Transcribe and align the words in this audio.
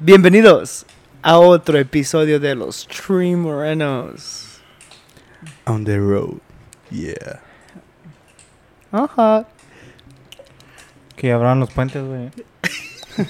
Bienvenidos 0.00 0.86
a 1.22 1.38
otro 1.40 1.76
episodio 1.76 2.38
de 2.38 2.54
los 2.54 2.86
Tree 2.86 3.34
Morenos. 3.34 4.60
On 5.66 5.84
the 5.84 5.98
road. 5.98 6.38
Yeah. 6.88 7.40
Ajá. 8.92 9.44
Que 11.16 11.32
abran 11.32 11.58
los 11.58 11.72
puentes, 11.72 12.00
güey. 12.04 12.30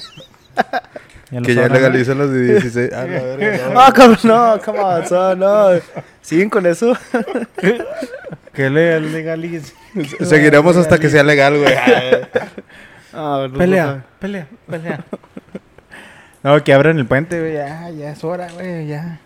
Ya 1.30 1.42
Que 1.42 1.54
ya 1.54 1.68
legalizan 1.68 2.18
los 2.18 2.30
de 2.30 2.58
16. 2.58 2.90
Ah, 2.92 3.06
no. 3.06 3.74
No, 3.74 3.92
cabrón, 3.92 4.18
no, 4.24 4.60
come 4.64 4.80
on, 4.80 5.06
son, 5.06 5.38
no. 5.38 5.68
¿Siguen 6.20 6.50
con 6.50 6.66
eso? 6.66 6.96
Que 8.52 8.68
le 8.68 8.98
legalice. 9.00 9.72
Seguiremos 10.20 10.76
hasta 10.76 10.98
que 10.98 11.08
sea 11.08 11.22
legal, 11.22 11.58
güey. 11.58 11.72
Ah, 13.12 13.46
no, 13.48 13.56
Pelea, 13.56 14.04
pelea, 14.18 14.48
pelea. 14.68 15.04
No, 16.42 16.62
que 16.62 16.72
abran 16.72 16.98
el 16.98 17.06
puente, 17.06 17.38
güey. 17.40 17.54
Ya, 17.54 17.90
ya 17.90 18.12
es 18.12 18.22
hora, 18.24 18.48
güey, 18.52 18.86
ya. 18.86 19.20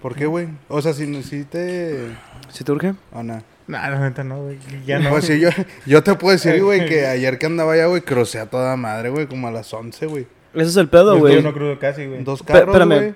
¿Por 0.00 0.14
qué, 0.14 0.26
güey? 0.26 0.48
O 0.68 0.80
sea, 0.82 0.92
si, 0.92 1.22
si 1.22 1.44
te... 1.44 2.08
¿Sí 2.50 2.64
te 2.64 2.72
urge? 2.72 2.94
Oh, 3.12 3.22
no. 3.22 3.42
No, 3.66 3.78
la 3.78 3.98
neta 4.00 4.24
no, 4.24 4.42
güey. 4.42 4.58
Ya 4.84 4.98
no. 4.98 5.10
Pues 5.10 5.24
sí, 5.26 5.38
yo, 5.40 5.48
yo 5.86 6.02
te 6.02 6.14
puedo 6.14 6.32
decir, 6.32 6.62
güey, 6.62 6.86
que 6.86 7.06
ayer 7.06 7.38
que 7.38 7.46
andaba 7.46 7.72
allá, 7.72 7.86
güey, 7.86 8.02
crucé 8.02 8.40
a 8.40 8.46
toda 8.50 8.76
madre, 8.76 9.10
güey, 9.10 9.26
como 9.26 9.48
a 9.48 9.50
las 9.50 9.72
11, 9.72 10.06
güey. 10.06 10.26
Ese 10.54 10.64
es 10.68 10.76
el 10.76 10.88
pedo, 10.88 11.14
Yo 11.14 11.20
güey. 11.20 11.34
estoy 11.34 11.46
uno 11.48 11.54
crudo 11.56 11.78
casi, 11.78 12.06
güey. 12.06 12.24
Dos 12.24 12.42
carros, 12.42 12.74
espérame. 12.74 12.88
güey. 12.98 13.14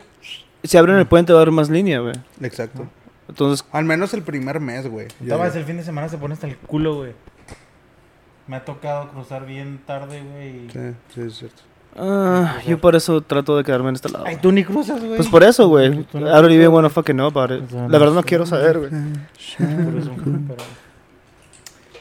Si 0.65 0.77
abren 0.77 0.97
el 0.97 1.07
puente 1.07 1.33
va 1.33 1.41
a 1.41 1.43
haber 1.43 1.53
más 1.53 1.69
línea, 1.69 2.01
güey. 2.01 2.15
Exacto. 2.41 2.87
Entonces, 3.29 3.67
Al 3.73 3.85
menos 3.85 4.15
el 4.15 4.23
primer 4.23 4.61
mes, 4.61 4.87
güey. 4.89 5.09
Estabas 5.21 5.55
el 5.57 5.65
fin 5.65 5.77
de 5.77 5.83
semana 5.83 6.09
se 6.09 6.17
pone 6.19 6.35
hasta 6.35 6.47
el 6.47 6.57
culo, 6.57 6.95
güey. 6.97 7.13
Me 8.47 8.57
ha 8.57 8.65
tocado 8.65 9.11
cruzar 9.11 9.45
bien 9.45 9.81
tarde, 9.85 10.23
güey. 10.23 10.71
Sí, 10.71 10.95
sí, 11.15 11.21
es 11.23 11.35
cierto. 11.37 11.63
Ah, 11.99 12.59
yo 12.67 12.79
por 12.79 12.95
eso 12.97 13.21
trato 13.21 13.57
de 13.57 13.65
quedarme 13.65 13.89
en 13.91 13.95
este 13.97 14.09
lado. 14.09 14.25
Ay, 14.27 14.37
tú 14.41 14.53
ni 14.53 14.65
cruzas, 14.65 15.01
güey. 15.03 15.17
Pues 15.17 15.29
por 15.29 15.43
eso, 15.43 15.69
güey. 15.69 15.89
I 15.89 16.07
don't 16.15 16.51
even 16.51 16.69
wanna 16.69 16.89
fucking 16.91 17.15
know 17.17 17.27
about 17.27 17.51
it. 17.51 17.71
La 17.73 17.83
no 17.83 17.89
verdad 17.99 18.13
no 18.15 18.23
quiero 18.23 18.47
saber, 18.47 18.79
güey. 18.79 18.91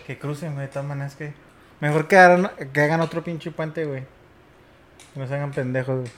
Que 0.06 0.18
crucen, 0.18 0.54
güey, 0.54 0.68
de 0.68 0.72
todas 0.72 0.88
maneras 0.88 1.16
que... 1.16 1.34
Mejor 1.82 2.08
que 2.08 2.18
hagan, 2.18 2.50
que 2.72 2.82
hagan 2.82 3.02
otro 3.02 3.24
pinche 3.24 3.52
puente, 3.52 3.86
güey. 3.86 4.04
Que 5.14 5.20
no 5.20 5.28
se 5.28 5.36
hagan 5.36 5.52
pendejos, 5.52 6.00
güey. 6.02 6.12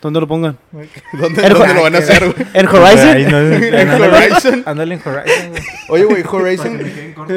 ¿Dónde 0.00 0.20
lo 0.20 0.28
pongan? 0.28 0.56
¿Dónde, 1.12 1.46
El 1.46 1.52
dónde 1.54 1.68
jo- 1.68 1.74
lo 1.74 1.82
van 1.82 1.94
a 1.94 1.98
hacer, 1.98 2.32
güey? 2.32 2.46
¿En 2.54 2.68
Horizon? 2.68 3.16
¿En 3.16 3.90
Horizon? 3.90 4.62
Ándale 4.66 4.94
en 4.94 5.00
Horizon, 5.04 5.50
güey. 5.50 5.62
Oye, 5.88 6.04
güey, 6.04 6.22
Horizon... 6.28 6.78
corto. 7.14 7.34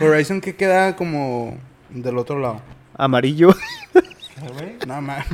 Horizon 0.00 0.40
que 0.40 0.54
queda 0.56 0.96
como 0.96 1.56
del 1.90 2.16
otro 2.18 2.38
lado. 2.38 2.60
Amarillo. 2.96 3.54
Ah, 4.42 4.46
güey. 4.52 4.76
No, 4.86 5.00
mames. 5.00 5.26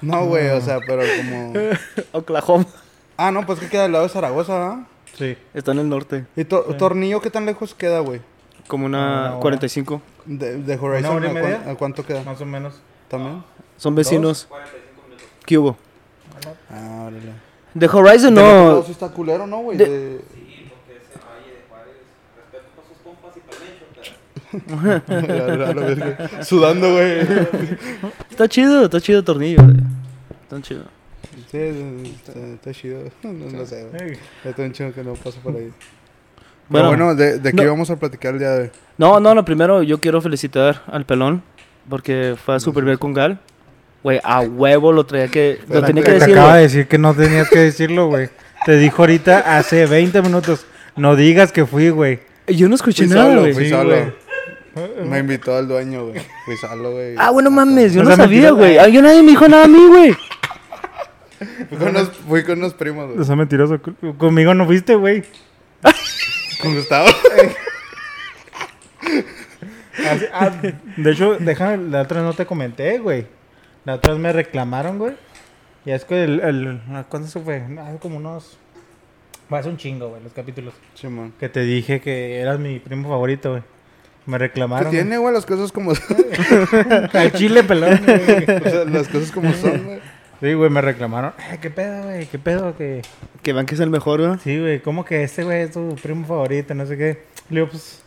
No, 0.00 0.26
güey, 0.26 0.48
o 0.50 0.60
sea, 0.60 0.78
pero 0.86 1.02
como... 1.18 1.52
Oklahoma. 2.12 2.66
Ah, 3.16 3.30
no, 3.30 3.44
pues 3.44 3.58
que 3.60 3.68
queda 3.68 3.84
al 3.84 3.92
lado 3.92 4.04
de 4.04 4.10
Zaragoza, 4.10 4.54
¿verdad? 4.58 4.78
Sí. 5.18 5.36
Está 5.52 5.72
en 5.72 5.80
el 5.80 5.88
norte. 5.88 6.24
¿Y 6.36 6.44
to- 6.44 6.64
Sí. 6.70 6.74
Tornillo 6.78 7.20
qué 7.20 7.30
tan 7.30 7.44
lejos 7.44 7.74
queda, 7.74 8.00
güey? 8.00 8.20
Como 8.66 8.86
Una 8.86 8.98
una 8.98 9.30
hora. 9.32 9.40
45. 9.40 10.00
De, 10.24 10.56
de 10.58 10.74
¿Una 10.76 10.82
Horizon, 10.82 11.16
hora 11.16 11.26
y 11.26 11.30
¿a, 11.30 11.32
media? 11.34 11.62
a 11.70 11.74
cuánto 11.74 12.06
queda? 12.06 12.22
Más 12.22 12.40
o 12.40 12.46
menos. 12.46 12.80
¿También? 13.08 13.42
Son 13.76 13.94
vecinos. 13.94 14.48
¿Qué 15.44 15.58
hubo? 15.58 15.76
Ah, 16.70 17.04
órale. 17.08 17.32
De 17.74 17.86
Horizon 17.86 18.34
no. 18.34 18.82
sí 18.84 18.92
está 18.92 19.08
culero, 19.10 19.46
¿no, 19.46 19.58
güey? 19.58 19.76
De- 19.76 19.86
De... 19.86 20.20
A 23.68 23.74
la 23.74 24.36
verga. 24.36 24.39
Sudando, 26.42 26.92
güey. 26.92 27.20
Está 28.30 28.48
chido, 28.48 28.84
está 28.84 29.00
chido 29.00 29.18
el 29.20 29.24
tornillo, 29.24 29.62
güey. 29.62 29.76
Está 30.42 30.60
chido. 30.62 30.84
Sí, 31.50 31.58
está, 32.16 32.32
está 32.38 32.72
chido. 32.72 33.00
No, 33.22 33.32
no 33.32 33.66
sé, 33.66 33.86
güey. 33.92 34.16
Está 34.44 34.62
un 34.62 34.72
chingo 34.72 34.92
que 34.92 35.02
no 35.02 35.14
paso 35.14 35.38
por 35.42 35.54
ahí. 35.56 35.70
Bueno, 36.68 36.88
Bueno, 36.88 37.14
¿de, 37.14 37.38
de 37.38 37.50
qué 37.50 37.56
no. 37.56 37.62
íbamos 37.64 37.90
a 37.90 37.96
platicar 37.96 38.34
el 38.34 38.38
día 38.40 38.50
de 38.50 38.62
hoy? 38.64 38.70
no, 38.98 39.18
no, 39.18 39.34
lo 39.34 39.44
primero 39.44 39.82
yo 39.82 39.98
quiero 39.98 40.20
felicitar 40.20 40.82
al 40.86 41.04
pelón 41.04 41.42
porque 41.88 42.36
fue 42.42 42.54
a 42.56 42.60
su 42.60 42.72
primer 42.72 42.98
congal. 42.98 43.40
Güey, 44.02 44.20
a 44.24 44.40
huevo 44.40 44.92
lo 44.92 45.04
traía 45.04 45.28
que. 45.28 45.58
Lo 45.68 45.82
tenía 45.82 46.02
te- 46.04 46.12
que 46.12 46.18
Te 46.18 46.20
decir. 46.20 46.38
acaba 46.38 46.56
de 46.56 46.62
decir 46.62 46.88
que 46.88 46.96
no 46.98 47.12
tenías 47.14 47.50
que 47.50 47.58
decirlo, 47.58 48.06
güey. 48.08 48.30
Te 48.64 48.76
dijo 48.76 49.02
ahorita 49.02 49.58
hace 49.58 49.86
20 49.86 50.22
minutos. 50.22 50.64
No 50.96 51.16
digas 51.16 51.52
que 51.52 51.66
fui, 51.66 51.90
güey. 51.90 52.20
Yo 52.46 52.68
no 52.68 52.74
escuché 52.76 53.06
Fui 53.06 53.14
nada, 53.14 53.36
güey. 53.38 53.52
fui 53.52 53.68
solo. 53.68 53.94
Me 55.04 55.18
invitó 55.18 55.56
al 55.56 55.68
dueño, 55.68 56.06
güey. 56.08 56.20
Fui 56.44 56.56
solo, 56.56 56.92
güey. 56.92 57.14
Ah, 57.18 57.30
bueno, 57.30 57.50
mames, 57.50 57.92
yo 57.94 58.02
no 58.02 58.14
sabía, 58.16 58.50
güey. 58.52 58.78
Ah, 58.78 58.88
Yo 58.88 59.02
nadie 59.02 59.22
me 59.22 59.30
dijo 59.30 59.48
nada 59.48 59.64
a 59.64 59.68
mí, 59.68 59.86
güey. 59.88 60.12
Fui 61.68 61.78
con 61.78 61.88
unos, 61.88 62.08
fui 62.28 62.44
con 62.44 62.58
unos 62.58 62.74
primos, 62.74 63.10
O 63.10 63.14
güey. 63.14 63.24
sea, 63.24 63.36
mentiroso. 63.36 63.78
Conmigo 64.18 64.52
no 64.54 64.66
fuiste, 64.66 64.94
güey. 64.94 65.24
Con 66.62 66.74
Gustavo. 66.74 67.08
Ah, 70.32 70.50
de 70.96 71.10
hecho, 71.10 71.36
déjame, 71.38 71.88
la 71.90 72.02
otra 72.02 72.20
vez 72.20 72.26
no 72.26 72.34
te 72.34 72.46
comenté, 72.46 72.98
güey. 72.98 73.26
La 73.84 73.94
otra 73.94 74.12
vez 74.12 74.22
me 74.22 74.32
reclamaron, 74.32 74.98
güey. 74.98 75.14
Y 75.84 75.90
es 75.92 76.04
que 76.04 76.24
el, 76.24 76.40
el 76.40 76.80
¿cuándo 77.08 77.28
se 77.28 77.40
fue? 77.40 77.62
Hace 77.80 77.98
como 77.98 78.16
unos... 78.18 78.58
Bueno, 79.48 79.60
hace 79.60 79.68
un 79.70 79.76
chingo, 79.78 80.08
güey, 80.10 80.22
los 80.22 80.32
capítulos. 80.32 80.74
Simón. 80.94 81.32
Que 81.40 81.48
te 81.48 81.60
dije 81.62 82.00
que 82.00 82.38
eras 82.40 82.58
mi 82.60 82.78
primo 82.78 83.08
favorito, 83.08 83.50
güey. 83.50 83.62
Me 84.30 84.38
¿Qué 84.38 84.44
reclamaron. 84.44 84.90
tiene, 84.90 85.18
güey? 85.18 85.34
Las 85.34 85.44
cosas 85.46 85.72
como 85.72 85.94
son. 85.94 86.16
Al 87.12 87.32
chile 87.32 87.62
pelón, 87.64 88.00
güey. 88.04 88.44
O 88.64 88.70
sea, 88.70 88.84
las 88.84 89.08
cosas 89.08 89.30
como 89.32 89.52
son, 89.54 89.84
güey. 89.84 89.98
Sí, 90.40 90.54
güey, 90.54 90.70
me 90.70 90.80
reclamaron. 90.80 91.32
"Eh, 91.52 91.58
¿Qué 91.60 91.68
pedo, 91.70 92.04
güey? 92.04 92.26
¿Qué 92.26 92.38
pedo? 92.38 92.76
que 92.76 93.02
Que 93.42 93.52
vean 93.52 93.66
que 93.66 93.74
es 93.74 93.80
el 93.80 93.90
mejor, 93.90 94.20
güey. 94.26 94.38
Sí, 94.42 94.58
güey, 94.58 94.80
¿cómo 94.80 95.04
que 95.04 95.22
este 95.22 95.44
güey 95.44 95.62
es 95.62 95.72
tu 95.72 95.96
primo 96.02 96.26
favorito? 96.26 96.72
No 96.74 96.86
sé 96.86 96.96
qué. 96.96 97.24
Le 97.50 97.60
digo, 97.60 97.68
pues... 97.70 98.02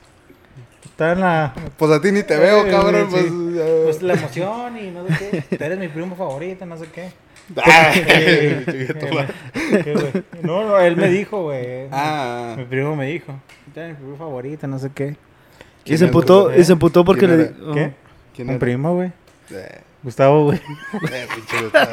Está 0.85 1.11
en 1.13 1.19
la... 1.21 1.53
Pues 1.77 1.91
a 1.91 2.01
ti 2.01 2.11
ni 2.11 2.23
te 2.23 2.37
veo, 2.37 2.67
cabrón. 2.69 3.07
sí. 3.11 3.17
Pues, 3.29 3.55
ya. 3.55 3.83
Pues 3.83 4.01
la 4.01 4.13
emoción 4.13 4.77
y 4.77 4.91
no 4.91 5.07
sé 5.07 5.13
qué. 5.49 5.57
Tú 5.57 5.63
eres 5.63 5.77
mi 5.79 5.87
primo 5.89 6.15
favorito, 6.15 6.65
no 6.65 6.77
sé 6.77 6.85
qué. 6.93 7.09
Ah, 7.57 7.91
Eh, 7.95 8.63
eh. 8.67 9.83
¿qué? 9.83 10.23
No, 10.43 10.65
no, 10.67 10.79
él 10.79 10.95
me 10.95 11.09
dijo, 11.09 11.43
güey. 11.43 11.87
Ah, 11.91 12.55
Mi 12.57 12.65
primo 12.65 12.95
me 12.95 13.07
dijo. 13.07 13.33
Tú 13.73 13.79
eres 13.79 13.91
mi 13.97 14.03
primo 14.05 14.17
favorito, 14.17 14.65
no 14.67 14.79
sé 14.79 14.89
qué. 14.93 15.15
Y 15.83 15.87
¿Quién 15.89 15.99
se 15.99 16.05
emputó, 16.05 16.55
y 16.55 16.63
se 16.63 16.71
emputó 16.73 17.03
porque 17.03 17.25
¿Quién 17.27 17.37
le 17.37 17.43
era? 17.45 17.51
di- 17.53 17.63
oh. 17.67 17.73
¿Qué? 17.73 17.91
¿quién 18.35 18.47
Un 18.47 18.53
era? 18.55 18.59
primo, 18.59 18.93
güey. 18.95 19.11
Eh, 19.51 19.79
Gustavo, 20.01 20.45
güey. 20.45 20.57
eh, 21.11 21.27
pinche 21.35 21.61
Gustavo, 21.63 21.91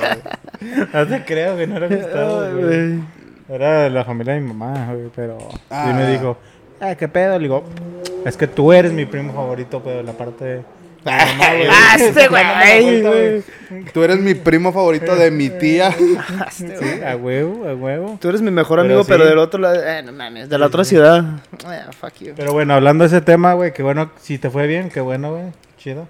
güey. 0.60 0.86
No 0.94 1.06
te 1.06 1.24
creo, 1.24 1.54
güey, 1.54 1.66
no 1.66 1.76
era 1.76 1.88
Gustavo, 1.88 2.36
güey. 2.52 2.64
güey. 2.64 3.00
Era 3.48 3.82
de 3.82 3.90
la 3.90 4.04
familia 4.04 4.34
de 4.34 4.40
mi 4.40 4.48
mamá, 4.52 4.92
güey, 4.92 5.10
pero... 5.14 5.38
Ah. 5.70 5.88
Y 5.90 5.94
me 5.94 6.08
dijo, 6.10 6.36
ah, 6.80 6.94
¿qué 6.94 7.08
pedo? 7.08 7.32
Le 7.36 7.42
digo, 7.44 7.64
es 8.24 8.36
que 8.36 8.46
tú 8.46 8.72
eres 8.72 8.92
mi 8.92 9.06
primo 9.06 9.32
favorito, 9.32 9.82
pero 9.82 10.02
la 10.04 10.12
parte 10.12 10.62
güey. 11.04 11.68
Ah, 11.70 11.96
este 11.98 12.28
la 12.28 12.80
güey. 12.80 13.42
Tú 13.92 14.02
eres 14.02 14.18
mi 14.18 14.34
primo 14.34 14.72
favorito 14.72 15.14
de 15.14 15.30
mi 15.30 15.48
tía. 15.50 15.94
Sí, 16.50 16.66
a 17.06 17.16
huevo, 17.16 17.68
a 17.68 17.74
huevo. 17.74 18.18
Tú 18.20 18.28
eres 18.28 18.42
mi 18.42 18.50
mejor 18.50 18.78
Pero 18.80 18.86
amigo, 18.86 19.02
sí. 19.04 19.08
pero 19.08 19.24
del 19.24 19.38
otro 19.38 19.60
lado. 19.60 19.76
Eh, 19.82 20.02
no 20.02 20.12
mames, 20.12 20.48
de 20.48 20.58
la 20.58 20.66
otra 20.66 20.84
ciudad. 20.84 21.24
Ah, 21.64 21.90
fuck 21.98 22.14
you. 22.20 22.32
Pero 22.36 22.52
bueno, 22.52 22.74
hablando 22.74 23.02
de 23.04 23.08
ese 23.08 23.20
tema, 23.20 23.54
güey, 23.54 23.72
que 23.72 23.82
bueno, 23.82 24.10
si 24.20 24.38
te 24.38 24.50
fue 24.50 24.66
bien, 24.66 24.90
qué 24.90 25.00
bueno, 25.00 25.32
güey. 25.32 25.44
Chido. 25.78 26.08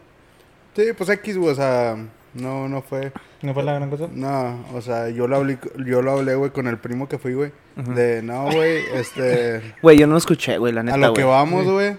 Sí, 0.74 0.86
pues 0.96 1.10
X, 1.10 1.36
güey, 1.36 1.50
o 1.52 1.54
sea, 1.54 1.96
no, 2.34 2.68
no 2.68 2.82
fue. 2.82 3.12
¿No 3.42 3.54
fue 3.54 3.62
la 3.62 3.74
gran 3.74 3.90
cosa? 3.90 4.06
No, 4.12 4.64
o 4.74 4.80
sea, 4.80 5.08
yo 5.08 5.26
lo 5.26 5.36
hablé, 5.36 5.58
yo 5.86 6.02
lo 6.02 6.12
hablé, 6.12 6.34
güey, 6.34 6.50
con 6.50 6.66
el 6.66 6.78
primo 6.78 7.08
que 7.08 7.18
fui, 7.18 7.34
güey. 7.34 7.52
De, 7.76 8.22
no, 8.22 8.44
güey, 8.50 8.82
este, 8.94 9.74
Güey, 9.82 9.98
yo 9.98 10.06
no 10.06 10.12
lo 10.12 10.18
escuché, 10.18 10.58
güey, 10.58 10.72
la 10.72 10.82
neta. 10.82 10.96
a 10.96 10.98
lo 10.98 11.12
que 11.14 11.24
vamos, 11.24 11.64
güey, 11.66 11.96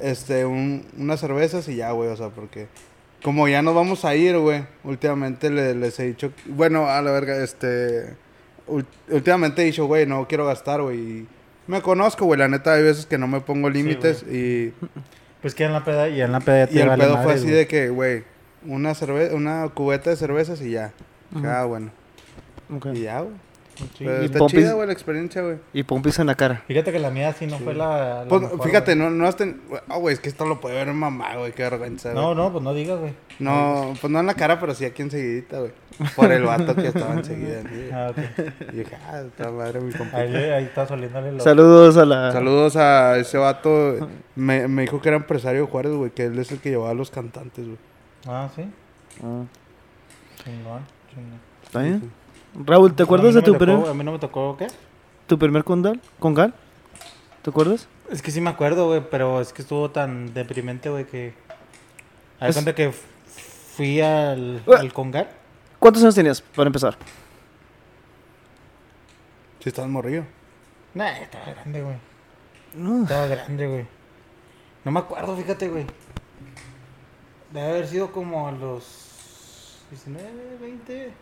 este, 0.00 0.44
un, 0.44 0.86
unas 0.98 1.20
cervezas 1.20 1.68
y 1.68 1.76
ya, 1.76 1.90
güey, 1.92 2.10
o 2.10 2.16
sea, 2.16 2.28
porque 2.30 2.66
como 3.22 3.46
ya 3.48 3.62
nos 3.62 3.74
vamos 3.74 4.04
a 4.04 4.14
ir, 4.14 4.36
güey, 4.38 4.64
últimamente 4.84 5.48
le- 5.50 5.74
les 5.74 5.98
he 6.00 6.04
dicho, 6.06 6.32
bueno, 6.46 6.88
a 6.88 7.00
la 7.02 7.10
verga, 7.12 7.36
este, 7.42 8.14
últimamente 9.08 9.62
he 9.62 9.66
dicho, 9.66 9.86
güey, 9.86 10.06
no 10.06 10.26
quiero 10.28 10.46
gastar, 10.46 10.82
güey, 10.82 11.26
me 11.66 11.80
conozco, 11.82 12.24
güey, 12.24 12.38
la 12.38 12.48
neta, 12.48 12.74
hay 12.74 12.82
veces 12.82 13.06
que 13.06 13.18
no 13.18 13.28
me 13.28 13.40
pongo 13.40 13.70
límites 13.70 14.22
y... 14.24 14.72
Pues 15.42 15.56
que 15.56 15.64
en 15.64 15.72
la 15.72 15.82
peda, 15.82 16.08
y 16.08 16.20
en 16.22 16.30
la 16.30 16.38
peda 16.38 16.68
te 16.68 16.74
Y 16.76 16.78
el 16.78 16.86
vale 16.88 17.02
pedo 17.02 17.20
fue 17.20 17.32
así 17.34 17.42
güey. 17.46 17.54
de 17.56 17.66
que, 17.66 17.88
güey, 17.88 18.22
una 18.64 18.94
cerveza, 18.94 19.34
una 19.34 19.68
cubeta 19.74 20.10
de 20.10 20.14
cervezas 20.14 20.60
y 20.62 20.70
ya. 20.70 20.92
Ah, 21.44 21.64
bueno. 21.64 21.90
Y 22.94 23.00
ya, 23.00 23.22
güey. 23.22 23.34
Sí. 23.74 24.04
Pero 24.04 24.22
y 24.22 24.26
está 24.26 24.38
pompis- 24.38 24.60
chida, 24.60 24.74
güey, 24.74 24.86
la 24.86 24.92
experiencia, 24.92 25.42
güey. 25.42 25.56
Y 25.72 25.82
pompis 25.82 26.18
en 26.18 26.26
la 26.26 26.34
cara. 26.34 26.62
Fíjate 26.68 26.92
que 26.92 26.98
la 26.98 27.10
mía 27.10 27.32
sí 27.32 27.46
no 27.46 27.58
fue 27.58 27.74
la. 27.74 28.22
la 28.22 28.28
Pues, 28.28 28.42
mejor, 28.42 28.62
fíjate, 28.62 28.94
güey. 28.94 29.04
no, 29.08 29.10
no 29.10 29.26
has 29.26 29.36
ten... 29.36 29.60
Ah, 29.88 29.96
güey, 29.96 30.12
es 30.14 30.20
que 30.20 30.28
esto 30.28 30.44
lo 30.46 30.60
puede 30.60 30.76
ver 30.76 30.92
mamá, 30.92 31.36
güey, 31.36 31.52
qué 31.52 31.62
vergüenza, 31.62 32.12
No, 32.12 32.26
güey. 32.26 32.36
no, 32.36 32.52
pues 32.52 32.62
no 32.62 32.74
digas, 32.74 32.98
güey. 33.00 33.14
No, 33.38 33.94
pues 34.00 34.12
no 34.12 34.20
en 34.20 34.26
la 34.26 34.34
cara, 34.34 34.60
pero 34.60 34.74
sí 34.74 34.84
aquí 34.84 35.02
enseguidita, 35.02 35.58
güey. 35.60 35.72
Por 36.14 36.30
el 36.30 36.42
vato 36.44 36.74
que 36.76 36.88
estaba 36.88 37.14
enseguida. 37.14 37.62
¿sí? 37.72 37.88
Ah, 37.92 38.08
ok. 38.10 38.18
Y 38.72 38.76
dije, 38.76 38.96
ah, 39.10 39.20
está 39.26 39.50
madre 39.50 39.80
mi 39.80 39.92
compa. 39.92 40.18
Ahí, 40.18 40.34
ahí 40.36 40.64
está 40.64 40.86
soliéndole 40.86 41.32
los. 41.32 41.42
Saludos 41.42 41.96
a 41.96 42.04
la. 42.04 42.30
Saludos 42.32 42.76
a 42.76 43.16
ese 43.18 43.38
vato. 43.38 44.08
Me, 44.36 44.68
me 44.68 44.82
dijo 44.82 45.00
que 45.00 45.08
era 45.08 45.16
empresario 45.16 45.62
de 45.62 45.66
Juárez, 45.66 45.92
güey, 45.92 46.10
que 46.10 46.24
él 46.26 46.38
es 46.38 46.52
el 46.52 46.58
que 46.60 46.70
llevaba 46.70 46.90
a 46.90 46.94
los 46.94 47.10
cantantes, 47.10 47.64
güey. 47.64 47.78
Ah, 48.26 48.48
sí. 48.54 48.62
Ah. 49.22 49.42
Chingón, 50.44 50.82
chingón. 51.12 51.40
¿Está 51.64 51.80
bien? 51.82 52.12
Raúl, 52.54 52.94
¿te 52.94 53.02
acuerdas 53.02 53.34
no 53.34 53.40
de 53.40 53.44
tu 53.46 53.52
me 53.52 53.58
primer, 53.58 53.76
tocó- 53.78 53.90
A 53.90 53.94
mí 53.94 54.04
no 54.04 54.12
me 54.12 54.18
tocó, 54.18 54.56
¿qué? 54.56 54.66
tu 55.26 55.38
primer 55.38 55.64
condal, 55.64 56.00
con 56.18 56.34
Gal? 56.34 56.54
¿Te 57.42 57.50
acuerdas? 57.50 57.88
Es 58.10 58.20
que 58.22 58.30
sí 58.30 58.40
me 58.40 58.50
acuerdo, 58.50 58.86
güey, 58.88 59.02
pero 59.10 59.40
es 59.40 59.52
que 59.52 59.62
estuvo 59.62 59.90
tan 59.90 60.34
deprimente, 60.34 60.90
güey, 60.90 61.06
que... 61.06 61.34
A 62.40 62.48
Es- 62.48 62.54
cuenta 62.56 62.74
que 62.74 62.92
fui 62.92 64.00
al, 64.00 64.62
al 64.76 64.92
Congar. 64.92 65.30
¿Cuántos 65.78 66.02
años 66.02 66.14
tenías 66.14 66.40
para 66.42 66.66
empezar? 66.68 66.96
Si 69.60 69.68
estás 69.68 69.86
morrillo. 69.88 70.24
Nah, 70.94 71.08
estaba 71.18 71.46
grande, 71.46 71.82
güey. 71.82 71.96
No. 72.74 73.02
Estaba 73.02 73.26
grande, 73.26 73.66
güey. 73.66 73.86
No 74.84 74.90
me 74.92 75.00
acuerdo, 75.00 75.36
fíjate, 75.36 75.68
güey. 75.68 75.86
Debe 77.52 77.66
haber 77.68 77.86
sido 77.86 78.12
como 78.12 78.48
a 78.48 78.52
los 78.52 79.78
19, 79.90 80.58
20, 80.60 81.12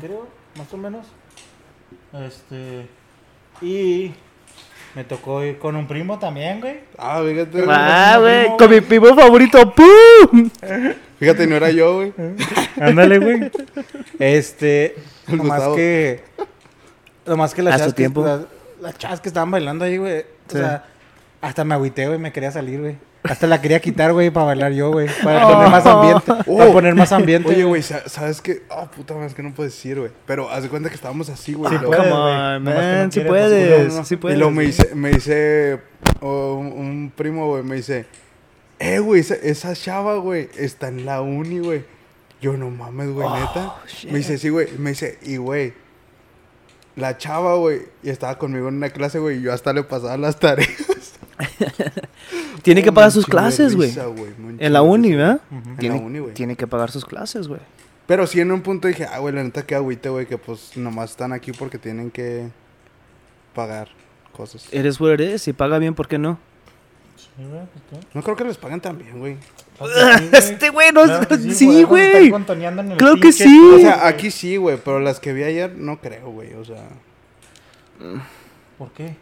Creo, 0.00 0.26
más 0.56 0.72
o 0.72 0.76
menos. 0.76 1.06
Este. 2.12 2.86
Y 3.60 4.12
me 4.94 5.04
tocó 5.04 5.44
ir 5.44 5.58
con 5.58 5.76
un 5.76 5.86
primo 5.86 6.18
también, 6.18 6.60
güey. 6.60 6.80
Ah, 6.96 7.22
fíjate. 7.26 7.64
Ah, 7.68 8.14
primo, 8.16 8.22
güey, 8.22 8.56
con 8.56 8.70
mi 8.70 8.80
primo 8.80 9.14
favorito. 9.14 9.74
¡Pum! 9.74 10.50
Fíjate, 11.18 11.46
no 11.46 11.56
era 11.56 11.70
yo, 11.70 11.96
güey. 11.96 12.14
Ándale, 12.80 13.18
güey. 13.18 13.50
Este. 14.18 14.96
Nomás 15.28 15.58
Gustavo. 15.58 15.76
que. 15.76 16.24
Nomás 17.26 17.54
que 17.54 17.62
las 17.62 17.94
tiempo. 17.94 18.24
las, 18.24 18.42
las 18.80 18.96
chavas 18.98 19.20
que 19.20 19.28
estaban 19.28 19.50
bailando 19.50 19.84
ahí, 19.84 19.96
güey. 19.96 20.22
Sí. 20.48 20.56
O 20.56 20.60
sea, 20.60 20.84
hasta 21.40 21.64
me 21.64 21.74
agüité, 21.74 22.06
güey. 22.06 22.18
Me 22.18 22.32
quería 22.32 22.50
salir, 22.50 22.80
güey. 22.80 22.96
Hasta 23.28 23.46
la 23.46 23.60
quería 23.60 23.80
quitar, 23.80 24.12
güey, 24.12 24.30
para 24.30 24.46
bailar 24.46 24.72
yo, 24.72 24.90
güey. 24.92 25.08
Para 25.22 25.46
Oh. 25.46 25.52
poner 25.52 25.68
más 25.70 25.86
ambiente. 25.86 26.32
Oh. 26.46 26.58
Para 26.58 26.72
poner 26.72 26.94
más 26.94 27.12
ambiente. 27.12 27.48
Oye, 27.50 27.64
güey, 27.64 27.82
sa- 27.82 28.08
¿sabes 28.08 28.40
qué? 28.40 28.62
Ah, 28.70 28.90
puta 28.90 29.14
madre, 29.14 29.28
es 29.28 29.34
que 29.34 29.42
no 29.42 29.52
puedes 29.54 29.72
decir, 29.72 29.98
güey. 29.98 30.10
Pero 30.26 30.50
haz 30.50 30.62
de 30.62 30.68
cuenta 30.68 30.88
que 30.88 30.94
estábamos 30.94 31.28
así, 31.28 31.54
güey. 31.54 31.70
Sí 31.72 31.78
Come 31.84 31.96
güey. 31.96 32.10
on, 32.10 32.62
man. 32.64 33.10
Quieres, 33.10 33.28
puedes. 33.28 33.88
No, 33.92 33.98
no. 33.98 34.04
Sí 34.04 34.16
puedes. 34.16 34.36
Y 34.36 34.38
luego 34.38 34.52
me 34.52 34.62
dice, 34.64 34.94
me 34.94 35.10
dice 35.10 35.80
oh, 36.20 36.54
un, 36.54 36.66
un 36.72 37.12
primo, 37.14 37.46
güey, 37.48 37.62
me 37.62 37.76
dice, 37.76 38.06
eh, 38.78 38.98
güey, 38.98 39.20
esa, 39.20 39.34
esa 39.34 39.74
chava, 39.74 40.16
güey, 40.16 40.48
está 40.56 40.88
en 40.88 41.04
la 41.06 41.20
uni, 41.22 41.58
güey. 41.60 41.84
Yo, 42.40 42.52
no 42.56 42.68
mames, 42.70 43.10
güey, 43.10 43.28
neta. 43.28 43.74
Oh, 43.82 43.86
shit. 43.88 44.10
Me 44.10 44.18
dice, 44.18 44.36
sí, 44.38 44.50
güey. 44.50 44.68
Me 44.78 44.90
dice, 44.90 45.18
y, 45.22 45.38
güey, 45.38 45.72
la 46.94 47.16
chava, 47.18 47.54
güey, 47.56 47.82
y 48.02 48.10
estaba 48.10 48.38
conmigo 48.38 48.68
en 48.68 48.76
una 48.76 48.90
clase, 48.90 49.18
güey, 49.18 49.38
y 49.38 49.42
yo 49.42 49.52
hasta 49.52 49.72
le 49.72 49.82
pasaba 49.84 50.16
las 50.16 50.38
tareas. 50.38 50.68
Tiene 52.66 52.82
que 52.82 52.92
pagar 52.92 53.12
sus 53.12 53.26
clases, 53.26 53.76
güey. 53.76 53.94
En 54.58 54.72
la 54.72 54.82
uni. 54.82 55.14
¿verdad? 55.14 55.40
Tiene, 55.78 56.00
la 56.00 56.02
uni, 56.02 56.18
güey. 56.18 56.34
tiene 56.34 56.56
que 56.56 56.66
pagar 56.66 56.90
sus 56.90 57.04
clases, 57.04 57.46
güey. 57.46 57.60
Pero 58.06 58.26
sí 58.26 58.40
en 58.40 58.50
un 58.50 58.62
punto 58.62 58.88
dije, 58.88 59.04
ah, 59.04 59.20
güey, 59.20 59.32
la 59.32 59.44
neta 59.44 59.64
que 59.64 59.76
agüite, 59.76 60.08
güey, 60.08 60.26
que 60.26 60.36
pues 60.36 60.76
nomás 60.76 61.10
están 61.10 61.32
aquí 61.32 61.52
porque 61.52 61.78
tienen 61.78 62.10
que 62.10 62.48
pagar 63.54 63.88
cosas. 64.32 64.66
Eres 64.72 65.00
what 65.00 65.14
it 65.14 65.20
is. 65.20 65.42
Si 65.42 65.52
paga 65.52 65.78
bien, 65.78 65.94
¿por 65.94 66.08
qué 66.08 66.18
no? 66.18 66.38
Pues. 67.14 68.04
No 68.14 68.22
creo 68.22 68.34
que 68.34 68.44
les 68.44 68.58
paguen 68.58 68.80
tan 68.80 68.98
bien, 68.98 69.18
güey. 69.20 69.36
Güey. 69.78 69.92
Este 70.32 70.70
güey 70.70 70.90
no 70.90 71.04
Claro 71.04 71.28
que 71.28 71.52
Sí, 71.52 71.82
güey. 71.84 72.30
Claro 72.96 73.20
que 73.20 73.30
sí. 73.30 73.60
O 73.74 73.78
sea, 73.78 74.08
aquí 74.08 74.32
sí, 74.32 74.56
güey, 74.56 74.78
pero 74.82 74.98
las 74.98 75.20
que 75.20 75.32
vi 75.34 75.42
ayer 75.44 75.76
no 75.76 76.00
creo, 76.00 76.30
güey, 76.30 76.54
o 76.54 76.64
sea... 76.64 76.88
¿Por 78.78 78.90
qué? 78.92 79.16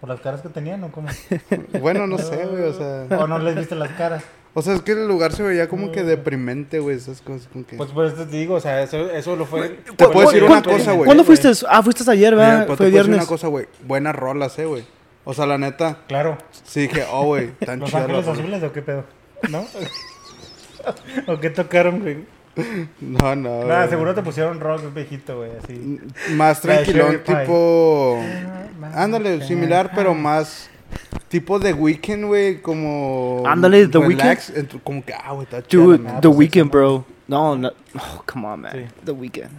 ¿Por 0.00 0.08
las 0.08 0.20
caras 0.20 0.40
que 0.40 0.48
tenían 0.48 0.82
o 0.84 0.90
cómo? 0.92 1.08
Bueno, 1.80 2.06
no 2.06 2.18
sé, 2.18 2.46
güey, 2.46 2.62
o 2.64 2.72
sea... 2.72 3.06
¿O 3.18 3.26
no 3.26 3.38
les 3.38 3.54
viste 3.56 3.74
las 3.74 3.90
caras? 3.90 4.22
O 4.54 4.62
sea, 4.62 4.74
es 4.74 4.82
que 4.82 4.92
el 4.92 5.06
lugar 5.06 5.32
se 5.32 5.42
veía 5.44 5.68
como 5.68 5.92
que 5.92 6.02
deprimente, 6.02 6.80
güey, 6.80 6.96
esas 6.96 7.20
cosas 7.20 7.48
como 7.52 7.64
que... 7.66 7.76
Pues 7.76 7.90
por 7.90 8.06
eso 8.06 8.16
te 8.16 8.26
digo, 8.26 8.54
o 8.54 8.60
sea, 8.60 8.82
eso, 8.82 9.08
eso 9.10 9.36
lo 9.36 9.44
fue... 9.46 9.68
Te 9.96 10.08
puedo 10.08 10.28
decir 10.28 10.42
una 10.42 10.60
que 10.62 10.70
cosa, 10.70 10.92
güey. 10.92 11.04
¿Cuándo 11.04 11.22
fuiste? 11.24 11.50
Ah, 11.68 11.82
fuiste 11.82 12.10
ayer, 12.10 12.32
Mira, 12.34 12.46
¿verdad? 12.46 12.60
te 12.62 12.66
Fue 12.66 12.76
puedo 12.78 12.90
decir 12.90 12.92
viernes. 13.04 13.18
una 13.18 13.26
cosa, 13.28 13.46
güey, 13.48 13.66
buenas 13.86 14.14
rolas, 14.16 14.58
eh, 14.58 14.64
güey. 14.64 14.84
O 15.24 15.34
sea, 15.34 15.46
la 15.46 15.58
neta, 15.58 15.98
Claro. 16.08 16.38
sí 16.64 16.80
dije, 16.88 17.04
oh, 17.12 17.26
güey, 17.26 17.50
tan 17.64 17.78
¿Los 17.78 17.90
chidas 17.90 18.02
Ángeles 18.04 18.26
las 18.26 18.36
rolas. 18.38 18.40
Azules 18.56 18.62
o 18.64 18.72
qué 18.72 18.82
pedo? 18.82 19.04
¿No? 19.50 19.64
¿O 21.32 21.38
qué 21.38 21.50
tocaron, 21.50 22.00
güey? 22.00 22.24
No, 23.00 23.34
no, 23.36 23.64
Nada, 23.64 23.78
güey. 23.80 23.90
seguro 23.90 24.14
te 24.14 24.22
pusieron 24.22 24.60
rock 24.60 24.92
viejito, 24.94 25.38
güey, 25.38 25.50
así. 25.62 25.98
Más 26.34 26.60
tranquilón, 26.60 27.22
tipo... 27.24 28.20
Ándale, 28.94 29.46
similar, 29.46 29.90
pero 29.94 30.14
más... 30.14 30.68
Tipo 31.28 31.60
The 31.60 31.72
Weeknd, 31.72 32.24
güey, 32.24 32.60
como... 32.60 33.44
Ándale, 33.46 33.86
The 33.86 34.00
relax, 34.00 34.52
ent- 34.52 34.80
Como 34.82 35.04
que, 35.04 35.14
ah, 35.14 35.30
güey, 35.32 35.44
está 35.44 35.62
chido. 35.62 35.96
Dude, 35.96 36.10
The 36.20 36.28
Weeknd, 36.28 36.70
bro. 36.70 37.04
No, 37.28 37.56
no. 37.56 37.70
Oh, 37.94 38.22
come 38.26 38.48
on, 38.48 38.60
man. 38.62 38.72
Sí. 38.72 38.84
The 39.04 39.12
Weeknd. 39.12 39.50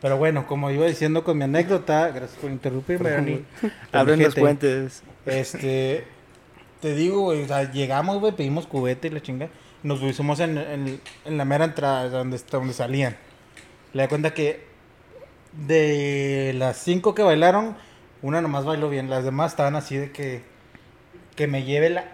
Pero 0.00 0.16
bueno, 0.18 0.46
como 0.46 0.70
iba 0.70 0.86
diciendo 0.86 1.24
con 1.24 1.38
mi 1.38 1.44
anécdota, 1.44 2.08
gracias 2.10 2.38
por 2.38 2.50
interrumpirme, 2.50 3.08
Ernie. 3.08 3.44
Abren 3.92 4.22
los 4.22 4.34
puentes. 4.34 5.02
Este, 5.26 6.04
te 6.80 6.94
digo, 6.94 7.22
güey, 7.22 7.42
o 7.42 7.48
sea, 7.48 7.72
llegamos, 7.72 8.20
güey, 8.20 8.32
pedimos 8.32 8.66
cubete 8.66 9.08
y 9.08 9.10
la 9.10 9.20
chinga. 9.22 9.48
Nos 9.84 10.00
pusimos 10.00 10.40
en, 10.40 10.58
en, 10.58 11.00
en 11.26 11.38
la 11.38 11.44
mera 11.44 11.64
entrada, 11.66 12.08
donde, 12.08 12.40
donde 12.50 12.72
salían. 12.72 13.16
Le 13.92 14.02
da 14.02 14.08
cuenta 14.08 14.34
que 14.34 14.66
de 15.52 16.52
las 16.56 16.78
cinco 16.78 17.14
que 17.14 17.22
bailaron, 17.22 17.76
una 18.22 18.40
nomás 18.40 18.64
bailó 18.64 18.88
bien. 18.90 19.08
Las 19.10 19.24
demás 19.24 19.52
estaban 19.52 19.76
así 19.76 19.96
de 19.96 20.10
que, 20.10 20.42
que 21.36 21.46
me 21.46 21.62
lleve 21.64 21.90
la... 21.90 22.04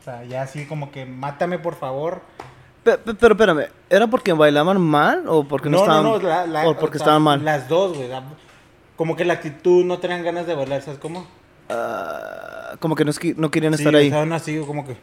O 0.00 0.04
sea, 0.04 0.24
ya 0.24 0.42
así 0.42 0.66
como 0.66 0.90
que 0.90 1.06
mátame, 1.06 1.58
por 1.58 1.76
favor. 1.76 2.20
Pe- 2.82 2.98
pe- 2.98 3.14
Pero 3.14 3.34
espérame, 3.34 3.68
¿era 3.88 4.08
porque 4.08 4.32
bailaban 4.32 4.80
mal 4.80 5.22
o 5.28 5.44
porque 5.46 5.70
no, 5.70 5.78
estaban 5.78 6.22
la- 6.24 6.46
la- 6.46 6.68
o 6.68 6.76
porque 6.76 6.96
o 6.96 6.98
sea, 6.98 7.04
estaban 7.04 7.22
mal? 7.22 7.44
Las 7.44 7.68
dos, 7.68 7.96
güey. 7.96 8.08
la- 8.08 8.24
Como 8.96 9.14
que 9.14 9.24
la 9.24 9.34
actitud 9.34 9.84
no 9.84 9.98
tenían 9.98 10.24
ganas 10.24 10.46
de 10.48 10.54
bailar, 10.56 10.82
¿sabes 10.82 10.98
cómo? 10.98 11.24
Ah, 11.68 12.74
como 12.80 12.96
que 12.96 13.04
no, 13.04 13.10
es 13.12 13.20
que- 13.20 13.34
no 13.36 13.50
querían 13.52 13.72
Sí, 13.74 13.82
estar 13.84 13.94
ahí. 13.94 14.06
Estaban 14.08 14.32
así, 14.32 14.58
como 14.66 14.84
que... 14.84 14.96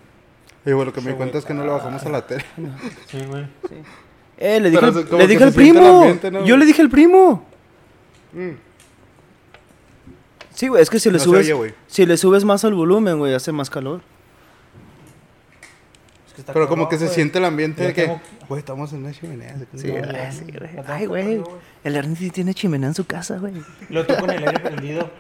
Y 0.66 0.72
bueno, 0.72 0.86
lo 0.86 0.94
que 0.94 1.02
me 1.02 1.12
Sí, 1.12 1.18
cuenta 1.18 1.38
es 1.38 1.46
que 1.46 1.54
no 1.54 1.64
le 1.64 1.70
bajamos 1.72 2.04
a 2.06 2.10
la 2.10 2.26
tele. 2.28 2.44
Sí, 3.08 3.20
güey. 3.28 3.46
Eh, 4.38 4.60
le 4.60 4.70
dije, 4.70 4.82
Pero 4.82 5.00
al- 5.00 5.18
le 5.20 5.28
dije 5.28 5.44
al 5.44 5.54
primo. 5.54 5.98
ambiente, 6.02 6.32
¿no? 6.32 6.46
Yo 6.46 6.58
le 6.58 6.66
dije 6.66 6.82
al 6.82 6.90
primo. 6.90 7.46
Mm. 8.34 8.52
Sí, 10.54 10.68
güey, 10.68 10.82
es 10.82 10.90
que 10.90 11.00
si 11.00 11.10
le 11.10 11.18
No 11.18 11.24
subes 11.24 11.52
oye, 11.52 11.74
si 11.88 12.06
le 12.06 12.18
subes 12.18 12.44
más 12.46 12.64
al 12.66 12.74
volumen, 12.74 13.18
güey, 13.18 13.34
hace 13.34 13.52
más 13.52 13.70
calor. 13.70 14.02
Es 16.28 16.34
que 16.34 16.42
está 16.42 16.54
Pero 16.54 16.68
como 16.68 16.88
que 16.90 16.98
se 16.98 17.08
siente 17.08 17.40
el 17.40 17.46
ambiente 17.46 17.84
de 17.84 17.94
que, 17.94 18.02
tengo- 18.04 18.22
güey, 18.48 18.60
estamos 18.60 18.92
en 18.94 19.00
una 19.04 19.12
chimenea. 19.14 19.56
Sí, 19.76 19.88
ya, 19.88 20.32
sí, 20.32 20.44
güey. 20.58 20.70
tengo 20.72 20.84
Ay, 20.88 21.06
güey. 21.06 21.42
El 21.84 21.96
Ernie 21.96 22.30
tiene 22.30 22.54
chimenea 22.54 22.90
en 22.90 22.96
su 22.96 23.06
casa, 23.06 23.38
güey. 23.40 23.54
Lo 23.90 24.06
tengo 24.06 24.22
con 24.22 24.30
el 24.32 24.46
aire 24.48 24.60
prendido. 24.60 25.10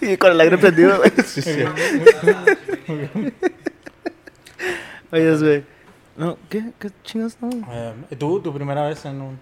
Y 0.00 0.16
con 0.18 0.30
el 0.32 0.40
aire 0.40 0.58
prendido, 0.58 0.98
güey. 0.98 1.10
Sí, 1.24 1.40
sí. 1.42 1.64
Oye, 5.12 5.36
güey. 5.36 5.64
No, 6.16 6.36
¿qué? 6.48 6.72
¿Qué 6.78 6.90
chingas 7.04 7.36
no? 7.40 7.50
Eh, 7.70 7.92
¿Tú, 8.18 8.40
tu 8.40 8.52
primera 8.52 8.86
vez 8.88 9.04
en 9.04 9.20
un... 9.20 9.38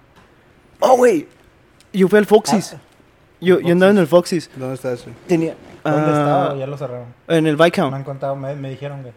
Oh, 0.81 0.97
güey. 0.97 1.27
Yo 1.93 2.09
fui 2.09 2.19
al 2.19 2.27
Foxys. 2.27 2.75
Ah, 2.75 2.81
yo, 3.41 3.61
yo 3.61 3.73
andaba 3.73 3.93
en 3.93 3.99
el 3.99 4.07
Foxys. 4.07 4.51
¿Dónde 4.57 4.75
está 4.75 4.93
eso? 4.93 5.07
Tenía. 5.29 5.55
¿Dónde 5.85 6.01
ah, 6.11 6.19
estaba? 6.19 6.57
Ya 6.57 6.67
lo 6.67 6.77
cerraron. 6.77 7.07
En 7.29 7.47
el 7.47 7.57
Me 7.57 7.65
Viscount. 7.65 7.95
han 7.95 8.05
contado, 8.05 8.35
me, 8.37 8.55
me 8.57 8.71
dijeron 8.71 9.03
que... 9.05 9.13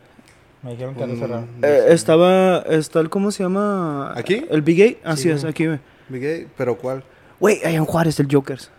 Me 0.62 0.72
dijeron 0.72 0.94
que 0.96 1.08
lo 1.08 1.13
Mm, 1.13 1.20
cerraron. 1.20 1.50
Eh, 1.63 1.86
estaba, 1.89 2.60
está 2.68 3.00
el, 3.00 3.10
¿cómo 3.10 3.32
se 3.32 3.44
llama? 3.44 4.13
¿Aquí? 4.16 4.46
El 4.50 4.62
Big 4.62 4.77
Gate, 4.77 5.00
así 5.04 5.24
Sí, 5.24 5.30
es, 5.32 5.44
aquí, 5.46 5.66
güey. 5.66 5.80
Miguel, 6.10 6.48
¿pero 6.58 6.77
cuál? 6.77 7.04
Güey, 7.39 7.60
hay 7.63 7.75
en 7.75 7.86
Juárez, 7.86 8.20
el 8.20 8.27
Jokers. 8.32 8.70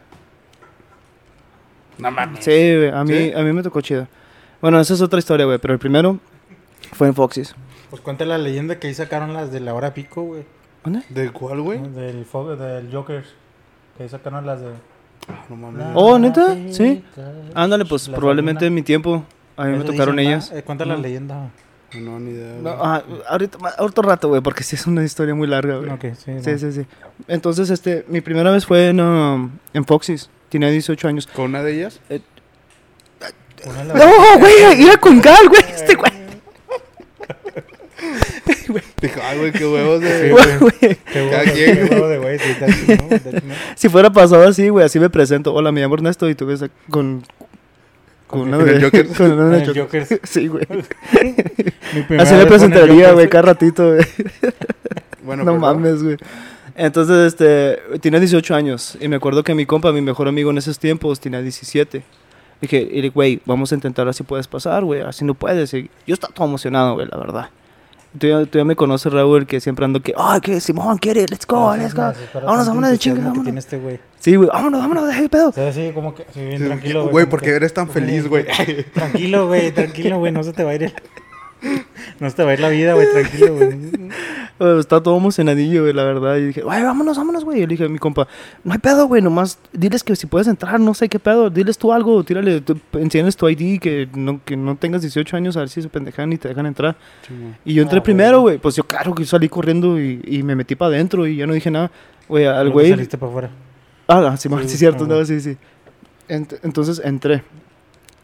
No 1.98 2.10
mames. 2.10 2.44
Sí, 2.44 2.50
güey, 2.50 2.90
a 2.90 3.02
mí, 3.04 3.12
¿Sí? 3.16 3.32
a 3.34 3.42
mí 3.42 3.52
me 3.52 3.62
tocó 3.62 3.80
chido. 3.80 4.06
Bueno, 4.60 4.80
esa 4.80 4.94
es 4.94 5.00
otra 5.00 5.18
historia, 5.18 5.46
güey, 5.46 5.58
pero 5.58 5.74
el 5.74 5.80
primero 5.80 6.18
fue 6.92 7.08
en 7.08 7.14
Foxys. 7.14 7.54
Pues 7.90 8.02
cuenta 8.02 8.24
la 8.24 8.38
leyenda 8.38 8.78
que 8.78 8.88
ahí 8.88 8.94
sacaron 8.94 9.32
las 9.32 9.50
de 9.52 9.60
la 9.60 9.74
hora 9.74 9.94
pico, 9.94 10.22
güey. 10.22 10.44
¿Dónde? 10.84 11.02
¿De 11.08 11.30
cuál, 11.30 11.60
güey? 11.62 11.80
Del, 11.80 12.26
fo- 12.30 12.56
del 12.56 12.90
Jokers. 12.92 13.28
Que 13.96 14.04
ahí 14.04 14.08
sacaron 14.08 14.44
las 14.46 14.60
de... 14.60 14.68
Ah, 15.28 15.44
no 15.48 15.56
mames. 15.56 15.86
Oh, 15.94 16.18
¿neta? 16.18 16.56
Sí. 16.70 17.02
Ándale, 17.54 17.84
pues 17.84 18.08
probablemente 18.08 18.66
en 18.66 18.74
mi 18.74 18.82
tiempo 18.82 19.24
a 19.56 19.64
mí 19.64 19.72
me 19.72 19.78
Eso 19.78 19.86
tocaron 19.92 20.16
dicen, 20.16 20.32
ellas. 20.32 20.50
¿va? 20.52 20.58
Eh, 20.58 20.62
cuenta 20.62 20.84
la 20.84 20.94
No. 20.96 21.02
leyenda. 21.02 21.50
No, 21.94 22.20
ni 22.20 22.30
idea. 22.32 22.54
No, 22.56 22.60
güey. 22.60 22.76
ah, 22.78 23.02
ahorita, 23.28 23.58
ma- 23.58 23.72
otro 23.78 24.02
rato, 24.08 24.28
güey, 24.28 24.40
porque 24.42 24.62
sí 24.62 24.76
es 24.76 24.86
una 24.86 25.02
historia 25.04 25.34
muy 25.34 25.48
larga, 25.48 25.78
güey. 25.78 25.90
Ok, 25.90 26.02
sí. 26.16 26.32
Sí, 26.40 26.50
no. 26.52 26.58
sí, 26.58 26.72
sí. 26.72 26.86
Entonces, 27.26 27.70
este, 27.70 28.04
mi 28.08 28.20
primera 28.20 28.50
vez 28.50 28.66
fue 28.66 28.88
en, 28.90 29.00
um, 29.00 29.50
en 29.72 29.84
Foxys. 29.86 30.28
Tenía 30.50 30.68
18 30.70 31.08
años. 31.08 31.26
¿Con 31.26 31.46
una 31.46 31.62
de 31.62 31.74
ellas? 31.76 32.00
Una 33.66 33.78
de 33.78 33.84
las- 33.86 33.96
No, 33.96 34.38
güey, 34.38 34.82
era 34.86 34.96
con 34.98 35.20
Gal, 35.20 35.48
güey, 35.48 35.62
este 35.62 35.94
güey. 35.94 36.12
Dijo, 39.02 39.20
ay, 39.24 39.38
güey, 39.38 39.52
qué 39.52 39.66
huevos 39.66 40.00
de... 40.00 40.30
Güey, 40.30 40.70
Qué 40.80 40.96
Cada 41.12 41.42
huevo, 41.42 41.52
quien, 41.52 41.74
qué 41.76 41.84
güey. 41.84 41.90
huevo 42.00 42.08
de 42.08 42.18
güey. 42.18 42.38
Si 43.76 43.88
fuera 43.88 44.10
pasado 44.10 44.46
así, 44.46 44.68
güey, 44.68 44.84
así 44.84 44.98
me 45.00 45.10
presento. 45.10 45.52
Hola, 45.54 45.72
me 45.72 45.80
llamo 45.80 45.94
Ernesto 45.94 46.28
y 46.28 46.34
tú 46.34 46.46
ves 46.46 46.64
con... 46.90 47.22
Con 48.26 48.40
una 48.40 48.58
¿Con 48.58 48.68
el 48.68 48.74
de- 48.78 48.84
Jokers? 48.84 49.08
con 49.16 49.32
una 49.32 49.56
de. 49.56 49.74
Jokers. 49.80 50.20
Sí, 50.24 50.48
güey. 50.48 50.66
Así 52.18 52.34
me 52.34 52.44
presentaría, 52.44 53.12
güey, 53.12 53.26
cada 53.30 53.40
ratito, 53.42 53.94
güey. 53.94 54.06
Bueno, 55.22 55.44
no 55.44 55.56
mames, 55.56 56.02
güey. 56.02 56.18
Entonces, 56.76 57.16
este, 57.32 57.78
tenía 58.00 58.20
18 58.20 58.54
años. 58.54 58.98
Y 59.00 59.08
me 59.08 59.16
acuerdo 59.16 59.42
que 59.42 59.54
mi 59.54 59.64
compa, 59.64 59.92
mi 59.92 60.02
mejor 60.02 60.28
amigo 60.28 60.50
en 60.50 60.58
esos 60.58 60.78
tiempos, 60.78 61.20
tenía 61.20 61.40
17. 61.40 62.02
Dije, 62.60 62.88
y 62.90 63.02
le- 63.02 63.10
güey, 63.10 63.40
vamos 63.46 63.70
a 63.72 63.74
intentar 63.76 64.08
así 64.08 64.22
puedes 64.24 64.48
pasar, 64.48 64.84
güey. 64.84 65.00
Así 65.02 65.24
no 65.24 65.34
puedes. 65.34 65.72
Y 65.74 65.90
yo 66.06 66.14
estaba 66.14 66.32
todo 66.34 66.46
emocionado, 66.48 66.94
güey, 66.94 67.06
la 67.10 67.16
verdad. 67.16 67.50
Tú 68.18 68.26
ya, 68.26 68.44
tú 68.46 68.56
ya 68.58 68.64
me 68.64 68.74
conoces, 68.74 69.12
Raúl, 69.12 69.46
que 69.46 69.60
siempre 69.60 69.84
ando 69.84 70.00
que, 70.00 70.14
ah, 70.16 70.40
que 70.42 70.60
Simón 70.60 70.96
quiere, 70.96 71.26
let's 71.28 71.46
go, 71.46 71.76
let's 71.76 71.94
go. 71.94 72.10
Vámonos, 72.34 72.66
vámonos 72.66 72.90
de 72.90 72.98
chinga, 72.98 73.20
vámonos. 73.20 73.44
tiene 73.44 73.58
este 73.60 73.76
güey. 73.78 74.00
Sí, 74.18 74.34
güey, 74.34 74.48
vámonos, 74.48 74.80
vámonos, 74.80 75.14
de 75.14 75.28
pedo. 75.28 75.50
O 75.50 75.52
sea, 75.52 75.68
así 75.68 75.92
como 75.94 76.14
que, 76.14 76.24
sí, 76.32 76.40
bien 76.40 76.58
Sí, 76.58 76.64
tranquilo, 76.64 77.08
Güey, 77.08 77.26
como 77.26 77.30
¿por 77.30 77.40
qué 77.40 77.46
que- 77.50 77.56
eres 77.56 77.74
tan 77.74 77.88
feliz, 77.90 78.26
güey? 78.26 78.46
Tranquilo, 78.94 79.46
güey, 79.46 79.70
tranquilo, 79.72 80.18
güey, 80.18 80.32
no 80.32 80.42
se 80.42 80.52
te 80.54 80.64
va 80.64 80.70
a 80.70 80.74
ir 80.74 80.84
el... 80.84 80.94
No 82.18 82.30
se 82.30 82.36
te 82.36 82.44
va 82.44 82.50
a 82.50 82.54
ir 82.54 82.60
la 82.60 82.70
vida, 82.70 82.94
güey, 82.94 83.06
tranquilo, 83.12 83.54
güey. 83.56 83.78
Eh, 84.60 84.76
Estaba 84.80 85.02
todo 85.02 85.16
emocionadillo, 85.16 85.82
güey, 85.82 85.92
la 85.92 86.04
verdad. 86.04 86.36
Y 86.36 86.46
dije, 86.46 86.62
güey, 86.62 86.82
vámonos, 86.82 87.16
vámonos, 87.16 87.44
güey. 87.44 87.58
Y 87.58 87.60
le 87.62 87.66
dije 87.68 87.84
a 87.84 87.88
mi 87.88 87.98
compa, 87.98 88.26
no 88.64 88.72
hay 88.72 88.78
pedo, 88.78 89.06
güey, 89.06 89.22
nomás 89.22 89.58
diles 89.72 90.02
que 90.02 90.16
si 90.16 90.26
puedes 90.26 90.48
entrar, 90.48 90.80
no 90.80 90.94
sé 90.94 91.08
qué 91.08 91.18
pedo. 91.18 91.48
Diles 91.50 91.78
tú 91.78 91.92
algo, 91.92 92.24
tírale, 92.24 92.60
tú, 92.60 92.76
tu 92.90 93.48
ID, 93.48 93.78
que 93.80 94.08
no, 94.14 94.40
que 94.44 94.56
no 94.56 94.76
tengas 94.76 95.02
18 95.02 95.36
años, 95.36 95.56
a 95.56 95.60
ver 95.60 95.68
si 95.68 95.80
se 95.82 95.88
pendejan 95.88 96.32
y 96.32 96.38
te 96.38 96.48
dejan 96.48 96.66
entrar. 96.66 96.96
Y 97.64 97.74
yo 97.74 97.82
entré 97.82 97.98
Ah, 97.98 98.02
primero, 98.02 98.40
güey. 98.40 98.54
güey. 98.56 98.62
Pues 98.62 98.74
yo, 98.76 98.84
claro, 98.84 99.14
que 99.14 99.24
salí 99.24 99.48
corriendo 99.48 100.00
y, 100.00 100.20
y 100.26 100.42
me 100.42 100.54
metí 100.56 100.74
para 100.74 100.88
adentro 100.94 101.26
y 101.26 101.36
ya 101.36 101.46
no 101.46 101.52
dije 101.52 101.70
nada. 101.70 101.90
Güey, 102.28 102.46
al 102.46 102.70
güey. 102.70 102.90
Saliste 102.90 103.16
para 103.18 103.30
afuera. 103.30 103.50
Ah, 104.08 104.36
sí, 104.36 104.48
sí, 104.48 104.54
Sí, 104.62 104.68
sí, 104.70 104.76
cierto, 104.78 105.04
ah, 105.04 105.08
no, 105.08 105.24
sí, 105.24 105.40
sí. 105.40 105.56
Ent- 106.28 106.58
entonces 106.62 107.00
entré. 107.04 107.42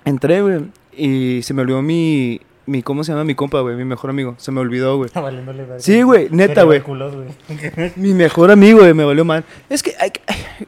Entré, 0.05 0.43
güey, 0.43 0.61
y 0.97 1.43
se 1.43 1.55
me 1.55 1.63
olvidó 1.63 1.81
mi, 1.81 2.41
mi, 2.67 2.83
¿cómo 2.83 3.05
se 3.05 3.13
llama? 3.13 3.25
Mi 3.25 3.35
compa, 3.35 3.61
güey, 3.61 3.77
mi 3.77 3.85
mejor 3.85 4.11
amigo. 4.11 4.35
Se 4.39 4.51
me 4.51 4.61
olvidó, 4.61 4.97
güey. 4.97 5.11
Valiéndole 5.15 5.65
verga. 5.65 5.81
Sí, 5.81 6.03
güey, 6.03 6.29
neta, 6.31 6.63
güey. 6.63 6.83
Mi 7.97 8.15
mejor 8.15 8.51
amigo, 8.51 8.81
güey, 8.81 8.95
me 8.95 9.05
valió 9.05 9.25
mal. 9.25 9.45
Es 9.69 9.83
que 9.83 9.93
que- 9.93 10.23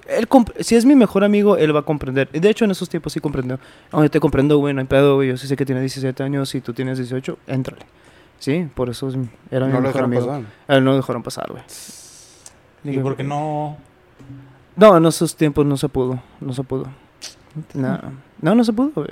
él 0.08 0.28
si 0.60 0.74
es 0.76 0.84
mi 0.84 0.94
mejor 0.94 1.24
amigo, 1.24 1.56
él 1.56 1.74
va 1.74 1.80
a 1.80 1.82
comprender. 1.82 2.28
De 2.30 2.50
hecho, 2.50 2.64
en 2.64 2.70
esos 2.72 2.88
tiempos 2.88 3.12
sí 3.12 3.20
comprendió. 3.20 3.58
Yo 3.92 4.10
te 4.10 4.20
comprendo, 4.20 4.58
güey, 4.58 4.74
no 4.74 4.80
hay 4.80 4.86
pedo, 4.86 5.14
güey. 5.16 5.28
Yo 5.28 5.36
sí 5.36 5.46
sé 5.46 5.56
que 5.56 5.64
tiene 5.64 5.80
17 5.80 6.22
años 6.22 6.54
y 6.54 6.60
tú 6.60 6.72
tienes 6.72 6.98
18, 6.98 7.38
éntrale. 7.46 7.82
Sí, 8.38 8.68
por 8.74 8.90
eso 8.90 9.08
era 9.50 9.66
mi 9.66 9.72
No 9.72 9.80
lo 9.80 9.82
mejor 9.82 9.82
dejaron 9.86 10.04
amigo. 10.12 10.26
pasar. 10.26 10.42
A 10.68 10.76
él 10.76 10.84
no 10.84 10.90
lo 10.90 10.96
dejaron 10.96 11.22
pasar, 11.22 11.50
güey. 11.50 11.62
¿Y 12.84 12.98
por 12.98 13.16
qué 13.16 13.22
no? 13.24 13.78
No, 14.76 14.96
en 14.96 15.06
esos 15.06 15.34
tiempos 15.36 15.64
no 15.64 15.76
se 15.76 15.88
pudo. 15.88 16.20
No 16.40 16.52
se 16.52 16.62
pudo. 16.62 16.86
No, 17.72 17.98
no, 18.42 18.54
no 18.54 18.64
se 18.64 18.72
pudo, 18.72 18.90
güey. 18.94 19.08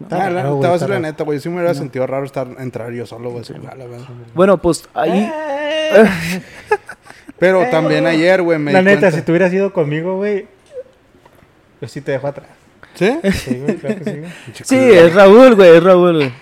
No. 0.00 0.06
Ah, 0.10 0.30
la, 0.30 0.42
te 0.42 0.48
voy 0.48 0.64
a 0.80 0.88
la 0.88 1.00
neta, 1.00 1.24
güey. 1.24 1.40
Sí 1.40 1.48
me 1.48 1.56
hubiera 1.56 1.72
No. 1.72 1.78
sentido 1.78 2.06
raro 2.06 2.24
estar, 2.24 2.46
entrar 2.58 2.92
yo 2.92 3.04
solo, 3.06 3.30
güey. 3.30 3.44
Bueno, 4.34 4.58
pues 4.58 4.88
ahí. 4.94 5.30
Pero 7.38 7.64
también 7.70 8.06
ayer, 8.06 8.42
güey, 8.42 8.58
me 8.58 8.72
La 8.72 8.80
di 8.80 8.84
neta, 8.86 9.00
cuenta- 9.00 9.16
si 9.16 9.22
tú 9.24 9.32
hubieras 9.32 9.52
ido 9.52 9.72
conmigo, 9.72 10.16
güey, 10.16 10.46
yo 11.80 11.88
sí 11.88 12.00
te 12.00 12.12
dejo 12.12 12.26
atrás. 12.26 12.48
¿Sí? 12.94 13.16
Sí, 13.32 13.60
güey, 13.60 13.76
claro 13.76 13.96
que 14.02 14.04
sí, 14.04 14.18
güey. 14.18 14.32
Sí, 14.64 14.76
es 14.76 15.14
Raúl, 15.14 15.54
güey, 15.54 15.76
es 15.76 15.82
Raúl, 15.82 16.16
güey. 16.16 16.32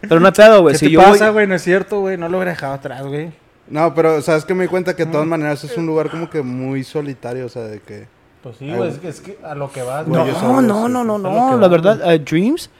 Pero 0.00 0.18
no 0.18 0.32
pedo, 0.32 0.62
güey. 0.62 0.72
¿Qué 0.74 0.78
Si 0.78 0.86
te 0.86 0.92
yo 0.92 1.00
voy- 1.02 1.10
pasa, 1.12 1.28
güey? 1.30 1.46
No 1.46 1.54
es 1.54 1.62
cierto, 1.62 2.00
güey. 2.00 2.16
No 2.16 2.28
lo 2.28 2.38
hubiera 2.38 2.50
dejado 2.52 2.74
atrás, 2.74 3.02
güey. 3.06 3.30
No, 3.68 3.94
pero 3.94 4.20
¿sabes 4.22 4.44
que 4.44 4.54
Me 4.54 4.64
di 4.64 4.68
cuenta 4.68 4.96
que 4.96 5.04
de 5.04 5.12
todas 5.12 5.26
maneras 5.26 5.62
es 5.62 5.76
un 5.76 5.86
lugar 5.86 6.10
como 6.10 6.28
que 6.28 6.42
muy 6.42 6.82
solitario, 6.82 7.46
o 7.46 7.48
sea, 7.48 7.62
de 7.62 7.78
que... 7.80 8.08
Pues 8.42 8.56
sí, 8.56 8.72
güey. 8.74 8.90
Es, 8.90 8.98
que- 8.98 9.08
es 9.08 9.20
que 9.20 9.38
a 9.44 9.54
lo 9.54 9.70
que 9.70 9.82
vas, 9.82 10.06
Güey, 10.06 10.32
No, 10.42 10.60
no, 10.62 10.88
no, 10.88 11.04
no, 11.04 11.18
no. 11.18 11.50
que 11.54 11.60
La 11.60 11.68
verdad, 11.68 12.18
Dreams, 12.20 12.70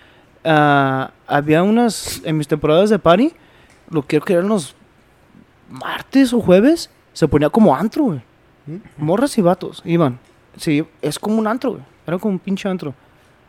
ah, 0.44 1.10
había 1.26 1.62
unas, 1.62 2.20
en 2.24 2.36
mis 2.38 2.48
temporadas 2.48 2.90
de 2.90 2.98
party, 2.98 3.32
lo 3.90 4.02
quiero 4.02 4.24
que 4.24 4.32
eran 4.34 4.48
los 4.48 4.74
martes 5.68 6.32
o 6.32 6.40
jueves, 6.40 6.90
se 7.12 7.28
ponía 7.28 7.50
como 7.50 7.74
antro, 7.74 8.04
güey. 8.04 8.20
¿Mm? 8.66 8.76
Morras 8.98 9.36
y 9.38 9.42
vatos, 9.42 9.82
iban. 9.84 10.18
Sí, 10.56 10.84
es 11.02 11.18
como 11.18 11.38
un 11.38 11.46
antro, 11.46 11.72
güey. 11.72 11.82
Era 12.06 12.18
como 12.18 12.32
un 12.34 12.38
pinche 12.38 12.68
antro. 12.68 12.94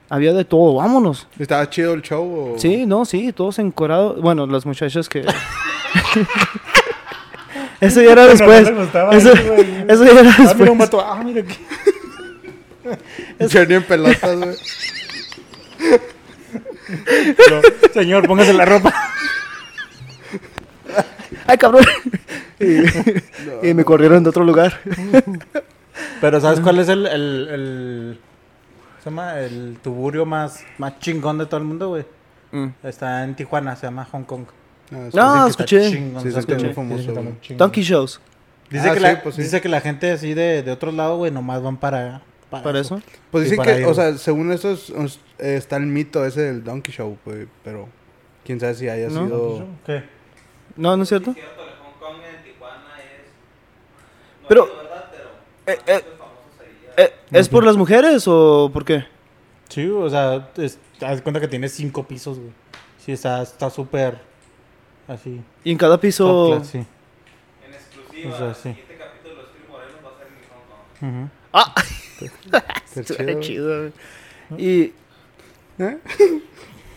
Había 0.10 0.34
de 0.34 0.44
todo, 0.46 0.76
vámonos. 0.76 1.28
¿Estaba 1.40 1.70
chido 1.70 1.94
el 1.94 2.02
show 2.02 2.54
o...? 2.56 2.60
Sí, 2.60 2.86
no, 2.86 3.06
sí, 3.06 3.32
todos 3.32 3.60
encorados. 3.60 4.22
Bueno, 4.22 4.46
las 4.46 4.66
muchachas 4.66 5.08
que... 5.08 5.26
eso 7.80 8.02
ya 8.02 8.12
era 8.12 8.26
después. 8.28 8.70
No 8.70 8.82
gustaba 8.82 9.16
Eso, 9.16 9.32
eso, 9.32 9.54
güey. 9.54 9.86
eso 9.88 10.06
ya 10.06 10.12
era 10.12 10.20
Ah, 10.22 10.24
mira 10.38 10.48
después. 10.50 10.70
un 10.70 10.78
vato. 10.78 11.02
Ah, 11.02 11.22
mira 11.24 11.42
aquí. 11.42 11.58
En 13.40 13.84
pelotas, 13.84 14.38
güey. 14.38 14.56
Pero, 16.88 17.62
Señor, 17.94 18.28
póngase 18.28 18.54
la 18.54 18.66
ropa. 18.66 18.94
¡Ay, 21.48 21.58
cabrón! 21.58 21.86
y, 22.60 23.68
y 23.70 23.74
me 23.74 23.84
corrieron 23.86 24.24
de 24.24 24.30
otro 24.30 24.44
lugar. 24.44 24.80
Pero 26.20 26.40
¿sabes 26.42 26.60
cuál 26.60 26.80
es 26.80 26.90
el, 26.90 27.06
el, 27.08 27.48
el, 27.50 28.20
se 29.04 29.10
llama? 29.10 29.40
el 29.40 29.78
tuburio 29.82 30.26
más, 30.26 30.64
más 30.78 31.00
chingón 31.00 31.38
de 31.38 31.46
todo 31.46 31.58
el 31.60 31.66
mundo, 31.66 31.90
güey? 31.90 32.06
Está 32.84 33.24
en 33.24 33.36
Tijuana, 33.36 33.76
se 33.76 33.88
llama 33.88 34.06
Hong 34.12 34.24
Kong. 34.24 34.46
Ah. 34.94 35.08
No, 35.14 35.48
escuché. 35.48 35.90
chingón, 35.92 36.22
Sí, 36.22 36.28
está 36.30 36.40
es 36.42 36.46
que 36.46 36.54
es 36.56 36.64
muy 36.64 36.74
chingón. 36.74 37.06
famoso. 37.06 37.54
Donkey 37.56 37.84
Shows. 37.84 38.20
Dice, 38.70 38.90
Ah, 38.90 38.94
que 38.94 39.00
sí, 39.00 39.04
la, 39.06 39.24
pues 39.24 39.36
sí. 39.36 39.42
dice 39.44 39.62
que 39.62 39.70
la 39.70 39.82
gente 39.82 40.12
así 40.12 40.34
de, 40.34 40.64
de 40.64 40.72
otro 40.72 40.92
lado, 40.92 41.18
güey, 41.18 41.32
nomás 41.32 41.62
van 41.62 41.78
para... 41.78 42.22
¿Para 42.52 42.80
eso? 42.80 43.02
Pues 43.32 43.46
dicen 43.46 43.58
para 43.58 43.74
que, 43.76 43.82
ir, 43.82 43.88
o 43.88 43.94
sea, 43.94 44.18
según 44.18 44.52
eso 44.52 44.72
es- 44.72 44.90
es- 44.90 45.20
eh, 45.40 45.56
está 45.56 45.78
el 45.78 45.86
mito 45.88 46.26
ese 46.26 46.42
del 46.42 46.64
Donkey 46.64 46.94
Show, 46.94 47.18
güey, 47.26 47.48
pero 47.64 47.88
quién 48.44 48.60
sabe 48.60 48.76
si 48.76 48.90
haya 48.90 49.08
No. 49.10 49.26
sido... 49.26 49.66
¿Qué? 49.86 50.04
No, 50.76 50.96
¿no 50.98 51.04
es 51.04 51.10
cierto? 51.10 51.34
cierto, 51.34 51.64
el 51.64 51.70
Hong 51.70 52.00
Kong 52.00 52.22
en 52.24 52.44
Tijuana 52.44 52.84
es. 53.00 54.42
No 54.42 54.48
Pero-. 54.48 54.68
Eh, 55.68 55.78
eh, 55.88 56.02
eh, 56.98 57.14
¿Es 57.32 57.48
por 57.48 57.64
las 57.64 57.78
mujeres 57.78 58.26
o 58.28 58.70
por 58.74 58.84
qué? 58.84 59.06
Sí, 59.70 59.88
o 59.88 60.10
sea, 60.10 60.50
es- 60.58 60.78
te 61.00 61.06
das 61.06 61.22
cuenta 61.22 61.40
que 61.40 61.48
tiene 61.48 61.70
cinco 61.70 62.04
pisos, 62.06 62.38
güey. 62.38 62.52
Sí, 62.98 63.14
está 63.14 63.42
está 63.42 63.70
súper 63.70 64.20
así. 65.08 65.42
Y 65.64 65.72
en 65.72 65.78
cada 65.78 65.94
top 65.96 66.02
piso... 66.02 66.50
class, 66.58 66.68
sí. 66.68 66.78
En 66.80 67.74
exclusiva, 67.74 68.34
O 68.34 68.38
sea, 68.38 68.48
el 68.50 68.56
sí. 68.56 68.62
siguiente 68.62 68.98
capítulo 68.98 69.36
de 69.36 69.48
Stream 69.48 69.68
Moreno 69.72 69.94
va 70.04 70.10
a 70.10 70.18
ser 70.18 70.28
en 70.28 70.34
Hong 70.50 70.66
Kong. 71.00 71.22
Ujú. 71.22 71.30
¡Ah! 71.54 71.74
Qué 72.94 73.26
Qué 73.26 73.40
chido. 73.40 73.80
güey. 73.80 73.92
Y... 74.58 74.94
¿Eh? 75.80 75.98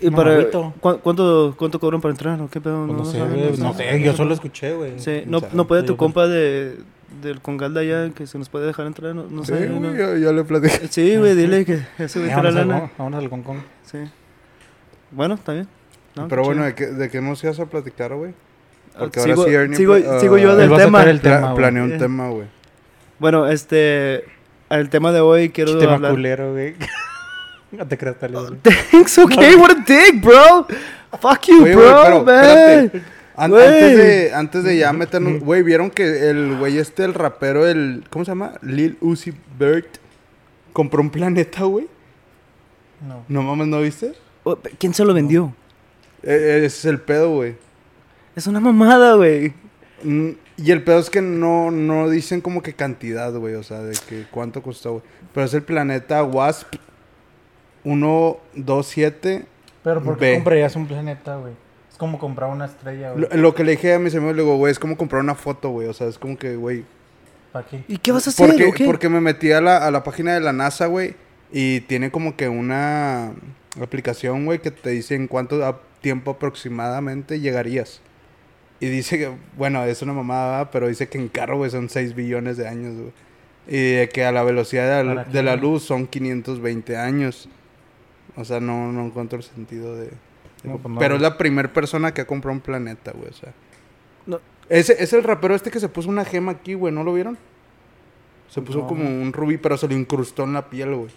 y 0.00 0.10
No, 0.10 0.16
para, 0.16 0.32
agüito. 0.34 0.74
¿cu- 0.80 0.98
¿cuánto, 0.98 1.54
¿Cuánto 1.56 1.78
cobran 1.80 2.00
para 2.00 2.12
entrar? 2.12 2.40
¿O 2.42 2.48
qué 2.48 2.60
pedo? 2.60 2.84
Pues 2.86 2.98
no, 2.98 3.04
sé, 3.04 3.18
güey, 3.20 3.56
no 3.56 3.96
yo 4.04 4.12
solo 4.14 4.34
escuché, 4.34 4.74
güey. 4.74 4.98
Sí, 4.98 5.22
no, 5.26 5.40
no 5.52 5.66
puede 5.66 5.84
tu 5.84 5.96
compa 5.96 6.26
de, 6.26 6.76
del 7.22 7.40
Congal 7.40 7.72
de 7.74 7.80
allá 7.80 8.10
que 8.14 8.26
se 8.26 8.38
nos 8.38 8.48
puede 8.48 8.66
dejar 8.66 8.86
entrar, 8.86 9.14
no, 9.14 9.24
no 9.30 9.44
Sí, 9.44 9.52
sé. 9.52 9.68
güey, 9.68 9.80
no. 9.80 9.94
yo, 9.94 10.16
yo 10.16 10.32
le 10.32 10.44
platiqué. 10.44 10.88
Sí, 10.90 11.16
güey, 11.16 11.34
dile 11.34 11.64
que 11.64 11.80
eso 11.98 12.20
de 12.20 12.26
la 12.28 12.42
lana. 12.50 12.80
Hong- 12.80 12.90
vámonos 12.98 13.22
al 13.22 13.30
Hong 13.30 13.42
Kong. 13.42 13.58
Sí. 13.84 13.98
Bueno, 15.12 15.34
está 15.34 15.52
bien. 15.52 15.68
No, 16.16 16.28
Pero 16.28 16.42
bueno, 16.42 16.62
chido. 16.62 16.66
¿de 16.66 16.74
qué, 16.74 16.86
¿de 16.86 17.10
qué 17.10 17.20
nos 17.20 17.42
ibas 17.44 17.58
a 17.60 17.66
platicar, 17.66 18.14
güey? 18.14 18.34
Porque 18.98 19.20
Ah, 19.20 19.22
ahora 19.22 19.34
sigo, 19.34 19.44
sí 19.46 19.54
Ernie 19.54 19.76
sigo, 19.76 19.94
pla- 19.96 20.20
sigo 20.20 20.38
yo 20.38 20.50
ah, 20.50 20.56
del 20.56 20.70
tema. 20.76 21.02
Pla- 21.02 21.18
tema, 21.20 21.40
güey. 21.40 21.56
planeé 21.56 21.82
un 21.82 21.92
Eh. 21.92 21.98
tema, 21.98 22.28
güey. 22.28 22.46
Bueno, 23.18 23.48
este. 23.48 24.24
El 24.70 24.88
tema 24.88 25.12
de 25.12 25.20
hoy 25.20 25.50
quiero 25.50 25.78
Tema 25.78 25.94
hablar. 25.94 26.12
culero, 26.12 26.52
güey. 26.52 26.74
no 27.72 27.86
te 27.86 27.98
creas, 27.98 28.18
tal. 28.18 28.58
Thanks, 28.90 29.18
okay, 29.18 29.54
what 29.54 29.70
a 29.70 29.74
dick, 29.86 30.22
bro. 30.22 30.66
Fuck 31.20 31.42
you, 31.46 31.62
Oye, 31.64 31.76
bro, 31.76 32.24
pero, 32.24 32.24
man. 32.24 32.90
An- 33.36 33.52
antes, 33.52 33.96
de, 33.96 34.32
antes 34.34 34.64
de 34.64 34.76
ya 34.78 34.92
meternos, 34.92 35.40
güey, 35.40 35.62
vieron 35.62 35.90
que 35.90 36.30
el 36.30 36.56
güey 36.56 36.78
este, 36.78 37.04
el 37.04 37.14
rapero, 37.14 37.66
el, 37.66 38.04
¿cómo 38.10 38.24
se 38.24 38.30
llama? 38.30 38.52
Lil 38.62 38.96
Uzi 39.00 39.32
Vert, 39.58 39.96
compró 40.72 41.00
un 41.00 41.10
planeta, 41.10 41.64
güey. 41.64 41.88
No. 43.06 43.24
No 43.28 43.42
mames, 43.42 43.66
¿no 43.66 43.80
viste? 43.80 44.12
¿Quién 44.78 44.94
se 44.94 45.04
lo 45.04 45.12
vendió? 45.14 45.52
Eh, 46.22 46.62
ese 46.64 46.66
es 46.66 46.84
el 46.84 47.00
pedo, 47.00 47.30
güey. 47.34 47.56
Es 48.36 48.46
una 48.46 48.60
mamada, 48.60 49.14
güey. 49.14 49.52
Mm, 50.04 50.30
Y 50.56 50.70
el 50.70 50.82
pedo 50.84 50.98
es 50.98 51.10
que 51.10 51.20
no, 51.20 51.70
no 51.70 52.08
dicen 52.08 52.40
como 52.40 52.62
que 52.62 52.74
cantidad, 52.74 53.32
güey. 53.32 53.54
O 53.54 53.62
sea, 53.62 53.80
de 53.80 53.96
que 54.08 54.24
cuánto 54.30 54.62
costó, 54.62 54.92
güey. 54.92 55.02
Pero 55.32 55.46
es 55.46 55.54
el 55.54 55.62
planeta 55.62 56.22
WASP 56.22 56.76
127. 57.82 59.46
Pero 59.82 60.02
¿por 60.02 60.18
qué 60.18 60.34
comprarías 60.34 60.76
un 60.76 60.86
planeta, 60.86 61.36
güey? 61.36 61.52
Es 61.90 61.98
como 61.98 62.18
comprar 62.18 62.50
una 62.50 62.66
estrella, 62.66 63.12
güey. 63.12 63.26
Lo, 63.30 63.36
lo 63.36 63.54
que 63.54 63.64
le 63.64 63.72
dije 63.72 63.94
a 63.94 63.98
mis 63.98 64.14
amigos, 64.14 64.36
le 64.36 64.42
digo, 64.42 64.56
güey, 64.56 64.72
es 64.72 64.78
como 64.78 64.96
comprar 64.96 65.22
una 65.22 65.34
foto, 65.34 65.70
güey. 65.70 65.88
O 65.88 65.92
sea, 65.92 66.06
es 66.06 66.18
como 66.18 66.38
que, 66.38 66.56
güey. 66.56 66.84
¿Para 67.52 67.66
qué? 67.66 67.84
¿Y 67.88 67.98
qué 67.98 68.12
vas 68.12 68.26
a 68.26 68.30
hacer? 68.30 68.48
Porque, 68.48 68.72
qué? 68.72 68.84
porque 68.84 69.08
me 69.08 69.20
metí 69.20 69.52
a 69.52 69.60
la, 69.60 69.78
a 69.78 69.90
la 69.90 70.02
página 70.04 70.34
de 70.34 70.40
la 70.40 70.52
NASA, 70.52 70.86
güey. 70.86 71.14
Y 71.52 71.80
tiene 71.82 72.10
como 72.10 72.36
que 72.36 72.48
una 72.48 73.32
aplicación, 73.80 74.44
güey, 74.44 74.60
que 74.60 74.70
te 74.70 74.90
dice 74.90 75.14
en 75.14 75.28
cuánto 75.28 75.80
tiempo 76.00 76.32
aproximadamente 76.32 77.40
llegarías. 77.40 78.00
Y 78.84 78.88
dice 78.90 79.18
que, 79.18 79.30
bueno, 79.56 79.82
es 79.84 80.02
una 80.02 80.12
mamada, 80.12 80.70
pero 80.70 80.88
dice 80.88 81.08
que 81.08 81.16
en 81.18 81.28
carro, 81.28 81.56
güey, 81.56 81.70
son 81.70 81.88
6 81.88 82.14
billones 82.14 82.56
de 82.56 82.68
años, 82.68 82.94
güey. 82.96 83.12
Y 83.66 83.92
de 83.96 84.08
que 84.10 84.24
a 84.24 84.32
la 84.32 84.42
velocidad 84.42 84.98
de 84.98 85.04
la, 85.04 85.24
¿Para 85.24 85.42
de 85.52 85.56
luz 85.56 85.84
son 85.84 86.06
520 86.06 86.96
años. 86.96 87.48
O 88.36 88.44
sea, 88.44 88.60
no, 88.60 88.92
no 88.92 89.06
encuentro 89.06 89.38
el 89.38 89.44
sentido 89.44 89.96
de... 89.96 90.06
de- 90.06 90.12
No, 90.64 90.78
pues 90.78 90.92
no. 90.92 90.98
pero 91.00 91.14
es 91.16 91.22
la 91.22 91.38
primera 91.38 91.72
persona 91.72 92.12
que 92.12 92.20
ha 92.20 92.26
comprado 92.26 92.54
un 92.56 92.60
planeta, 92.60 93.12
güey, 93.12 93.30
o 93.30 93.32
sea. 93.32 93.52
Ese 94.68 95.02
es 95.02 95.12
el 95.12 95.22
rapero 95.22 95.54
este 95.54 95.70
que 95.70 95.78
se 95.78 95.90
puso 95.90 96.08
una 96.08 96.24
gema 96.24 96.52
aquí, 96.52 96.72
güey, 96.72 96.92
¿no 96.92 97.04
lo 97.04 97.12
vieron? 97.12 97.36
Se 98.48 98.62
puso 98.62 98.78
No. 98.80 98.86
como 98.86 99.04
un 99.04 99.32
rubí, 99.32 99.58
pero 99.58 99.76
se 99.76 99.86
lo 99.86 99.94
incrustó 99.94 100.44
en 100.44 100.54
la 100.54 100.70
piel, 100.70 100.94
güey. 100.94 101.10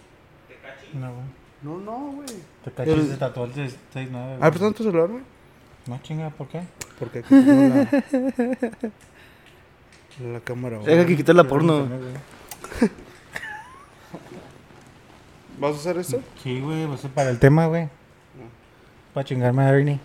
No, 0.94 1.10
güey. 1.12 1.24
No, 1.62 1.78
no, 1.78 2.12
güey. 2.12 2.26
Te 2.64 2.70
cachis 2.70 3.18
tatuó 3.18 3.46
el 3.46 3.52
6-9. 3.54 4.36
Ah, 4.40 4.50
pues 4.50 4.74
tu 4.74 4.82
celular, 4.84 5.08
güey. 5.08 5.22
No, 5.88 5.98
chinga, 6.02 6.30
¿por 6.30 6.46
qué? 6.48 6.62
Porque 6.98 7.20
aquí 7.20 7.28
tengo 7.30 7.74
la, 7.74 7.88
la 10.32 10.40
cámara. 10.40 10.78
Deja 10.80 11.06
que 11.06 11.16
quites 11.16 11.34
la 11.34 11.44
porno. 11.44 11.88
¿Vas 15.58 15.74
a 15.74 15.78
hacer 15.78 15.98
esto? 15.98 16.20
Sí, 16.42 16.60
güey, 16.60 16.86
pues 16.86 17.04
es 17.04 17.10
para 17.10 17.30
el 17.30 17.38
tema, 17.38 17.66
güey. 17.66 17.88
Para 19.14 19.24
chingarme 19.24 19.62
a 19.62 19.70
Ernie. 19.70 19.98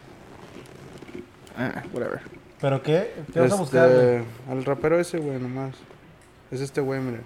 Ah, 1.57 1.83
whatever. 1.93 2.21
¿Pero 2.59 2.81
qué? 2.81 3.13
¿Qué 3.33 3.39
vas 3.39 3.51
a 3.51 3.55
Este, 3.55 3.59
buscar, 3.61 3.89
güey? 3.91 4.23
Al 4.49 4.65
rapero 4.65 4.99
ese, 4.99 5.17
güey, 5.19 5.37
nomás. 5.39 5.75
Es 6.49 6.61
este 6.61 6.81
güey, 6.81 7.01
mire. 7.01 7.19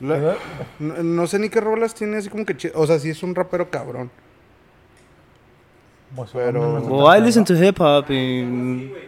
La- 0.00 0.36
no, 0.78 1.02
no 1.02 1.26
sé 1.26 1.38
ni 1.38 1.48
qué 1.48 1.60
rolas 1.60 1.94
tiene 1.94 2.18
así 2.18 2.28
como 2.28 2.44
que... 2.44 2.72
O 2.74 2.86
sea, 2.86 2.98
sí 2.98 3.10
es 3.10 3.22
un 3.22 3.34
rapero 3.34 3.70
cabrón. 3.70 4.10
Pues, 6.14 6.30
pero- 6.32 6.80
no 6.80 6.80
me 6.80 6.86
Well, 6.86 7.18
I 7.18 7.24
listen 7.24 7.44
to 7.44 7.54
hip 7.54 7.80
hop 7.80 8.10
y 8.10 8.42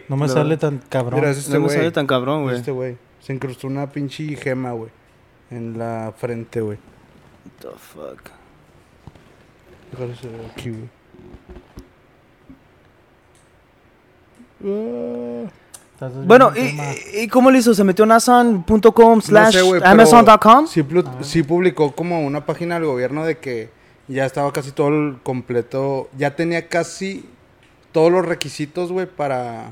No 0.07 0.17
me 0.17 0.27
sale 0.27 0.57
tan 0.57 0.79
cabrón. 0.89 1.19
Mira, 1.19 1.31
es 1.31 1.39
este 1.39 1.53
no 1.53 1.61
me 1.61 1.69
sale 1.69 1.91
tan 1.91 2.07
cabrón, 2.07 2.43
güey. 2.43 2.57
Este 2.57 2.71
güey. 2.71 2.97
Se 3.19 3.33
incrustó 3.33 3.67
una 3.67 3.89
pinche 3.89 4.35
gema, 4.35 4.71
güey. 4.71 4.91
En 5.51 5.77
la 5.77 6.13
frente, 6.15 6.61
güey. 6.61 6.77
What 7.63 7.71
the 7.71 7.77
fuck. 7.77 8.29
Aquí, 10.51 10.69
güey. 10.69 10.89
Ah. 14.63 15.49
Bueno, 16.25 16.51
el 16.55 16.63
¿y, 17.15 17.19
y 17.23 17.27
cómo 17.27 17.51
lo 17.51 17.57
hizo? 17.57 17.73
¿Se 17.73 17.83
metió 17.83 18.05
en 18.05 18.09
No 19.17 19.21
slash 19.21 19.53
sé, 19.53 19.61
güey, 19.61 19.79
pero 19.81 19.91
Amazon.com? 19.91 20.67
Sí, 20.67 20.81
Ah. 21.05 21.17
sí 21.21 21.43
publicó 21.43 21.91
como 21.93 22.21
una 22.25 22.45
página 22.45 22.75
del 22.75 22.85
gobierno 22.85 23.25
de 23.25 23.37
que 23.37 23.69
ya 24.07 24.25
estaba 24.25 24.51
casi 24.53 24.71
todo 24.71 24.87
el 24.89 25.17
completo. 25.23 26.09
Ya 26.17 26.35
tenía 26.35 26.67
casi 26.67 27.25
todos 27.91 28.11
los 28.11 28.25
requisitos, 28.25 28.91
güey, 28.91 29.07
para 29.07 29.71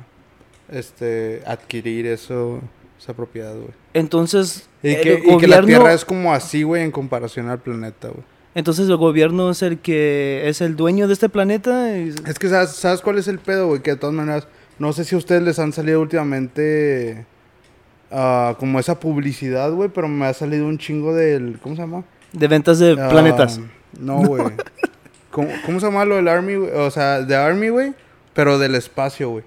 este 0.70 1.42
adquirir 1.46 2.06
eso, 2.08 2.60
esa 3.00 3.14
propiedad, 3.14 3.54
güey. 3.56 3.70
Entonces, 3.94 4.68
Y, 4.84 4.90
el 4.90 5.02
que, 5.02 5.14
y 5.26 5.38
que 5.38 5.48
la 5.48 5.58
gobierno- 5.62 5.66
Tierra 5.68 5.94
es 5.94 6.04
como 6.06 6.34
así, 6.34 6.64
güey, 6.64 6.84
en 6.84 6.92
comparación 6.92 7.50
al 7.50 7.60
planeta, 7.60 8.10
güey. 8.10 8.24
entonces 8.56 8.90
el 8.90 8.98
gobierno 8.98 9.52
es 9.52 9.62
el 9.62 9.78
que 9.80 10.44
es 10.50 10.62
el 10.62 10.76
dueño 10.76 11.08
de 11.08 11.14
este 11.14 11.30
planeta. 11.30 11.98
y- 11.98 12.14
Es 12.26 12.38
que, 12.40 12.50
¿sabes, 12.50 12.72
¿sabes 12.72 13.02
cuál 13.02 13.18
es 13.18 13.28
el 13.28 13.40
pedo, 13.40 13.68
güey? 13.68 13.82
Que 13.82 13.92
de 13.92 13.98
todas 13.98 14.16
maneras, 14.16 14.48
no 14.80 14.94
sé 14.94 15.04
si 15.06 15.16
a 15.16 15.18
ustedes 15.18 15.42
les 15.44 15.60
han 15.60 15.74
salido 15.74 16.02
últimamente 16.02 17.26
ah, 18.12 18.56
como 18.60 18.80
esa 18.80 19.00
publicidad, 19.00 19.72
güey, 19.72 19.90
pero 19.90 20.08
me 20.08 20.26
ha 20.26 20.34
salido 20.34 20.66
un 20.68 20.78
chingo 20.78 21.14
del... 21.14 21.60
¿Cómo 21.62 21.76
se 21.76 21.82
llama? 21.82 22.04
de 22.34 22.48
ventas 22.48 22.78
de 22.80 22.96
Ah, 23.00 23.10
planetas. 23.10 23.60
No, 24.00 24.18
güey. 24.20 24.44
¿Cómo, 25.32 25.50
¿Cómo 25.66 25.80
se 25.80 25.86
llama 25.86 26.06
lo 26.06 26.16
del 26.16 26.28
Army, 26.28 26.56
güey? 26.56 26.72
O 26.72 26.92
sea, 26.92 27.22
de 27.22 27.36
Army, 27.36 27.70
güey, 27.70 27.94
pero 28.34 28.60
del 28.60 28.76
espacio, 28.76 29.30
güey. 29.30 29.44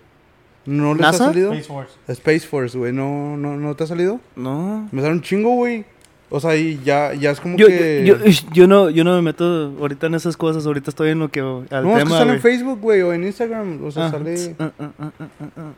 ¿No 0.66 0.92
les 0.94 1.02
¿NASA? 1.02 1.24
ha 1.24 1.26
salido? 1.28 1.52
Space 1.52 1.68
Force. 1.68 1.92
Space 2.08 2.40
Force, 2.40 2.78
güey. 2.78 2.92
¿No, 2.92 3.36
no, 3.36 3.56
¿No 3.56 3.74
te 3.76 3.84
ha 3.84 3.86
salido? 3.86 4.20
No. 4.36 4.88
Me 4.92 5.02
sale 5.02 5.14
un 5.14 5.22
chingo, 5.22 5.54
güey. 5.54 5.84
O 6.32 6.38
sea, 6.38 6.54
y 6.56 6.80
ya, 6.84 7.12
ya 7.12 7.32
es 7.32 7.40
como 7.40 7.56
Yo, 7.56 7.66
que... 7.66 8.04
yo, 8.06 8.16
yo 8.52 8.66
no, 8.68 8.88
yo 8.88 9.02
no 9.02 9.16
me 9.16 9.22
meto 9.22 9.74
ahorita 9.80 10.06
en 10.06 10.14
esas 10.14 10.36
cosas. 10.36 10.64
Ahorita 10.64 10.90
estoy 10.90 11.10
en 11.10 11.18
lo 11.18 11.28
que. 11.28 11.40
Al 11.40 11.82
no, 11.82 11.90
es 11.90 11.98
que 11.98 12.04
tema, 12.04 12.18
sale 12.18 12.32
en. 12.34 12.40
Facebook, 12.40 12.80
güey, 12.80 13.02
o 13.02 13.12
en 13.12 13.24
Instagram. 13.24 13.84
O 13.84 13.90
sea, 13.90 14.06
Ah, 14.06 14.10
sale... 14.12 14.34
tss, 14.34 14.50
ah, 14.60 14.70
ah, 14.78 15.10
ah. 15.56 15.72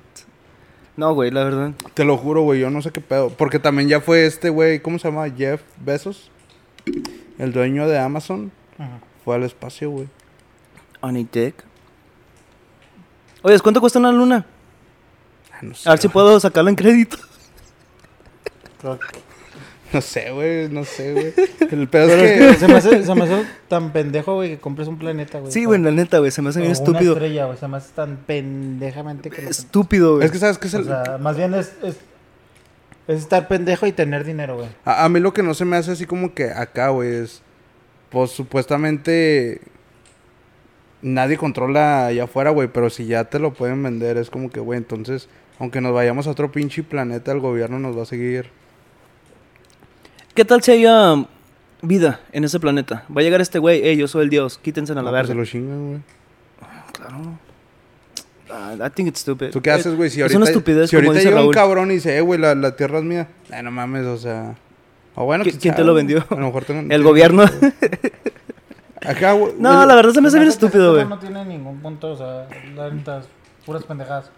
No, 0.94 1.14
güey, 1.14 1.30
la 1.30 1.44
verdad. 1.44 1.73
Te 1.94 2.05
lo 2.05 2.18
juro, 2.18 2.42
güey, 2.42 2.61
yo 2.61 2.68
no 2.68 2.83
sé 2.83 2.90
qué 2.90 3.00
pedo. 3.00 3.31
Porque 3.31 3.59
también 3.59 3.88
ya 3.88 4.00
fue 4.03 4.26
este, 4.26 4.50
güey, 4.50 4.81
¿cómo 4.81 4.98
se 4.98 5.09
llama? 5.09 5.29
Jeff 5.31 5.62
Bezos. 5.83 6.31
El 7.38 7.53
dueño 7.55 7.88
de 7.88 7.98
Amazon. 7.98 8.53
Ajá. 8.79 8.98
Fue 9.24 9.35
al 9.37 9.44
espacio, 9.44 9.88
güey. 9.90 10.09
On 11.00 11.16
a 11.16 11.18
dick. 11.18 11.64
Oye, 13.40 13.59
¿cuánto 13.61 13.81
cuesta 13.81 13.98
una 13.98 14.12
luna? 14.12 14.44
Ah, 15.50 15.59
No 15.62 15.74
sé, 15.74 15.88
A 15.88 15.92
ver 15.92 15.98
si 16.00 16.09
puedo 16.09 16.38
sacarla 16.38 16.68
en 16.68 16.76
crédito. 16.76 17.16
Que- 19.92 19.96
No 19.98 20.00
sé, 20.02 20.31
güey, 20.33 20.68
no 20.70 20.85
sé, 20.85 21.12
güey. 21.12 21.33
El 21.70 21.88
pedo 21.88 22.09
Pero 22.09 22.22
es 22.22 22.31
es 22.31 22.38
que... 22.38 22.48
que 22.48 22.55
se 22.59 22.68
me 22.68 22.74
hace, 22.74 23.05
se 23.05 23.14
me 23.14 23.22
hace 23.24 23.44
tan 23.68 23.92
pendejo, 23.92 24.35
güey, 24.35 24.50
que 24.50 24.59
compres 24.59 24.88
un 24.88 24.98
planeta, 24.98 25.38
güey. 25.38 25.52
Sí, 25.52 25.64
o- 25.64 25.68
güey, 25.68 25.81
la 25.81 25.90
neta, 25.90 26.18
güey. 26.18 26.31
Se 26.31 26.42
me 26.42 26.48
hace 26.48 26.59
o 26.59 26.62
bien 26.62 26.70
Una 26.72 26.78
estúpido. 26.78 27.12
estrella, 27.12 27.46
güey. 27.46 27.59
Se 27.59 27.68
me 27.68 27.76
hace 27.76 27.92
tan 27.94 28.16
pendejamente 28.26 29.31
que 29.31 29.44
Estúpido, 29.46 30.14
güey. 30.16 30.26
Es 30.26 30.33
que, 30.33 30.38
¿sabes 30.38 30.59
qué 30.59 30.66
es 30.68 30.74
O 30.74 30.78
el...? 30.78 30.85
sea, 30.87 31.18
más 31.20 31.37
bien 31.37 31.55
es, 31.55 31.72
es, 31.83 31.96
es 33.09 33.18
estar 33.20 33.48
pendejo 33.48 33.87
y 33.87 33.92
tener 33.92 34.24
dinero, 34.24 34.57
güey. 34.57 34.68
A, 34.85 35.05
a 35.05 35.09
mí 35.09 35.20
lo 35.20 35.33
que 35.33 35.42
no 35.42 35.55
se 35.55 35.64
me 35.64 35.76
hace 35.76 35.92
así 35.92 36.07
como 36.07 36.35
que 36.35 36.50
acá, 36.50 36.88
güey, 36.88 37.14
es... 37.14 37.42
Pues 38.11 38.31
supuestamente... 38.31 39.61
Nadie 41.02 41.37
controla 41.37 42.07
allá 42.07 42.24
afuera, 42.24 42.50
güey, 42.50 42.68
pero 42.68 42.88
si 42.88 43.07
ya 43.07 43.24
te 43.24 43.40
lo 43.40 43.52
pueden 43.55 43.83
vender, 43.83 44.16
es 44.18 44.31
como 44.31 44.50
que, 44.50 44.61
güey, 44.61 44.78
entonces... 44.78 45.28
Aunque 45.59 45.81
nos 45.81 45.92
vayamos 45.92 46.26
a 46.26 46.31
otro 46.31 46.50
pinche 46.50 46.83
planeta, 46.83 47.31
el 47.33 47.40
gobierno 47.40 47.78
nos 47.78 47.96
va 47.98 48.02
a 48.02 48.07
seguir... 48.07 48.50
¿Qué 50.35 50.45
tal 50.45 50.62
si 50.62 50.73
haya 50.73 51.14
vida 51.83 52.21
en 52.33 52.45
ese 52.45 52.59
planeta? 52.61 53.05
Va 53.14 53.21
a 53.21 53.25
llegar 53.25 53.40
este 53.40 53.59
güey, 53.59 53.81
hey, 53.85 53.97
yo 53.97 54.09
soy 54.09 54.25
el 54.25 54.31
dios, 54.31 54.59
quítense 54.59 54.92
a 54.92 54.97
la 54.97 55.03
No, 55.03 55.11
pues 55.11 55.27
se 55.27 55.27
verga. 55.29 55.40
lo 55.40 55.47
chingan, 55.47 55.88
güey. 55.88 56.01
Claro. 56.92 57.38
Ah, 58.51 58.75
I 58.87 58.90
think 58.90 59.09
it's 59.09 59.21
stupid. 59.21 59.51
¿Tú 59.51 59.61
qué 59.62 59.71
haces, 59.71 59.95
güey? 59.97 60.11
Si 60.11 60.18
Es 60.21 60.23
ahorita, 60.23 60.37
una 60.38 60.47
estupidez, 60.47 60.90
si 60.90 60.97
ahorita 60.97 61.14
dice 61.14 61.25
llega 61.29 61.42
un 61.45 61.51
cabrón 61.53 61.90
y 61.90 61.95
dice, 61.95 62.16
eh, 62.16 62.21
güey, 62.21 62.38
la, 62.38 62.55
la 62.55 62.77
tierra 62.77 62.99
es 62.99 63.05
mía. 63.05 63.29
Ay, 63.51 63.62
no 63.62 63.71
mames, 63.71 64.07
o 64.07 64.16
sea... 64.18 64.55
O 65.14 65.25
bueno, 65.27 65.45
¿Qui- 65.45 65.59
quién 65.61 65.75
te 65.75 65.85
lo 65.85 65.92
güey. 65.92 66.05
vendió? 66.07 66.25
A 66.31 66.35
lo 66.35 66.47
mejor 66.47 66.64
tengan- 66.64 66.90
El 66.90 67.03
gobierno. 67.03 67.45
Acá, 69.05 69.33
güey. 69.33 69.55
no, 69.59 69.75
güey, 69.75 69.87
la 69.88 69.95
verdad 69.95 70.12
se 70.12 70.21
me 70.21 70.29
hace 70.29 70.38
bien 70.38 70.49
estúpido, 70.49 70.92
güey. 70.92 71.03
tema 71.05 71.16
No 71.16 71.21
tiene 71.21 71.45
ningún 71.45 71.81
punto, 71.81 72.12
o 72.12 72.16
sea, 72.16 72.47
la 72.77 73.23
puras 73.66 73.85
pendejadas. 73.85 74.31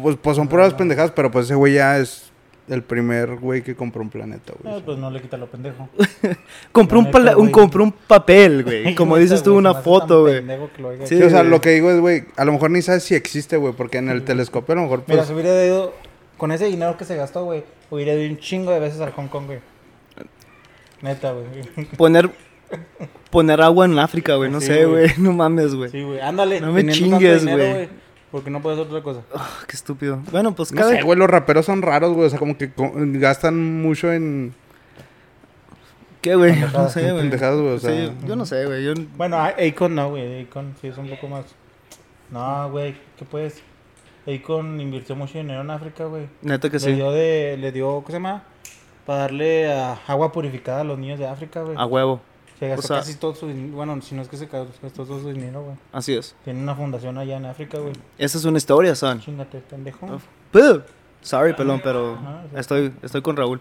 Pues, 0.00 0.16
pues 0.20 0.36
son 0.36 0.48
puras 0.48 0.74
pendejadas, 0.74 1.12
pero 1.12 1.30
pues 1.30 1.46
ese 1.46 1.54
güey 1.54 1.74
ya 1.74 1.98
es 1.98 2.30
el 2.72 2.82
primer 2.82 3.36
güey 3.36 3.62
que 3.62 3.76
compró 3.76 4.00
un 4.02 4.08
planeta, 4.08 4.54
güey. 4.60 4.74
Eh, 4.78 4.82
pues 4.84 4.96
no 4.96 5.10
le 5.10 5.20
quita 5.20 5.36
lo 5.36 5.46
pendejo. 5.46 5.88
Compró 6.72 7.00
un, 7.00 7.04
neta, 7.04 7.32
un, 7.32 7.34
güey. 7.36 7.52
compró 7.52 7.84
un 7.84 7.92
papel, 7.92 8.64
güey. 8.64 8.94
Como 8.96 9.16
Neta, 9.16 9.22
dices 9.22 9.42
tú, 9.42 9.54
una 9.56 9.74
foto, 9.74 10.22
güey. 10.22 10.42
Sí, 11.04 11.16
Sí, 11.16 11.22
o 11.22 11.28
sea, 11.28 11.42
lo 11.42 11.60
que 11.60 11.70
digo 11.70 11.90
es, 11.90 12.00
güey, 12.00 12.24
a 12.36 12.44
lo 12.46 12.52
mejor 12.52 12.70
ni 12.70 12.80
sabes 12.80 13.02
si 13.02 13.14
existe, 13.14 13.58
güey, 13.58 13.74
porque 13.74 13.98
en 13.98 14.08
el 14.08 14.24
telescopio 14.24 14.72
a 14.72 14.76
lo 14.76 14.82
mejor, 14.82 15.04
Mira, 15.06 15.18
pues... 15.18 15.28
se 15.28 15.34
hubiera 15.34 15.64
ido 15.64 15.92
con 16.38 16.50
ese 16.50 16.64
dinero 16.64 16.96
que 16.96 17.04
se 17.04 17.14
gastó, 17.14 17.44
güey, 17.44 17.62
hubiera 17.90 18.14
ido 18.14 18.30
un 18.30 18.38
chingo 18.38 18.72
de 18.72 18.80
veces 18.80 19.00
al 19.00 19.12
Hong 19.12 19.28
Kong, 19.28 19.46
güey. 19.46 19.58
Neta, 21.02 21.32
güey. 21.32 21.46
Poner, 21.98 22.30
poner 23.30 23.60
agua 23.60 23.84
en 23.84 23.98
África, 23.98 24.36
güey. 24.36 24.50
No 24.50 24.60
Sí, 24.60 24.68
sé, 24.68 24.86
güey. 24.86 25.10
No 25.18 25.32
mames, 25.32 25.74
güey. 25.74 25.90
Sí, 25.90 26.02
güey. 26.02 26.20
Ándale. 26.20 26.60
No 26.60 26.72
me 26.72 26.86
chingues, 26.88 27.44
güey. 27.44 27.88
Porque 28.32 28.50
no 28.50 28.60
puedes 28.62 28.80
hacer 28.80 28.90
otra 28.90 29.02
cosa. 29.04 29.20
Ah, 29.34 29.48
qué 29.68 29.76
estúpido. 29.76 30.18
Bueno, 30.32 30.54
pues 30.54 30.72
No 30.72 30.80
cada... 30.80 30.90
sé, 30.92 31.02
güey, 31.02 31.16
los 31.18 31.28
raperos 31.30 31.66
son 31.66 31.82
raros, 31.82 32.12
güey, 32.14 32.26
o 32.26 32.30
sea, 32.30 32.38
como 32.40 32.56
que 32.58 32.72
co- 32.72 32.90
gastan 32.94 33.80
mucho 33.82 34.12
en... 34.12 34.54
¿Qué, 36.22 36.34
güey? 36.34 36.54
No 36.72 36.88
sé, 36.88 37.02
güey. 37.10 37.22
pendejadas, 37.22 37.60
güey, 37.60 37.74
o 37.74 37.78
Sí, 37.78 38.10
yo 38.26 38.34
no 38.36 38.46
sé, 38.46 38.64
güey. 38.66 38.84
Yo... 38.84 38.94
Bueno, 39.16 39.36
a- 39.36 39.48
Akon 39.68 39.94
no, 39.94 40.10
güey. 40.10 40.42
Akon 40.44 40.74
sí 40.80 40.88
es 40.88 40.96
un 40.98 41.08
poco 41.08 41.28
más. 41.28 41.44
No, 42.30 42.70
güey. 42.70 42.96
¿Qué 43.18 43.24
puedes? 43.24 43.62
Akon 44.26 44.80
invirtió 44.80 45.14
mucho 45.16 45.36
dinero 45.38 45.60
en 45.62 45.70
África, 45.70 46.04
güey. 46.06 46.28
Neta 46.42 46.68
que 46.70 46.74
Le 46.78 46.80
sí. 46.80 46.92
dio 46.92 47.10
de. 47.10 47.56
Le 47.58 47.72
dio, 47.72 47.88
¿cómo 47.96 48.06
se 48.06 48.12
llama? 48.14 48.44
Para 49.04 49.18
darle 49.22 49.72
ah, 49.72 50.00
agua 50.06 50.30
purificada 50.30 50.82
a 50.82 50.84
los 50.84 50.96
niños 50.96 51.18
de 51.18 51.26
África, 51.26 51.60
güey. 51.62 51.74
A 51.76 51.84
huevo. 51.86 52.20
Se 52.62 52.68
gastó 52.68 52.84
o 52.84 52.86
sea- 52.86 52.96
casi 52.98 53.14
todo 53.16 53.34
su 53.34 53.48
dinero. 53.48 53.74
Bueno, 53.74 54.00
si 54.02 54.14
no 54.14 54.22
es 54.22 54.28
que 54.28 54.36
se 54.36 54.46
gastó 54.46 55.04
todo 55.04 55.20
su 55.20 55.32
dinero, 55.32 55.62
güey. 55.64 55.74
Así 55.92 56.14
es. 56.14 56.36
Tiene 56.44 56.62
una 56.62 56.76
fundación 56.76 57.18
allá 57.18 57.36
en 57.36 57.44
África, 57.46 57.78
güey. 57.78 57.92
Esa 58.18 58.38
es 58.38 58.44
una 58.44 58.56
historia, 58.58 58.94
son. 58.94 59.18
Chingate, 59.20 59.58
pendejo. 59.58 60.20
Sorry, 61.22 61.54
pelón, 61.54 61.80
pero 61.82 62.14
Ajá, 62.14 62.42
sí. 62.52 62.60
estoy, 62.60 62.92
estoy 63.02 63.20
con 63.20 63.36
Raúl. 63.36 63.60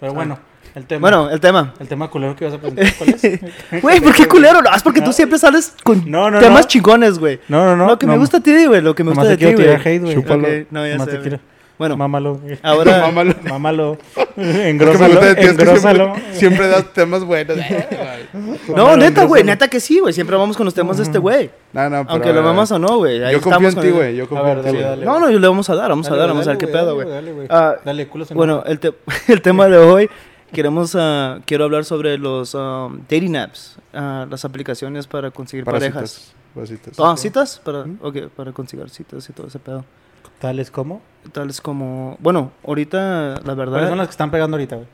Pero 0.00 0.14
bueno, 0.14 0.36
el 0.74 0.84
tema. 0.84 1.00
Bueno, 1.00 1.30
el 1.30 1.38
tema. 1.38 1.74
El 1.78 1.86
tema 1.86 2.10
culero 2.10 2.34
que 2.34 2.44
vas 2.46 2.54
a 2.54 2.58
presentar, 2.58 2.86
¿cuál 2.98 3.10
es? 3.10 3.22
Güey, 3.82 4.00
¿por 4.00 4.14
qué 4.14 4.26
culero? 4.28 4.60
No, 4.62 4.74
es 4.74 4.82
porque 4.82 5.00
tú 5.00 5.12
siempre 5.12 5.38
sales 5.38 5.74
con 5.84 6.10
No, 6.10 6.28
no, 6.28 6.40
temas 6.40 6.62
no. 6.62 6.68
chingones, 6.68 7.20
güey. 7.20 7.38
No, 7.48 7.64
no, 7.66 7.76
no. 7.76 7.86
lo 7.86 7.98
que 8.00 8.06
me 8.08 8.14
no, 8.14 8.18
gusta 8.20 8.38
a 8.38 8.40
ti, 8.42 8.66
güey. 8.66 8.80
Lo 8.80 8.96
que 8.96 9.04
me 9.04 9.10
gusta 9.10 9.28
de 9.28 9.36
ti, 9.36 9.44
güey. 9.54 10.66
no, 10.72 10.84
ya 10.86 10.98
sé. 11.04 11.40
Bueno, 11.78 11.96
Mámalo. 11.96 12.40
ahora... 12.62 13.00
Mámalo. 13.06 13.34
Mámalo. 13.48 13.98
Que 14.36 14.68
Engrosalo. 14.68 15.20
siempre, 15.20 16.34
siempre 16.34 16.68
das 16.68 16.92
temas 16.92 17.24
buenos. 17.24 17.56
No, 18.68 18.76
Mámalo, 18.76 18.96
neta, 18.98 19.24
güey. 19.24 19.44
Neta 19.44 19.68
que 19.68 19.80
sí, 19.80 19.98
güey. 20.00 20.12
Siempre 20.12 20.36
vamos 20.36 20.56
con 20.56 20.64
los 20.66 20.74
temas 20.74 20.96
de 20.98 21.04
este 21.04 21.18
güey. 21.18 21.50
No, 21.72 21.84
no, 21.88 22.02
pero... 22.02 22.10
Aunque 22.10 22.32
lo 22.32 22.42
vamos 22.42 22.70
o 22.70 22.78
no, 22.78 22.98
güey. 22.98 23.18
Yo 23.32 23.40
confío 23.40 23.68
en 23.68 23.74
ti, 23.76 23.90
güey. 23.90 24.16
Yo 24.16 24.24
A 24.24 24.28
confío 24.28 24.52
en 24.52 24.58
ti, 24.60 24.64
dale, 24.66 24.80
dale. 24.82 25.04
No, 25.06 25.18
no, 25.20 25.28
le 25.28 25.48
vamos 25.48 25.70
a 25.70 25.74
dar, 25.74 25.88
vamos 25.88 26.06
a 26.06 26.10
Dale, 26.10 26.20
dar, 26.20 26.28
vamos 26.30 26.46
a 26.46 26.50
ver 26.50 26.58
dale, 26.58 26.66
qué 26.66 26.72
güey, 26.72 26.84
pedo, 26.84 26.94
güey. 26.94 27.08
Dale, 27.08 27.32
güey. 27.32 27.46
Ah, 27.50 27.76
Dale, 27.84 28.08
culo. 28.08 28.26
Bueno, 28.34 28.62
el, 28.66 28.78
te- 28.78 28.92
el 29.28 29.40
tema 29.42 29.68
de 29.68 29.78
hoy 29.78 30.10
queremos 30.52 30.94
ah, 30.98 31.38
quiero 31.46 31.64
hablar 31.64 31.84
sobre 31.84 32.18
los 32.18 32.54
um, 32.54 32.98
dating 33.08 33.36
apps, 33.36 33.76
ah, 33.94 34.26
las 34.28 34.44
aplicaciones 34.44 35.06
para 35.06 35.30
conseguir 35.30 35.64
parejas. 35.64 35.94
Parásitas. 35.94 36.34
Para 36.54 36.66
citas. 36.66 36.94
Ah, 36.98 37.16
citas 37.16 37.60
para, 37.64 37.84
ok, 38.02 38.28
para 38.36 38.52
conseguir 38.52 38.88
citas 38.90 39.28
y 39.28 39.32
todo 39.32 39.46
ese 39.48 39.58
pedo. 39.58 39.84
Tales 40.40 40.70
como. 40.70 41.00
Tales 41.32 41.60
como, 41.60 42.16
bueno, 42.20 42.52
ahorita 42.64 43.40
la 43.44 43.54
¿Cuáles 43.54 43.56
verdad. 43.56 43.88
son 43.88 43.98
las 43.98 44.06
que 44.06 44.12
están 44.12 44.30
pegando 44.30 44.56
ahorita, 44.56 44.76
güey? 44.76 44.88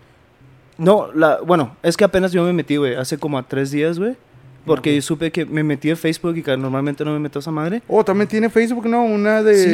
No, 0.78 1.08
la, 1.14 1.38
bueno, 1.44 1.76
es 1.82 1.96
que 1.96 2.04
apenas 2.04 2.32
yo 2.32 2.42
me 2.44 2.52
metí, 2.54 2.76
güey, 2.76 2.94
hace 2.94 3.18
como 3.18 3.36
a 3.38 3.42
tres 3.42 3.70
días, 3.70 3.98
güey. 3.98 4.16
Porque 4.64 4.94
yo 4.94 5.02
supe 5.02 5.32
que 5.32 5.44
me 5.44 5.64
metí 5.64 5.90
en 5.90 5.96
Facebook 5.96 6.36
y 6.36 6.42
que 6.42 6.56
normalmente 6.56 7.04
no 7.04 7.12
me 7.12 7.18
meto 7.18 7.38
a 7.38 7.40
esa 7.40 7.50
madre. 7.50 7.82
Oh, 7.88 8.04
también 8.04 8.28
tiene 8.28 8.48
Facebook, 8.48 8.86
¿no? 8.86 9.02
Una 9.04 9.42
de, 9.42 9.56
Sí. 9.56 9.68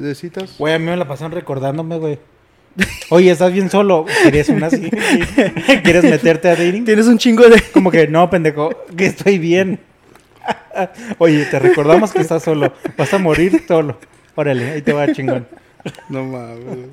de 0.00 0.14
citas. 0.14 0.54
Güey, 0.58 0.72
a 0.74 0.78
mí 0.78 0.86
me 0.86 0.96
la 0.96 1.06
pasan 1.06 1.30
recordándome, 1.30 1.98
güey. 1.98 2.18
Oye, 3.10 3.30
estás 3.30 3.52
bien 3.52 3.68
solo. 3.70 4.06
¿Quieres 4.22 4.48
una 4.48 4.66
así? 4.68 4.90
¿Quieres 5.84 6.04
meterte 6.04 6.48
a 6.48 6.56
dating? 6.56 6.84
Tienes 6.86 7.06
un 7.06 7.18
chingo 7.18 7.46
de... 7.48 7.62
Como 7.72 7.90
que 7.90 8.08
no, 8.08 8.28
pendejo, 8.30 8.70
que 8.96 9.06
estoy 9.06 9.38
bien. 9.38 9.78
Oye, 11.18 11.44
te 11.44 11.58
recordamos 11.58 12.10
que 12.12 12.20
estás 12.20 12.42
solo. 12.42 12.72
Vas 12.96 13.12
a 13.14 13.18
morir 13.18 13.62
solo. 13.68 13.98
Órale, 14.36 14.70
ahí 14.70 14.82
te 14.82 14.92
va 14.92 15.12
chingón. 15.12 15.46
No 16.08 16.24
mames. 16.24 16.88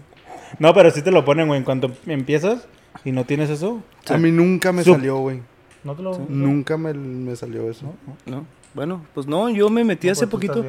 No, 0.59 0.73
pero 0.73 0.91
sí 0.91 1.01
te 1.01 1.11
lo 1.11 1.23
ponen, 1.23 1.47
güey. 1.47 1.59
En 1.59 1.63
cuanto 1.63 1.91
empiezas 2.05 2.67
y 3.05 3.13
no 3.13 3.23
tienes 3.23 3.49
eso, 3.49 3.81
A 4.09 4.17
mí 4.17 4.31
nunca 4.31 4.73
me 4.73 4.83
salió, 4.83 5.17
güey. 5.19 5.39
no 5.85 5.95
te 5.95 6.03
lo. 6.03 6.17
Nunca 6.27 6.77
me, 6.77 6.93
me 6.93 7.35
salió 7.37 7.69
eso. 7.71 7.93
No, 8.25 8.45
bueno, 8.73 9.05
pues 9.13 9.27
no, 9.27 9.49
yo 9.49 9.69
me 9.69 9.83
metí 9.83 10.09
hace 10.09 10.27
pues 10.27 10.31
poquito. 10.49 10.65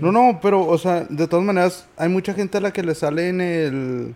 No, 0.00 0.12
no, 0.12 0.38
pero, 0.42 0.66
o 0.66 0.78
sea, 0.78 1.04
de 1.08 1.26
todas 1.26 1.44
maneras, 1.44 1.86
hay 1.96 2.08
mucha 2.08 2.32
gente 2.34 2.58
a 2.58 2.60
la 2.60 2.72
que 2.72 2.82
le 2.82 2.94
sale 2.94 3.28
en 3.28 3.40
el... 3.40 4.14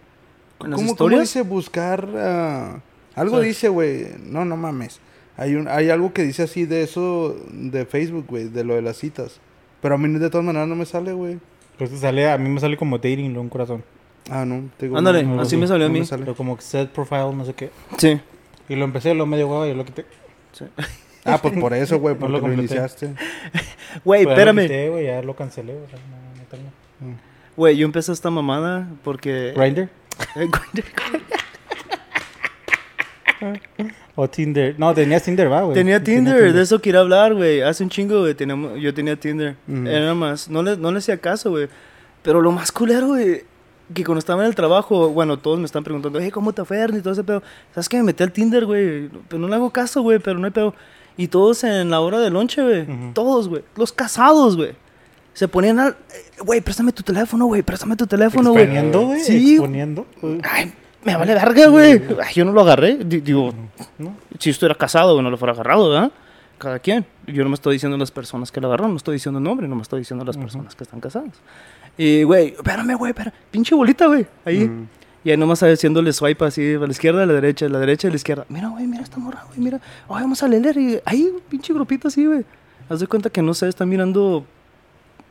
¿En 0.60 0.70
las 0.70 0.76
¿Cómo, 0.76 0.76
cómo 0.76 0.90
historias? 0.92 1.20
dice 1.22 1.42
buscar? 1.42 2.08
ah, 2.16 2.80
algo 3.14 3.36
Search. 3.36 3.46
dice, 3.48 3.68
güey. 3.68 4.06
No, 4.22 4.44
no 4.44 4.56
mames. 4.56 5.00
Hay, 5.36 5.54
un, 5.56 5.68
hay 5.68 5.90
algo 5.90 6.12
que 6.12 6.22
dice 6.22 6.44
así 6.44 6.64
de 6.64 6.82
eso 6.82 7.36
de 7.50 7.84
Facebook, 7.84 8.26
güey, 8.28 8.48
de 8.48 8.64
lo 8.64 8.74
de 8.74 8.82
las 8.82 8.96
citas. 8.98 9.40
Pero 9.82 9.96
a 9.96 9.98
mí 9.98 10.08
de 10.18 10.30
todas 10.30 10.44
maneras 10.46 10.68
no 10.68 10.76
me 10.76 10.86
sale, 10.86 11.12
güey. 11.12 11.38
Pues 11.78 11.90
te 11.90 11.98
sale, 11.98 12.30
a 12.30 12.38
mí 12.38 12.48
me 12.48 12.60
sale 12.60 12.76
como 12.76 12.98
dating, 12.98 13.36
un 13.36 13.48
corazón. 13.48 13.82
Ah, 14.30 14.44
no. 14.44 14.70
te 14.78 14.86
digo, 14.86 14.96
Ándale, 14.96 15.22
no, 15.22 15.36
no, 15.36 15.42
así 15.42 15.56
no, 15.56 15.62
me 15.62 15.66
salió 15.66 15.86
a 15.86 15.88
mí. 15.88 16.00
me 16.00 16.06
sale. 16.06 16.22
Pero 16.22 16.36
como 16.36 16.58
set 16.60 16.90
profile, 16.90 17.32
no 17.34 17.44
sé 17.44 17.54
qué. 17.54 17.70
Sí. 17.98 18.20
Y 18.68 18.76
lo 18.76 18.84
empecé, 18.84 19.14
lo 19.14 19.26
medio 19.26 19.48
guay 19.48 19.72
y 19.72 19.74
lo 19.74 19.84
quité. 19.84 20.06
Ah, 21.24 21.38
pues 21.40 21.58
por 21.58 21.74
eso, 21.74 21.98
güey, 21.98 22.14
No 22.18 22.20
porque 22.20 22.40
lo 22.40 22.48
lo, 22.48 22.52
iniciaste. 22.54 23.14
Güey, 24.04 24.24
Pero 24.24 24.36
ya 24.36 24.44
lo 24.44 24.50
espérame. 24.50 24.62
quité, 24.62 24.88
güey, 24.90 25.06
ya 25.06 25.22
lo 25.22 25.36
cancelé, 25.36 25.74
o 25.74 25.88
sea, 25.88 25.98
no, 25.98 26.42
no 26.42 26.48
tengo. 26.50 26.68
Güey, 27.56 27.76
yo 27.76 27.86
empecé 27.86 28.12
esta 28.12 28.30
mamada 28.30 28.88
porque... 29.04 29.52
¿Grindr? 29.56 29.88
¿O 34.16 34.28
Tinder? 34.28 34.76
No, 34.78 34.94
tenías 34.94 35.22
Tinder, 35.22 35.50
va, 35.50 35.62
güey. 35.62 35.74
Tenía 35.74 36.02
Tinder, 36.02 36.52
de 36.52 36.62
eso 36.62 36.80
quería 36.80 37.00
hablar, 37.00 37.34
güey. 37.34 37.62
Hace 37.62 37.82
un 37.82 37.90
chingo, 37.90 38.20
güey, 38.20 38.36
yo 38.80 38.94
tenía 38.94 39.16
Tinder. 39.16 39.56
Ujú. 39.66 39.86
Era 39.86 40.00
nada 40.00 40.14
más, 40.14 40.48
no 40.48 40.62
le, 40.62 40.76
no 40.76 40.92
le 40.92 40.98
hacía 40.98 41.18
caso, 41.18 41.50
güey. 41.50 41.68
Pero 42.22 42.40
lo 42.40 42.52
más 42.52 42.70
culero, 42.70 43.08
güey, 43.08 43.42
que 43.92 44.04
cuando 44.04 44.20
estaba 44.20 44.42
en 44.42 44.48
el 44.48 44.54
trabajo, 44.54 45.10
bueno, 45.10 45.38
todos 45.38 45.58
me 45.58 45.66
están 45.66 45.84
preguntando, 45.84 46.20
hey, 46.20 46.30
¿cómo 46.30 46.52
te 46.52 46.64
fue? 46.64 46.84
Y 46.84 47.00
todo 47.00 47.12
ese 47.12 47.24
pedo. 47.24 47.42
¿Sabes 47.74 47.88
que 47.88 47.96
Me 47.98 48.04
metí 48.04 48.22
al 48.22 48.32
Tinder, 48.32 48.64
güey. 48.66 49.08
Pero 49.28 49.40
no 49.40 49.48
le 49.48 49.56
hago 49.56 49.70
caso, 49.70 50.00
güey, 50.02 50.20
pero 50.20 50.38
no 50.38 50.46
hay 50.46 50.52
pedo. 50.52 50.74
Y 51.16 51.28
todos 51.28 51.64
en 51.64 51.90
la 51.90 52.00
hora 52.00 52.18
de 52.20 52.30
lonche, 52.30 52.62
güey. 52.62 52.82
Ujú. 52.82 53.12
Todos, 53.14 53.48
güey. 53.48 53.62
Los 53.76 53.92
casados, 53.92 54.56
güey. 54.56 54.72
Se 55.32 55.48
ponían 55.48 55.80
al... 55.80 55.96
Güey, 56.38 56.60
préstame 56.60 56.92
tu 56.92 57.02
teléfono, 57.02 57.46
güey. 57.46 57.62
Préstame 57.62 57.96
tu 57.96 58.06
teléfono, 58.06 58.52
güey. 58.52 58.64
Exponiendo, 58.64 59.06
güey. 59.06 59.20
Sí. 59.20 59.52
Exponiendo. 59.54 60.06
Ay, 60.44 60.72
me 61.04 61.16
vale 61.16 61.34
verga, 61.34 61.66
güey. 61.68 62.02
Ay, 62.22 62.34
Yo 62.34 62.44
no 62.44 62.52
lo 62.52 62.60
agarré. 62.62 62.96
Di- 62.96 63.20
Digo, 63.20 63.52
¿No? 63.98 64.16
si 64.38 64.50
estuviera 64.50 64.74
casado, 64.74 65.20
no 65.22 65.30
lo 65.30 65.36
fuera 65.36 65.52
agarrado, 65.52 65.90
¿verdad? 65.90 66.10
Cada 66.58 66.78
quien. 66.78 67.04
Yo 67.26 67.42
no 67.42 67.48
me 67.50 67.54
estoy 67.54 67.74
diciendo 67.74 67.96
las 67.98 68.10
personas 68.10 68.50
que 68.52 68.60
lo 68.60 68.68
agarraron, 68.68 68.92
no 68.92 68.96
estoy 68.96 69.14
diciendo 69.14 69.38
el 69.38 69.44
nombre, 69.44 69.66
no 69.68 69.76
me 69.76 69.82
estoy 69.82 70.00
diciendo 70.00 70.24
las 70.24 70.36
personas 70.36 70.74
que 70.74 70.84
están 70.84 71.00
casadas. 71.00 71.30
Y, 71.98 72.22
güey, 72.22 72.48
espérame, 72.48 72.96
güey, 72.96 73.10
espera. 73.10 73.32
Pinche 73.50 73.74
bolita, 73.74 74.06
güey. 74.06 74.26
Ahí. 74.44 74.70
Y 75.24 75.30
ahí 75.30 75.36
nomás 75.36 75.62
haciéndole 75.62 76.12
swipe 76.12 76.44
así, 76.44 76.74
a 76.74 76.78
la 76.78 76.90
izquierda, 76.90 77.22
a 77.22 77.26
la 77.26 77.32
derecha, 77.32 77.66
a 77.66 77.68
la 77.70 77.78
derecha, 77.78 78.08
a 78.08 78.10
la 78.10 78.16
izquierda. 78.16 78.44
Mira, 78.48 78.68
güey, 78.68 78.86
mira 78.86 79.02
esta 79.02 79.16
morra, 79.18 79.42
güey, 79.48 79.58
mira. 79.58 79.78
Ay, 80.08 80.22
vamos 80.22 80.42
a 80.42 80.48
leer. 80.48 80.76
Y 80.76 81.00
ahí, 81.04 81.32
pinche 81.48 81.72
grupito 81.72 82.08
así, 82.08 82.26
güey. 82.26 82.44
Haz 82.90 83.00
de 83.00 83.06
cuenta 83.06 83.30
que, 83.30 83.40
no 83.40 83.54
sé, 83.54 83.68
están 83.68 83.88
mirando 83.88 84.44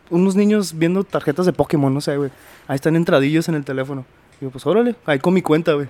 unos 0.09 0.35
niños 0.35 0.77
viendo 0.77 1.03
tarjetas 1.03 1.45
de 1.45 1.53
Pokémon, 1.53 1.93
no 1.93 2.01
sé, 2.01 2.17
güey. 2.17 2.31
Ahí 2.67 2.75
están 2.75 2.95
entradillos 2.95 3.47
en 3.49 3.55
el 3.55 3.63
teléfono. 3.63 4.05
Digo, 4.43 4.51
pues 4.51 4.65
órale, 4.67 4.93
ahí 5.05 5.19
con 5.19 5.33
mi 5.33 5.41
cuenta, 5.41 5.71
güey. 5.71 5.87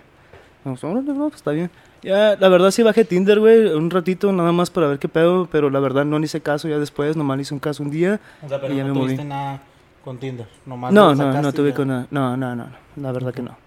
Pues 0.63 0.83
órale, 0.83 1.11
no, 1.11 1.23
pues 1.29 1.37
está 1.37 1.49
bien. 1.49 1.71
Ya, 2.03 2.35
la 2.39 2.49
verdad 2.49 2.69
sí 2.69 2.83
bajé 2.83 3.03
Tinder, 3.03 3.39
güey, 3.39 3.65
un 3.73 3.89
ratito 3.89 4.31
nada 4.31 4.51
más 4.51 4.69
para 4.69 4.85
ver 4.85 4.99
qué 4.99 5.07
pedo, 5.09 5.47
pero 5.51 5.71
la 5.71 5.79
verdad 5.79 6.05
no 6.05 6.19
le 6.19 6.25
hice 6.25 6.39
caso 6.39 6.67
ya 6.67 6.77
después, 6.77 7.17
nomás 7.17 7.37
le 7.37 7.41
hice 7.41 7.55
un 7.55 7.59
caso 7.59 7.81
un 7.81 7.89
día. 7.89 8.19
O 8.43 8.47
sea, 8.49 8.61
pero 8.61 8.71
Y 8.75 8.77
ya 8.77 8.83
no 8.83 8.93
me 8.93 8.99
tuviste 8.99 9.17
moví. 9.23 9.29
nada 9.29 9.59
con 10.05 10.19
Tinder. 10.19 10.45
Nomás 10.67 10.93
No, 10.93 11.15
no, 11.15 11.41
no 11.41 11.51
tuve 11.51 11.73
con 11.73 11.87
nada. 11.87 12.05
No, 12.11 12.37
no, 12.37 12.55
no, 12.55 12.65
no, 12.67 12.75
la 13.01 13.11
verdad 13.11 13.33
que 13.33 13.41
no. 13.41 13.57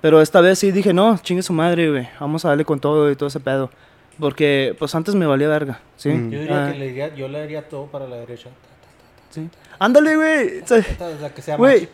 Pero 0.00 0.20
esta 0.20 0.40
vez 0.40 0.58
sí 0.58 0.72
dije, 0.72 0.92
no, 0.92 1.16
chingue 1.18 1.44
su 1.44 1.52
madre, 1.52 1.88
güey, 1.88 2.08
vamos 2.18 2.44
a 2.44 2.48
darle 2.48 2.64
con 2.64 2.80
todo 2.80 3.08
y 3.12 3.14
todo 3.14 3.28
ese 3.28 3.38
pedo. 3.38 3.70
Porque, 4.18 4.74
pues 4.76 4.92
antes 4.96 5.14
me 5.14 5.26
valía 5.26 5.46
verga, 5.46 5.78
¿sí? 5.96 6.08
Mm. 6.08 6.30
Yo 6.32 6.40
diría 6.40 6.66
Ah, 6.66 6.72
que 6.72 6.78
le 6.80 6.86
diría, 6.88 7.14
yo 7.14 7.28
le 7.28 7.38
daría 7.38 7.68
todo 7.68 7.86
para 7.86 8.08
la 8.08 8.16
derecha. 8.16 8.48
sí. 9.30 9.48
Ándale, 9.78 10.16
güey. 10.16 10.60
O 10.62 10.66
sea, 10.66 10.82
que 11.34 11.42
sea 11.42 11.56
Güey, 11.58 11.86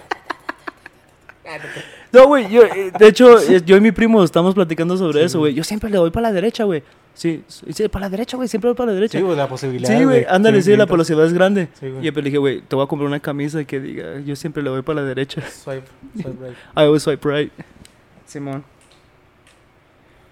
No, 2.12 2.28
güey, 2.28 2.50
yo, 2.50 2.64
eh, 2.64 2.92
de 2.98 3.08
hecho, 3.08 3.38
yo 3.60 3.78
y 3.78 3.82
mi 3.82 3.92
primo 3.92 4.24
estamos 4.24 4.54
platicando 4.54 4.98
sobre 4.98 5.24
eso, 5.24 5.40
güey. 5.40 5.54
Yo 5.54 5.64
siempre 5.64 5.90
le 5.90 5.98
doy 5.98 6.12
para 6.12 6.28
la 6.30 6.34
derecha, 6.34 6.64
güey. 6.66 6.84
Sí, 7.14 7.44
sí, 7.48 7.88
para 7.88 8.06
la 8.06 8.10
derecha, 8.10 8.38
güey, 8.38 8.48
siempre 8.48 8.70
voy 8.70 8.76
para 8.76 8.88
la 8.92 8.96
derecha. 8.96 9.18
Sí, 9.18 9.24
güey, 9.24 9.36
la 9.36 9.48
posibilidad. 9.48 9.90
Sí, 9.98 10.04
güey, 10.04 10.26
ándale, 10.30 10.62
sí, 10.62 10.76
la 10.76 10.86
velocidad 10.86 11.26
es 11.26 11.34
grande. 11.34 11.70
Sí, 11.80 11.90
güey. 11.90 12.02
y 12.02 12.06
yo 12.06 12.12
le 12.12 12.22
dije, 12.22 12.38
güey, 12.38 12.62
te 12.62 12.76
voy 12.76 12.86
a 12.86 12.88
comprar 12.88 13.08
una 13.08 13.20
camisa 13.20 13.64
que 13.64 13.80
diga, 13.80 14.20
yo 14.20 14.36
siempre 14.36 14.62
le 14.62 14.70
doy 14.70 14.82
para 14.82 15.02
la 15.02 15.08
derecha. 15.08 15.42
Swipe, 15.50 15.88
swipe 16.16 16.48
right. 16.48 16.58
I 16.76 16.82
always 16.82 17.04
swipe 17.04 17.28
right. 17.28 17.52
Simón. 18.26 18.64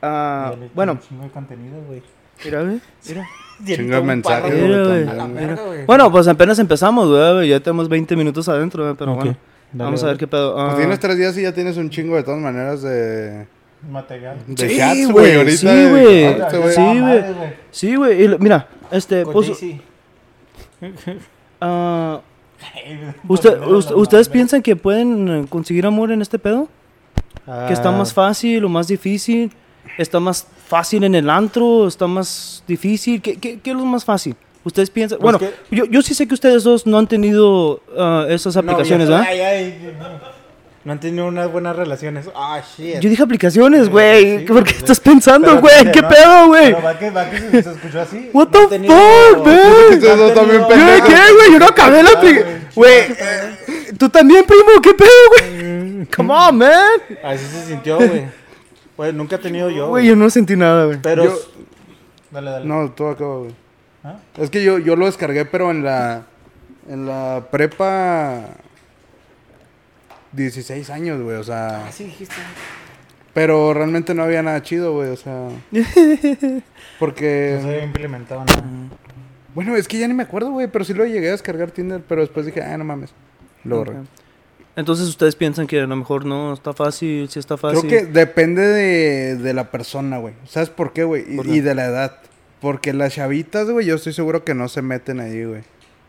Ah, 0.02 0.54
bueno, 0.76 0.92
un 0.94 1.00
chingo 1.00 1.24
de 1.24 1.30
contenido, 1.30 1.82
güey. 1.88 2.04
mira, 2.44 2.62
güey, 2.62 2.80
mira. 3.08 3.28
Chingo 3.66 3.96
de 3.96 4.02
mensajes, 4.02 4.54
Mira, 4.54 5.56
güey. 5.56 5.86
Bueno, 5.86 6.12
pues 6.12 6.28
apenas 6.28 6.60
empezamos, 6.60 7.08
güey, 7.08 7.50
ya 7.50 7.60
tenemos 7.60 7.88
20 7.88 8.16
minutos 8.16 8.50
adentro, 8.50 8.84
güey, 8.84 8.96
pero 8.96 9.16
bueno. 9.16 9.36
dale, 9.72 9.84
vamos 9.86 10.04
a 10.04 10.08
ver 10.08 10.18
qué 10.18 10.28
pedo. 10.28 10.54
Pues 10.56 10.66
Ah, 10.74 10.76
tienes 10.78 11.00
tres 11.00 11.18
días 11.18 11.38
y 11.38 11.44
ya 11.44 11.54
tienes 11.54 11.78
un 11.78 11.90
chingo 11.90 12.16
de 12.16 12.24
todas 12.24 12.40
maneras 12.40 12.82
de, 12.82 13.48
Material. 13.90 14.38
de 14.48 14.70
Sí, 14.70 15.06
güey. 15.12 15.36
Ahorita. 15.36 15.58
sí, 15.58 15.90
güey. 15.90 16.36
Sí, 16.74 17.00
güey. 17.00 17.24
Sí, 17.72 17.96
güey, 17.96 18.22
y 18.24 18.28
lo- 18.28 18.40
mira, 18.40 18.68
este, 18.92 19.24
pues, 19.26 19.50
usted- 23.28 23.60
us- 23.68 23.92
¿ustedes 23.92 24.30
piensan 24.30 24.62
que 24.62 24.76
pueden 24.76 25.28
eh, 25.30 25.46
conseguir 25.50 25.86
amor 25.86 26.12
en 26.12 26.22
este 26.22 26.40
pedo? 26.40 26.68
Que 27.68 27.74
está 27.74 27.90
Ah, 27.90 27.98
más 27.98 28.14
fácil 28.14 28.66
o 28.66 28.70
más 28.70 28.88
difícil. 28.88 29.52
Está 30.00 30.20
más 30.20 30.48
fácil 30.68 31.04
en 31.04 31.16
el 31.16 31.30
antro, 31.30 31.88
está 31.88 32.08
más 32.08 32.64
difícil. 32.68 33.22
¿Qué, 33.22 33.36
qué, 33.38 33.60
qué 33.60 33.70
es 33.72 33.76
lo 33.76 33.86
más 33.86 34.04
fácil? 34.04 34.36
Ustedes 34.64 34.90
piensan. 34.90 35.20
Pues 35.20 35.38
bueno, 35.38 35.40
que- 35.40 35.76
yo, 35.76 35.86
yo 35.86 36.02
sí 36.02 36.14
sé 36.14 36.28
que 36.28 36.34
ustedes 36.34 36.64
dos 36.64 36.88
no 36.88 36.98
han 36.98 37.08
tenido 37.08 37.82
ah, 37.98 38.26
esas 38.30 38.56
no, 38.56 38.62
aplicaciones, 38.62 39.08
¿verdad? 39.08 39.26
ay, 39.30 39.40
ay, 39.40 39.94
no. 40.00 40.36
No 40.86 40.92
han 40.92 41.00
tenido 41.00 41.26
unas 41.26 41.52
buenas 41.52 41.76
relaciones. 41.76 42.30
Ah, 42.36 42.62
shit. 42.78 43.00
Yo 43.00 43.10
dije 43.10 43.24
aplicaciones, 43.24 43.90
güey. 43.90 44.40
Sí, 44.40 44.46
¿Por 44.46 44.64
qué 44.64 44.70
estás 44.72 45.00
pensando, 45.00 45.60
güey? 45.60 45.92
¿Qué 45.92 46.00
no, 46.00 46.10
pedo, 46.10 46.48
güey? 46.48 46.74
Pero 46.74 46.84
va 46.84 47.00
que, 47.00 47.10
va 47.10 47.28
que 47.28 47.40
se, 47.40 47.64
se 47.64 47.72
escuchó 47.72 48.02
así. 48.02 48.30
What 48.32 48.50
No 48.50 48.70
the 48.70 48.78
fuck, 48.78 50.34
también 50.36 50.62
No, 50.62 50.68
¿Qué, 50.68 51.34
güey? 51.34 51.54
Yo 51.54 51.60
no 51.60 51.66
acabé 51.66 52.04
la 52.04 52.10
aplicación. 52.12 52.68
güey. 52.76 53.08
Güey, 53.08 53.98
tú 53.98 54.10
también, 54.10 54.46
primo. 54.46 54.80
¿Qué 54.84 54.94
pedo, 54.94 55.10
güey? 55.30 56.06
Come 56.16 56.34
on, 56.34 56.58
man. 56.60 57.02
Así 57.24 57.46
se 57.46 57.66
sintió, 57.66 57.98
güey. 57.98 58.26
Pues 58.96 59.14
nunca 59.14 59.36
he 59.36 59.40
tenido 59.40 59.70
yo. 59.70 59.90
Güey, 59.90 60.08
yo 60.08 60.16
no 60.16 60.30
sentí 60.30 60.56
nada, 60.56 60.86
güey. 60.86 61.00
Pero. 61.02 61.26
Yo- 61.26 61.38
Dale, 62.32 62.52
dale. 62.52 62.66
No, 62.66 62.92
todo 62.92 63.10
acaba, 63.12 63.38
güey. 63.40 63.56
¿Ah? 64.04 64.18
Es 64.38 64.50
que 64.50 64.64
yo, 64.64 64.78
yo 64.78 64.96
lo 64.96 65.06
descargué, 65.06 65.46
pero 65.46 65.72
en 65.72 65.84
la. 65.84 66.24
En 66.90 67.06
la 67.06 67.48
prepa. 67.52 68.42
16 70.34 70.90
años, 70.90 71.22
güey, 71.22 71.38
o 71.38 71.44
sea. 71.44 71.86
Ah, 71.88 71.92
sí, 71.92 72.06
dijiste. 72.06 72.36
Pero 73.34 73.74
realmente 73.74 74.14
no 74.14 74.24
había 74.24 74.42
nada 74.44 74.62
chido, 74.64 74.94
güey, 74.94 75.10
o 75.10 75.16
sea. 75.16 75.50
Porque. 77.00 77.54
No 77.58 77.62
se 77.62 77.74
había 77.74 77.84
implementado 77.84 78.44
nada. 78.46 78.64
Bueno, 79.54 79.76
es 79.78 79.88
que 79.88 79.98
ya 79.98 80.08
ni 80.08 80.14
me 80.14 80.24
acuerdo, 80.24 80.52
güey, 80.52 80.68
pero 80.68 80.84
sí 80.84 80.94
lo 80.94 81.06
llegué 81.06 81.30
a 81.30 81.32
descargar 81.32 81.72
Tinder, 81.72 82.02
pero 82.08 82.22
después 82.22 82.46
dije, 82.46 82.62
ah, 82.62 82.78
no 82.78 82.84
mames. 82.84 83.14
Lo 83.64 83.78
borré. 83.78 83.94
Entonces 84.76 85.08
ustedes 85.08 85.36
piensan 85.36 85.68
que 85.68 85.80
a 85.80 85.86
lo 85.88 85.96
mejor 85.96 86.26
no 86.26 86.54
está 86.54 86.74
fácil, 86.74 87.30
sí 87.30 87.40
está 87.40 87.56
fácil. 87.58 87.88
Creo 87.88 88.06
que 88.06 88.12
depende 88.12 88.62
de, 88.62 89.36
de 89.38 89.54
la 89.54 89.72
persona, 89.72 90.18
güey. 90.18 90.34
¿Sabes 90.48 90.70
por 90.70 90.92
qué, 90.92 91.04
güey? 91.06 91.24
Y, 91.46 91.62
de 91.62 91.76
la 91.76 91.86
edad. 91.86 92.18
Porque 92.60 92.92
las 92.94 93.14
chavitas, 93.14 93.70
güey, 93.70 93.86
yo 93.86 93.96
estoy 93.96 94.12
seguro 94.14 94.44
que 94.44 94.54
no 94.54 94.68
se 94.68 94.82
meten 94.82 95.20
ahí, 95.22 95.44
güey. 95.46 95.62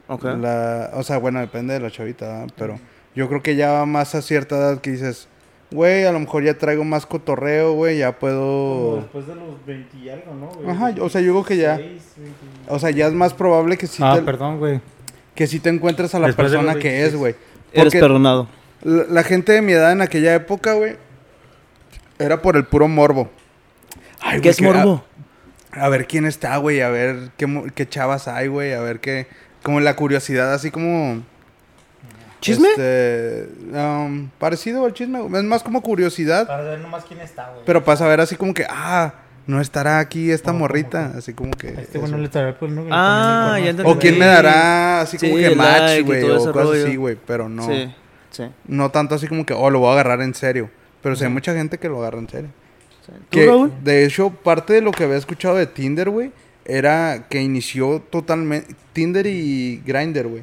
Ok. 0.09 0.25
La- 0.41 0.91
o 0.95 1.03
sea, 1.03 1.19
bueno, 1.19 1.41
depende 1.41 1.75
de 1.75 1.81
la 1.81 1.91
chavita, 1.91 2.27
¿verdad? 2.27 2.55
pero 2.57 2.79
yo 3.15 3.29
creo 3.29 3.43
que 3.43 3.55
ya 3.57 3.73
va 3.73 3.87
más 3.87 4.15
a 4.15 4.23
cierta 4.23 4.57
edad 4.57 4.81
que 4.81 4.91
dices, 4.93 5.29
güey, 5.71 6.05
a 6.05 6.13
lo 6.13 6.19
mejor 6.21 6.43
ya 6.45 6.57
traigo 6.59 6.83
más 6.85 7.07
cotorreo, 7.07 7.73
güey, 7.75 7.99
ya 7.99 8.07
Como 8.09 8.19
puedo... 8.21 8.97
después 8.97 9.27
de 9.29 9.35
los 9.37 9.65
20 9.67 9.97
y 9.99 10.09
algo, 10.09 10.35
¿no? 10.35 10.49
güey? 10.49 10.71
Ajá, 10.71 10.95
o 11.01 11.09
sea, 11.09 11.21
yo 11.21 11.29
digo 11.29 11.45
que 11.45 11.57
ya... 11.57 11.77
26, 11.77 12.13
20. 12.17 12.35
O 12.69 12.79
sea, 12.79 12.91
ya 12.91 13.07
es 13.07 13.13
más 13.15 13.33
probable 13.35 13.77
que 13.77 13.87
sí, 13.87 14.03
Ah, 14.05 14.17
te, 14.17 14.23
perdón, 14.23 14.59
güey. 14.59 14.81
que 15.35 15.47
sí 15.47 15.61
te 15.61 15.69
encuentres 15.71 16.15
a 16.15 16.19
la 16.21 16.29
Después 16.29 16.51
persona 16.51 16.75
que 16.75 16.89
26. 16.89 17.09
es, 17.13 17.17
güey. 17.17 17.35
Eres 17.73 17.93
perdonado. 17.95 18.49
la, 18.83 19.05
la 19.09 19.23
gente 19.23 19.53
de 19.53 19.63
mi 19.63 19.73
edad 19.73 19.93
en 19.93 20.01
aquella 20.03 20.35
época, 20.35 20.73
güey, 20.75 20.97
era 22.19 22.41
por 22.43 22.57
el 22.57 22.65
puro 22.65 22.89
morbo. 22.89 23.31
Ay, 24.21 24.41
¿Qué 24.41 24.49
es 24.51 24.57
que- 24.57 24.65
morbo? 24.65 25.05
A, 25.73 25.85
a 25.85 25.89
ver 25.89 26.07
quién 26.07 26.25
está, 26.25 26.57
güey, 26.57 26.81
a 26.81 26.89
ver 26.89 27.31
qué, 27.37 27.89
chavas 27.89 28.29
hay, 28.29 28.49
güey, 28.49 28.73
a 28.73 28.81
ver 28.81 29.01
qué... 29.01 29.27
Como 29.63 29.81
la 29.81 29.95
curiosidad, 29.97 30.55
así 30.55 30.71
como... 30.71 31.23
¿Chisme? 32.41 32.69
Este, 32.71 33.49
um, 33.73 34.29
parecido 34.39 34.85
al 34.85 34.93
chisme, 34.95 35.19
es 35.19 35.45
más 35.45 35.63
como 35.63 35.83
curiosidad. 35.83 36.47
Para 36.47 36.63
ver 36.63 36.79
nomás 36.79 37.05
quién 37.05 37.21
está, 37.21 37.51
güey. 37.51 37.63
Pero 37.67 37.85
pasa 37.85 38.05
a 38.05 38.09
ver 38.09 38.21
así 38.21 38.37
como 38.37 38.55
que, 38.55 38.65
ah, 38.69 39.13
no 39.47 39.61
estará 39.61 39.99
aquí 40.01 40.31
esta 40.31 40.51
Oh, 40.51 40.55
morrita. 40.55 41.13
Así 41.17 41.33
como 41.35 41.53
que. 41.53 41.69
Este 41.69 41.83
eso. 41.83 42.01
güey 42.01 42.13
no 42.13 42.19
le 42.19 42.25
estará 42.25 42.59
pues, 42.59 42.73
no, 42.73 42.87
Ah, 42.91 43.59
ya 43.63 43.71
entendí. 43.71 43.91
O 43.91 43.99
quién 43.99 44.19
me 44.19 44.27
dará 44.27 45.01
así 45.01 45.19
como 45.19 45.37
Sí, 45.37 45.43
que 45.43 45.55
match, 45.55 46.03
güey. 46.05 46.21
todo 46.23 46.35
O 46.35 46.39
cosas 46.39 46.55
rollo. 46.55 46.87
así, 46.87 46.97
güey. 46.97 47.17
Pero 47.27 47.49
no. 47.49 47.67
Sí, 47.67 47.95
sí. 48.31 48.45
No 48.67 48.91
tanto 48.91 49.15
así 49.15 49.27
como 49.29 49.47
que, 49.47 49.55
oh, 49.55 49.71
lo 49.71 49.79
voy 49.81 49.91
a 49.91 49.93
agarrar 49.93 50.21
en 50.23 50.35
serio. 50.35 50.71
Pero 51.03 51.15
sí 51.17 51.25
hay 51.25 51.31
mucha 51.31 51.55
gente 51.55 51.79
que 51.79 51.89
lo 51.89 51.99
agarra 52.01 52.19
en 52.19 52.29
serio. 52.29 52.51
sí. 53.07 53.13
¿Tú, 53.31 53.39
Que, 53.39 53.47
Raúl? 53.47 53.73
de 53.85 54.05
hecho, 54.05 54.31
parte 54.31 54.73
de 54.73 54.81
lo 54.81 54.91
que 54.93 55.05
había 55.05 55.17
escuchado 55.17 55.55
de 55.57 55.67
Tinder, 55.67 56.11
güey, 56.11 56.33
era 56.65 57.27
que 57.31 57.41
inició 57.41 58.01
totalmente. 58.11 58.75
Tinder 58.93 59.27
y 59.27 59.81
Grinder, 59.87 60.27
güey. 60.27 60.43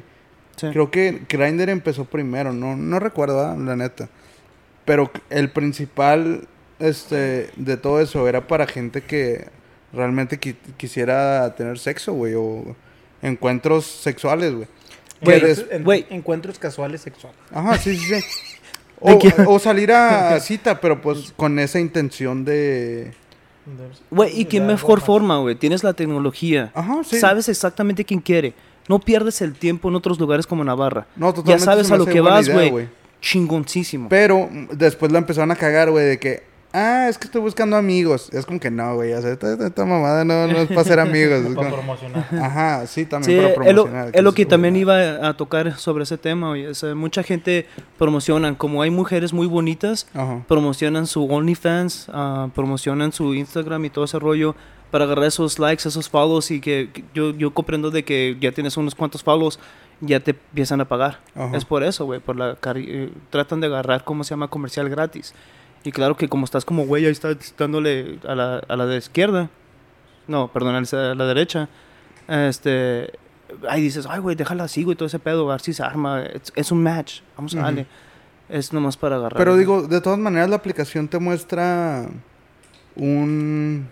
Sí. 0.56 0.68
Creo 0.70 0.90
que 0.90 1.22
Grindr 1.28 1.68
empezó 1.68 2.04
primero, 2.04 2.52
no, 2.52 2.76
no 2.76 2.98
recuerdo, 3.00 3.54
la 3.58 3.76
neta. 3.76 4.08
Pero 4.84 5.10
el 5.28 5.50
principal 5.50 6.46
este, 6.78 7.50
de 7.56 7.76
todo 7.76 8.00
eso 8.00 8.28
era 8.28 8.46
para 8.46 8.66
gente 8.66 9.02
que 9.02 9.48
realmente 9.92 10.40
qui- 10.40 10.56
quisiera 10.76 11.54
tener 11.56 11.78
sexo, 11.78 12.12
güey, 12.12 12.34
o 12.34 12.76
encuentros 13.22 13.84
sexuales, 13.86 14.54
güey. 14.54 14.66
Que 15.20 15.24
Güey, 15.26 15.40
des- 15.40 15.66
En- 15.70 15.84
Güey. 15.84 16.06
Encuentros 16.10 16.58
casuales 16.58 17.00
sexuales. 17.00 17.38
Ajá, 17.52 17.78
sí, 17.78 17.96
sí, 17.96 18.20
sí. 18.20 18.24
¿De 19.00 19.44
O, 19.46 19.58
salir 19.58 19.92
a 19.92 20.38
cita, 20.40 20.80
pero 20.80 21.00
pues 21.00 21.32
con 21.36 21.58
esa 21.58 21.78
intención 21.80 22.44
de... 22.44 23.12
Güey, 24.10 24.40
¿y 24.40 24.44
qué 24.44 24.60
mejor 24.60 25.00
forma, 25.00 25.38
güey? 25.38 25.54
Tienes 25.54 25.82
la 25.84 25.94
tecnología. 25.94 26.70
Ajá, 26.74 27.02
sí. 27.04 27.18
Sabes 27.18 27.48
exactamente 27.48 28.04
quién 28.04 28.20
quiere. 28.20 28.52
No 28.88 28.98
pierdes 28.98 29.40
el 29.40 29.54
tiempo 29.54 29.88
en 29.88 29.94
otros 29.94 30.18
lugares 30.20 30.46
como 30.46 30.62
Navarra. 30.64 31.06
No, 31.16 31.28
Ya 31.28 31.34
totalmente 31.34 31.64
sabes 31.64 31.86
se 31.86 31.92
me 31.92 31.96
a 31.96 31.98
lo 31.98 32.06
que 32.06 32.20
vas, 32.20 32.48
güey. 32.48 32.88
Chingoncísimo. 33.22 34.08
Pero 34.10 34.48
después 34.72 35.10
la 35.10 35.18
empezaron 35.18 35.50
a 35.50 35.56
cagar, 35.56 35.90
güey, 35.90 36.04
de 36.04 36.18
que, 36.18 36.42
ah, 36.74 37.06
es 37.08 37.16
que 37.16 37.24
estoy 37.26 37.40
buscando 37.40 37.76
amigos. 37.76 38.28
Es 38.32 38.44
como 38.44 38.60
que 38.60 38.70
no, 38.70 38.96
güey, 38.96 39.14
o 39.14 39.22
sea, 39.22 39.32
esta, 39.32 39.54
esta 39.66 39.84
mamada 39.86 40.24
no, 40.24 40.46
no 40.46 40.58
es 40.58 40.68
para 40.68 40.84
ser 40.84 41.00
amigos. 41.00 41.38
es 41.46 41.46
Para 41.54 41.70
como- 41.70 41.76
promocionar. 41.82 42.28
Ajá, 42.42 42.86
sí, 42.86 43.02
Sí, 43.04 43.06
también 43.06 43.54
para 43.54 43.68
es 43.70 43.74
lo, 43.74 43.84
promocionar. 43.84 44.10
es 44.16 44.22
lo 44.22 44.32
que 44.34 44.44
también 44.44 44.76
iba 44.76 45.26
a 45.26 45.34
tocar 45.36 45.78
sobre 45.78 46.02
ese 46.04 46.18
tema. 46.18 46.50
oye. 46.50 46.68
O 46.68 46.74
sea, 46.74 46.94
mucha 46.94 47.22
gente 47.22 47.66
promocionan, 47.98 48.54
como 48.56 48.82
hay 48.82 48.90
mujeres 48.90 49.32
muy 49.32 49.46
bonitas, 49.46 50.06
Ajá. 50.12 50.42
promocionan 50.48 51.06
su 51.06 51.24
OnlyFans, 51.24 52.08
ah, 52.12 52.48
promocionan 52.54 53.12
su 53.12 53.34
Instagram 53.34 53.84
y 53.86 53.90
todo 53.90 54.04
ese 54.04 54.18
rollo 54.18 54.54
para 54.90 55.04
agarrar 55.06 55.24
esos 55.26 55.58
likes, 55.58 55.88
esos 55.88 56.08
follows 56.08 56.50
y 56.50 56.60
que, 56.60 56.90
que 56.92 57.02
yo, 57.14 57.30
yo 57.30 57.52
comprendo 57.52 57.90
de 57.90 58.04
que 58.04 58.36
ya 58.40 58.52
tienes 58.52 58.76
unos 58.76 58.94
cuantos 58.94 59.22
follows, 59.24 59.58
ya 60.00 60.20
te 60.20 60.32
empiezan 60.32 60.80
a 60.80 60.84
pagar. 60.86 61.20
Ajá. 61.34 61.56
Es 61.56 61.64
por 61.64 61.82
eso, 61.82 62.04
güey, 62.04 62.20
por 62.20 62.36
la 62.36 62.56
cari- 62.60 62.86
eh, 62.88 63.10
tratan 63.30 63.60
de 63.60 63.68
agarrar, 63.68 64.04
¿cómo 64.04 64.22
se 64.24 64.30
llama? 64.30 64.48
Comercial 64.48 64.88
gratis. 64.88 65.32
Y 65.84 65.92
claro 65.92 66.16
que 66.16 66.28
como 66.28 66.44
estás 66.44 66.64
como 66.64 66.86
güey, 66.86 67.04
ahí 67.04 67.12
estás 67.12 67.54
dándole 67.58 68.18
a 68.26 68.34
la, 68.34 68.58
a 68.66 68.76
la 68.76 68.86
de 68.86 68.96
izquierda. 68.96 69.50
No, 70.26 70.48
perdón, 70.48 70.74
a 70.76 71.14
la 71.14 71.26
derecha. 71.26 71.68
Este, 72.26 73.12
ahí 73.68 73.82
dices, 73.82 74.06
ay, 74.08 74.20
güey, 74.20 74.34
déjala 74.34 74.64
así, 74.64 74.82
güey, 74.82 74.96
todo 74.96 75.06
ese 75.06 75.18
pedo, 75.18 75.48
a 75.50 75.54
ver 75.54 75.60
si 75.60 75.74
se 75.74 75.82
arma. 75.82 76.22
Es, 76.22 76.52
es 76.56 76.72
un 76.72 76.82
match, 76.82 77.20
vamos 77.36 77.54
a 77.54 77.60
darle. 77.60 77.86
Es 78.48 78.72
nomás 78.72 78.96
para 78.96 79.16
agarrar. 79.16 79.38
Pero 79.38 79.56
digo, 79.56 79.86
de 79.86 80.00
todas 80.00 80.18
maneras 80.18 80.48
la 80.48 80.56
aplicación 80.56 81.08
te 81.08 81.18
muestra 81.18 82.06
un... 82.96 83.88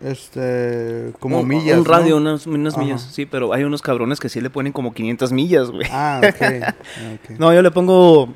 Este... 0.00 1.12
Como 1.20 1.40
un, 1.40 1.48
millas, 1.48 1.78
Un 1.78 1.84
¿no? 1.84 1.90
radio, 1.90 2.16
unas, 2.16 2.46
unas 2.46 2.76
millas, 2.76 3.02
sí, 3.02 3.26
pero 3.26 3.52
hay 3.52 3.64
unos 3.64 3.82
cabrones 3.82 4.18
que 4.18 4.28
sí 4.28 4.40
le 4.40 4.50
ponen 4.50 4.72
como 4.72 4.94
500 4.94 5.32
millas, 5.32 5.70
güey. 5.70 5.86
Ah, 5.90 6.20
ok. 6.22 6.42
ok. 7.14 7.38
No, 7.38 7.52
yo 7.52 7.60
le 7.60 7.70
pongo 7.70 8.32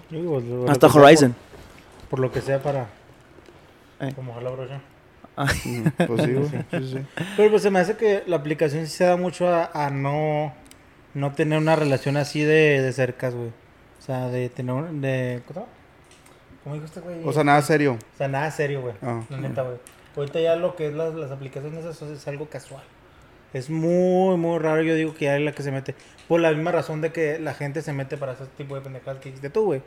hasta 0.68 0.88
Horizon. 0.88 1.32
Por, 1.32 1.53
por 2.10 2.18
lo 2.20 2.30
que 2.32 2.40
sea 2.40 2.60
para. 2.62 2.86
Eh. 4.00 4.12
Como 4.14 4.40
la 4.40 4.50
brocha. 4.50 4.80
Ujú, 5.36 5.90
Pues 6.06 6.22
sí, 6.22 6.36
sí, 6.70 6.88
sí. 6.92 7.06
Pero 7.36 7.50
pues 7.50 7.62
se 7.62 7.70
me 7.70 7.80
hace 7.80 7.96
que 7.96 8.22
la 8.26 8.36
aplicación 8.36 8.86
sí 8.86 8.92
se 8.96 9.04
da 9.04 9.16
mucho 9.16 9.48
a, 9.48 9.70
a 9.72 9.90
no, 9.90 10.52
no 11.14 11.32
tener 11.32 11.58
una 11.58 11.74
relación 11.76 12.16
así 12.16 12.42
de, 12.42 12.80
de 12.82 12.92
cercas, 12.92 13.34
güey. 13.34 13.48
O 13.48 14.02
sea, 14.02 14.28
de 14.28 14.48
tener 14.48 14.74
un- 14.74 15.00
de 15.00 15.42
¿cómo? 15.46 15.66
¿Cómo 16.62 16.74
dijo 16.76 16.86
este 16.86 17.00
güey? 17.00 17.20
O 17.24 17.32
sea, 17.32 17.42
nada 17.44 17.60
serio. 17.62 17.94
O 18.14 18.16
sea, 18.16 18.28
nada 18.28 18.50
serio, 18.50 18.80
güey. 18.82 18.94
Ah. 19.02 19.22
La 19.30 19.38
neta, 19.38 19.62
güey. 19.62 19.76
Ahorita 20.16 20.40
ya 20.40 20.54
lo 20.56 20.76
que 20.76 20.86
es 20.88 20.94
las, 20.94 21.12
las 21.14 21.30
aplicaciones 21.32 21.84
eso 21.84 22.12
es 22.12 22.28
algo 22.28 22.48
casual. 22.48 22.82
Es 23.52 23.70
muy, 23.70 24.36
muy 24.36 24.58
raro. 24.58 24.82
Yo 24.82 24.94
digo 24.94 25.14
que 25.14 25.24
ya 25.26 25.36
es 25.36 25.42
la 25.42 25.52
que 25.52 25.62
se 25.62 25.72
mete. 25.72 25.94
Por 26.28 26.40
la 26.40 26.50
misma 26.52 26.70
razón 26.72 27.00
de 27.00 27.12
que 27.12 27.38
la 27.40 27.54
gente 27.54 27.82
se 27.82 27.92
mete 27.92 28.16
para 28.16 28.32
ese 28.32 28.44
tipo 28.56 28.74
de 28.76 28.80
pendejadas 28.82 29.18
que 29.20 29.28
dijiste 29.30 29.50
tú, 29.50 29.64
güey. 29.64 29.82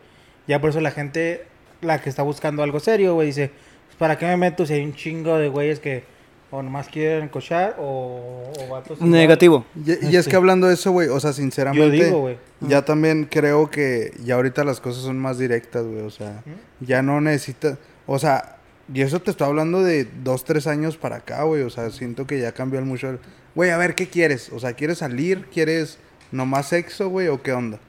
Ya 0.47 0.59
por 0.61 0.69
eso 0.71 0.81
la 0.81 0.91
gente, 0.91 1.45
la 1.81 2.01
que 2.01 2.09
está 2.09 2.23
buscando 2.23 2.63
algo 2.63 2.79
serio, 2.79 3.13
güey, 3.15 3.27
dice, 3.27 3.51
"Pues, 3.87 3.97
¿para 3.97 4.17
qué 4.17 4.25
me 4.25 4.37
meto 4.37 4.65
si 4.65 4.73
hay 4.73 4.83
un 4.83 4.93
chingo 4.93 5.37
de 5.37 5.49
güeyes 5.49 5.79
que 5.79 6.03
o 6.49 6.61
nomás 6.63 6.87
quieren 6.87 7.27
cochar 7.27 7.75
o, 7.79 8.51
o 8.57 8.67
vatos 8.69 8.97
igual"? 8.97 9.11
Negativo. 9.11 9.65
Y, 9.85 10.07
y 10.07 10.15
es 10.15 10.25
Sí. 10.25 10.31
que 10.31 10.37
hablando 10.37 10.67
de 10.67 10.75
eso, 10.75 10.91
güey, 10.91 11.09
o 11.09 11.19
sea, 11.19 11.33
sinceramente... 11.33 11.97
Yo 11.97 12.05
digo, 12.05 12.19
güey. 12.21 12.37
Ya 12.61 12.83
también 12.85 13.25
creo 13.29 13.69
que 13.69 14.13
ya 14.23 14.35
ahorita 14.35 14.63
las 14.63 14.79
cosas 14.79 15.03
son 15.03 15.19
más 15.19 15.37
directas, 15.37 15.85
güey. 15.85 16.01
O 16.01 16.09
sea, 16.09 16.41
ya 16.79 17.01
no 17.01 17.19
necesitas. 17.21 17.77
O 18.05 18.17
sea, 18.17 18.55
y 18.93 19.01
eso 19.01 19.19
te 19.21 19.29
estoy 19.31 19.47
hablando 19.47 19.83
de 19.83 20.05
dos, 20.23 20.43
tres 20.45 20.65
años 20.67 20.97
para 20.97 21.17
acá, 21.17 21.43
güey. 21.43 21.61
O 21.63 21.69
sea, 21.69 21.89
siento 21.91 22.25
que 22.25 22.39
ya 22.39 22.53
cambió 22.53 22.79
el 22.79 22.85
mucho. 22.85 23.09
el- 23.09 23.19
Güey, 23.53 23.69
a 23.71 23.77
ver, 23.77 23.93
¿qué 23.95 24.07
quieres? 24.07 24.49
O 24.53 24.59
sea, 24.59 24.73
¿quieres 24.73 24.99
salir? 24.99 25.45
¿Quieres 25.53 25.97
nomás 26.31 26.67
sexo, 26.69 27.09
güey? 27.09 27.27
¿O 27.27 27.41
qué 27.41 27.51
onda? 27.53 27.79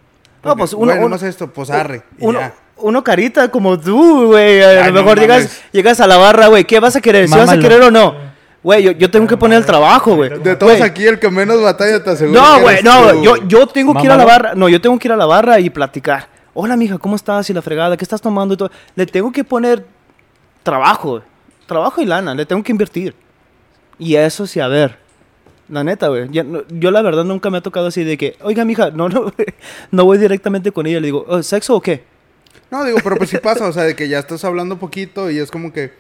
No, 0.44 0.57
pues, 0.57 0.72
uno- 0.72 0.87
Güey, 0.87 0.96
uno- 0.98 1.05
nomás 1.09 1.22
esto, 1.22 1.53
pues 1.53 1.70
arre. 1.70 2.03
y 2.18 2.33
ya. 2.33 2.55
Uno 2.81 3.03
carita 3.05 3.51
como 3.51 3.79
tú, 3.79 4.27
güey. 4.27 4.62
A 4.62 4.85
Ay, 4.85 4.91
lo 4.93 4.97
no 4.99 5.03
mejor 5.03 5.19
llegas, 5.21 5.62
llegas 5.73 6.01
a 6.01 6.07
la 6.07 6.17
barra, 6.17 6.47
güey. 6.49 6.64
¿Qué 6.64 6.81
vas 6.81 6.97
a 6.97 7.01
querer? 7.01 7.29
¿Si 7.29 7.35
vas 7.37 7.49
a 7.51 7.59
querer 7.59 7.81
o 7.83 7.91
no? 7.91 8.14
Güey, 8.62 8.83
yo, 8.83 8.91
yo 8.93 9.11
tengo 9.11 9.27
que 9.27 9.37
poner 9.37 9.59
el 9.59 9.64
trabajo, 9.67 10.17
güey. 10.17 10.31
De 10.41 10.57
todos 10.57 10.81
aquí, 10.81 11.07
el 11.07 11.19
que 11.19 11.31
menos 11.31 11.62
batalla 11.62 12.03
te 12.03 12.11
aseguro. 12.11 12.41
No, 12.41 12.61
güey, 12.61 12.83
no, 12.83 13.11
tú, 13.12 13.23
yo, 13.23 13.37
yo 13.47 13.67
tengo 13.69 13.95
que 13.95 14.05
ir 14.05 14.11
a 14.11 14.17
la 14.17 14.25
barra. 14.25 14.55
No, 14.55 14.69
yo 14.69 14.81
tengo 14.81 14.99
que 14.99 15.09
ir 15.09 15.12
a 15.12 15.17
la 15.17 15.27
barra 15.27 15.61
y 15.61 15.71
platicar. 15.71 16.29
Hola, 16.55 16.77
mija, 16.77 16.99
¿cómo 16.99 17.14
estás? 17.14 17.49
Y 17.51 17.53
la 17.53 17.62
fregada, 17.62 17.97
¿qué 17.97 18.05
estás 18.05 18.21
tomando? 18.21 18.55
Y 18.55 18.57
todo. 18.57 18.71
Le 18.97 19.07
tengo 19.07 19.31
que 19.31 19.45
poner 19.45 19.85
trabajo, 20.62 21.11
güey. 21.11 21.23
Trabajo 21.67 22.01
y 22.01 22.07
lana, 22.07 22.35
le 22.35 22.47
tengo 22.47 22.62
que 22.62 22.73
invertir. 22.73 23.14
Y 23.99 24.17
eso 24.17 24.47
sí, 24.47 24.59
a 24.61 24.69
ver. 24.69 24.97
La 25.69 25.85
neta, 25.85 26.09
güey. 26.09 26.29
no- 26.29 26.62
Yo 26.69 26.91
la 26.91 27.03
verdad 27.03 27.25
nunca 27.25 27.51
me 27.51 27.59
ha 27.59 27.61
tocado 27.61 27.88
así 27.88 28.03
de 28.03 28.17
que, 28.17 28.37
oiga, 28.43 28.64
mija, 28.64 28.91
no, 28.91 29.09
no, 29.11 29.33
no 29.91 30.05
voy 30.05 30.19
directamente 30.19 30.73
con 30.73 30.87
ella. 30.87 30.99
Le 31.01 31.07
digo, 31.07 31.25
"Oh, 31.29 31.43
¿sexo 31.43 31.77
o 31.77 31.81
qué? 31.81 32.05
No, 32.70 32.85
digo, 32.85 32.98
pero 33.02 33.16
pues 33.16 33.31
sí 33.31 33.38
pasa, 33.38 33.66
o 33.66 33.72
sea, 33.72 33.85
de 33.85 33.94
que 33.96 34.09
ya 34.09 34.18
estás 34.18 34.44
hablando 34.44 34.78
poquito 34.78 35.31
y 35.31 35.38
es 35.38 35.50
como 35.50 35.72
que, 35.72 35.92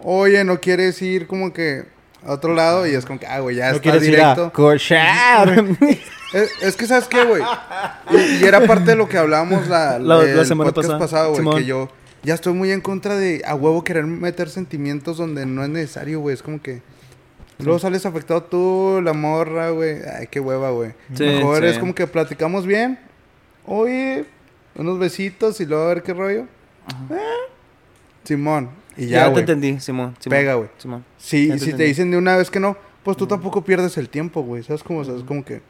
oye, 0.00 0.42
no 0.44 0.60
quieres 0.60 1.00
ir 1.02 1.26
como 1.26 1.52
que 1.52 1.84
a 2.24 2.32
otro 2.32 2.54
lado 2.54 2.86
y 2.86 2.94
es 2.94 3.04
como 3.06 3.20
que, 3.20 3.26
ah, 3.26 3.38
güey, 3.40 3.56
ya 3.56 3.70
No 3.70 3.76
está 3.76 3.92
directo. 4.06 4.52
Es, 6.32 6.50
es 6.60 6.76
que, 6.76 6.86
¿sabes 6.86 7.06
qué, 7.06 7.24
güey? 7.24 7.42
Y, 8.10 8.42
y 8.42 8.44
era 8.44 8.60
parte 8.66 8.90
de 8.90 8.96
lo 8.96 9.08
que 9.08 9.16
hablábamos 9.18 9.68
la, 9.68 9.98
La- 9.98 10.44
semana 10.44 10.70
podcast 10.72 10.98
pasada. 10.98 11.28
pasado, 11.28 11.42
güey, 11.52 11.58
que 11.62 11.64
yo 11.68 11.88
ya 12.24 12.34
estoy 12.34 12.52
muy 12.54 12.72
en 12.72 12.80
contra 12.80 13.14
de 13.16 13.42
a 13.46 13.54
huevo 13.54 13.84
querer 13.84 14.04
meter 14.06 14.48
sentimientos 14.50 15.16
donde 15.18 15.46
no 15.46 15.62
es 15.62 15.70
necesario, 15.70 16.18
güey. 16.18 16.34
Es 16.34 16.42
como 16.42 16.60
que 16.60 16.82
luego 17.60 17.78
sales 17.78 18.04
afectado 18.04 18.42
tú, 18.42 19.00
la 19.04 19.12
morra, 19.12 19.70
güey. 19.70 19.98
Ay, 20.18 20.26
qué 20.28 20.40
hueva, 20.40 20.70
güey. 20.70 20.90
Sí, 21.14 21.22
Mejor 21.22 21.60
sí. 21.60 21.66
es 21.66 21.78
como 21.78 21.94
que 21.94 22.08
platicamos 22.08 22.66
bien. 22.66 22.98
Oye, 23.64 24.24
unos 24.76 24.98
besitos 24.98 25.60
y 25.60 25.66
luego 25.66 25.84
a 25.84 25.88
ver 25.88 26.02
qué 26.02 26.12
rollo. 26.14 26.42
Eh, 27.10 27.16
Simón. 28.24 28.70
Y 28.96 29.06
ya, 29.06 29.28
Ya, 29.28 29.32
te 29.34 29.40
entendí, 29.40 29.78
Simón. 29.80 30.14
Simón, 30.18 30.38
Pega, 30.38 30.54
güey. 30.54 30.68
Simón. 30.78 31.04
Sí, 31.18 31.48
te 31.48 31.58
si 31.58 31.72
te 31.74 31.84
dicen 31.84 32.10
de 32.10 32.16
una 32.16 32.36
vez 32.36 32.50
que 32.50 32.60
no, 32.60 32.76
pues 33.02 33.16
tú 33.16 33.26
tampoco 33.26 33.62
pierdes 33.62 33.96
el 33.98 34.08
tiempo, 34.08 34.42
güey. 34.42 34.62
¿Sabes 34.62 34.82
cómo? 34.82 35.00
O 35.00 35.04
sea, 35.04 35.14
es 35.16 35.22
como 35.22 35.44
que... 35.44 35.60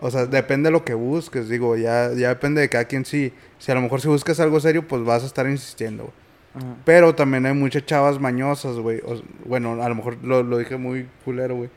O 0.00 0.10
sea, 0.12 0.26
depende 0.26 0.68
de 0.68 0.72
lo 0.72 0.84
que 0.84 0.94
busques, 0.94 1.48
digo, 1.48 1.76
ya, 1.76 2.12
ya 2.14 2.28
depende 2.28 2.60
de 2.60 2.68
cada 2.68 2.84
quien. 2.84 3.04
Si, 3.04 3.32
si 3.58 3.72
a 3.72 3.74
lo 3.74 3.80
mejor 3.80 4.00
si 4.00 4.06
buscas 4.06 4.38
algo 4.38 4.60
serio, 4.60 4.86
pues 4.86 5.02
vas 5.02 5.24
a 5.24 5.26
estar 5.26 5.48
insistiendo, 5.48 6.04
güey. 6.04 6.14
Ajá. 6.54 6.76
Pero 6.84 7.14
también 7.16 7.46
hay 7.46 7.52
muchas 7.54 7.84
chavas 7.84 8.20
mañosas, 8.20 8.76
güey. 8.76 8.98
O- 9.04 9.20
bueno, 9.44 9.82
a 9.82 9.88
lo 9.88 9.94
mejor 9.96 10.18
lo, 10.22 10.44
lo 10.44 10.58
dije 10.58 10.76
muy 10.76 11.08
culero, 11.24 11.56
güey. 11.56 11.70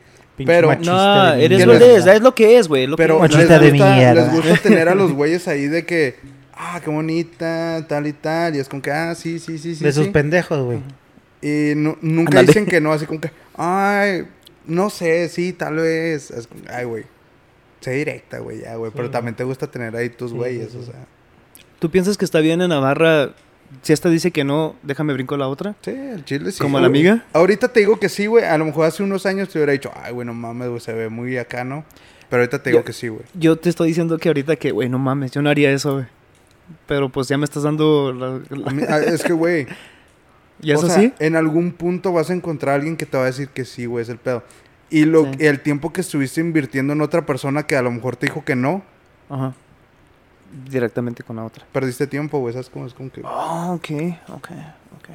Pero- 0.46 0.68
machista 0.68 0.92
No, 0.92 1.34
eres 1.34 1.58
¿Qué 1.58 1.66
lo 1.66 1.78
que 1.78 1.94
es, 1.96 2.06
es 2.06 2.20
lo 2.22 2.34
que 2.34 2.58
es, 2.58 2.68
güey. 2.68 2.86
lo 2.86 2.96
que 2.96 3.02
Pero 3.02 3.24
es. 3.24 3.34
Les 3.34 3.48
gusta, 3.48 4.14
les 4.14 4.32
gusta 4.32 4.56
tener 4.62 4.88
a 4.88 4.94
los 4.94 5.12
güeyes 5.14 5.48
ahí 5.48 5.66
de 5.66 5.84
que... 5.84 6.16
ah, 6.54 6.80
qué 6.82 6.90
bonita, 6.90 7.84
tal 7.88 8.06
y 8.06 8.12
tal. 8.12 8.56
Y 8.56 8.58
es 8.58 8.68
como 8.68 8.82
que, 8.82 8.90
ah, 8.90 9.14
sí, 9.14 9.38
sí, 9.38 9.58
sí, 9.58 9.74
sí. 9.74 9.84
de 9.84 9.92
sus 9.92 10.06
sí. 10.06 10.10
pendejos, 10.10 10.60
güey. 10.64 10.80
Y 11.40 11.74
nu- 11.76 11.98
nunca 12.02 12.42
dicen 12.42 12.66
que 12.66 12.80
no, 12.80 12.92
así 12.92 13.06
como 13.06 13.20
que, 13.20 13.30
ay, 13.56 14.26
no 14.66 14.90
sé, 14.90 15.28
sí, 15.28 15.52
tal 15.52 15.76
vez. 15.76 16.30
Es 16.30 16.46
como, 16.46 16.62
ay, 16.70 16.84
güey. 16.84 17.04
Sé 17.80 17.90
directa, 17.92 18.38
güey, 18.38 18.60
ya, 18.60 18.76
güey. 18.76 18.90
Sí, 18.92 18.96
pero 18.96 19.10
también 19.10 19.34
te 19.34 19.42
gusta 19.42 19.66
tener 19.68 19.96
ahí 19.96 20.08
tus 20.08 20.30
Sí, 20.30 20.36
güeyes, 20.36 20.70
sí, 20.70 20.78
o 20.80 20.84
sea. 20.84 21.04
¿Tú 21.80 21.90
piensas 21.90 22.16
que 22.16 22.24
está 22.24 22.38
bien 22.38 22.60
en 22.62 22.68
Navarra? 22.68 23.30
Si 23.82 23.92
esta 23.92 24.08
dice 24.08 24.30
que 24.30 24.44
no, 24.44 24.76
déjame 24.84 25.14
brinco 25.14 25.36
la 25.36 25.48
otra. 25.48 25.74
Sí, 25.82 25.90
el 25.90 26.24
chile 26.24 26.52
sí. 26.52 26.60
¿Como 26.60 26.78
la 26.78 26.86
amiga? 26.86 27.24
Ahorita 27.32 27.68
te 27.72 27.80
digo 27.80 27.98
que 27.98 28.08
sí, 28.08 28.26
güey. 28.26 28.44
A 28.44 28.56
lo 28.58 28.66
mejor 28.66 28.86
hace 28.86 29.02
unos 29.02 29.26
años 29.26 29.48
te 29.48 29.58
hubiera 29.58 29.72
dicho, 29.72 29.90
ay, 30.00 30.12
güey, 30.12 30.26
no 30.26 30.34
mames, 30.34 30.68
güey, 30.68 30.80
se 30.80 30.92
ve 30.92 31.08
muy 31.08 31.38
acá, 31.38 31.64
¿no? 31.64 31.84
Pero 32.30 32.42
ahorita 32.42 32.62
te 32.62 32.70
digo 32.70 32.80
Yo- 32.80 32.84
que 32.84 32.92
sí, 32.92 33.08
güey. 33.08 33.24
Yo 33.34 33.56
te 33.56 33.68
estoy 33.68 33.88
diciendo 33.88 34.16
que 34.18 34.28
ahorita 34.28 34.54
que, 34.56 34.70
güey, 34.70 34.88
no 34.88 34.98
mames, 35.00 35.32
yo 35.32 35.42
no 35.42 35.50
haría 35.50 35.72
eso, 35.72 35.94
güey. 35.94 36.06
Pero 36.86 37.08
pues 37.08 37.28
ya 37.28 37.36
me 37.38 37.44
estás 37.44 37.62
dando 37.64 38.12
la... 38.12 38.70
mí- 38.72 38.82
Es 39.06 39.22
que, 39.22 39.32
güey. 39.32 39.66
¿Y 40.62 40.70
eso 40.72 40.86
o 40.86 40.88
sea, 40.88 40.98
sí? 41.00 41.12
En 41.18 41.34
algún 41.36 41.72
punto 41.72 42.12
vas 42.12 42.30
a 42.30 42.34
encontrar 42.34 42.72
a 42.72 42.76
alguien 42.76 42.96
que 42.96 43.04
te 43.06 43.16
va 43.16 43.24
a 43.24 43.26
decir 43.26 43.48
que 43.48 43.64
sí, 43.64 43.86
güey, 43.86 44.02
es 44.02 44.08
el 44.08 44.18
pedo. 44.18 44.42
Y 44.90 45.04
lo, 45.06 45.24
Sí. 45.24 45.30
el 45.40 45.60
tiempo 45.60 45.92
que 45.92 46.00
estuviste 46.02 46.40
invirtiendo 46.40 46.92
en 46.92 47.00
otra 47.00 47.24
persona 47.26 47.64
que 47.64 47.76
a 47.76 47.82
lo 47.82 47.90
mejor 47.90 48.14
te 48.16 48.26
dijo 48.26 48.44
que 48.44 48.54
no, 48.56 48.82
Ajá. 49.28 49.54
Directamente 50.68 51.22
con 51.22 51.36
la 51.36 51.44
otra. 51.44 51.64
perdiste 51.72 52.06
tiempo, 52.06 52.38
güey. 52.38 52.52
¿Sabes 52.52 52.68
cómo 52.68 52.86
es 52.86 52.92
como 52.92 53.10
que. 53.10 53.22
Oh, 53.24 53.72
ok, 53.74 53.90
ok, 54.28 54.48
ok. 54.98 55.08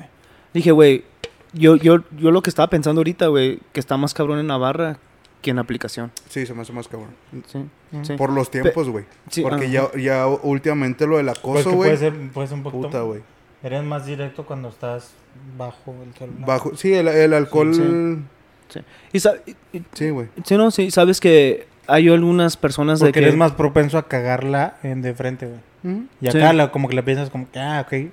Dije, 0.53 0.71
güey, 0.71 1.05
yo, 1.53 1.75
yo, 1.75 1.97
yo 2.17 2.31
lo 2.31 2.41
que 2.41 2.49
estaba 2.49 2.69
pensando 2.71 2.99
ahorita, 3.01 3.27
güey, 3.27 3.59
que 3.71 3.79
está 3.79 3.97
más 3.97 4.15
cabrón 4.15 4.39
en 4.39 4.47
Navarra 4.47 4.97
que 5.47 5.51
en 5.51 5.59
aplicación. 5.59 6.11
Sí, 6.29 6.45
se 6.45 6.53
me 6.53 6.61
hace 6.63 6.73
más 6.73 6.87
cabrón. 6.87 7.11
Sí, 7.47 7.65
sí. 8.03 8.13
Por 8.17 8.31
los 8.31 8.51
tiempos, 8.51 8.89
güey. 8.89 9.05
Sí, 9.29 9.41
Porque 9.41 9.65
ajá. 9.65 9.91
ya, 9.95 9.99
ya 9.99 10.27
últimamente 10.27 11.07
lo 11.07 11.17
del 11.17 11.29
acoso, 11.29 11.71
güey. 11.71 11.89
puede 11.89 11.97
ser, 11.97 12.13
puede 12.31 12.47
ser 12.49 12.57
un 12.57 12.63
poquito. 12.63 12.87
puta, 12.87 13.01
güey. 13.01 13.21
Eres 13.63 13.83
más 13.83 14.05
directo 14.05 14.45
cuando 14.45 14.69
estás 14.69 15.11
bajo 15.57 15.95
el 16.05 16.13
celular. 16.13 16.45
Bajo, 16.47 16.75
sí, 16.75 16.93
el, 16.93 17.07
el 17.07 17.33
alcohol. 17.33 17.73
Sí. 17.73 18.23
Sí, 18.69 18.79
Y, 19.13 19.19
sa- 19.21 19.35
y- 19.45 19.55
y- 20.03 20.09
güey. 20.09 20.27
sí, 20.43 20.57
no, 20.57 20.69
sí, 20.71 20.91
sabes 20.91 21.19
que 21.21 21.67
hay 21.87 22.09
algunas 22.09 22.57
personas 22.57 22.99
de 22.99 23.05
Porque 23.07 23.19
que... 23.21 23.25
eres 23.27 23.37
más 23.37 23.53
propenso 23.53 23.97
a 23.97 24.07
cagarla 24.09 24.75
en 24.83 25.01
de 25.01 25.13
frente, 25.13 25.47
güey. 25.47 26.01
Y 26.21 26.29
Sí. 26.29 26.37
acá 26.37 26.51
la- 26.51 26.69
como 26.71 26.89
que 26.89 26.95
la 26.95 27.03
piensas 27.03 27.29
como 27.29 27.49
que, 27.49 27.59
ah, 27.59 27.85
ok. 27.87 28.11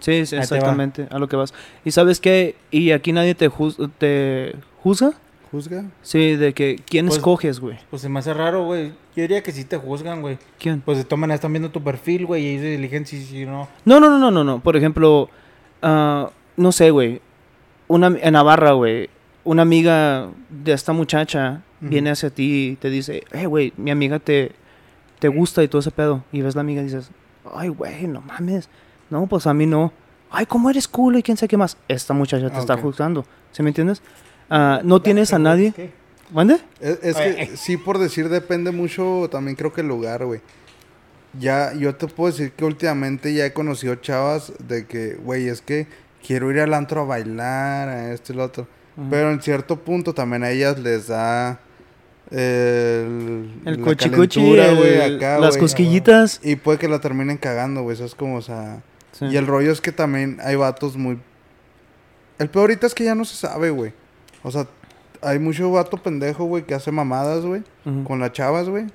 Sí, 0.00 0.12
exactamente, 0.12 1.08
a 1.10 1.18
lo 1.18 1.26
que 1.28 1.36
vas. 1.36 1.54
Y 1.84 1.90
sabes 1.92 2.20
que, 2.20 2.54
y 2.70 2.90
aquí 2.92 3.12
nadie 3.12 3.34
te, 3.34 3.48
juz- 3.48 3.90
te 3.98 4.54
juzga, 4.82 5.12
¿Juzga? 5.50 5.84
sí, 6.02 6.36
de 6.36 6.52
que 6.52 6.80
quién 6.86 7.06
Pues- 7.06 7.16
escoges, 7.18 7.58
güey. 7.60 7.78
Pues 7.90 8.02
se 8.02 8.08
me 8.08 8.18
hace 8.18 8.34
raro, 8.34 8.64
güey. 8.64 8.88
Yo 9.16 9.22
diría 9.22 9.42
que 9.42 9.52
sí 9.52 9.64
te 9.64 9.76
juzgan, 9.78 10.20
güey. 10.20 10.38
¿Quién? 10.58 10.80
Pues 10.82 10.98
de 10.98 11.04
todas 11.04 11.20
maneras 11.20 11.38
están 11.38 11.52
viendo 11.52 11.70
tu 11.70 11.82
perfil, 11.82 12.26
güey, 12.26 12.44
y 12.44 12.48
ellos 12.56 12.64
eligen 12.64 13.06
si 13.06 13.44
o 13.44 13.50
no. 13.50 13.68
No, 13.84 13.98
no, 14.00 14.10
no, 14.10 14.18
no, 14.18 14.30
no, 14.30 14.44
no. 14.44 14.60
Por 14.60 14.76
ejemplo, 14.76 15.30
ah, 15.82 16.30
no 16.56 16.72
sé, 16.72 16.90
güey. 16.90 17.20
Una, 17.88 18.08
en 18.08 18.32
Navarra, 18.34 18.72
güey. 18.72 19.08
Una 19.44 19.62
amiga 19.62 20.28
de 20.50 20.72
esta 20.72 20.92
muchacha 20.92 21.62
viene 21.80 22.10
hacia 22.10 22.28
ti 22.30 22.70
y 22.72 22.76
te 22.76 22.90
dice, 22.90 23.24
eh, 23.32 23.46
güey, 23.46 23.72
mi 23.78 23.90
amiga 23.90 24.18
te, 24.18 24.52
te 25.20 25.28
gusta 25.28 25.62
y 25.62 25.68
todo 25.68 25.80
ese 25.80 25.90
pedo. 25.90 26.22
Y 26.32 26.42
ves 26.42 26.54
la 26.54 26.60
amiga 26.60 26.82
y 26.82 26.84
dices, 26.84 27.10
ay, 27.54 27.68
güey, 27.70 28.06
no 28.06 28.20
mames. 28.20 28.68
No, 29.08 29.26
pues 29.26 29.46
a 29.46 29.54
mí 29.54 29.64
no. 29.64 29.92
Ay, 30.30 30.44
¿cómo 30.44 30.68
eres 30.68 30.86
cool 30.86 31.16
y 31.16 31.22
quién 31.22 31.38
sabe 31.38 31.48
qué 31.48 31.56
más? 31.56 31.78
Esta 31.88 32.12
muchacha 32.12 32.50
te 32.50 32.56
Ah, 32.56 32.60
está 32.60 32.76
juzgando. 32.76 33.24
¿Sí 33.52 33.62
me 33.62 33.70
entiendes? 33.70 34.02
Ah, 34.50 34.80
no 34.84 35.00
tienes 35.02 35.32
a 35.32 35.38
nadie. 35.38 35.72
¿Mande? 36.32 36.58
Es, 36.80 37.16
que 37.16 37.50
sí, 37.56 37.76
por 37.76 37.98
decir, 37.98 38.28
depende 38.28 38.70
mucho 38.70 39.28
también 39.30 39.56
creo 39.56 39.72
que 39.72 39.80
el 39.80 39.88
lugar, 39.88 40.24
güey. 40.24 40.40
Ya, 41.38 41.72
yo 41.74 41.94
te 41.94 42.06
puedo 42.06 42.30
decir 42.30 42.52
que 42.52 42.64
últimamente 42.64 43.32
ya 43.34 43.46
he 43.46 43.52
conocido 43.52 43.94
chavas 43.96 44.52
de 44.66 44.86
que, 44.86 45.14
güey, 45.14 45.48
es 45.48 45.60
que 45.60 45.86
quiero 46.26 46.50
ir 46.50 46.60
al 46.60 46.74
antro 46.74 47.02
a 47.02 47.04
bailar, 47.04 47.88
a 47.88 48.12
esto 48.12 48.32
y 48.32 48.36
lo 48.36 48.44
otro. 48.44 48.66
Pero 49.10 49.30
en 49.30 49.40
cierto 49.40 49.76
punto 49.76 50.12
también 50.12 50.42
a 50.42 50.50
ellas 50.50 50.78
les 50.80 51.06
da 51.06 51.60
el, 52.30 53.48
El 53.64 53.76
la 53.76 53.84
cochicuchi, 53.84 54.56
las 54.56 55.56
cosquillitas. 55.56 56.40
Y 56.42 56.56
puede 56.56 56.78
que 56.78 56.88
la 56.88 57.00
terminen 57.00 57.36
cagando, 57.36 57.82
güey. 57.82 57.94
Eso 57.94 58.04
es 58.04 58.14
como, 58.14 58.36
o 58.36 58.42
sea. 58.42 58.82
Sí. 59.12 59.26
Y 59.26 59.36
el 59.36 59.46
rollo 59.46 59.70
es 59.70 59.80
que 59.80 59.92
también 59.92 60.38
hay 60.42 60.56
vatos 60.56 60.96
muy. 60.96 61.18
El 62.38 62.50
peor 62.50 62.64
ahorita 62.64 62.86
es 62.86 62.94
que 62.94 63.04
ya 63.04 63.14
no 63.14 63.24
se 63.24 63.36
sabe, 63.36 63.70
güey. 63.70 63.92
O 64.42 64.50
sea, 64.50 64.66
hay 65.22 65.38
mucho 65.38 65.70
vato 65.70 65.96
pendejo, 65.96 66.44
güey, 66.44 66.64
que 66.64 66.74
hace 66.74 66.92
mamadas, 66.92 67.44
güey, 67.44 67.62
con 68.04 68.20
las 68.20 68.32
chavas, 68.32 68.68
güey. 68.68 68.86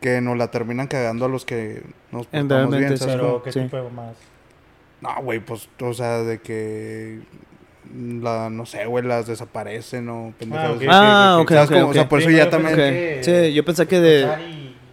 Que 0.00 0.20
nos 0.22 0.38
la 0.38 0.50
terminan 0.50 0.86
cagando 0.86 1.26
a 1.26 1.28
los 1.28 1.44
que 1.44 1.82
nos 2.10 2.26
portamos 2.26 2.76
bien. 2.76 2.96
¿sabes 2.96 3.16
Pero? 3.16 3.42
¿qué 3.42 3.52
Sí. 3.52 3.60
tipo 3.60 3.76
de 3.76 3.90
más? 3.90 4.14
No, 5.02 5.10
güey, 5.22 5.40
pues, 5.40 5.68
o 5.80 5.92
sea, 5.92 6.18
de 6.22 6.38
que. 6.40 7.20
La, 8.22 8.48
no 8.50 8.66
sé, 8.66 8.86
güey, 8.86 9.04
las 9.04 9.26
desaparecen 9.26 10.08
o 10.08 10.32
pendejadas. 10.38 10.70
ok, 10.76 10.76
así. 10.82 10.86
Ah, 10.90 11.38
ok, 11.40 11.48
¿Sabes 11.50 11.70
ok, 11.70 11.74
cómo? 11.76 11.88
O 11.88 11.92
sea, 11.94 12.08
por 12.08 12.20
eso 12.20 12.28
Sí, 12.30 12.36
ya 12.36 12.48
también. 12.48 12.76
que- 12.76 13.20
Sí, 13.22 13.52
yo 13.52 13.64
pensé 13.64 13.86
que 13.88 13.98
de- 14.00 14.24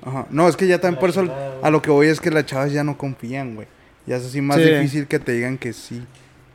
Ajá. 0.04 0.26
No, 0.32 0.48
es 0.48 0.56
que 0.58 0.66
ya 0.68 0.80
también 0.80 0.96
La 0.96 1.00
por 1.02 1.10
eso 1.10 1.28
a 1.62 1.70
lo 1.70 1.82
que 1.82 1.92
voy 1.92 2.08
es 2.08 2.20
que 2.20 2.32
las 2.32 2.46
chavas 2.46 2.72
ya 2.72 2.84
no 2.84 2.98
confían, 2.98 3.56
güey. 3.56 3.68
Ya 4.08 4.16
es 4.16 4.26
así 4.26 4.42
más 4.42 4.58
Sí. 4.58 4.64
difícil 4.64 5.06
que 5.08 5.20
te 5.20 5.34
digan 5.34 5.58
que 5.58 5.74
sí. 5.74 6.02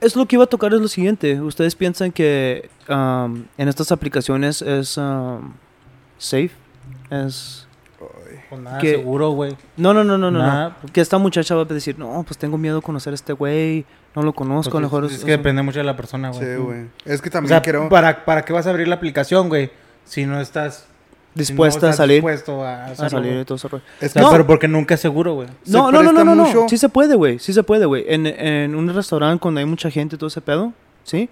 Es 0.02 0.16
lo 0.16 0.26
que 0.26 0.36
iba 0.36 0.44
a 0.44 0.48
tocar 0.48 0.74
es 0.74 0.80
lo 0.80 0.88
siguiente. 0.88 1.40
¿Ustedes 1.40 1.74
piensan 1.76 2.12
que 2.12 2.68
um, 2.88 3.44
en 3.56 3.68
estas 3.68 3.92
aplicaciones 3.92 4.60
es 4.62 4.96
um, 4.98 5.52
safe? 6.18 6.50
Es... 7.10 7.66
Pues 8.50 8.60
nada, 8.60 8.78
que- 8.78 8.96
seguro, 8.96 9.30
güey. 9.30 9.56
No, 9.76 9.94
no, 9.94 10.02
no, 10.04 10.18
no, 10.18 10.30
no, 10.30 10.38
Nada. 10.40 10.76
no. 10.82 10.92
Que 10.92 11.00
esta 11.00 11.16
muchacha 11.18 11.54
va 11.54 11.62
a 11.62 11.64
decir, 11.66 11.98
no, 11.98 12.22
pues 12.26 12.36
tengo 12.36 12.58
miedo 12.58 12.76
de 12.76 12.82
conocer 12.82 13.12
a 13.12 13.14
este 13.14 13.32
güey, 13.32 13.86
no 14.14 14.22
lo 14.22 14.34
conozco, 14.34 14.76
a 14.76 14.80
lo 14.80 14.90
Pues 14.90 15.02
mejor 15.02 15.04
es, 15.04 15.12
es- 15.12 15.18
es 15.20 15.24
que 15.24 15.30
depende 15.30 15.62
mucho 15.62 15.78
de 15.78 15.84
la 15.84 15.96
persona, 15.96 16.30
güey. 16.30 16.44
Sí, 16.44 16.56
güey. 16.56 16.86
Es 17.06 17.22
que 17.22 17.28
O 17.28 17.32
también 17.32 17.48
sea, 17.50 17.62
creo. 17.62 17.88
¿para, 17.88 18.24
¿para 18.26 18.44
qué 18.44 18.52
vas 18.52 18.66
a 18.66 18.70
abrir 18.70 18.88
la 18.88 18.96
aplicación, 18.96 19.48
güey? 19.48 19.70
Si 20.04 20.26
no 20.26 20.40
estás 20.40 20.86
dispuesta 21.35 21.87
no 21.87 21.92
a 21.92 21.97
salir. 21.97 22.16
dispuesto 22.16 22.62
a, 22.64 22.85
A 22.87 22.95
salir 22.95 23.40
y 23.40 23.45
todo 23.45 23.59
rollo. 23.68 23.83
Es 24.01 24.12
que 24.12 24.21
No. 24.21 24.31
pero 24.31 24.47
porque 24.47 24.68
nunca 24.68 24.95
es 24.95 25.01
seguro, 25.01 25.35
güey. 25.35 25.49
No, 25.66 25.90
no, 25.90 26.03
no, 26.03 26.12
no, 26.12 26.25
no, 26.25 26.35
no. 26.35 26.68
Sí 26.68 26.77
se 26.79 26.88
puede, 26.88 27.14
güey. 27.14 27.38
Sí 27.38 27.53
se 27.53 27.62
puede, 27.62 27.87
güey. 27.87 28.05
En, 28.09 28.27
en 28.27 28.75
un 28.75 28.92
restaurante 28.95 29.40
cuando 29.40 29.61
hay 29.61 29.66
mucha 29.66 29.90
gente 29.90 30.16
y 30.16 30.18
todo 30.18 30.29
ese 30.29 30.40
pedo, 30.40 30.73
¿sí? 31.05 31.29